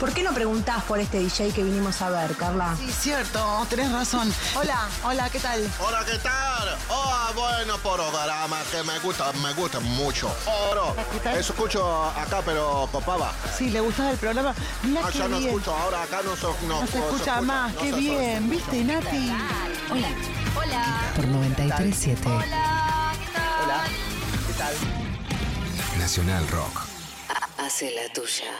¿Por 0.00 0.12
qué 0.12 0.22
no 0.22 0.32
preguntás 0.32 0.82
por 0.84 0.98
este 0.98 1.18
DJ 1.18 1.52
que 1.52 1.62
vinimos 1.62 2.00
a 2.02 2.08
ver, 2.10 2.34
Carla? 2.34 2.74
Sí, 2.78 2.90
cierto, 2.90 3.66
tenés 3.68 3.92
razón. 3.92 4.32
Hola, 4.56 4.88
hola, 5.04 5.28
¿qué 5.30 5.38
tal? 5.38 5.60
Hola, 5.78 6.04
¿qué 6.06 6.18
tal? 6.18 6.76
Oh, 6.88 7.32
bueno 7.34 7.76
programa 7.78 8.62
que 8.72 8.82
me 8.82 8.98
gusta, 9.00 9.30
me 9.34 9.52
gusta 9.52 9.78
mucho. 9.80 10.34
Oro. 10.70 10.96
Eso 11.36 11.52
escucho 11.52 12.04
acá, 12.06 12.40
pero 12.44 12.88
copaba. 12.90 13.32
Sí, 13.56 13.68
¿le 13.70 13.80
gustaba 13.80 14.10
el 14.10 14.16
programa? 14.16 14.54
Mira 14.82 15.02
Ah, 15.04 15.10
qué 15.12 15.18
ya 15.18 15.28
no 15.28 15.36
bien. 15.38 15.50
escucho, 15.50 15.76
ahora 15.76 16.02
acá 16.02 16.22
no, 16.24 16.34
so- 16.34 16.56
no, 16.66 16.80
No 16.80 16.86
se 16.86 16.98
escucha 16.98 17.40
más, 17.42 17.72
no 17.74 17.80
qué 17.80 17.92
bien. 17.92 18.48
¿Viste, 18.50 18.82
Nati? 18.84 19.32
Hola. 19.90 20.08
Hola. 20.56 21.12
Por 21.14 21.28
937 21.28 22.22
Hola, 22.26 22.38
¿qué 22.40 22.46
tal? 22.48 22.48
Hola, 22.48 22.69
Nacional 25.98 26.46
Rock. 26.48 26.82
Hace 27.56 27.94
la 27.94 28.12
tuya. 28.12 28.52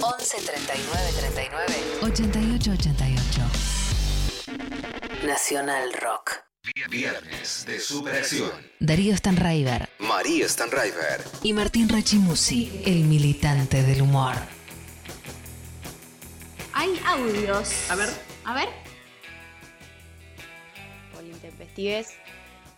11 0.00 0.36
39 0.36 1.12
39. 1.18 1.74
88 2.02 2.70
88. 2.70 3.40
Nacional 5.26 5.92
Rock. 5.94 6.34
Viernes 6.88 7.64
de 7.66 7.80
Superacción. 7.80 8.52
Darío 8.78 9.16
Stanraiver 9.16 9.88
María 9.98 10.48
Stanraiver. 10.48 11.20
y 11.42 11.52
Martín 11.52 11.88
Rechimusi, 11.88 12.82
el 12.86 13.02
militante 13.06 13.82
del 13.82 14.02
humor. 14.02 14.36
Hay 16.74 16.96
audios. 17.06 17.90
A 17.90 17.96
ver. 17.96 18.08
A 18.44 18.54
ver. 18.54 18.68
por 21.12 21.24
la 21.24 21.30
intempestivez. 21.30 22.10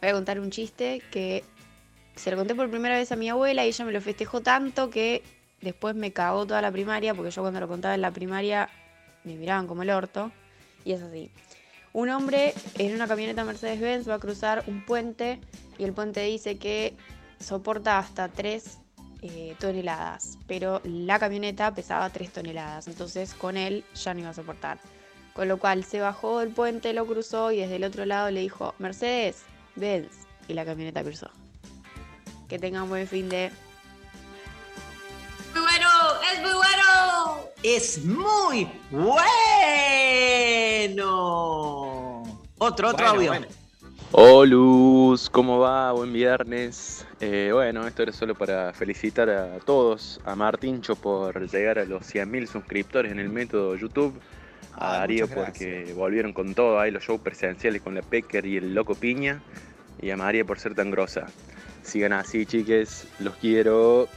Voy 0.01 0.09
a 0.09 0.13
contar 0.15 0.41
un 0.41 0.51
chiste 0.51 1.03
que 1.11 1.45
se 2.19 2.31
lo 2.31 2.37
conté 2.37 2.55
por 2.55 2.71
primera 2.71 2.97
vez 2.97 3.11
a 3.13 3.17
mi 3.17 3.29
abuela 3.29 3.65
y 3.65 3.69
ella 3.69 3.85
me 3.85 3.93
lo 3.93 4.01
festejó 4.01 4.41
tanto 4.41 4.91
que 4.91 5.23
después 5.61 5.95
me 5.95 6.13
cagó 6.13 6.47
toda 6.47 6.61
la 6.63 6.71
primaria, 6.71 7.15
porque 7.15 7.31
yo 7.31 7.43
cuando 7.43 7.61
lo 7.61 7.69
contaba 7.69 7.95
en 7.95 8.01
la 8.01 8.11
primaria 8.11 8.69
me 9.25 9.37
miraban 9.37 9.67
como 9.67 9.83
el 9.83 9.91
orto. 9.91 10.33
Y 10.85 10.93
es 10.93 11.03
así. 11.03 11.31
Un 11.93 12.11
hombre 12.11 12.55
en 12.77 12.95
una 12.95 13.09
camioneta 13.09 13.45
Mercedes-Benz 13.45 14.09
va 14.09 14.15
a 14.15 14.19
cruzar 14.19 14.65
un 14.67 14.85
puente 14.85 15.41
y 15.79 15.85
el 15.85 15.93
puente 15.93 16.21
dice 16.23 16.59
que 16.59 16.95
soporta 17.41 17.99
hasta 17.99 18.29
3 18.29 18.79
toneladas, 19.59 20.39
pero 20.47 20.81
la 20.85 21.19
camioneta 21.19 21.75
pesaba 21.75 22.09
3 22.11 22.33
toneladas, 22.33 22.87
entonces 22.87 23.35
con 23.35 23.57
él 23.57 23.85
ya 23.95 24.15
no 24.15 24.21
iba 24.21 24.31
a 24.31 24.35
soportar. 24.35 24.79
Con 25.35 25.49
lo 25.49 25.59
cual 25.59 25.85
se 25.85 26.01
bajó 26.01 26.41
del 26.41 26.51
puente, 26.51 26.93
lo 26.93 27.07
cruzó 27.07 27.51
y 27.53 27.59
desde 27.59 27.77
el 27.77 27.85
otro 27.85 28.05
lado 28.07 28.31
le 28.31 28.41
dijo, 28.41 28.75
Mercedes, 28.79 29.43
Benz. 29.77 30.27
Y 30.47 30.55
la 30.55 30.65
camioneta 30.65 31.03
cruzó. 31.03 31.31
Que 32.49 32.59
tengan 32.59 32.89
buen 32.89 33.07
fin 33.07 33.29
de... 33.29 33.51
Muy 35.55 35.61
bueno, 35.63 35.89
es 36.33 36.41
muy 36.41 36.53
bueno. 36.53 37.41
Es 37.63 38.05
muy 38.05 38.69
bueno. 40.89 42.23
Otro, 42.59 42.89
otro 42.89 42.97
Bueno, 42.97 43.11
audio. 43.11 43.29
bueno. 43.31 43.47
Olus, 44.13 45.29
¿cómo 45.29 45.59
va? 45.59 45.93
Buen 45.93 46.13
viernes. 46.15 47.07
Eh, 47.21 47.51
bueno, 47.53 47.87
esto 47.87 48.03
era 48.05 48.13
solo 48.13 48.35
para 48.35 48.73
felicitar 48.73 49.29
a 49.29 49.59
todos, 49.59 50.19
a 50.25 50.35
Martincho 50.35 50.97
por 50.97 51.51
llegar 51.51 51.79
a 51.79 51.85
los 51.85 52.03
100.000 52.03 52.47
suscriptores 52.47 53.13
en 53.13 53.19
el 53.19 53.29
método 53.29 53.77
YouTube, 53.77 54.19
a 54.75 54.93
Ay, 54.93 54.99
Darío 55.01 55.29
porque 55.29 55.93
volvieron 55.95 56.33
con 56.33 56.55
todo 56.55 56.81
ahí 56.81 56.91
los 56.91 57.03
shows 57.05 57.21
presenciales 57.21 57.83
con 57.83 57.95
la 57.95 58.01
Pecker 58.03 58.47
y 58.47 58.57
el 58.57 58.75
Loco 58.75 58.95
Piña, 58.95 59.43
y 60.01 60.09
a 60.11 60.17
María 60.17 60.45
por 60.47 60.59
ser 60.59 60.75
tan 60.75 60.91
grosa. 60.91 61.27
Sigan 61.89 62.13
así, 62.13 62.45
chiques, 62.45 63.07
los 63.19 63.35
quiero. 63.37 64.09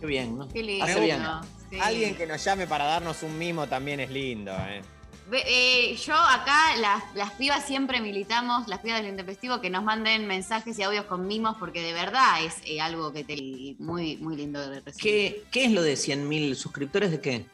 Qué 0.00 0.06
bien, 0.06 0.36
¿no? 0.36 0.48
Qué 0.48 0.60
lindo. 0.60 0.84
Hace 0.84 1.00
bien. 1.00 1.22
Sí. 1.70 1.78
Alguien 1.80 2.16
que 2.16 2.26
nos 2.26 2.42
llame 2.42 2.66
para 2.66 2.84
darnos 2.84 3.22
un 3.22 3.38
mimo 3.38 3.68
también 3.68 4.00
es 4.00 4.10
lindo, 4.10 4.50
¿eh? 4.52 4.82
Eh, 5.30 5.96
yo 6.04 6.14
acá, 6.14 6.74
las, 6.78 7.14
las 7.14 7.32
pibas 7.32 7.64
siempre 7.64 8.00
militamos, 8.00 8.66
las 8.66 8.80
pibas 8.80 9.00
del 9.00 9.10
intempestivo, 9.10 9.60
que 9.60 9.70
nos 9.70 9.84
manden 9.84 10.26
mensajes 10.26 10.76
y 10.80 10.82
audios 10.82 11.04
con 11.04 11.28
mimos, 11.28 11.56
porque 11.58 11.80
de 11.82 11.92
verdad 11.92 12.42
es 12.44 12.56
eh, 12.64 12.80
algo 12.80 13.12
que 13.12 13.22
te 13.22 13.76
muy, 13.78 14.16
muy 14.16 14.36
lindo 14.36 14.58
de 14.68 14.80
recibir. 14.80 15.02
¿Qué, 15.02 15.44
qué 15.52 15.64
es 15.66 15.70
lo 15.70 15.82
de 15.82 15.94
100.000 15.94 16.54
suscriptores 16.56 17.12
de 17.12 17.20
qué? 17.20 17.46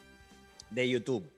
De 0.71 0.89
YouTube. 0.89 1.29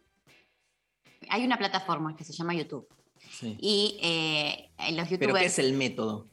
Hay 1.29 1.43
una 1.43 1.57
plataforma 1.57 2.15
que 2.15 2.23
se 2.23 2.31
llama 2.31 2.53
YouTube. 2.53 2.87
Sí. 3.29 3.57
Y 3.59 3.99
eh, 4.01 4.69
los 4.93 5.09
¿Pero 5.09 5.21
youtubers. 5.21 5.39
qué 5.39 5.45
es 5.47 5.59
el 5.59 5.73
método? 5.73 6.27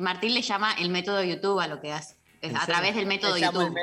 Martín 0.00 0.34
le 0.34 0.42
llama 0.42 0.74
el 0.74 0.90
método 0.90 1.22
YouTube 1.22 1.58
a 1.60 1.66
lo 1.68 1.80
que 1.80 1.92
hace. 1.92 2.16
Es 2.40 2.50
¿En 2.50 2.56
a 2.56 2.66
través 2.66 2.94
del 2.94 3.06
método 3.06 3.34
Le 3.36 3.40
YouTube. 3.42 3.74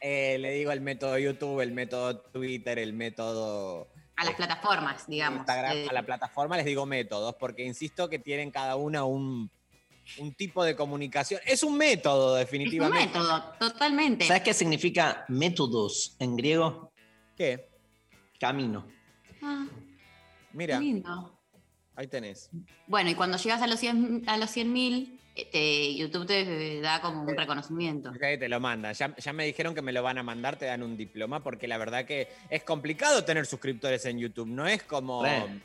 eh, 0.00 0.36
le 0.38 0.52
digo 0.52 0.70
el 0.72 0.80
método 0.80 1.18
YouTube, 1.18 1.60
el 1.60 1.72
método 1.72 2.18
Twitter, 2.20 2.78
el 2.78 2.92
método 2.92 3.88
A 4.16 4.24
las 4.24 4.34
plataformas, 4.34 5.06
digamos. 5.06 5.40
Instagram, 5.40 5.76
Eh, 5.76 5.86
a 5.90 5.92
la 5.92 6.02
plataforma 6.04 6.56
les 6.56 6.66
digo 6.66 6.86
métodos, 6.86 7.34
porque 7.40 7.64
insisto 7.64 8.08
que 8.08 8.18
tienen 8.18 8.50
cada 8.50 8.76
una 8.76 9.04
un, 9.04 9.50
un 10.18 10.34
tipo 10.34 10.62
de 10.64 10.76
comunicación. 10.76 11.40
Es 11.46 11.62
un 11.62 11.76
método, 11.76 12.36
es 12.38 12.44
un 12.44 12.46
definitivamente. 12.46 13.06
método, 13.18 13.52
totalmente. 13.58 14.26
¿Sabes 14.26 14.42
qué 14.42 14.54
significa 14.54 15.24
métodos 15.28 16.16
en 16.20 16.36
griego? 16.36 16.92
¿Qué? 17.36 17.68
Camino. 18.38 18.86
Ah, 19.42 19.66
Mira, 20.52 20.78
lindo. 20.78 21.38
ahí 21.96 22.06
tenés. 22.06 22.50
Bueno, 22.86 23.10
y 23.10 23.14
cuando 23.14 23.36
llegas 23.36 23.60
a 23.62 23.66
los 23.66 23.78
100 23.80 24.24
a 24.26 24.36
los 24.38 24.50
100.000, 24.56 25.18
este, 25.36 25.94
YouTube 25.94 26.26
te 26.26 26.80
da 26.80 27.00
como 27.00 27.22
un 27.22 27.36
reconocimiento. 27.36 28.12
Te 28.12 28.48
lo 28.48 28.58
mandan. 28.60 28.94
Ya, 28.94 29.14
ya 29.16 29.32
me 29.32 29.44
dijeron 29.44 29.74
que 29.74 29.82
me 29.82 29.92
lo 29.92 30.02
van 30.02 30.18
a 30.18 30.22
mandar, 30.22 30.56
te 30.56 30.64
dan 30.66 30.82
un 30.82 30.96
diploma, 30.96 31.42
porque 31.42 31.68
la 31.68 31.78
verdad 31.78 32.04
que 32.04 32.28
es 32.50 32.62
complicado 32.64 33.24
tener 33.24 33.46
suscriptores 33.46 34.04
en 34.06 34.18
YouTube. 34.18 34.48
No 34.48 34.66
es 34.66 34.82
como 34.82 35.22
Re. 35.22 35.60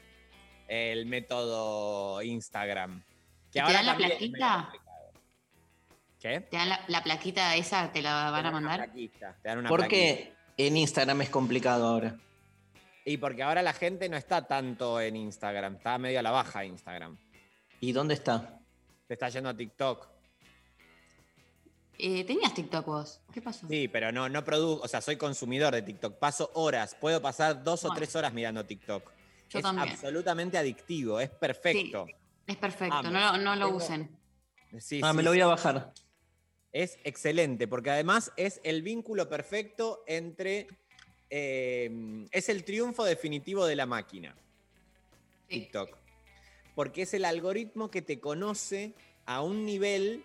el 0.68 1.06
método 1.06 2.22
Instagram. 2.22 3.02
Que 3.52 3.60
¿Y 3.60 3.62
¿Te 3.62 3.62
ahora 3.62 3.74
dan 3.74 3.86
la 3.86 3.98
plaquita? 3.98 4.18
complicado. 4.20 4.72
¿Qué? 6.20 6.42
¿Te 6.42 6.58
dan 6.58 6.70
la, 6.70 6.82
la 6.88 7.04
plaquita 7.04 7.56
esa? 7.56 7.92
¿Te 7.92 8.02
la 8.02 8.30
van 8.32 8.34
a 8.34 8.38
Te 8.38 8.44
dan 8.44 8.46
una 8.46 8.52
mandar? 8.52 8.86
plaquita, 8.86 9.36
te 9.42 9.50
dan 9.50 9.58
una 9.60 9.70
¿Por 9.70 9.80
plaquita. 9.80 9.98
qué 9.98 10.34
en 10.58 10.78
Instagram 10.78 11.22
es 11.22 11.30
complicado 11.30 11.88
ahora? 11.88 12.16
Y 13.04 13.18
porque 13.18 13.42
ahora 13.42 13.64
la 13.64 13.74
gente 13.74 14.08
no 14.10 14.18
está 14.18 14.46
tanto 14.48 15.02
en 15.02 15.16
Instagram, 15.16 15.78
está 15.78 15.98
medio 15.98 16.20
a 16.20 16.22
la 16.22 16.30
baja 16.32 16.64
Instagram. 16.64 17.18
¿Y 17.80 17.92
dónde 17.94 18.14
está? 18.14 18.61
Se 19.12 19.16
está 19.16 19.28
yendo 19.28 19.50
a 19.50 19.54
TikTok. 19.54 20.08
Eh, 21.98 22.24
¿Tenías 22.24 22.54
TikTok 22.54 22.86
vos? 22.86 23.20
¿Qué 23.34 23.42
pasó? 23.42 23.68
Sí, 23.68 23.90
pero 23.90 24.10
no, 24.14 24.30
no 24.30 24.42
produzco, 24.46 24.86
o 24.86 24.88
sea, 24.88 25.02
soy 25.02 25.18
consumidor 25.18 25.74
de 25.74 25.82
TikTok. 25.82 26.18
Paso 26.18 26.50
horas, 26.54 26.96
puedo 26.96 27.22
pasar 27.22 27.62
dos 27.62 27.84
o 27.84 27.90
tres 27.94 28.16
horas 28.16 28.32
mirando 28.32 28.66
TikTok. 28.66 29.12
Yo 29.50 29.60
es 29.60 29.64
también. 29.64 29.90
absolutamente 29.90 30.58
adictivo, 30.58 31.20
es 31.20 31.30
perfecto. 31.30 32.08
Es 32.48 32.56
perfecto, 32.56 32.96
Amo. 32.96 33.10
no 33.10 33.20
lo, 33.20 33.38
no 33.40 33.56
lo 33.58 33.66
Tengo- 33.66 33.78
usen. 33.80 34.18
Sí, 34.80 35.02
Ah, 35.04 35.12
sí, 35.12 35.18
me 35.18 35.24
lo 35.24 35.32
voy 35.32 35.42
a 35.42 35.48
bajar. 35.48 35.92
Es 36.72 36.98
excelente, 37.04 37.68
porque 37.68 37.90
además 37.90 38.32
es 38.38 38.62
el 38.64 38.82
vínculo 38.82 39.28
perfecto 39.28 40.06
entre. 40.08 40.68
eh, 41.30 42.26
es 42.32 42.48
el 42.48 42.64
triunfo 42.64 43.04
definitivo 43.04 43.66
de 43.66 43.76
la 43.76 43.86
máquina. 43.86 44.34
TikTok. 45.50 45.98
Porque 46.76 47.04
es 47.04 47.14
el 47.14 47.26
algoritmo 47.26 47.92
que 47.92 48.02
te 48.02 48.20
conoce 48.20 48.94
a 49.26 49.42
un 49.42 49.66
nivel 49.66 50.24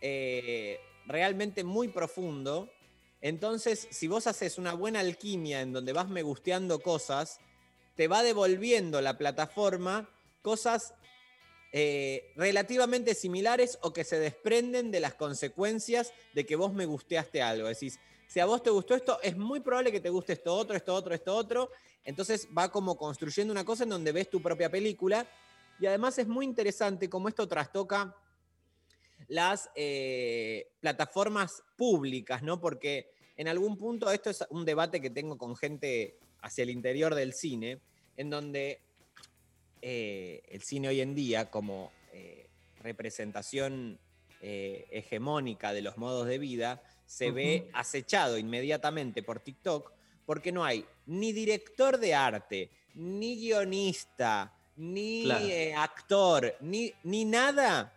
eh, 0.00 0.80
realmente 1.06 1.64
muy 1.64 1.88
profundo. 1.88 2.70
Entonces, 3.20 3.88
si 3.90 4.06
vos 4.06 4.26
haces 4.26 4.58
una 4.58 4.74
buena 4.74 5.00
alquimia 5.00 5.60
en 5.60 5.72
donde 5.72 5.92
vas 5.92 6.08
me 6.08 6.22
gusteando 6.22 6.80
cosas, 6.80 7.40
te 7.96 8.06
va 8.06 8.22
devolviendo 8.22 9.00
la 9.00 9.18
plataforma 9.18 10.08
cosas 10.42 10.94
eh, 11.72 12.32
relativamente 12.36 13.14
similares 13.14 13.78
o 13.82 13.92
que 13.92 14.04
se 14.04 14.18
desprenden 14.18 14.90
de 14.90 15.00
las 15.00 15.14
consecuencias 15.14 16.12
de 16.32 16.46
que 16.46 16.56
vos 16.56 16.72
me 16.72 16.86
gusteaste 16.86 17.42
algo. 17.42 17.68
Decís, 17.68 17.98
si 18.26 18.40
a 18.40 18.46
vos 18.46 18.62
te 18.62 18.70
gustó 18.70 18.94
esto, 18.94 19.18
es 19.22 19.36
muy 19.36 19.60
probable 19.60 19.92
que 19.92 20.00
te 20.00 20.10
guste 20.10 20.34
esto 20.34 20.54
otro, 20.54 20.76
esto 20.76 20.94
otro, 20.94 21.14
esto 21.14 21.34
otro. 21.34 21.70
Entonces 22.04 22.48
va 22.56 22.70
como 22.70 22.96
construyendo 22.96 23.52
una 23.52 23.64
cosa 23.64 23.82
en 23.82 23.90
donde 23.90 24.12
ves 24.12 24.30
tu 24.30 24.40
propia 24.40 24.70
película. 24.70 25.26
Y 25.80 25.86
además 25.86 26.18
es 26.18 26.26
muy 26.26 26.44
interesante 26.44 27.08
cómo 27.08 27.28
esto 27.28 27.46
trastoca 27.46 28.14
las 29.28 29.70
eh, 29.74 30.70
plataformas 30.80 31.62
públicas, 31.76 32.42
¿no? 32.42 32.60
Porque 32.60 33.10
en 33.36 33.48
algún 33.48 33.76
punto 33.76 34.10
esto 34.10 34.30
es 34.30 34.44
un 34.50 34.64
debate 34.64 35.00
que 35.00 35.10
tengo 35.10 35.36
con 35.36 35.56
gente 35.56 36.18
hacia 36.40 36.62
el 36.62 36.70
interior 36.70 37.14
del 37.14 37.32
cine, 37.32 37.80
en 38.16 38.30
donde 38.30 38.80
eh, 39.82 40.42
el 40.48 40.62
cine 40.62 40.88
hoy 40.88 41.00
en 41.00 41.14
día, 41.14 41.50
como 41.50 41.92
eh, 42.12 42.48
representación 42.80 43.98
hegemónica 44.40 45.72
de 45.72 45.82
los 45.82 45.98
modos 45.98 46.28
de 46.28 46.38
vida, 46.38 46.80
se 47.06 47.32
ve 47.32 47.68
acechado 47.72 48.38
inmediatamente 48.38 49.24
por 49.24 49.40
TikTok, 49.40 49.92
porque 50.24 50.52
no 50.52 50.64
hay 50.64 50.86
ni 51.06 51.32
director 51.32 51.98
de 51.98 52.14
arte, 52.14 52.70
ni 52.94 53.34
guionista, 53.34 54.57
ni 54.78 55.24
Claro. 55.24 55.44
eh, 55.46 55.74
actor, 55.74 56.56
ni, 56.60 56.94
ni 57.02 57.24
nada 57.24 57.92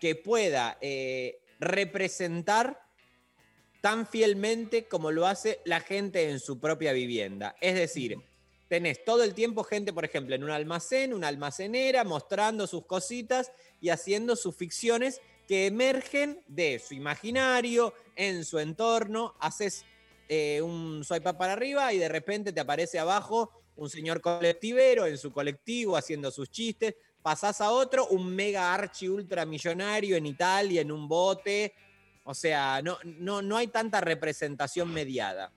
que 0.00 0.14
pueda 0.14 0.78
eh, 0.80 1.40
representar 1.58 2.80
tan 3.80 4.06
fielmente 4.06 4.86
como 4.86 5.10
lo 5.10 5.26
hace 5.26 5.60
la 5.64 5.80
gente 5.80 6.30
en 6.30 6.40
su 6.40 6.58
propia 6.58 6.92
vivienda. 6.92 7.56
Es 7.60 7.74
decir, 7.74 8.18
tenés 8.68 9.04
todo 9.04 9.24
el 9.24 9.34
tiempo 9.34 9.64
gente, 9.64 9.92
por 9.92 10.04
ejemplo, 10.04 10.34
en 10.34 10.44
un 10.44 10.50
almacén, 10.50 11.12
una 11.12 11.28
almacenera, 11.28 12.04
mostrando 12.04 12.66
sus 12.66 12.86
cositas 12.86 13.52
y 13.80 13.88
haciendo 13.88 14.36
sus 14.36 14.54
ficciones 14.54 15.20
que 15.48 15.66
emergen 15.66 16.42
de 16.46 16.78
su 16.78 16.94
imaginario, 16.94 17.92
en 18.16 18.44
su 18.44 18.58
entorno. 18.58 19.34
Haces 19.40 19.84
eh, 20.28 20.62
un 20.62 21.02
swipe 21.04 21.28
up 21.28 21.38
para 21.38 21.54
arriba 21.54 21.92
y 21.92 21.98
de 21.98 22.08
repente 22.08 22.52
te 22.52 22.60
aparece 22.60 22.98
abajo 22.98 23.50
un 23.80 23.88
señor 23.88 24.20
colectivero 24.20 25.06
en 25.06 25.16
su 25.16 25.32
colectivo 25.32 25.96
haciendo 25.96 26.30
sus 26.30 26.50
chistes. 26.50 26.94
Pasás 27.22 27.62
a 27.62 27.70
otro, 27.70 28.06
un 28.08 28.34
mega 28.34 28.74
archi 28.74 29.08
ultramillonario 29.08 30.16
en 30.16 30.26
Italia, 30.26 30.82
en 30.82 30.92
un 30.92 31.08
bote. 31.08 31.74
O 32.24 32.34
sea, 32.34 32.82
no, 32.82 32.98
no, 33.04 33.40
no 33.40 33.56
hay 33.56 33.68
tanta 33.68 34.02
representación 34.02 34.92
mediada. 34.92 35.50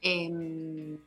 Em, 0.00 0.98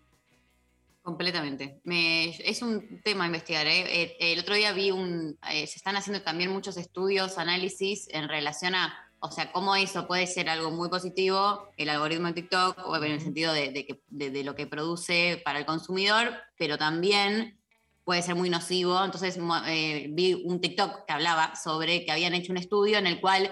completamente. 1.02 1.80
Me- 1.84 2.30
es 2.48 2.62
un 2.62 3.02
tema 3.02 3.24
a 3.24 3.28
investigar. 3.28 3.66
¿eh? 3.66 4.04
Eh, 4.04 4.18
El 4.20 4.40
otro 4.40 4.54
día 4.54 4.72
vi 4.72 4.92
un. 4.92 5.36
eh, 5.52 5.66
se 5.66 5.78
están 5.78 5.96
haciendo 5.96 6.22
también 6.22 6.52
muchos 6.52 6.78
estudios, 6.78 7.40
análisis 7.40 8.08
en 8.12 8.30
relación 8.30 8.76
a. 8.76 9.05
O 9.26 9.32
sea, 9.32 9.52
cómo 9.52 9.76
eso 9.76 10.08
puede 10.08 10.28
ser 10.28 10.50
algo 10.50 10.72
muy 10.72 10.90
positivo, 10.90 11.70
el 11.78 11.90
algoritmo 11.90 12.28
de 12.28 12.34
TikTok, 12.34 12.78
o 12.88 12.96
en 12.98 13.04
el 13.12 13.22
sentido 13.22 13.54
de, 13.54 13.72
de 13.72 13.86
que- 13.86 14.02
de- 14.08 14.30
de 14.32 14.44
lo 14.44 14.56
que 14.56 14.68
produce 14.68 15.42
para 15.44 15.60
el 15.60 15.66
consumidor, 15.66 16.34
pero 16.58 16.78
también 16.78 17.60
puede 18.04 18.22
ser 18.22 18.36
muy 18.36 18.50
nocivo. 18.50 19.04
Entonces 19.04 19.40
eh, 19.68 20.08
vi 20.12 20.34
un 20.46 20.62
TikTok 20.62 21.06
que 21.08 21.14
hablaba 21.14 21.56
sobre 21.56 22.06
que 22.06 22.12
habían 22.12 22.34
hecho 22.36 22.52
un 22.52 22.58
estudio 22.58 22.98
en 23.00 23.08
el 23.08 23.20
cual 23.20 23.52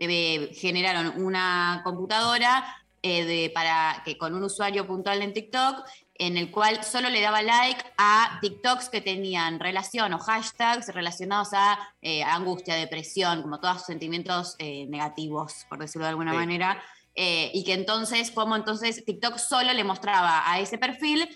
eh, 0.00 0.50
generaron 0.54 1.22
una 1.22 1.82
computadora 1.84 2.64
eh, 3.02 3.24
de- 3.24 3.50
para 3.54 4.02
que 4.04 4.16
con 4.18 4.34
un 4.34 4.44
usuario 4.44 4.86
puntual 4.86 5.22
en 5.22 5.32
TikTok, 5.32 5.84
en 6.20 6.36
el 6.36 6.50
cual 6.50 6.84
solo 6.84 7.08
le 7.08 7.20
daba 7.22 7.40
like 7.42 7.82
a 7.96 8.38
TikToks 8.42 8.90
que 8.90 9.00
tenían 9.00 9.58
relación 9.58 10.12
o 10.12 10.18
hashtags 10.18 10.88
relacionados 10.94 11.48
a 11.54 11.78
eh, 12.02 12.22
angustia, 12.22 12.74
depresión, 12.74 13.40
como 13.42 13.58
todos 13.58 13.86
sentimientos 13.86 14.54
eh, 14.58 14.86
negativos, 14.88 15.64
por 15.68 15.78
decirlo 15.78 16.04
de 16.04 16.10
alguna 16.10 16.32
Sí. 16.32 16.36
manera. 16.36 16.82
Eh, 17.14 17.50
y 17.54 17.64
que 17.64 17.72
entonces, 17.72 18.30
como 18.30 18.54
entonces 18.54 19.02
TikTok 19.04 19.38
solo 19.38 19.72
le 19.72 19.82
mostraba 19.82 20.50
a 20.50 20.60
ese 20.60 20.76
perfil 20.78 21.28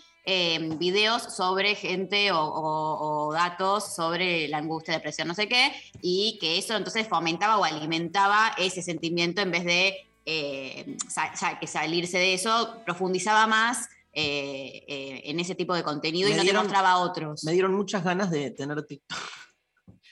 videos 0.79 1.23
sobre 1.37 1.75
gente 1.75 2.33
o, 2.33 2.41
o- 2.41 3.27
o 3.29 3.33
datos 3.35 3.95
sobre 3.95 4.49
la 4.49 4.57
angustia, 4.59 4.95
depresión, 4.95 5.29
no 5.29 5.35
sé 5.35 5.49
qué, 5.49 5.71
y 6.01 6.39
que 6.41 6.57
eso 6.57 6.75
entonces 6.77 7.07
fomentaba 7.09 7.59
o 7.59 7.65
alimentaba 7.65 8.55
ese 8.57 8.81
sentimiento 8.83 9.43
en 9.43 9.51
vez 9.51 9.65
de 9.65 10.97
sa- 11.09 11.37
sa- 11.37 11.59
que 11.59 11.67
salirse 11.67 12.17
de 12.19 12.33
eso, 12.35 12.81
profundizaba 12.87 13.47
más 13.47 13.89
eh, 14.15 14.85
eh, 14.87 15.23
en 15.25 15.41
ese 15.41 15.55
tipo 15.55 15.75
de 15.75 15.83
contenido 15.83 16.29
y 16.29 16.33
Me 16.33 16.37
no 16.39 16.43
dieron- 16.45 16.63
te 16.63 16.69
mostraba 16.69 16.91
a 16.93 16.99
otros. 16.99 17.43
Me 17.45 17.53
dieron 17.53 17.75
muchas 17.75 18.05
ganas 18.05 18.31
de 18.31 18.51
tener 18.51 18.85
TikTok. 18.87 19.19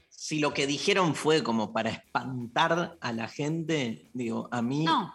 Si 0.09 0.39
lo 0.39 0.55
que 0.55 0.67
dijeron 0.69 1.15
fue 1.17 1.43
como 1.43 1.73
para 1.73 1.91
espantar 1.91 2.97
a 3.01 3.13
la 3.13 3.29
gente, 3.29 4.09
digo, 4.15 4.49
a 4.53 4.63
mí. 4.63 4.85
No. 4.85 5.13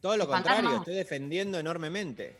Todo 0.00 0.16
lo 0.16 0.24
Espantar 0.24 0.54
contrario, 0.56 0.70
no. 0.70 0.82
estoy 0.82 0.94
defendiendo 0.94 1.58
enormemente. 1.58 2.38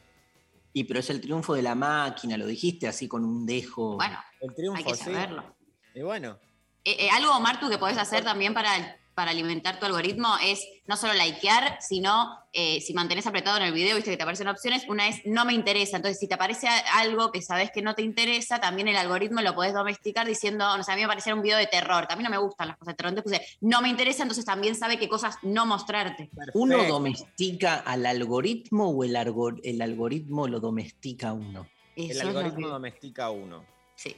Y 0.72 0.84
pero 0.84 1.00
es 1.00 1.10
el 1.10 1.20
triunfo 1.20 1.52
de 1.54 1.62
la 1.62 1.74
máquina, 1.74 2.36
lo 2.38 2.46
dijiste 2.46 2.88
así 2.88 3.06
con 3.06 3.22
un 3.24 3.44
dejo. 3.44 3.96
Bueno, 3.96 4.18
El 4.40 4.54
triunfo, 4.54 4.78
hay 4.78 4.84
que 4.84 4.94
sí. 4.96 5.04
saberlo. 5.04 5.54
Y 5.94 6.00
bueno, 6.02 6.38
Eh, 6.84 6.96
eh, 7.06 7.10
algo, 7.10 7.38
Martu, 7.38 7.68
que 7.68 7.76
podés 7.76 7.98
hacer 7.98 8.24
también 8.24 8.54
para, 8.54 8.98
para 9.14 9.32
alimentar 9.32 9.78
tu 9.78 9.86
algoritmo 9.86 10.28
es 10.42 10.64
no 10.86 10.96
solo 10.96 11.12
likear, 11.14 11.78
sino 11.80 12.38
eh, 12.52 12.80
si 12.80 12.94
mantenés 12.94 13.26
apretado 13.26 13.56
en 13.58 13.64
el 13.64 13.72
video, 13.72 13.94
viste 13.96 14.10
que 14.10 14.16
te 14.16 14.22
aparecen 14.22 14.48
opciones, 14.48 14.84
una 14.88 15.08
es 15.08 15.20
no 15.24 15.44
me 15.44 15.52
interesa. 15.52 15.96
Entonces, 15.96 16.18
si 16.18 16.26
te 16.28 16.34
aparece 16.34 16.68
algo 16.94 17.30
que 17.30 17.42
sabes 17.42 17.70
que 17.70 17.82
no 17.82 17.94
te 17.94 18.02
interesa, 18.02 18.60
también 18.60 18.88
el 18.88 18.96
algoritmo 18.96 19.40
lo 19.42 19.54
podés 19.54 19.74
domesticar 19.74 20.26
diciendo, 20.26 20.76
no 20.76 20.82
sé, 20.84 20.92
a 20.92 20.94
mí 20.94 21.00
me 21.00 21.04
apareció 21.04 21.34
un 21.34 21.42
video 21.42 21.58
de 21.58 21.66
terror, 21.66 22.06
mí 22.16 22.22
no 22.24 22.30
me 22.30 22.38
gustan 22.38 22.68
las 22.68 22.76
cosas 22.78 22.92
de 22.92 22.96
terror. 22.96 23.12
Entonces 23.16 23.40
puse, 23.40 23.58
no 23.60 23.82
me 23.82 23.88
interesa, 23.88 24.22
entonces 24.22 24.44
también 24.44 24.74
sabe 24.74 24.98
qué 24.98 25.08
cosas 25.08 25.36
no 25.42 25.66
mostrarte. 25.66 26.30
¿Uno 26.54 26.84
domestica 26.84 27.74
al 27.76 28.06
algoritmo 28.06 28.88
o 28.90 29.04
el, 29.04 29.16
algor- 29.16 29.60
el 29.64 29.82
algoritmo 29.82 30.48
lo 30.48 30.60
domestica 30.60 31.28
a 31.30 31.32
uno? 31.34 31.68
el 31.96 32.12
Eso 32.12 32.22
algoritmo 32.28 32.66
que- 32.66 32.72
domestica 32.72 33.24
a 33.26 33.30
uno. 33.30 33.64
Sí. 33.96 34.16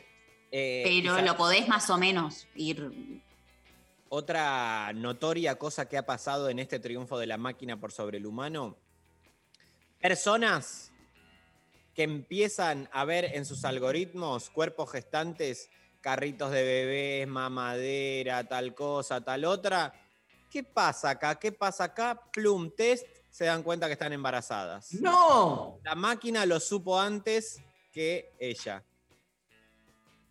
Eh, 0.53 0.83
Pero 0.85 1.21
lo 1.23 1.37
podés 1.37 1.67
más 1.67 1.89
o 1.91 1.99
menos 1.99 2.47
ir. 2.55 2.93
Otra 4.15 4.93
notoria 4.93 5.55
cosa 5.55 5.89
que 5.89 5.97
ha 5.97 6.05
pasado 6.05 6.51
en 6.51 6.59
este 6.59 6.79
triunfo 6.79 7.19
de 7.19 7.27
la 7.27 7.39
máquina 7.39 7.81
por 7.81 7.93
sobre 7.93 8.19
el 8.19 8.27
humano, 8.27 8.77
personas 10.03 10.93
que 11.95 12.03
empiezan 12.03 12.91
a 12.93 13.07
ver 13.07 13.25
en 13.33 13.47
sus 13.47 13.65
algoritmos 13.65 14.51
cuerpos 14.51 14.93
gestantes, 14.93 15.71
carritos 16.03 16.51
de 16.51 16.63
bebés, 16.63 17.27
mamadera, 17.27 18.47
tal 18.47 18.75
cosa, 18.75 19.25
tal 19.25 19.47
otra. 19.47 19.95
¿Qué 20.51 20.63
pasa 20.63 21.09
acá? 21.09 21.37
¿Qué 21.37 21.51
pasa 21.51 21.85
acá? 21.85 22.21
Plum 22.35 22.71
test, 22.77 23.07
se 23.31 23.47
dan 23.47 23.63
cuenta 23.63 23.87
que 23.87 23.95
están 23.95 24.13
embarazadas. 24.13 24.93
¡No! 24.93 25.81
La 25.85 25.95
máquina 25.95 26.45
lo 26.45 26.61
supo 26.61 27.01
antes 27.01 27.63
que 27.91 28.35
ella. 28.39 28.85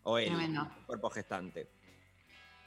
O 0.03 0.19
él, 0.19 0.39
el 0.39 0.85
cuerpo 0.85 1.09
gestante. 1.09 1.80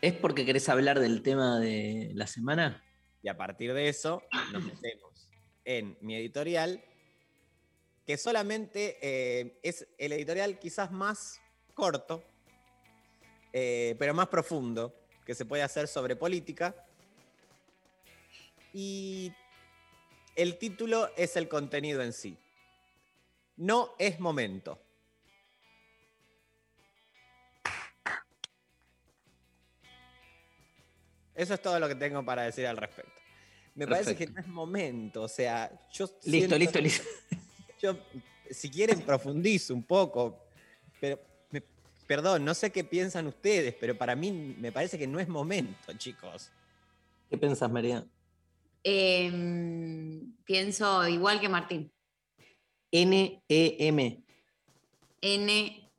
¿Es 0.05 0.13
porque 0.13 0.45
querés 0.45 0.69
hablar 0.69 1.01
del 1.01 1.23
tema 1.23 1.59
de 1.59 2.11
la 2.13 2.27
semana? 2.27 2.85
Y 3.23 3.29
a 3.29 3.39
partir 3.39 3.73
de 3.73 3.89
eso 3.89 4.23
nos 4.53 4.63
metemos 4.63 5.31
en 5.65 5.97
mi 6.03 6.15
editorial, 6.15 6.85
que 8.07 8.19
solamente 8.19 8.99
eh, 9.01 9.59
es 9.63 9.89
el 9.97 10.13
editorial 10.13 10.59
quizás 10.59 10.93
más 10.93 11.41
corto, 11.73 12.23
eh, 13.55 13.97
pero 13.99 14.13
más 14.13 14.29
profundo, 14.29 14.95
que 15.25 15.35
se 15.35 15.47
puede 15.47 15.63
hacer 15.63 15.89
sobre 15.89 16.17
política. 16.17 16.77
Y 18.75 19.33
el 20.37 20.59
título 20.59 21.09
es 21.17 21.35
el 21.37 21.49
contenido 21.49 22.03
en 22.03 22.13
sí. 22.13 22.37
no 23.57 23.95
es 23.99 24.21
momento. 24.21 24.84
Eso 31.35 31.55
es 31.55 31.63
todo 31.63 31.79
lo 31.81 31.89
que 31.89 31.95
tengo 31.95 32.25
para 32.25 32.43
decir 32.43 32.67
al 32.67 32.77
respecto. 32.77 33.13
Me 33.75 33.87
parece 33.89 34.15
que 34.15 34.27
no 34.29 34.41
es 34.41 34.47
momento, 34.47 35.23
o 35.23 35.29
sea, 35.29 35.69
yo 35.93 36.07
Listo, 36.07 36.31
siento- 36.31 36.59
listo, 36.59 36.81
listo. 36.81 37.05
Yo, 37.83 37.99
si 38.51 38.71
quieren, 38.71 39.01
profundizo 39.03 39.75
un 39.75 39.83
poco, 39.83 40.39
pero, 41.01 41.21
me- 41.51 41.63
perdón, 42.07 42.45
no 42.45 42.55
sé 42.55 42.71
qué 42.71 42.83
piensan 42.85 43.27
ustedes, 43.27 43.75
pero 43.79 43.99
para 43.99 44.15
mí 44.17 44.31
me 44.59 44.71
parece 44.73 44.97
que 44.97 45.07
no 45.07 45.19
es 45.21 45.29
momento, 45.29 45.93
chicos. 45.99 46.51
¿Qué 47.29 47.37
pensás, 47.37 47.71
María? 47.71 48.07
Em, 48.85 50.33
pienso 50.45 51.07
igual 51.09 51.41
que 51.41 51.49
Martín. 51.49 51.91
N-E-M. 52.93 54.23
N 55.21 55.91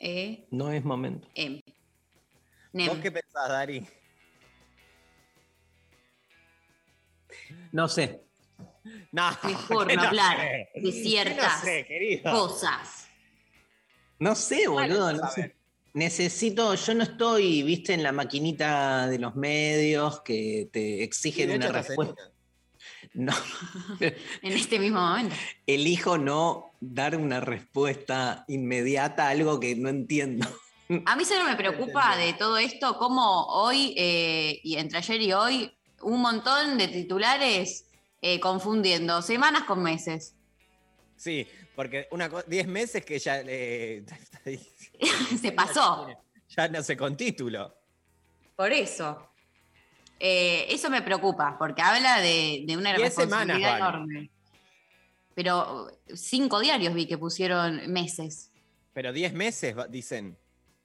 E 0.00 0.46
No 0.50 0.72
es 0.72 0.82
momento. 0.84 1.28
M. 1.34 1.62
¿Vos 2.72 2.98
qué 2.98 3.12
pensás, 3.12 3.48
Dari? 3.48 3.86
No 7.72 7.88
sé. 7.88 8.22
No, 9.12 9.30
Mejor 9.44 9.92
no 9.94 10.02
hablar 10.02 10.38
sé. 10.38 10.68
de 10.80 10.92
ciertas 10.92 11.58
no 11.60 11.64
sé, 11.64 11.84
querido. 11.86 12.32
cosas. 12.32 13.08
No 14.18 14.34
sé, 14.34 14.68
boludo. 14.68 15.12
No 15.12 15.30
sé. 15.30 15.54
Necesito, 15.94 16.74
yo 16.74 16.94
no 16.94 17.02
estoy, 17.04 17.62
viste, 17.62 17.94
en 17.94 18.02
la 18.02 18.12
maquinita 18.12 19.06
de 19.08 19.18
los 19.18 19.34
medios 19.36 20.20
que 20.20 20.68
te 20.72 21.02
exigen 21.02 21.50
una 21.52 21.68
respuesta. 21.72 22.22
No. 23.14 23.32
En 24.00 24.52
este 24.52 24.78
mismo 24.78 25.00
momento. 25.00 25.34
Elijo 25.66 26.18
no 26.18 26.72
dar 26.80 27.16
una 27.16 27.40
respuesta 27.40 28.44
inmediata 28.48 29.26
a 29.26 29.30
algo 29.30 29.58
que 29.58 29.74
no 29.76 29.88
entiendo. 29.88 30.46
A 31.06 31.16
mí 31.16 31.24
solo 31.24 31.44
me 31.44 31.56
preocupa 31.56 32.16
de 32.16 32.34
todo 32.34 32.58
esto, 32.58 32.96
como 32.98 33.44
hoy, 33.46 33.94
eh, 33.96 34.60
y 34.62 34.76
entre 34.76 34.98
ayer 34.98 35.20
y 35.22 35.32
hoy, 35.32 35.77
un 36.02 36.20
montón 36.20 36.78
de 36.78 36.88
titulares 36.88 37.86
eh, 38.22 38.40
confundiendo 38.40 39.22
semanas 39.22 39.64
con 39.64 39.82
meses. 39.82 40.34
Sí, 41.16 41.46
porque 41.74 42.08
una 42.10 42.28
10 42.28 42.66
meses 42.68 43.04
que 43.04 43.18
ya 43.18 43.40
eh, 43.44 44.04
Se 45.40 45.52
pasó. 45.56 46.08
ya 46.48 46.68
no 46.68 46.82
sé 46.82 46.96
con 46.96 47.16
título. 47.16 47.74
Por 48.56 48.72
eso. 48.72 49.30
Eh, 50.20 50.66
eso 50.68 50.90
me 50.90 51.02
preocupa, 51.02 51.56
porque 51.58 51.80
habla 51.82 52.20
de, 52.20 52.64
de 52.66 52.76
una 52.76 52.92
Diez 52.94 53.14
semanas, 53.14 53.56
responsabilidad 53.56 53.78
vale. 53.80 53.96
enorme. 53.96 54.30
Pero 55.34 56.00
cinco 56.12 56.58
diarios 56.58 56.92
vi 56.94 57.06
que 57.06 57.16
pusieron 57.18 57.92
meses. 57.92 58.50
Pero 58.92 59.12
10 59.12 59.32
meses, 59.34 59.76
dicen. 59.90 60.36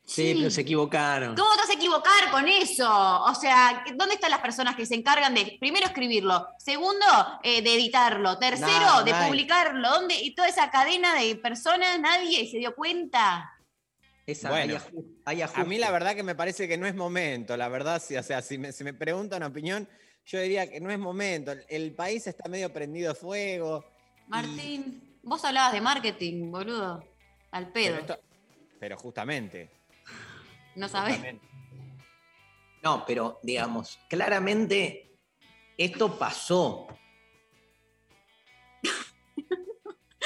Sí, 0.06 0.34
pero 0.38 0.50
se 0.52 0.62
equivocaron. 0.62 1.34
¿Cómo 1.36 1.50
te 1.52 1.58
vas 1.62 1.70
a 1.70 1.74
equivocar 1.74 2.30
con 2.32 2.48
eso? 2.48 3.24
O 3.24 3.34
sea, 3.36 3.86
¿dónde 3.96 4.16
están 4.16 4.32
las 4.32 4.42
personas 4.42 4.76
que 4.76 4.86
se 4.86 4.96
encargan 4.96 5.34
de, 5.34 5.58
primero, 5.60 5.86
escribirlo, 5.86 6.48
segundo, 6.60 7.06
eh, 7.42 7.62
de 7.62 7.74
editarlo, 7.76 8.38
tercero, 8.38 8.86
No, 8.98 9.04
de 9.04 9.14
publicarlo? 9.14 9.90
¿Dónde? 9.90 10.16
Y 10.16 10.36
toda 10.36 10.50
esa 10.50 10.70
cadena 10.70 11.16
de 11.16 11.36
personas, 11.38 12.00
nadie 12.02 12.50
se 12.52 12.58
dio 12.58 12.76
cuenta. 12.76 13.50
Esa, 14.26 14.50
Bueno, 14.50 14.76
hay 14.76 14.80
aju- 14.80 15.06
hay 15.26 15.42
A 15.42 15.48
mí 15.48 15.54
ajuste. 15.62 15.78
la 15.80 15.92
verdad 15.92 16.16
que 16.16 16.24
me 16.24 16.36
parece 16.36 16.68
que 16.68 16.78
no 16.78 16.86
es 16.86 16.96
momento, 16.96 17.56
la 17.58 17.70
verdad, 17.70 18.02
sí, 18.06 18.16
o 18.18 18.24
sea, 18.24 18.42
si 18.42 18.58
me, 18.58 18.72
si 18.72 18.84
me 18.84 18.94
preguntan 18.94 19.44
opinión, 19.44 19.88
yo 20.26 20.40
diría 20.40 20.70
que 20.70 20.80
no 20.82 20.92
es 20.92 21.00
momento. 21.00 21.54
El, 21.70 21.94
país 21.94 22.28
está 22.28 22.48
medio 22.50 22.72
prendido 22.72 23.12
a 23.12 23.16
fuego. 23.16 23.86
Martín, 24.28 25.18
vos 25.24 25.44
hablabas 25.44 25.74
de 25.74 25.82
marketing, 25.82 26.52
boludo. 26.52 27.04
Al 27.52 27.72
pedo. 27.72 27.98
Pero, 28.00 28.14
esto- 28.14 28.20
pero 28.80 28.98
justamente. 28.98 29.70
No 30.76 30.88
justamente. 30.88 31.40
No, 32.84 33.06
pero 33.06 33.40
digamos, 33.44 34.00
claramente 34.10 35.16
esto 35.78 36.18
pasó. 36.18 36.88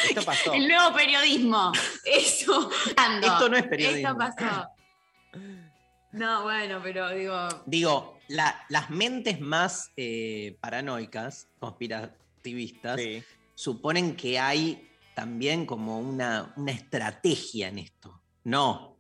Esto 0.10 0.22
pasó. 0.24 0.54
El 0.54 0.68
nuevo 0.68 0.96
periodismo. 0.96 1.72
Eso. 2.06 2.70
Ando. 2.96 3.28
Esto 3.28 3.50
no 3.50 3.58
es 3.58 3.68
periodismo. 3.68 4.10
Esto 4.10 4.18
pasó. 4.18 4.68
No, 6.12 6.44
bueno, 6.44 6.80
pero 6.84 7.10
digo. 7.10 7.48
Digo, 7.66 8.20
la- 8.28 8.66
las 8.70 8.90
mentes 8.90 9.40
más 9.42 9.92
eh, 9.98 10.58
paranoicas, 10.62 11.48
conspirativistas, 11.60 13.00
suponen 13.56 14.16
que 14.16 14.40
hay 14.40 14.90
también 15.16 15.66
como 15.66 16.00
una, 16.00 16.54
una 16.58 16.72
estrategia 16.72 17.68
en 17.68 17.80
esto. 17.80 18.22
No, 18.44 18.97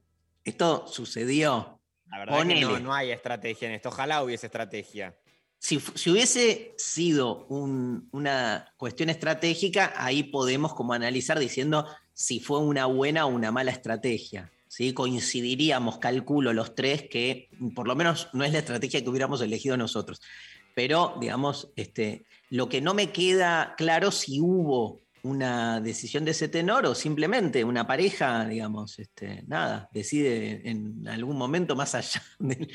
esto 0.49 0.85
sucedió. 0.87 1.79
La 2.09 2.19
verdad 2.19 2.47
que 2.47 2.79
no, 2.79 2.93
hay 2.93 3.11
estrategia 3.11 3.67
en 3.67 3.75
esto. 3.75 3.89
Ojalá 3.89 4.23
hubiese 4.23 4.45
estrategia. 4.47 5.15
Si, 5.59 5.77
hubiese 6.09 6.73
sido 6.77 7.45
un- 7.47 8.07
una 8.11 8.73
cuestión 8.77 9.09
estratégica, 9.09 9.93
ahí 9.97 10.23
podemos 10.23 10.73
como 10.73 10.93
analizar 10.93 11.37
diciendo 11.39 11.85
si 12.13 12.39
fue 12.39 12.59
una 12.59 12.85
buena 12.85 13.25
o 13.25 13.29
una 13.29 13.51
mala 13.51 13.71
estrategia. 13.71 14.51
¿sí? 14.67 14.93
Coincidiríamos, 14.93 15.97
calculo, 15.97 16.53
los 16.53 16.75
tres 16.75 17.09
que 17.09 17.49
por 17.75 17.87
lo 17.87 17.95
menos 17.95 18.29
no 18.33 18.43
es 18.43 18.53
la 18.53 18.59
estrategia 18.59 19.01
que 19.03 19.09
hubiéramos 19.09 19.41
elegido 19.41 19.75
nosotros. 19.77 20.21
Pero, 20.75 21.17
digamos, 21.19 21.71
este, 21.75 22.25
lo 22.49 22.69
que 22.69 22.81
no 22.81 22.93
me 22.93 23.11
queda 23.11 23.73
claro 23.77 24.11
si 24.11 24.39
hubo 24.39 25.01
una 25.27 25.79
decisión 25.81 26.23
de 26.25 26.31
ese 26.31 26.47
tenor 26.47 26.85
o 26.85 26.95
simplemente 26.95 27.63
una 27.63 27.85
pareja, 27.85 28.45
digamos, 28.45 28.97
este, 28.99 29.43
nada, 29.47 29.89
decide 29.93 30.67
en 30.69 31.07
algún 31.07 31.37
momento 31.37 31.75
más 31.75 31.93
allá 31.95 32.21
de, 32.39 32.67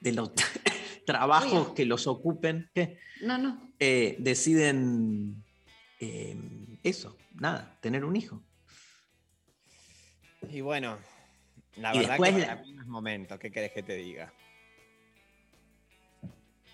de 0.00 0.12
los 0.12 0.32
trabajos 1.06 1.66
Oye. 1.68 1.74
que 1.74 1.84
los 1.86 2.06
ocupen, 2.06 2.70
¿qué? 2.74 2.98
No, 3.22 3.38
no. 3.38 3.72
Eh, 3.78 4.16
deciden 4.18 5.42
eh, 6.00 6.36
eso, 6.82 7.16
nada, 7.34 7.78
tener 7.80 8.04
un 8.04 8.16
hijo. 8.16 8.42
Y 10.50 10.60
bueno, 10.60 10.98
la 11.76 11.94
Y 11.94 11.98
verdad 12.00 12.16
que 12.16 12.32
la- 12.32 12.54
no 12.56 12.82
es 12.82 12.86
momento. 12.86 13.38
¿Qué 13.38 13.50
querés 13.50 13.72
que 13.72 13.82
te 13.82 13.96
diga? 13.96 14.32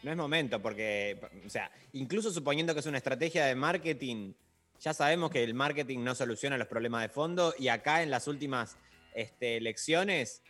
No 0.02 0.11
es 0.11 0.16
momento 0.16 0.61
porque, 0.62 1.20
o 1.44 1.51
sea, 1.51 1.70
incluso 1.93 2.31
suponiendo 2.32 2.73
que 2.73 2.81
es 2.81 2.86
una 2.86 2.97
estrategia 2.98 3.44
de 3.44 3.55
marketing, 3.55 4.32
ya 4.81 4.94
sabemos 4.94 5.31
que 5.31 5.44
el 5.44 5.55
marketing 5.55 6.01
no 6.01 6.15
soluciona 6.15 6.57
los 6.57 6.66
problemas 6.66 7.02
de 7.02 7.09
fondo 7.09 7.55
y 7.59 7.69
acá 7.69 8.02
en 8.02 8.11
las 8.11 8.27
últimas 8.27 8.77
este, 9.15 9.57
elecciones 9.59 10.43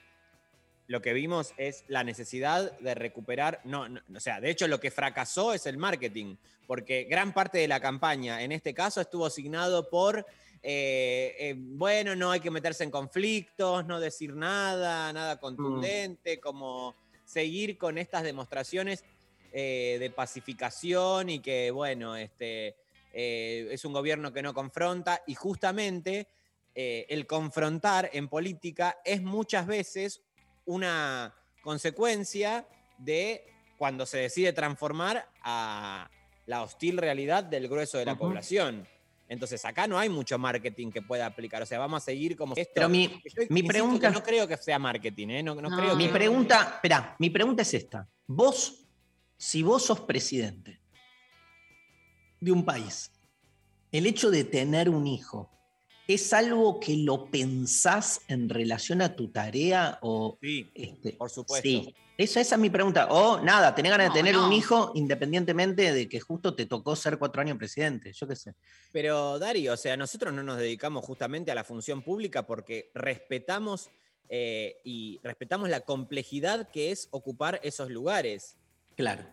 lo 0.87 1.01
que 1.01 1.13
vimos 1.13 1.55
es 1.57 1.85
la 1.87 2.03
necesidad 2.03 2.77
de 2.81 2.97
recuperar, 2.97 3.61
no, 3.63 3.89
no, 3.89 4.01
o 4.13 4.19
sea, 4.19 4.41
de 4.41 4.51
hecho 4.51 4.67
lo 4.67 4.81
que 4.81 4.91
fracasó 4.91 5.55
es 5.55 5.67
el 5.67 5.77
marketing, 5.77 6.35
porque 6.67 7.05
gran 7.05 7.33
parte 7.33 7.59
de 7.59 7.69
la 7.69 7.79
campaña 7.79 8.43
en 8.43 8.51
este 8.51 8.75
caso 8.75 9.01
estuvo 9.01 9.27
asignado 9.27 9.89
por, 9.89 10.27
eh, 10.65 11.37
eh, 11.39 11.55
bueno, 11.57 12.17
no 12.17 12.33
hay 12.33 12.41
que 12.41 12.51
meterse 12.51 12.83
en 12.83 12.91
conflictos, 12.91 13.87
no 13.87 14.01
decir 14.01 14.35
nada, 14.35 15.13
nada 15.13 15.39
contundente, 15.39 16.41
como 16.41 16.97
seguir 17.25 17.79
con 17.79 17.97
estas 17.97 18.25
demostraciones 18.25 19.05
eh, 19.53 19.97
de 20.01 20.11
pacificación 20.11 21.31
y 21.31 21.39
que, 21.39 21.71
bueno, 21.71 22.17
este, 22.17 22.75
eh, 23.13 23.69
es 23.71 23.85
un 23.85 23.93
gobierno 23.93 24.33
que 24.33 24.43
no 24.43 24.55
confronta 24.55 25.23
y 25.27 25.35
justamente 25.35 26.29
eh, 26.75 27.07
el 27.09 27.27
confrontar 27.27 28.11
en 28.13 28.29
política 28.29 28.99
es 29.05 29.23
muchas 29.23 29.67
veces 29.67 30.23
una 30.65 31.35
consecuencia 31.63 32.67
de 32.99 33.45
cuando 33.79 34.05
se 34.07 34.19
decide 34.19 34.53
transformar 34.53 35.27
a 35.43 36.09
la 36.47 36.63
hostil 36.63 36.99
realidad 36.99 37.45
del 37.45 37.69
grueso 37.69 37.99
de 37.99 38.05
la 38.05 38.17
población. 38.17 38.87
Entonces 39.29 39.65
acá 39.65 39.87
no 39.87 39.99
hay 39.99 40.09
mucho 40.09 40.37
marketing 40.39 40.91
que 40.91 41.03
pueda 41.03 41.25
aplicar. 41.27 41.63
O 41.63 41.67
sea, 41.67 41.79
vamos 41.79 42.03
a 42.03 42.05
seguir 42.07 42.37
como 42.37 42.55
esto. 42.57 42.73
Pero 42.75 42.89
mi- 42.89 43.09
Yo 43.09 43.43
mi 43.49 43.63
pregunta- 43.63 44.11
no 44.11 44.23
creo 44.23 44.47
que 44.49 44.57
sea 44.57 44.79
marketing, 44.79 45.29
¿eh? 45.29 45.43
No, 45.43 45.55
no 45.55 45.71
No. 45.71 45.77
creo 45.77 45.95
Mi 45.97 46.07
que- 46.09 46.13
pregunta, 46.13 46.73
espera, 46.75 47.15
mi 47.21 47.31
pregunta 47.31 47.63
es 47.63 47.73
esta. 47.75 48.09
Vos, 48.27 48.85
si 49.37 49.63
vos 49.63 49.85
sos 49.85 50.01
presidente 50.01 50.80
de 52.41 52.53
un 52.53 52.65
país, 52.65 53.11
el 53.93 54.07
hecho 54.07 54.31
de 54.31 54.45
tener 54.45 54.89
un 54.89 55.07
hijo, 55.07 55.51
¿es 56.09 56.33
algo 56.33 56.81
que 56.81 56.97
lo 56.97 57.31
pensás 57.31 58.21
en 58.29 58.49
relación 58.49 59.03
a 59.03 59.15
tu 59.15 59.29
tarea 59.29 59.99
o 60.03 60.39
Sí, 60.41 60.71
este, 60.75 61.13
por 61.13 61.31
supuesto. 61.31 61.63
Sí, 61.69 61.95
esa, 62.19 62.41
esa 62.41 62.55
es 62.57 62.61
mi 62.61 62.69
pregunta. 62.71 63.07
O 63.11 63.41
nada, 63.41 63.75
tenés 63.75 63.93
ganas 63.93 64.09
No, 64.09 64.15
de 64.15 64.21
tener 64.21 64.35
no. 64.35 64.47
un 64.47 64.53
hijo 64.53 64.93
independientemente 64.95 65.93
de 65.93 66.09
que 66.09 66.21
justo 66.21 66.55
te 66.55 66.67
tocó 66.67 66.97
ser 66.97 67.19
cuatro 67.19 67.41
años 67.43 67.57
presidente, 67.59 68.13
yo 68.13 68.27
qué 68.27 68.37
sé. 68.37 68.55
Pero, 68.93 69.39
Dari, 69.39 69.69
o 69.69 69.77
sea, 69.77 69.97
nosotros 69.97 70.35
no 70.35 70.43
nos 70.43 70.59
dedicamos 70.59 71.05
justamente 71.05 71.51
a 71.51 71.55
la 71.55 71.65
función 71.65 72.03
pública 72.03 72.47
porque 72.47 72.91
respetamos 72.95 73.91
eh, 74.29 74.77
y 74.85 75.19
respetamos 75.23 75.69
la 75.69 75.81
complejidad 75.81 76.69
que 76.71 76.91
es 76.91 77.09
ocupar 77.11 77.61
esos 77.63 77.91
lugares. 77.91 78.57
Claro. 78.97 79.25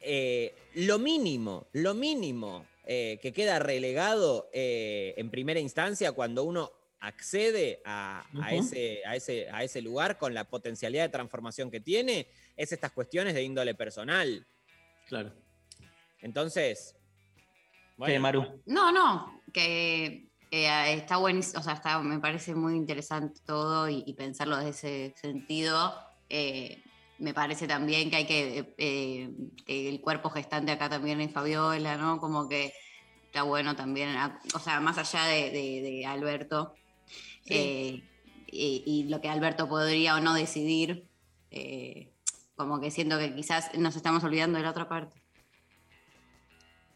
Eh, 0.00 0.54
lo 0.74 0.98
mínimo, 0.98 1.68
lo 1.72 1.94
mínimo 1.94 2.66
eh, 2.86 3.18
que 3.20 3.32
queda 3.32 3.58
relegado 3.58 4.48
eh, 4.52 5.14
en 5.16 5.30
primera 5.30 5.60
instancia 5.60 6.12
cuando 6.12 6.44
uno 6.44 6.72
accede 7.00 7.80
a, 7.84 8.26
ese, 8.50 9.02
a, 9.06 9.16
ese, 9.16 9.48
a 9.50 9.64
ese 9.64 9.80
lugar 9.80 10.18
con 10.18 10.34
la 10.34 10.44
potencialidad 10.44 11.04
de 11.04 11.08
transformación 11.08 11.70
que 11.70 11.80
tiene, 11.80 12.26
es 12.56 12.72
estas 12.72 12.92
cuestiones 12.92 13.34
de 13.34 13.42
índole 13.42 13.74
personal. 13.74 14.46
Claro. 15.06 15.32
Entonces, 16.20 16.94
¿Qué, 18.04 18.18
Maru? 18.18 18.62
No, 18.66 18.92
no, 18.92 19.42
que 19.52 20.30
eh, 20.50 20.94
está 20.94 21.16
buenísimo, 21.18 21.60
o 21.60 21.62
sea, 21.62 21.74
está, 21.74 21.98
me 22.00 22.18
parece 22.18 22.54
muy 22.54 22.76
interesante 22.76 23.40
todo 23.44 23.88
y, 23.88 24.02
y 24.06 24.14
pensarlo 24.14 24.56
desde 24.56 25.06
ese 25.06 25.14
sentido. 25.20 25.94
Eh, 26.28 26.82
me 27.20 27.34
parece 27.34 27.66
también 27.68 28.10
que 28.10 28.16
hay 28.16 28.26
que, 28.26 28.74
eh, 28.78 29.30
que 29.66 29.88
el 29.88 30.00
cuerpo 30.00 30.30
gestante 30.30 30.72
acá 30.72 30.88
también 30.88 31.20
es 31.20 31.32
Fabiola, 31.32 31.96
¿no? 31.96 32.18
Como 32.18 32.48
que 32.48 32.72
está 33.26 33.42
bueno 33.44 33.76
también, 33.76 34.08
a- 34.16 34.40
o 34.54 34.58
sea, 34.58 34.80
más 34.80 34.98
allá 34.98 35.24
de, 35.26 35.50
de- 35.50 35.82
de 35.82 36.06
Alberto 36.06 36.74
eh, 37.46 38.02
y, 38.46 38.82
y 38.86 39.04
lo 39.08 39.20
que 39.20 39.28
Alberto 39.28 39.68
podría 39.68 40.16
o 40.16 40.20
no 40.20 40.34
decidir, 40.34 41.04
eh, 41.50 42.08
como 42.56 42.80
que 42.80 42.90
siento 42.90 43.18
que 43.18 43.34
quizás 43.34 43.70
nos 43.78 43.96
estamos 43.96 44.24
olvidando 44.24 44.58
de 44.58 44.64
la 44.64 44.70
otra 44.70 44.88
parte. 44.88 45.20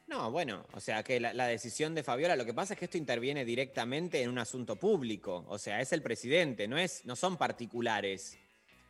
No, 0.07 0.31
bueno, 0.31 0.67
o 0.73 0.81
sea 0.81 1.03
que 1.03 1.19
la, 1.19 1.33
la 1.33 1.47
decisión 1.47 1.95
de 1.95 2.03
Fabiola, 2.03 2.37
lo 2.37 2.45
que 2.45 2.53
pasa 2.55 2.75
es 2.75 2.79
que 2.79 2.85
esto 2.85 2.99
interviene 2.99 3.45
directamente 3.45 4.23
en 4.23 4.31
un 4.31 4.39
asunto 4.39 4.77
público, 4.77 5.45
o 5.49 5.59
sea, 5.59 5.81
es 5.81 5.93
el 5.93 6.03
presidente, 6.03 6.69
no, 6.69 6.77
es, 6.79 7.05
no 7.05 7.17
son 7.17 7.37
particulares. 7.37 8.39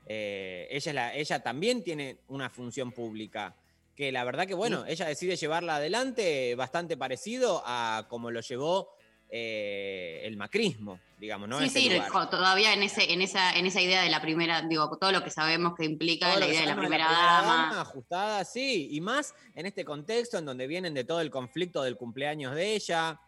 Eh, 0.07 0.67
ella, 0.71 0.91
es 0.91 0.95
la- 0.95 1.15
ella 1.15 1.43
también 1.43 1.83
tiene 1.83 2.19
una 2.29 2.51
función 2.51 2.93
pública, 2.93 3.57
que 3.97 4.11
la 4.13 4.25
verdad 4.25 4.47
que, 4.47 4.55
bueno, 4.55 4.85
ella 4.87 5.07
decide 5.07 5.37
llevarla 5.37 5.77
adelante 5.77 6.55
bastante 6.57 6.97
parecido 6.97 7.63
a 7.65 8.07
como 8.09 8.31
lo 8.31 8.41
llevó 8.41 8.91
eh, 9.31 10.21
el 10.25 10.37
macrismo, 10.37 11.01
digamos, 11.19 11.49
¿no? 11.49 11.59
sí, 11.59 11.65
Ese 11.67 11.81
sí, 11.81 11.91
lugar. 11.91 12.31
todavía 12.31 12.73
en, 12.75 12.83
ese, 12.83 13.13
en, 13.13 13.23
esa, 13.23 13.57
en 13.57 13.67
esa 13.67 13.81
idea 13.81 14.03
de 14.03 14.11
la 14.11 14.21
primera, 14.21 14.63
digo, 14.63 14.97
todo 14.99 15.11
lo 15.11 15.25
que 15.25 15.31
sabemos 15.31 15.75
que 15.77 15.85
implica 15.85 16.29
Todo 16.29 16.41
la 16.41 16.47
idea 16.49 16.61
de 16.61 16.67
la 16.67 16.77
primera, 16.77 17.07
dama. 17.11 17.81
ajustada, 17.81 18.45
sí, 18.45 18.89
y 18.93 19.01
más 19.01 19.35
en 19.55 19.67
este 19.67 19.85
contexto 19.85 20.39
en 20.39 20.45
donde 20.45 20.67
vienen 20.67 20.93
de 20.95 21.05
todo 21.05 21.21
el 21.21 21.31
conflicto 21.31 21.83
del 21.83 21.97
cumpleaños 21.97 22.55
de 22.55 22.75
ella. 22.75 23.19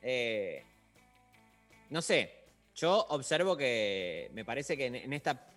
Eh, 0.00 0.62
no 1.90 2.00
sé, 2.00 2.44
yo 2.74 3.06
observo 3.10 3.56
que 3.56 4.30
me 4.32 4.44
parece 4.44 4.76
que 4.76 4.86
en, 4.86 4.94
en 4.94 5.12
esta 5.12 5.50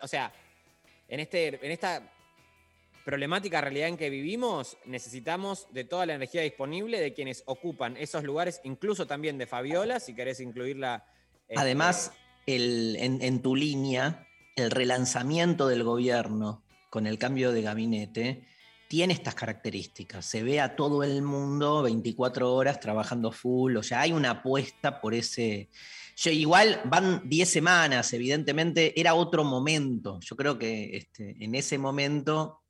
o 0.00 0.08
sea, 0.08 0.32
en, 1.08 1.20
este, 1.20 1.64
en 1.64 1.70
esta 1.70 2.02
problemática 3.04 3.60
realidad 3.60 3.88
en 3.88 3.96
que 3.96 4.08
vivimos, 4.08 4.78
necesitamos 4.86 5.66
de 5.72 5.84
toda 5.84 6.06
la 6.06 6.14
energía 6.14 6.42
disponible 6.42 7.00
de 7.00 7.12
quienes 7.12 7.42
ocupan 7.46 7.96
esos 7.96 8.24
lugares, 8.24 8.60
incluso 8.64 9.06
también 9.06 9.36
de 9.36 9.46
Fabiola, 9.46 10.00
si 10.00 10.14
querés 10.14 10.40
incluirla. 10.40 11.04
este, 11.48 11.60
Además, 11.60 12.12
el, 12.46 12.96
en, 12.98 13.20
en 13.20 13.42
tu 13.42 13.54
línea, 13.54 14.26
el 14.56 14.70
relanzamiento 14.70 15.68
del 15.68 15.84
gobierno 15.84 16.62
con 16.88 17.06
el 17.06 17.18
cambio 17.18 17.52
de 17.52 17.62
gabinete 17.62 18.46
tiene 18.88 19.12
estas 19.12 19.34
características. 19.34 20.24
Se 20.24 20.42
ve 20.42 20.60
a 20.60 20.76
todo 20.76 21.02
el 21.02 21.22
mundo 21.22 21.82
24 21.82 22.54
horas 22.54 22.80
trabajando 22.80 23.32
full, 23.32 23.76
o 23.76 23.82
sea, 23.82 24.00
hay 24.00 24.12
una 24.12 24.30
apuesta 24.30 25.00
por 25.00 25.14
ese... 25.14 25.68
Yo, 26.16 26.30
igual 26.30 26.80
van 26.84 27.28
10 27.28 27.48
semanas, 27.48 28.12
evidentemente 28.12 28.98
era 28.98 29.14
otro 29.14 29.44
momento. 29.44 30.18
Yo 30.20 30.36
creo 30.36 30.58
que 30.58 30.96
este, 30.96 31.34
en 31.42 31.54
ese 31.54 31.78
momento, 31.78 32.62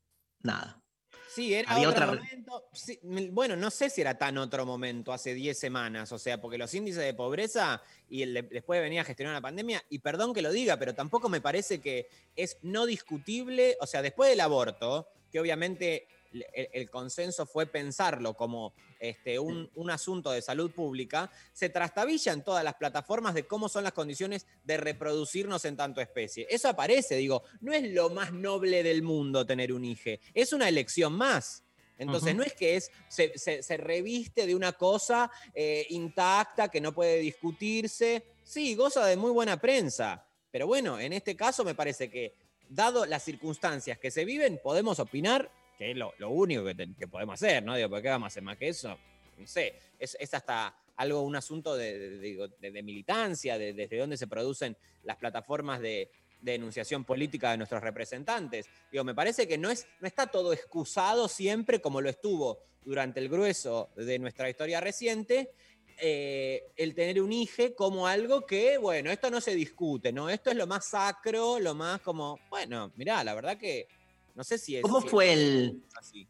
nada. 0.42 0.80
Sí, 1.28 1.52
era 1.52 1.72
Había 1.72 1.88
otro 1.88 2.04
otra- 2.04 2.14
momento. 2.16 2.64
Sí, 2.72 2.98
bueno, 3.32 3.56
no 3.56 3.68
sé 3.70 3.90
si 3.90 4.00
era 4.00 4.16
tan 4.16 4.38
otro 4.38 4.64
momento 4.64 5.12
hace 5.12 5.34
10 5.34 5.58
semanas, 5.58 6.12
o 6.12 6.18
sea, 6.18 6.40
porque 6.40 6.56
los 6.58 6.72
índices 6.74 7.02
de 7.02 7.12
pobreza 7.12 7.82
y 8.08 8.22
el 8.22 8.34
de- 8.34 8.42
después 8.42 8.80
venía 8.80 9.00
a 9.00 9.04
gestionar 9.04 9.34
la 9.34 9.40
pandemia, 9.40 9.82
y 9.90 9.98
perdón 9.98 10.32
que 10.32 10.42
lo 10.42 10.52
diga, 10.52 10.76
pero 10.78 10.94
tampoco 10.94 11.28
me 11.28 11.40
parece 11.40 11.80
que 11.80 12.06
es 12.36 12.58
no 12.62 12.86
discutible, 12.86 13.76
o 13.80 13.86
sea, 13.86 14.00
después 14.00 14.30
del 14.30 14.40
aborto, 14.40 15.08
que 15.32 15.40
obviamente 15.40 16.06
el, 16.52 16.90
consenso 16.90 17.46
fue 17.46 17.66
pensarlo 17.66 18.34
como 18.34 18.74
este, 18.98 19.38
un, 19.38 19.70
un 19.74 19.90
asunto 19.90 20.30
de 20.30 20.42
salud 20.42 20.70
pública, 20.70 21.30
se 21.52 21.68
trastabilla 21.68 22.32
en 22.32 22.42
todas 22.42 22.64
las 22.64 22.74
plataformas 22.74 23.34
de 23.34 23.46
cómo 23.46 23.68
son 23.68 23.84
las 23.84 23.92
condiciones 23.92 24.46
de 24.64 24.76
reproducirnos 24.76 25.64
en 25.64 25.76
tanto 25.76 26.00
especie. 26.00 26.46
Eso 26.50 26.68
aparece, 26.68 27.16
digo, 27.16 27.42
no 27.60 27.72
es 27.72 27.84
lo 27.92 28.10
más 28.10 28.32
noble 28.32 28.82
del 28.82 29.02
mundo 29.02 29.46
tener 29.46 29.72
un 29.72 29.84
hijo, 29.84 30.10
es 30.32 30.52
una 30.52 30.68
elección 30.68 31.12
más. 31.12 31.62
Entonces, 31.96 32.34
no 32.34 32.42
es 32.42 32.54
que 32.54 32.74
es, 32.74 32.90
se, 33.08 33.38
se- 33.38 33.62
se 33.62 33.76
reviste 33.76 34.46
de 34.48 34.56
una 34.56 34.72
cosa 34.72 35.30
eh, 35.54 35.86
intacta 35.90 36.68
que 36.68 36.80
no 36.80 36.92
puede 36.92 37.18
discutirse. 37.18 38.24
Sí, 38.42 38.74
goza 38.74 39.06
de 39.06 39.16
muy 39.16 39.30
buena 39.30 39.60
prensa. 39.60 40.26
Pero 40.50 40.66
bueno, 40.66 40.98
en 40.98 41.12
este 41.12 41.36
caso 41.36 41.64
me 41.64 41.76
parece 41.76 42.10
que, 42.10 42.34
dado 42.68 43.06
las 43.06 43.22
circunstancias 43.22 43.96
que 43.98 44.10
se 44.10 44.24
viven, 44.24 44.58
podemos 44.60 44.98
opinar, 44.98 45.52
que 45.76 45.90
es 45.90 45.96
lo, 45.96 46.12
único 46.28 46.64
que, 46.64 47.08
podemos 47.08 47.34
hacer, 47.34 47.62
¿no? 47.62 47.74
Digo, 47.76 47.88
¿por 47.88 48.02
qué 48.02 48.08
vamos 48.08 48.26
a 48.26 48.28
hacer 48.28 48.42
más 48.42 48.56
que 48.56 48.68
eso? 48.68 48.98
No 49.38 49.46
sé, 49.46 49.74
es, 49.98 50.16
hasta 50.32 50.76
algo, 50.96 51.22
un 51.22 51.36
asunto 51.36 51.76
de, 51.76 52.18
de- 52.18 52.50
de- 52.70 52.82
militancia, 52.82 53.58
de, 53.58 53.72
desde 53.72 53.98
dónde 53.98 54.16
se 54.16 54.26
producen 54.26 54.76
las 55.02 55.16
plataformas 55.16 55.80
de, 55.80 56.10
de 56.40 56.54
enunciación 56.54 57.04
política 57.04 57.50
de 57.50 57.56
nuestros 57.56 57.82
representantes. 57.82 58.68
Digo, 58.92 59.02
me 59.02 59.14
parece 59.14 59.48
que 59.48 59.58
no, 59.58 59.70
es, 59.70 59.86
no 60.00 60.06
está 60.06 60.26
todo 60.28 60.52
excusado 60.52 61.26
siempre 61.26 61.80
como 61.80 62.00
lo 62.00 62.08
estuvo 62.08 62.60
durante 62.84 63.18
el 63.18 63.28
grueso 63.28 63.90
de 63.96 64.18
nuestra 64.18 64.48
historia 64.48 64.80
reciente, 64.80 65.50
eh, 65.98 66.64
el 66.76 66.94
tener 66.94 67.22
un 67.22 67.32
IGE 67.32 67.74
como 67.74 68.06
algo 68.06 68.44
que, 68.44 68.78
bueno, 68.78 69.10
esto 69.10 69.30
no 69.30 69.40
se 69.40 69.54
discute, 69.54 70.12
¿no? 70.12 70.28
Esto 70.28 70.50
es 70.50 70.56
lo 70.56 70.66
más 70.66 70.86
sacro, 70.86 71.58
lo 71.60 71.74
más 71.74 72.00
como, 72.00 72.40
bueno, 72.50 72.92
mirá, 72.96 73.22
la 73.24 73.34
verdad 73.34 73.56
que 73.56 73.86
no 74.34 74.44
sé 74.44 74.58
si 74.58 74.76
es... 74.76 74.82
¿Cómo 74.82 75.00
si 75.00 75.08
fue 75.08 75.32
es 75.32 75.38
el- 75.38 75.82
así. 75.98 76.28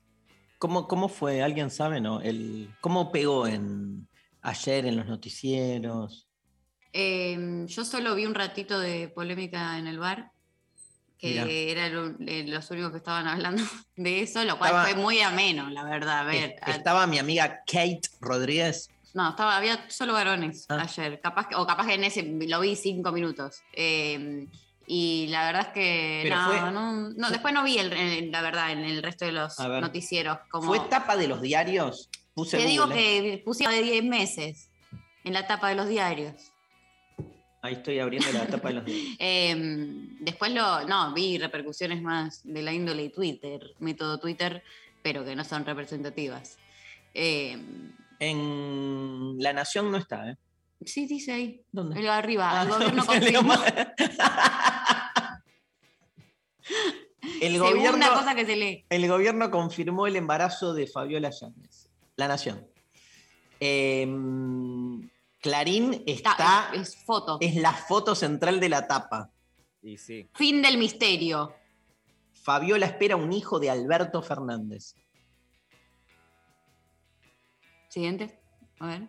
¿Cómo, 0.59 0.87
cómo 0.89 1.09
fue? 1.09 1.43
¿Alguien 1.43 1.71
sabe, 1.71 2.01
no? 2.01 2.21
El, 2.21 2.71
¿Cómo 2.81 3.13
pegó 3.13 3.47
en, 3.47 4.09
ayer 4.43 4.87
en 4.87 4.97
los 4.97 5.07
noticieros? 5.07 6.27
Eh, 6.93 7.65
yo 7.67 7.85
solo 7.85 8.15
vi 8.15 8.25
un 8.25 8.35
ratito 8.35 8.79
de 8.79 9.09
polémica 9.09 9.79
en 9.79 9.87
el 9.89 9.99
bar, 9.99 10.31
que 11.19 11.71
eran 11.73 12.17
los 12.51 12.71
únicos 12.71 12.91
que 12.93 12.99
estaban 12.99 13.27
hablando 13.29 13.63
de 13.97 14.21
eso, 14.23 14.45
lo 14.45 14.59
cual 14.59 14.71
Estaba- 14.71 14.85
fue 14.87 14.95
muy 14.95 15.21
ameno, 15.21 15.69
la 15.71 15.85
verdad. 15.85 16.21
A 16.21 16.25
ver, 16.25 16.57
Es- 16.67 16.77
Estaba 16.77 17.07
mi 17.07 17.19
amiga 17.19 17.63
Kate 17.67 18.01
Rodríguez. 18.21 18.89
No, 19.13 19.31
estaba, 19.31 19.57
había 19.57 19.89
solo 19.91 20.13
varones 20.13 20.67
Ah. 20.69 20.83
ayer. 20.83 21.21
Capaz 21.21 21.49
que, 21.49 21.55
o 21.57 21.67
capaz 21.67 21.87
que 21.87 21.95
en 21.95 22.05
ese 22.05 22.23
lo 22.23 22.61
vi 22.61 22.75
cinco 22.75 23.13
minutos. 23.13 23.61
Eh, 23.73 24.47
y 24.87 25.27
la 25.29 25.47
verdad 25.47 25.63
es 25.69 25.73
que 25.75 26.31
no, 26.31 26.47
fue- 26.47 26.61
no, 26.73 26.93
no, 27.11 27.31
después 27.31 27.53
no 27.55 27.63
vi 27.65 27.79
el, 27.79 27.93
el- 27.93 28.31
la 28.31 28.43
verdad 28.43 28.73
en 28.73 28.81
el 28.85 29.03
resto 29.03 29.25
de 29.25 29.33
los 29.33 29.57
ver. 29.57 29.81
noticieros. 29.83 30.39
Como, 30.51 30.67
¿Fue 30.69 30.81
tapa 30.89 31.17
de 31.17 31.29
los 31.29 31.41
diarios? 31.41 32.11
Puse 32.35 32.57
te 32.59 32.67
digo 32.67 32.87
¿eh? 32.91 32.95
que 32.95 33.43
pusieron 33.45 33.75
de 33.75 33.83
10 33.83 34.05
meses 34.05 34.71
en 35.25 35.33
la 35.33 35.47
tapa 35.47 35.69
de 35.69 35.75
los 35.77 35.89
diarios. 35.89 36.35
Ahí 37.63 37.75
estoy 37.75 37.99
abriendo 37.99 38.31
la 38.33 38.47
tapa 38.47 38.69
de 38.69 38.75
los 38.75 38.85
diarios. 38.85 39.17
Eh, 39.21 39.55
después 40.21 40.53
lo, 40.53 40.85
no, 40.87 41.15
vi 41.15 41.39
repercusiones 41.39 42.03
más 42.03 42.41
de 42.45 42.61
la 42.63 42.73
índole 42.73 43.09
Twitter, 43.11 43.61
método 43.79 44.19
Twitter, 44.19 44.63
pero 45.03 45.25
que 45.25 45.35
no 45.37 45.45
son 45.45 45.65
representativas. 45.65 46.59
Eh, 47.15 47.57
En 48.19 49.37
La 49.39 49.53
Nación 49.53 49.91
no 49.91 49.97
está, 49.99 50.31
¿eh? 50.31 50.37
sí, 50.85 51.07
dice 51.07 51.33
ahí. 51.33 51.63
¿Dónde? 51.73 52.07
Arriba, 52.09 52.51
Ah, 52.61 52.63
el 52.65 52.69
gobierno 52.75 52.97
no, 53.03 53.07
confirmó. 53.07 53.55
El 57.41 57.59
gobierno, 57.59 58.07
cosa 58.13 58.35
que 58.35 58.45
se 58.45 58.57
lee. 58.57 58.85
el 58.89 59.09
gobierno 59.09 59.51
confirmó 59.51 60.07
el 60.07 60.17
embarazo 60.17 60.75
de 60.75 60.87
Fabiola 60.87 61.31
Yáñez. 61.31 61.91
La 62.17 62.29
Nación. 62.29 62.67
Em, 63.61 65.09
Clarín 65.41 66.03
está. 66.07 66.71
es, 66.75 66.97
foto. 66.97 67.39
Es 67.41 67.57
la 67.57 67.73
foto 67.73 68.15
central 68.15 68.61
de 68.61 68.69
la 68.69 68.87
tapa. 68.87 69.31
Y 69.83 69.99
sí. 69.99 70.29
Fin 70.35 70.63
del 70.63 70.79
misterio. 70.79 71.55
Fabiola 72.33 72.87
espera 72.87 73.17
un 73.17 73.33
hijo 73.33 73.59
de 73.59 73.71
Alberto 73.71 74.23
Fernández. 74.23 74.95
Siguiente. 77.89 78.39
A 78.81 78.87
ver. 78.87 79.09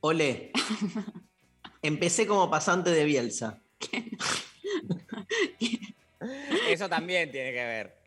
Olé. 0.00 0.52
Empecé 1.82 2.26
como 2.26 2.50
pasante 2.50 2.90
de 2.90 3.04
Bielsa. 3.04 3.62
Eso 6.68 6.88
también 6.88 7.30
tiene 7.30 7.52
que 7.52 7.64
ver. 7.64 7.98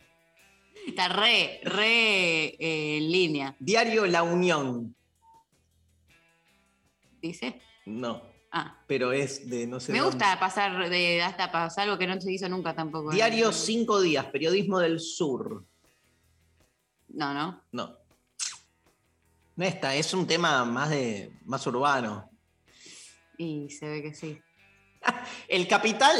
Está 0.87 1.09
re, 1.09 1.61
re 1.63 2.45
eh, 2.45 2.97
en 2.97 3.11
línea. 3.11 3.55
Diario 3.59 4.05
La 4.05 4.23
Unión. 4.23 4.95
Dice. 7.21 7.61
No. 7.85 8.23
Ah. 8.51 8.83
Pero 8.87 9.13
es 9.13 9.49
de 9.49 9.65
no 9.67 9.79
sé 9.79 9.91
Me 9.91 9.99
dónde. 9.99 10.15
gusta 10.15 10.39
pasar 10.39 10.89
de 10.89 11.21
hasta 11.21 11.51
pasar 11.51 11.85
algo 11.85 11.97
que 11.97 12.07
no 12.07 12.19
se 12.19 12.31
hizo 12.31 12.49
nunca 12.49 12.75
tampoco. 12.75 13.11
¿eh? 13.11 13.15
Diario 13.15 13.51
Cinco 13.51 14.01
Días, 14.01 14.25
Periodismo 14.25 14.79
del 14.79 14.99
Sur. 14.99 15.65
No, 17.09 17.33
no. 17.33 17.63
No. 17.71 17.97
Esta 19.57 19.95
es 19.95 20.13
un 20.13 20.25
tema 20.25 20.65
más 20.65 20.89
de 20.89 21.31
más 21.45 21.65
urbano. 21.67 22.29
Y 23.37 23.69
se 23.69 23.87
ve 23.87 24.01
que 24.01 24.13
sí. 24.13 24.39
El 25.47 25.67
capital, 25.67 26.19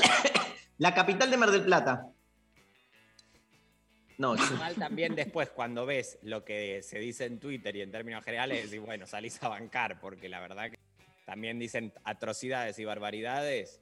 la 0.82 0.96
capital 0.96 1.30
de 1.30 1.38
Mar 1.38 1.52
del 1.52 1.64
Plata. 1.64 2.08
No, 4.18 4.36
yo- 4.36 4.76
también 4.80 5.14
después, 5.14 5.52
cuando 5.52 5.86
ves 5.86 6.18
lo 6.24 6.44
que 6.44 6.82
se 6.82 6.98
dice 6.98 7.26
en 7.26 7.40
Twitter 7.40 7.76
y 7.76 7.82
en 7.82 7.92
términos 7.92 8.24
generales, 8.26 8.64
decís, 8.72 8.84
bueno, 8.84 9.06
salís 9.06 9.42
a 9.44 9.48
bancar, 9.50 10.00
porque 10.02 10.28
la 10.28 10.40
verdad 10.40 10.72
que 10.72 10.78
también 11.24 11.60
dicen 11.60 11.94
atrocidades 12.04 12.80
y 12.80 12.86
barbaridades. 12.86 13.80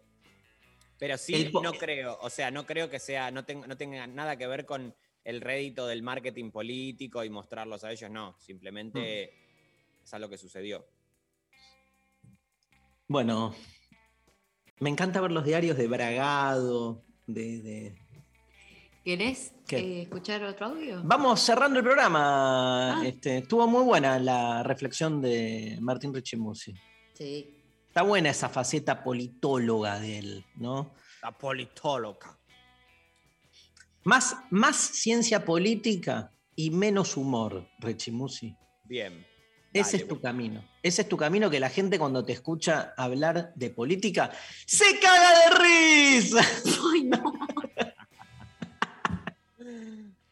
Pero 0.97 1.17
sí, 1.17 1.49
no 1.63 1.71
creo, 1.71 2.17
o 2.19 2.30
sea, 2.30 2.51
no 2.51 2.65
creo 2.65 2.89
que 2.89 2.99
sea, 2.99 3.31
no, 3.31 3.45
tenga- 3.45 3.65
no 3.65 3.77
tenga 3.77 4.05
nada 4.05 4.35
que 4.35 4.47
ver 4.47 4.65
con 4.65 4.93
el 5.23 5.39
rédito 5.39 5.88
del 5.88 6.03
marketing 6.03 6.51
político 6.51 7.23
y 7.23 7.30
mostrarlos 7.30 7.85
a 7.85 7.93
ellos, 7.93 8.11
no. 8.11 8.35
Simplemente 8.39 9.34
es 10.03 10.13
algo 10.13 10.27
que 10.30 10.38
sucedió. 10.38 10.85
Bueno, 13.07 13.55
me 14.80 14.89
encanta 14.89 15.22
ver 15.22 15.31
los 15.31 15.45
diarios 15.45 15.77
de 15.77 15.88
Bragado, 15.88 17.03
de, 17.27 17.61
de- 17.61 17.95
¿Querés 19.03 19.53
¿Qué? 19.68 19.77
eh, 19.77 20.01
escuchar 20.03 20.43
otro 20.43 20.68
audio? 20.68 21.01
Vamos 21.03 21.39
cerrando 21.39 21.80
el 21.80 21.85
Ah. 21.85 21.89
programa. 21.89 23.01
Este, 23.06 23.38
estuvo 23.39 23.65
muy 23.68 23.84
buena 23.84 24.19
la 24.19 24.61
reflexión 24.64 25.22
de 25.22 25.77
Martín 25.81 26.14
Richimusi. 26.14 26.73
Sí. 27.14 27.56
Está 27.88 28.03
buena 28.03 28.30
esa 28.30 28.49
faceta 28.49 29.03
politóloga 29.03 29.99
de 29.99 30.19
él, 30.19 30.45
¿no? 30.56 30.93
La 31.23 31.31
politóloga. 31.38 32.38
Más, 34.03 34.35
más 34.51 34.76
ciencia 34.76 35.43
política 35.43 36.31
y 36.56 36.69
menos 36.72 37.18
humor, 37.18 37.68
Rechimusi. 37.80 38.56
Bien. 38.84 39.26
Ese 39.71 39.91
Dale, 39.91 40.03
es 40.03 40.07
tu 40.07 40.19
camino. 40.19 40.63
Ese 40.81 41.01
es 41.03 41.09
tu 41.09 41.17
camino 41.17 41.49
que 41.49 41.59
la 41.59 41.69
gente 41.69 41.99
cuando 41.99 42.25
te 42.25 42.33
escucha 42.33 42.93
hablar 42.97 43.53
de 43.55 43.69
política 43.69 44.31
se 44.65 44.99
caga 44.99 45.29
de 45.39 45.49
risa. 45.63 46.41
Ay, 46.93 47.03
no. 47.03 47.33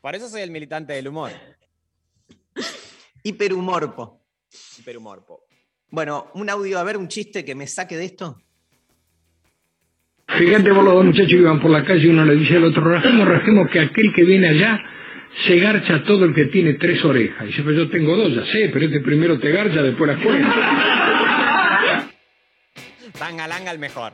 Por 0.02 0.16
eso 0.16 0.30
soy 0.30 0.42
el 0.42 0.52
militante 0.52 0.94
del 0.94 1.08
humor. 1.10 1.32
Hiperhumorpo. 3.24 4.22
Hiperhumor, 4.80 5.26
po. 5.26 5.44
Bueno, 5.90 6.28
un 6.34 6.50
audio, 6.50 6.80
a 6.80 6.84
ver, 6.84 6.98
un 6.98 7.08
chiste 7.08 7.46
que 7.46 7.56
me 7.56 7.68
saque 7.68 7.96
de 7.96 8.06
esto. 8.06 8.42
Fíjate 10.28 10.72
vos 10.72 10.84
los 10.84 10.94
dos 10.94 11.06
muchachos 11.06 11.30
que 11.30 11.38
iban 11.38 11.62
por 11.62 11.72
la 11.72 11.86
calle, 11.86 12.10
uno 12.10 12.26
le 12.26 12.36
dice 12.36 12.58
al 12.58 12.66
otro, 12.66 12.84
rajemos, 12.84 13.28
rajemos 13.28 13.70
que 13.72 13.80
aquel 13.80 14.14
que 14.14 14.24
viene 14.24 14.50
allá 14.50 14.80
se 15.46 15.60
garcha 15.60 16.04
todo 16.04 16.26
el 16.26 16.34
que 16.34 16.46
tiene 16.46 16.74
tres 16.76 17.04
orejas. 17.04 17.44
Y 17.44 17.48
dice, 17.48 17.64
pero 17.64 17.84
yo 17.84 17.90
tengo 17.90 18.16
dos, 18.16 18.34
ya 18.34 18.46
sé, 18.52 18.70
pero 18.74 18.86
este 18.86 19.00
primero 19.02 19.40
te 19.40 19.52
garcha, 19.52 19.82
después 19.82 20.12
las 20.12 20.24
cuenta. 20.24 22.08
Tangalanga 23.18 23.72
el 23.72 23.80
mejor. 23.80 24.14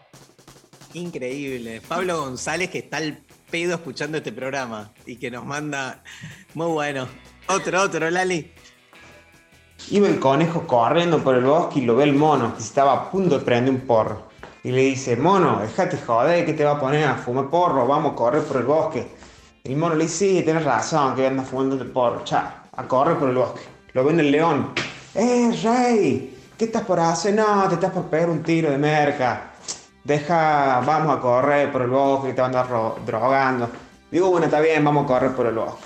Increíble. 0.94 1.82
Pablo 1.88 2.20
González 2.20 2.70
que 2.70 2.80
está 2.80 2.98
al 2.98 3.20
pedo 3.50 3.76
escuchando 3.76 4.18
este 4.18 4.32
programa 4.32 4.92
y 5.06 5.18
que 5.18 5.30
nos 5.32 5.46
manda... 5.46 6.04
Muy 6.54 6.68
bueno. 6.68 7.08
Otro, 7.48 7.82
otro, 7.82 8.10
Lali. 8.10 8.52
Iba 9.92 10.08
el 10.08 10.20
conejo 10.20 10.66
corriendo 10.66 11.24
por 11.24 11.36
el 11.36 11.44
bosque 11.44 11.80
y 11.80 11.86
lo 11.86 11.96
ve 11.96 12.06
el 12.06 12.14
mono, 12.14 12.56
que 12.56 12.62
se 12.62 12.68
estaba 12.68 12.94
a 12.94 13.12
punto 13.12 13.40
de 13.40 13.46
prender 13.46 13.74
un 13.74 13.82
porro. 13.82 14.30
Y 14.64 14.72
le 14.72 14.82
dice, 14.82 15.18
mono, 15.18 15.60
déjate 15.62 15.98
joder, 15.98 16.46
que 16.46 16.54
te 16.54 16.64
va 16.64 16.72
a 16.72 16.80
poner 16.80 17.06
a 17.06 17.16
fumar 17.16 17.50
porro, 17.50 17.86
vamos 17.86 18.14
a 18.14 18.16
correr 18.16 18.44
por 18.44 18.58
el 18.58 18.64
bosque. 18.64 19.08
El 19.66 19.78
mono 19.78 19.96
le 19.96 20.04
dice, 20.04 20.18
sí, 20.40 20.42
tienes 20.44 20.66
razón, 20.66 21.16
que 21.16 21.26
andas 21.26 21.48
fumando 21.48 21.76
el 21.82 21.90
porro, 21.90 22.26
chao, 22.26 22.50
a 22.76 22.84
correr 22.84 23.16
por 23.18 23.30
el 23.30 23.36
bosque. 23.36 23.62
Lo 23.94 24.04
ven 24.04 24.20
el 24.20 24.30
león. 24.30 24.74
¡Eh, 25.16 25.58
rey! 25.64 26.38
¿Qué 26.58 26.66
estás 26.66 26.82
por 26.84 27.00
hacer? 27.00 27.34
No, 27.34 27.66
te 27.70 27.76
estás 27.76 27.92
por 27.92 28.04
pegar 28.08 28.30
un 28.30 28.44
tiro 28.44 28.70
de 28.70 28.78
merca. 28.78 29.54
Deja, 30.04 30.82
vamos 30.86 31.16
a 31.18 31.22
correr 31.22 31.72
por 31.72 31.84
el 31.84 31.92
bosque, 31.92 32.28
que 32.28 32.34
te 32.34 32.42
van 32.42 32.54
a 32.54 32.60
andar 32.60 32.74
ro- 32.74 32.98
drogando. 33.06 33.70
Digo, 34.12 34.32
bueno, 34.32 34.48
está 34.48 34.60
bien, 34.60 34.84
vamos 34.84 35.06
a 35.06 35.08
correr 35.08 35.32
por 35.32 35.46
el 35.46 35.56
bosque. 35.56 35.82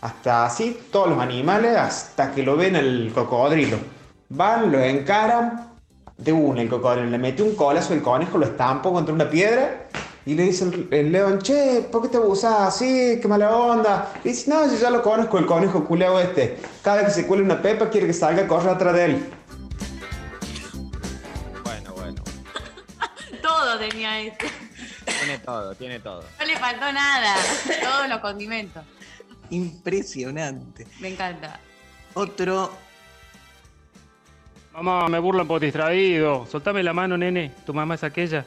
Hasta 0.00 0.44
así, 0.46 0.82
todos 0.92 1.08
los 1.08 1.18
animales, 1.18 1.76
hasta 1.76 2.30
que 2.30 2.44
lo 2.44 2.56
ven 2.56 2.76
el 2.76 3.10
cocodrilo. 3.12 3.78
Van, 4.28 4.70
lo 4.70 4.78
encaran, 4.78 5.72
de 6.16 6.32
una 6.32 6.62
el 6.62 6.68
cocodrilo, 6.68 7.10
le 7.10 7.18
mete 7.18 7.42
un 7.42 7.56
colazo 7.56 7.94
el 7.94 8.02
conejo, 8.02 8.38
lo 8.38 8.46
estampa 8.46 8.90
contra 8.92 9.12
una 9.12 9.28
piedra 9.28 9.88
y 10.28 10.34
le 10.34 10.42
dice 10.42 10.64
el, 10.64 10.88
el 10.90 11.10
león, 11.10 11.38
che, 11.38 11.88
¿por 11.90 12.02
qué 12.02 12.08
te 12.08 12.18
abusás 12.18 12.74
así? 12.74 13.18
¿Qué 13.18 13.26
mala 13.26 13.50
onda? 13.50 14.12
Y 14.22 14.28
dice, 14.28 14.50
no, 14.50 14.66
yo 14.66 14.78
ya 14.78 14.90
lo 14.90 15.02
conozco, 15.02 15.38
el 15.38 15.46
conejo 15.46 15.86
culeo 15.86 16.20
este. 16.20 16.58
Cada 16.82 16.98
vez 16.98 17.06
que 17.06 17.22
se 17.22 17.26
cuele 17.26 17.44
una 17.44 17.62
pepa 17.62 17.88
quiere 17.88 18.08
que 18.08 18.12
salga 18.12 18.42
a 18.42 18.46
correr 18.46 18.68
atrás 18.68 18.94
de 18.94 19.04
él. 19.06 19.30
Bueno, 21.64 21.94
bueno. 21.94 22.22
Todo 23.42 23.78
tenía 23.78 24.20
este. 24.20 24.50
Tiene 25.06 25.38
todo, 25.38 25.74
tiene 25.74 25.98
todo. 25.98 26.22
No 26.38 26.44
le 26.44 26.58
faltó 26.58 26.92
nada. 26.92 27.34
Todos 27.82 28.08
los 28.10 28.18
condimentos. 28.18 28.84
Impresionante. 29.48 30.86
Me 31.00 31.08
encanta. 31.08 31.58
Otro. 32.12 32.70
Mamá, 34.74 35.08
me 35.08 35.18
burlan 35.20 35.48
por 35.48 35.58
distraído. 35.58 36.46
Soltame 36.46 36.82
la 36.82 36.92
mano, 36.92 37.16
nene. 37.16 37.50
Tu 37.64 37.72
mamá 37.72 37.94
es 37.94 38.04
aquella. 38.04 38.44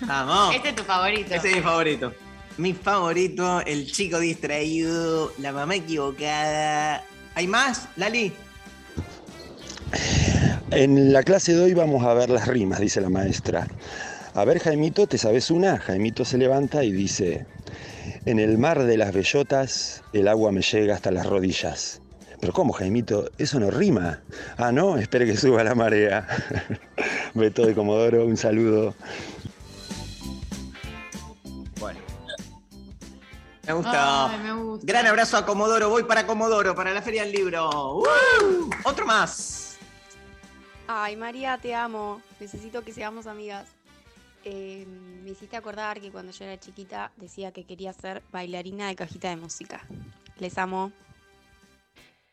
Vamos. 0.00 0.54
Este 0.54 0.70
es 0.70 0.76
tu 0.76 0.82
favorito. 0.82 1.34
Ese 1.34 1.50
es 1.50 1.56
mi 1.56 1.62
favorito. 1.62 2.12
Mi 2.58 2.72
favorito, 2.72 3.60
el 3.60 3.90
chico 3.90 4.18
distraído, 4.18 5.32
la 5.38 5.52
mamá 5.52 5.76
equivocada. 5.76 7.04
¿Hay 7.34 7.46
más, 7.46 7.88
Lali? 7.96 8.32
En 10.70 11.12
la 11.12 11.22
clase 11.22 11.54
de 11.54 11.62
hoy 11.62 11.74
vamos 11.74 12.04
a 12.04 12.14
ver 12.14 12.30
las 12.30 12.48
rimas, 12.48 12.80
dice 12.80 13.00
la 13.00 13.10
maestra. 13.10 13.68
A 14.34 14.44
ver, 14.44 14.58
Jaimito, 14.58 15.06
¿te 15.06 15.18
sabes 15.18 15.50
una? 15.50 15.78
Jaimito 15.78 16.24
se 16.24 16.38
levanta 16.38 16.82
y 16.82 16.92
dice, 16.92 17.46
en 18.24 18.38
el 18.38 18.58
mar 18.58 18.84
de 18.84 18.96
las 18.96 19.12
bellotas 19.12 20.02
el 20.12 20.28
agua 20.28 20.50
me 20.50 20.62
llega 20.62 20.94
hasta 20.94 21.10
las 21.10 21.26
rodillas. 21.26 22.00
Pero 22.40 22.52
¿cómo, 22.52 22.72
Jaimito? 22.72 23.30
Eso 23.38 23.58
no 23.60 23.70
rima. 23.70 24.20
Ah, 24.56 24.72
no, 24.72 24.98
espere 24.98 25.26
que 25.26 25.36
suba 25.36 25.64
la 25.64 25.74
marea. 25.74 26.26
Beto 27.34 27.66
de 27.66 27.74
Comodoro, 27.74 28.26
un 28.26 28.36
saludo. 28.36 28.94
Me 33.66 33.72
gusta. 33.72 34.30
Ay, 34.30 34.38
me 34.40 34.52
gusta. 34.52 34.86
Gran 34.86 35.06
abrazo 35.06 35.36
a 35.36 35.44
Comodoro. 35.44 35.88
Voy 35.90 36.04
para 36.04 36.26
Comodoro, 36.26 36.74
para 36.74 36.92
la 36.92 37.02
Feria 37.02 37.22
del 37.22 37.32
Libro. 37.32 37.98
¡Uh! 37.98 38.70
Otro 38.84 39.06
más. 39.06 39.78
Ay, 40.86 41.16
María, 41.16 41.58
te 41.58 41.74
amo. 41.74 42.22
Necesito 42.38 42.82
que 42.82 42.92
seamos 42.92 43.26
amigas. 43.26 43.68
Eh, 44.44 44.86
me 45.24 45.30
hiciste 45.30 45.56
acordar 45.56 46.00
que 46.00 46.12
cuando 46.12 46.30
yo 46.30 46.44
era 46.44 46.60
chiquita 46.60 47.10
decía 47.16 47.50
que 47.50 47.64
quería 47.64 47.92
ser 47.92 48.22
bailarina 48.30 48.86
de 48.86 48.94
cajita 48.94 49.28
de 49.28 49.36
música. 49.36 49.84
Les 50.38 50.56
amo. 50.56 50.92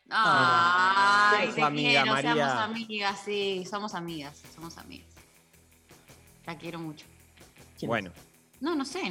Ay, 0.10 1.50
te 1.56 1.64
amiga, 1.64 2.04
quiero, 2.04 2.14
María. 2.14 2.34
seamos 2.36 2.54
amigas, 2.64 3.22
sí, 3.26 3.66
somos 3.68 3.96
amigas, 3.96 4.44
somos 4.54 4.78
amigas. 4.78 5.08
La 6.46 6.56
quiero 6.58 6.78
mucho. 6.78 7.08
Bueno. 7.82 8.12
No, 8.64 8.76
no 8.76 8.86
sé. 8.86 9.02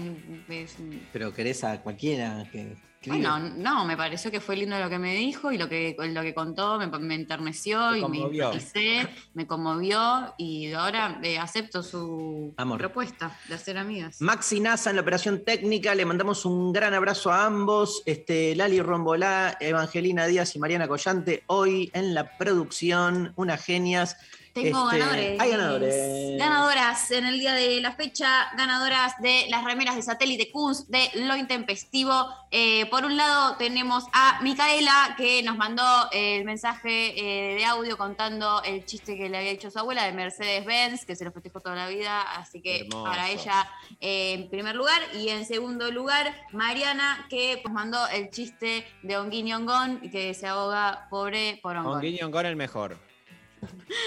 es- 0.48 0.76
Pero 1.12 1.32
querés 1.34 1.62
a 1.62 1.78
cualquiera 1.82 2.48
que 2.50 2.74
bueno, 3.04 3.40
no, 3.40 3.84
me 3.84 3.96
pareció 3.96 4.30
que 4.30 4.40
fue 4.40 4.54
lindo 4.56 4.78
lo 4.78 4.88
que 4.88 4.96
me 4.98 5.12
dijo 5.16 5.50
y 5.50 5.58
lo 5.58 5.68
que, 5.68 5.96
lo 5.98 6.22
que 6.22 6.32
contó 6.32 6.78
me, 6.78 6.86
me 7.00 7.16
enterneció 7.16 7.90
Te 7.90 7.98
y 7.98 8.00
me 8.02 8.06
conmovió. 8.20 8.44
empaticé, 8.52 9.08
me 9.34 9.44
conmovió 9.46 10.32
y 10.38 10.72
ahora 10.72 11.18
eh, 11.22 11.36
acepto 11.36 11.82
su 11.82 12.54
Amor. 12.56 12.78
propuesta 12.78 13.36
de 13.48 13.56
hacer 13.56 13.76
amigas. 13.76 14.20
Maxi 14.20 14.60
Nasa 14.60 14.90
en 14.90 14.96
la 14.96 15.02
operación 15.02 15.42
técnica, 15.44 15.94
le 15.96 16.04
mandamos 16.06 16.44
un 16.46 16.72
gran 16.72 16.94
abrazo 16.94 17.32
a 17.32 17.44
ambos. 17.44 18.02
Este, 18.06 18.54
Lali 18.54 18.80
Rombolá, 18.80 19.56
Evangelina 19.60 20.26
Díaz 20.28 20.54
y 20.54 20.60
Mariana 20.60 20.86
Collante, 20.88 21.42
hoy 21.48 21.90
en 21.94 22.14
la 22.14 22.38
producción, 22.38 23.32
unas 23.36 23.62
genias. 23.64 24.16
Tengo 24.52 24.84
Este, 24.90 24.98
ganadores. 24.98 25.40
Hay 25.40 25.50
ganadores. 25.50 26.38
Ganadoras 26.38 27.10
en 27.10 27.26
el 27.26 27.38
día 27.40 27.54
de 27.54 27.80
la 27.80 27.92
fecha, 27.92 28.50
ganadoras 28.56 29.14
de 29.20 29.46
las 29.48 29.64
remeras 29.64 29.96
de 29.96 30.02
satélite 30.02 30.50
Kunz 30.50 30.86
de 30.88 31.08
Lo 31.14 31.36
Intempestivo. 31.36 32.28
Eh, 32.50 32.84
por 32.90 33.04
un 33.06 33.16
lado 33.16 33.56
tenemos 33.56 34.04
a 34.12 34.40
Micaela 34.42 35.14
que 35.16 35.42
nos 35.42 35.56
mandó 35.56 35.82
el 36.12 36.44
mensaje 36.44 37.14
eh, 37.16 37.54
de 37.56 37.64
audio 37.64 37.96
contando 37.96 38.62
el 38.62 38.84
chiste 38.84 39.16
que 39.16 39.30
le 39.30 39.38
había 39.38 39.50
hecho 39.52 39.70
su 39.70 39.78
abuela 39.78 40.04
de 40.04 40.12
Mercedes 40.12 40.66
Benz, 40.66 41.06
que 41.06 41.16
se 41.16 41.24
lo 41.24 41.32
festejó 41.32 41.60
toda 41.60 41.74
la 41.74 41.88
vida, 41.88 42.20
así 42.36 42.60
que 42.60 42.80
Hermoso. 42.80 43.04
para 43.04 43.30
ella 43.30 43.70
eh, 44.00 44.34
en 44.34 44.50
primer 44.50 44.76
lugar. 44.76 45.00
Y 45.14 45.30
en 45.30 45.46
segundo 45.46 45.90
lugar, 45.90 46.34
Mariana 46.52 47.26
que 47.30 47.62
nos 47.64 47.72
mandó 47.72 48.06
el 48.08 48.28
chiste 48.30 48.86
de 49.02 49.16
Onguín 49.16 49.52
Ongón, 49.54 50.00
que 50.10 50.34
se 50.34 50.46
ahoga 50.46 51.06
pobre 51.08 51.58
por 51.62 51.74
Con 51.76 51.86
Ongón. 51.86 52.46
El 52.46 52.56
mejor. 52.56 53.11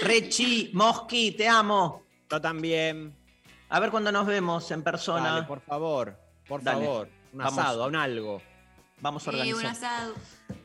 Rechi, 0.02 0.70
Mosqui, 0.72 1.32
te 1.32 1.48
amo. 1.48 2.02
Yo 2.30 2.40
también. 2.40 3.14
A 3.68 3.80
ver 3.80 3.90
cuando 3.90 4.12
nos 4.12 4.26
vemos 4.26 4.70
en 4.70 4.82
persona. 4.82 5.32
Dale, 5.32 5.46
por 5.46 5.60
favor, 5.60 6.16
por 6.48 6.62
Dale. 6.62 6.84
favor. 6.84 7.08
Un 7.32 7.38
Vamos. 7.38 7.58
asado, 7.58 7.86
un 7.86 7.96
algo. 7.96 8.40
Vamos 9.00 9.26
a 9.28 9.30
Sí, 9.32 9.36
un 9.52 9.58
organizar. 9.58 9.70
asado. 9.92 10.14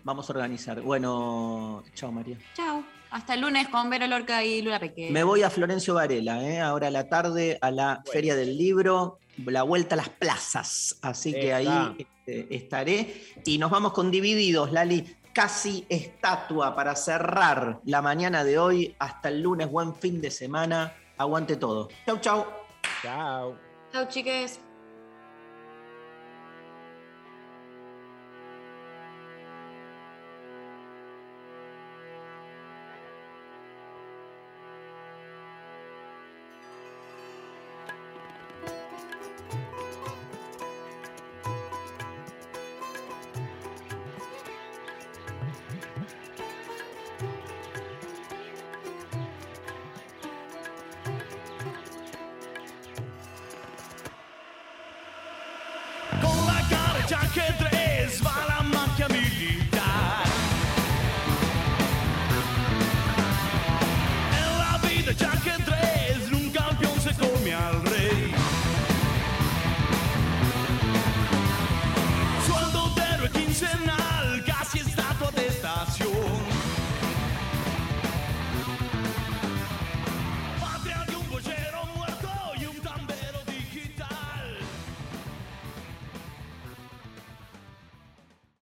vamos 0.04 0.30
a 0.30 0.34
organizar. 0.34 0.82
Bueno, 0.82 1.84
chao 1.96 2.12
María. 2.12 2.38
Chao. 2.56 2.84
Hasta 3.10 3.34
el 3.34 3.42
lunes 3.42 3.68
con 3.68 3.90
Vero 3.90 4.08
Lorca 4.08 4.44
y 4.46 4.62
Lula 4.62 4.80
Peque. 4.80 5.10
Me 5.12 5.24
voy 5.24 5.44
a 5.44 5.50
Florencio 5.50 5.96
Varela, 5.96 6.42
¿eh? 6.48 6.62
ahora 6.62 6.88
a 6.88 6.92
la 6.92 7.10
tarde 7.10 7.58
a 7.62 7.70
la 7.70 8.02
Feria 8.10 8.38
del 8.38 8.58
Libro, 8.58 9.20
la 9.46 9.64
vuelta 9.64 9.96
a 9.96 9.98
las 9.98 10.08
plazas. 10.10 10.98
Así 11.02 11.34
que 11.34 11.54
ahí 11.54 11.68
este, 12.26 12.56
estaré. 12.56 13.22
Y 13.44 13.58
nos 13.58 13.70
vamos 13.70 13.92
con 13.92 14.12
Divididos, 14.12 14.72
Lali. 14.72 15.14
Casi 15.34 15.86
estatua 15.88 16.76
para 16.76 16.96
cerrar 16.96 17.80
la 17.86 18.02
mañana 18.02 18.44
de 18.44 18.60
hoy. 18.60 18.96
Hasta 19.00 19.30
el 19.30 19.42
lunes, 19.42 19.72
buen 19.72 19.96
fin 19.96 20.20
de 20.20 20.30
semana. 20.30 20.94
Aguante 21.18 21.56
todo. 21.56 21.88
Chau, 22.06 22.20
chau. 22.20 22.46
Chao. 23.02 23.58
Chao, 23.92 24.06
chiques. 24.08 24.60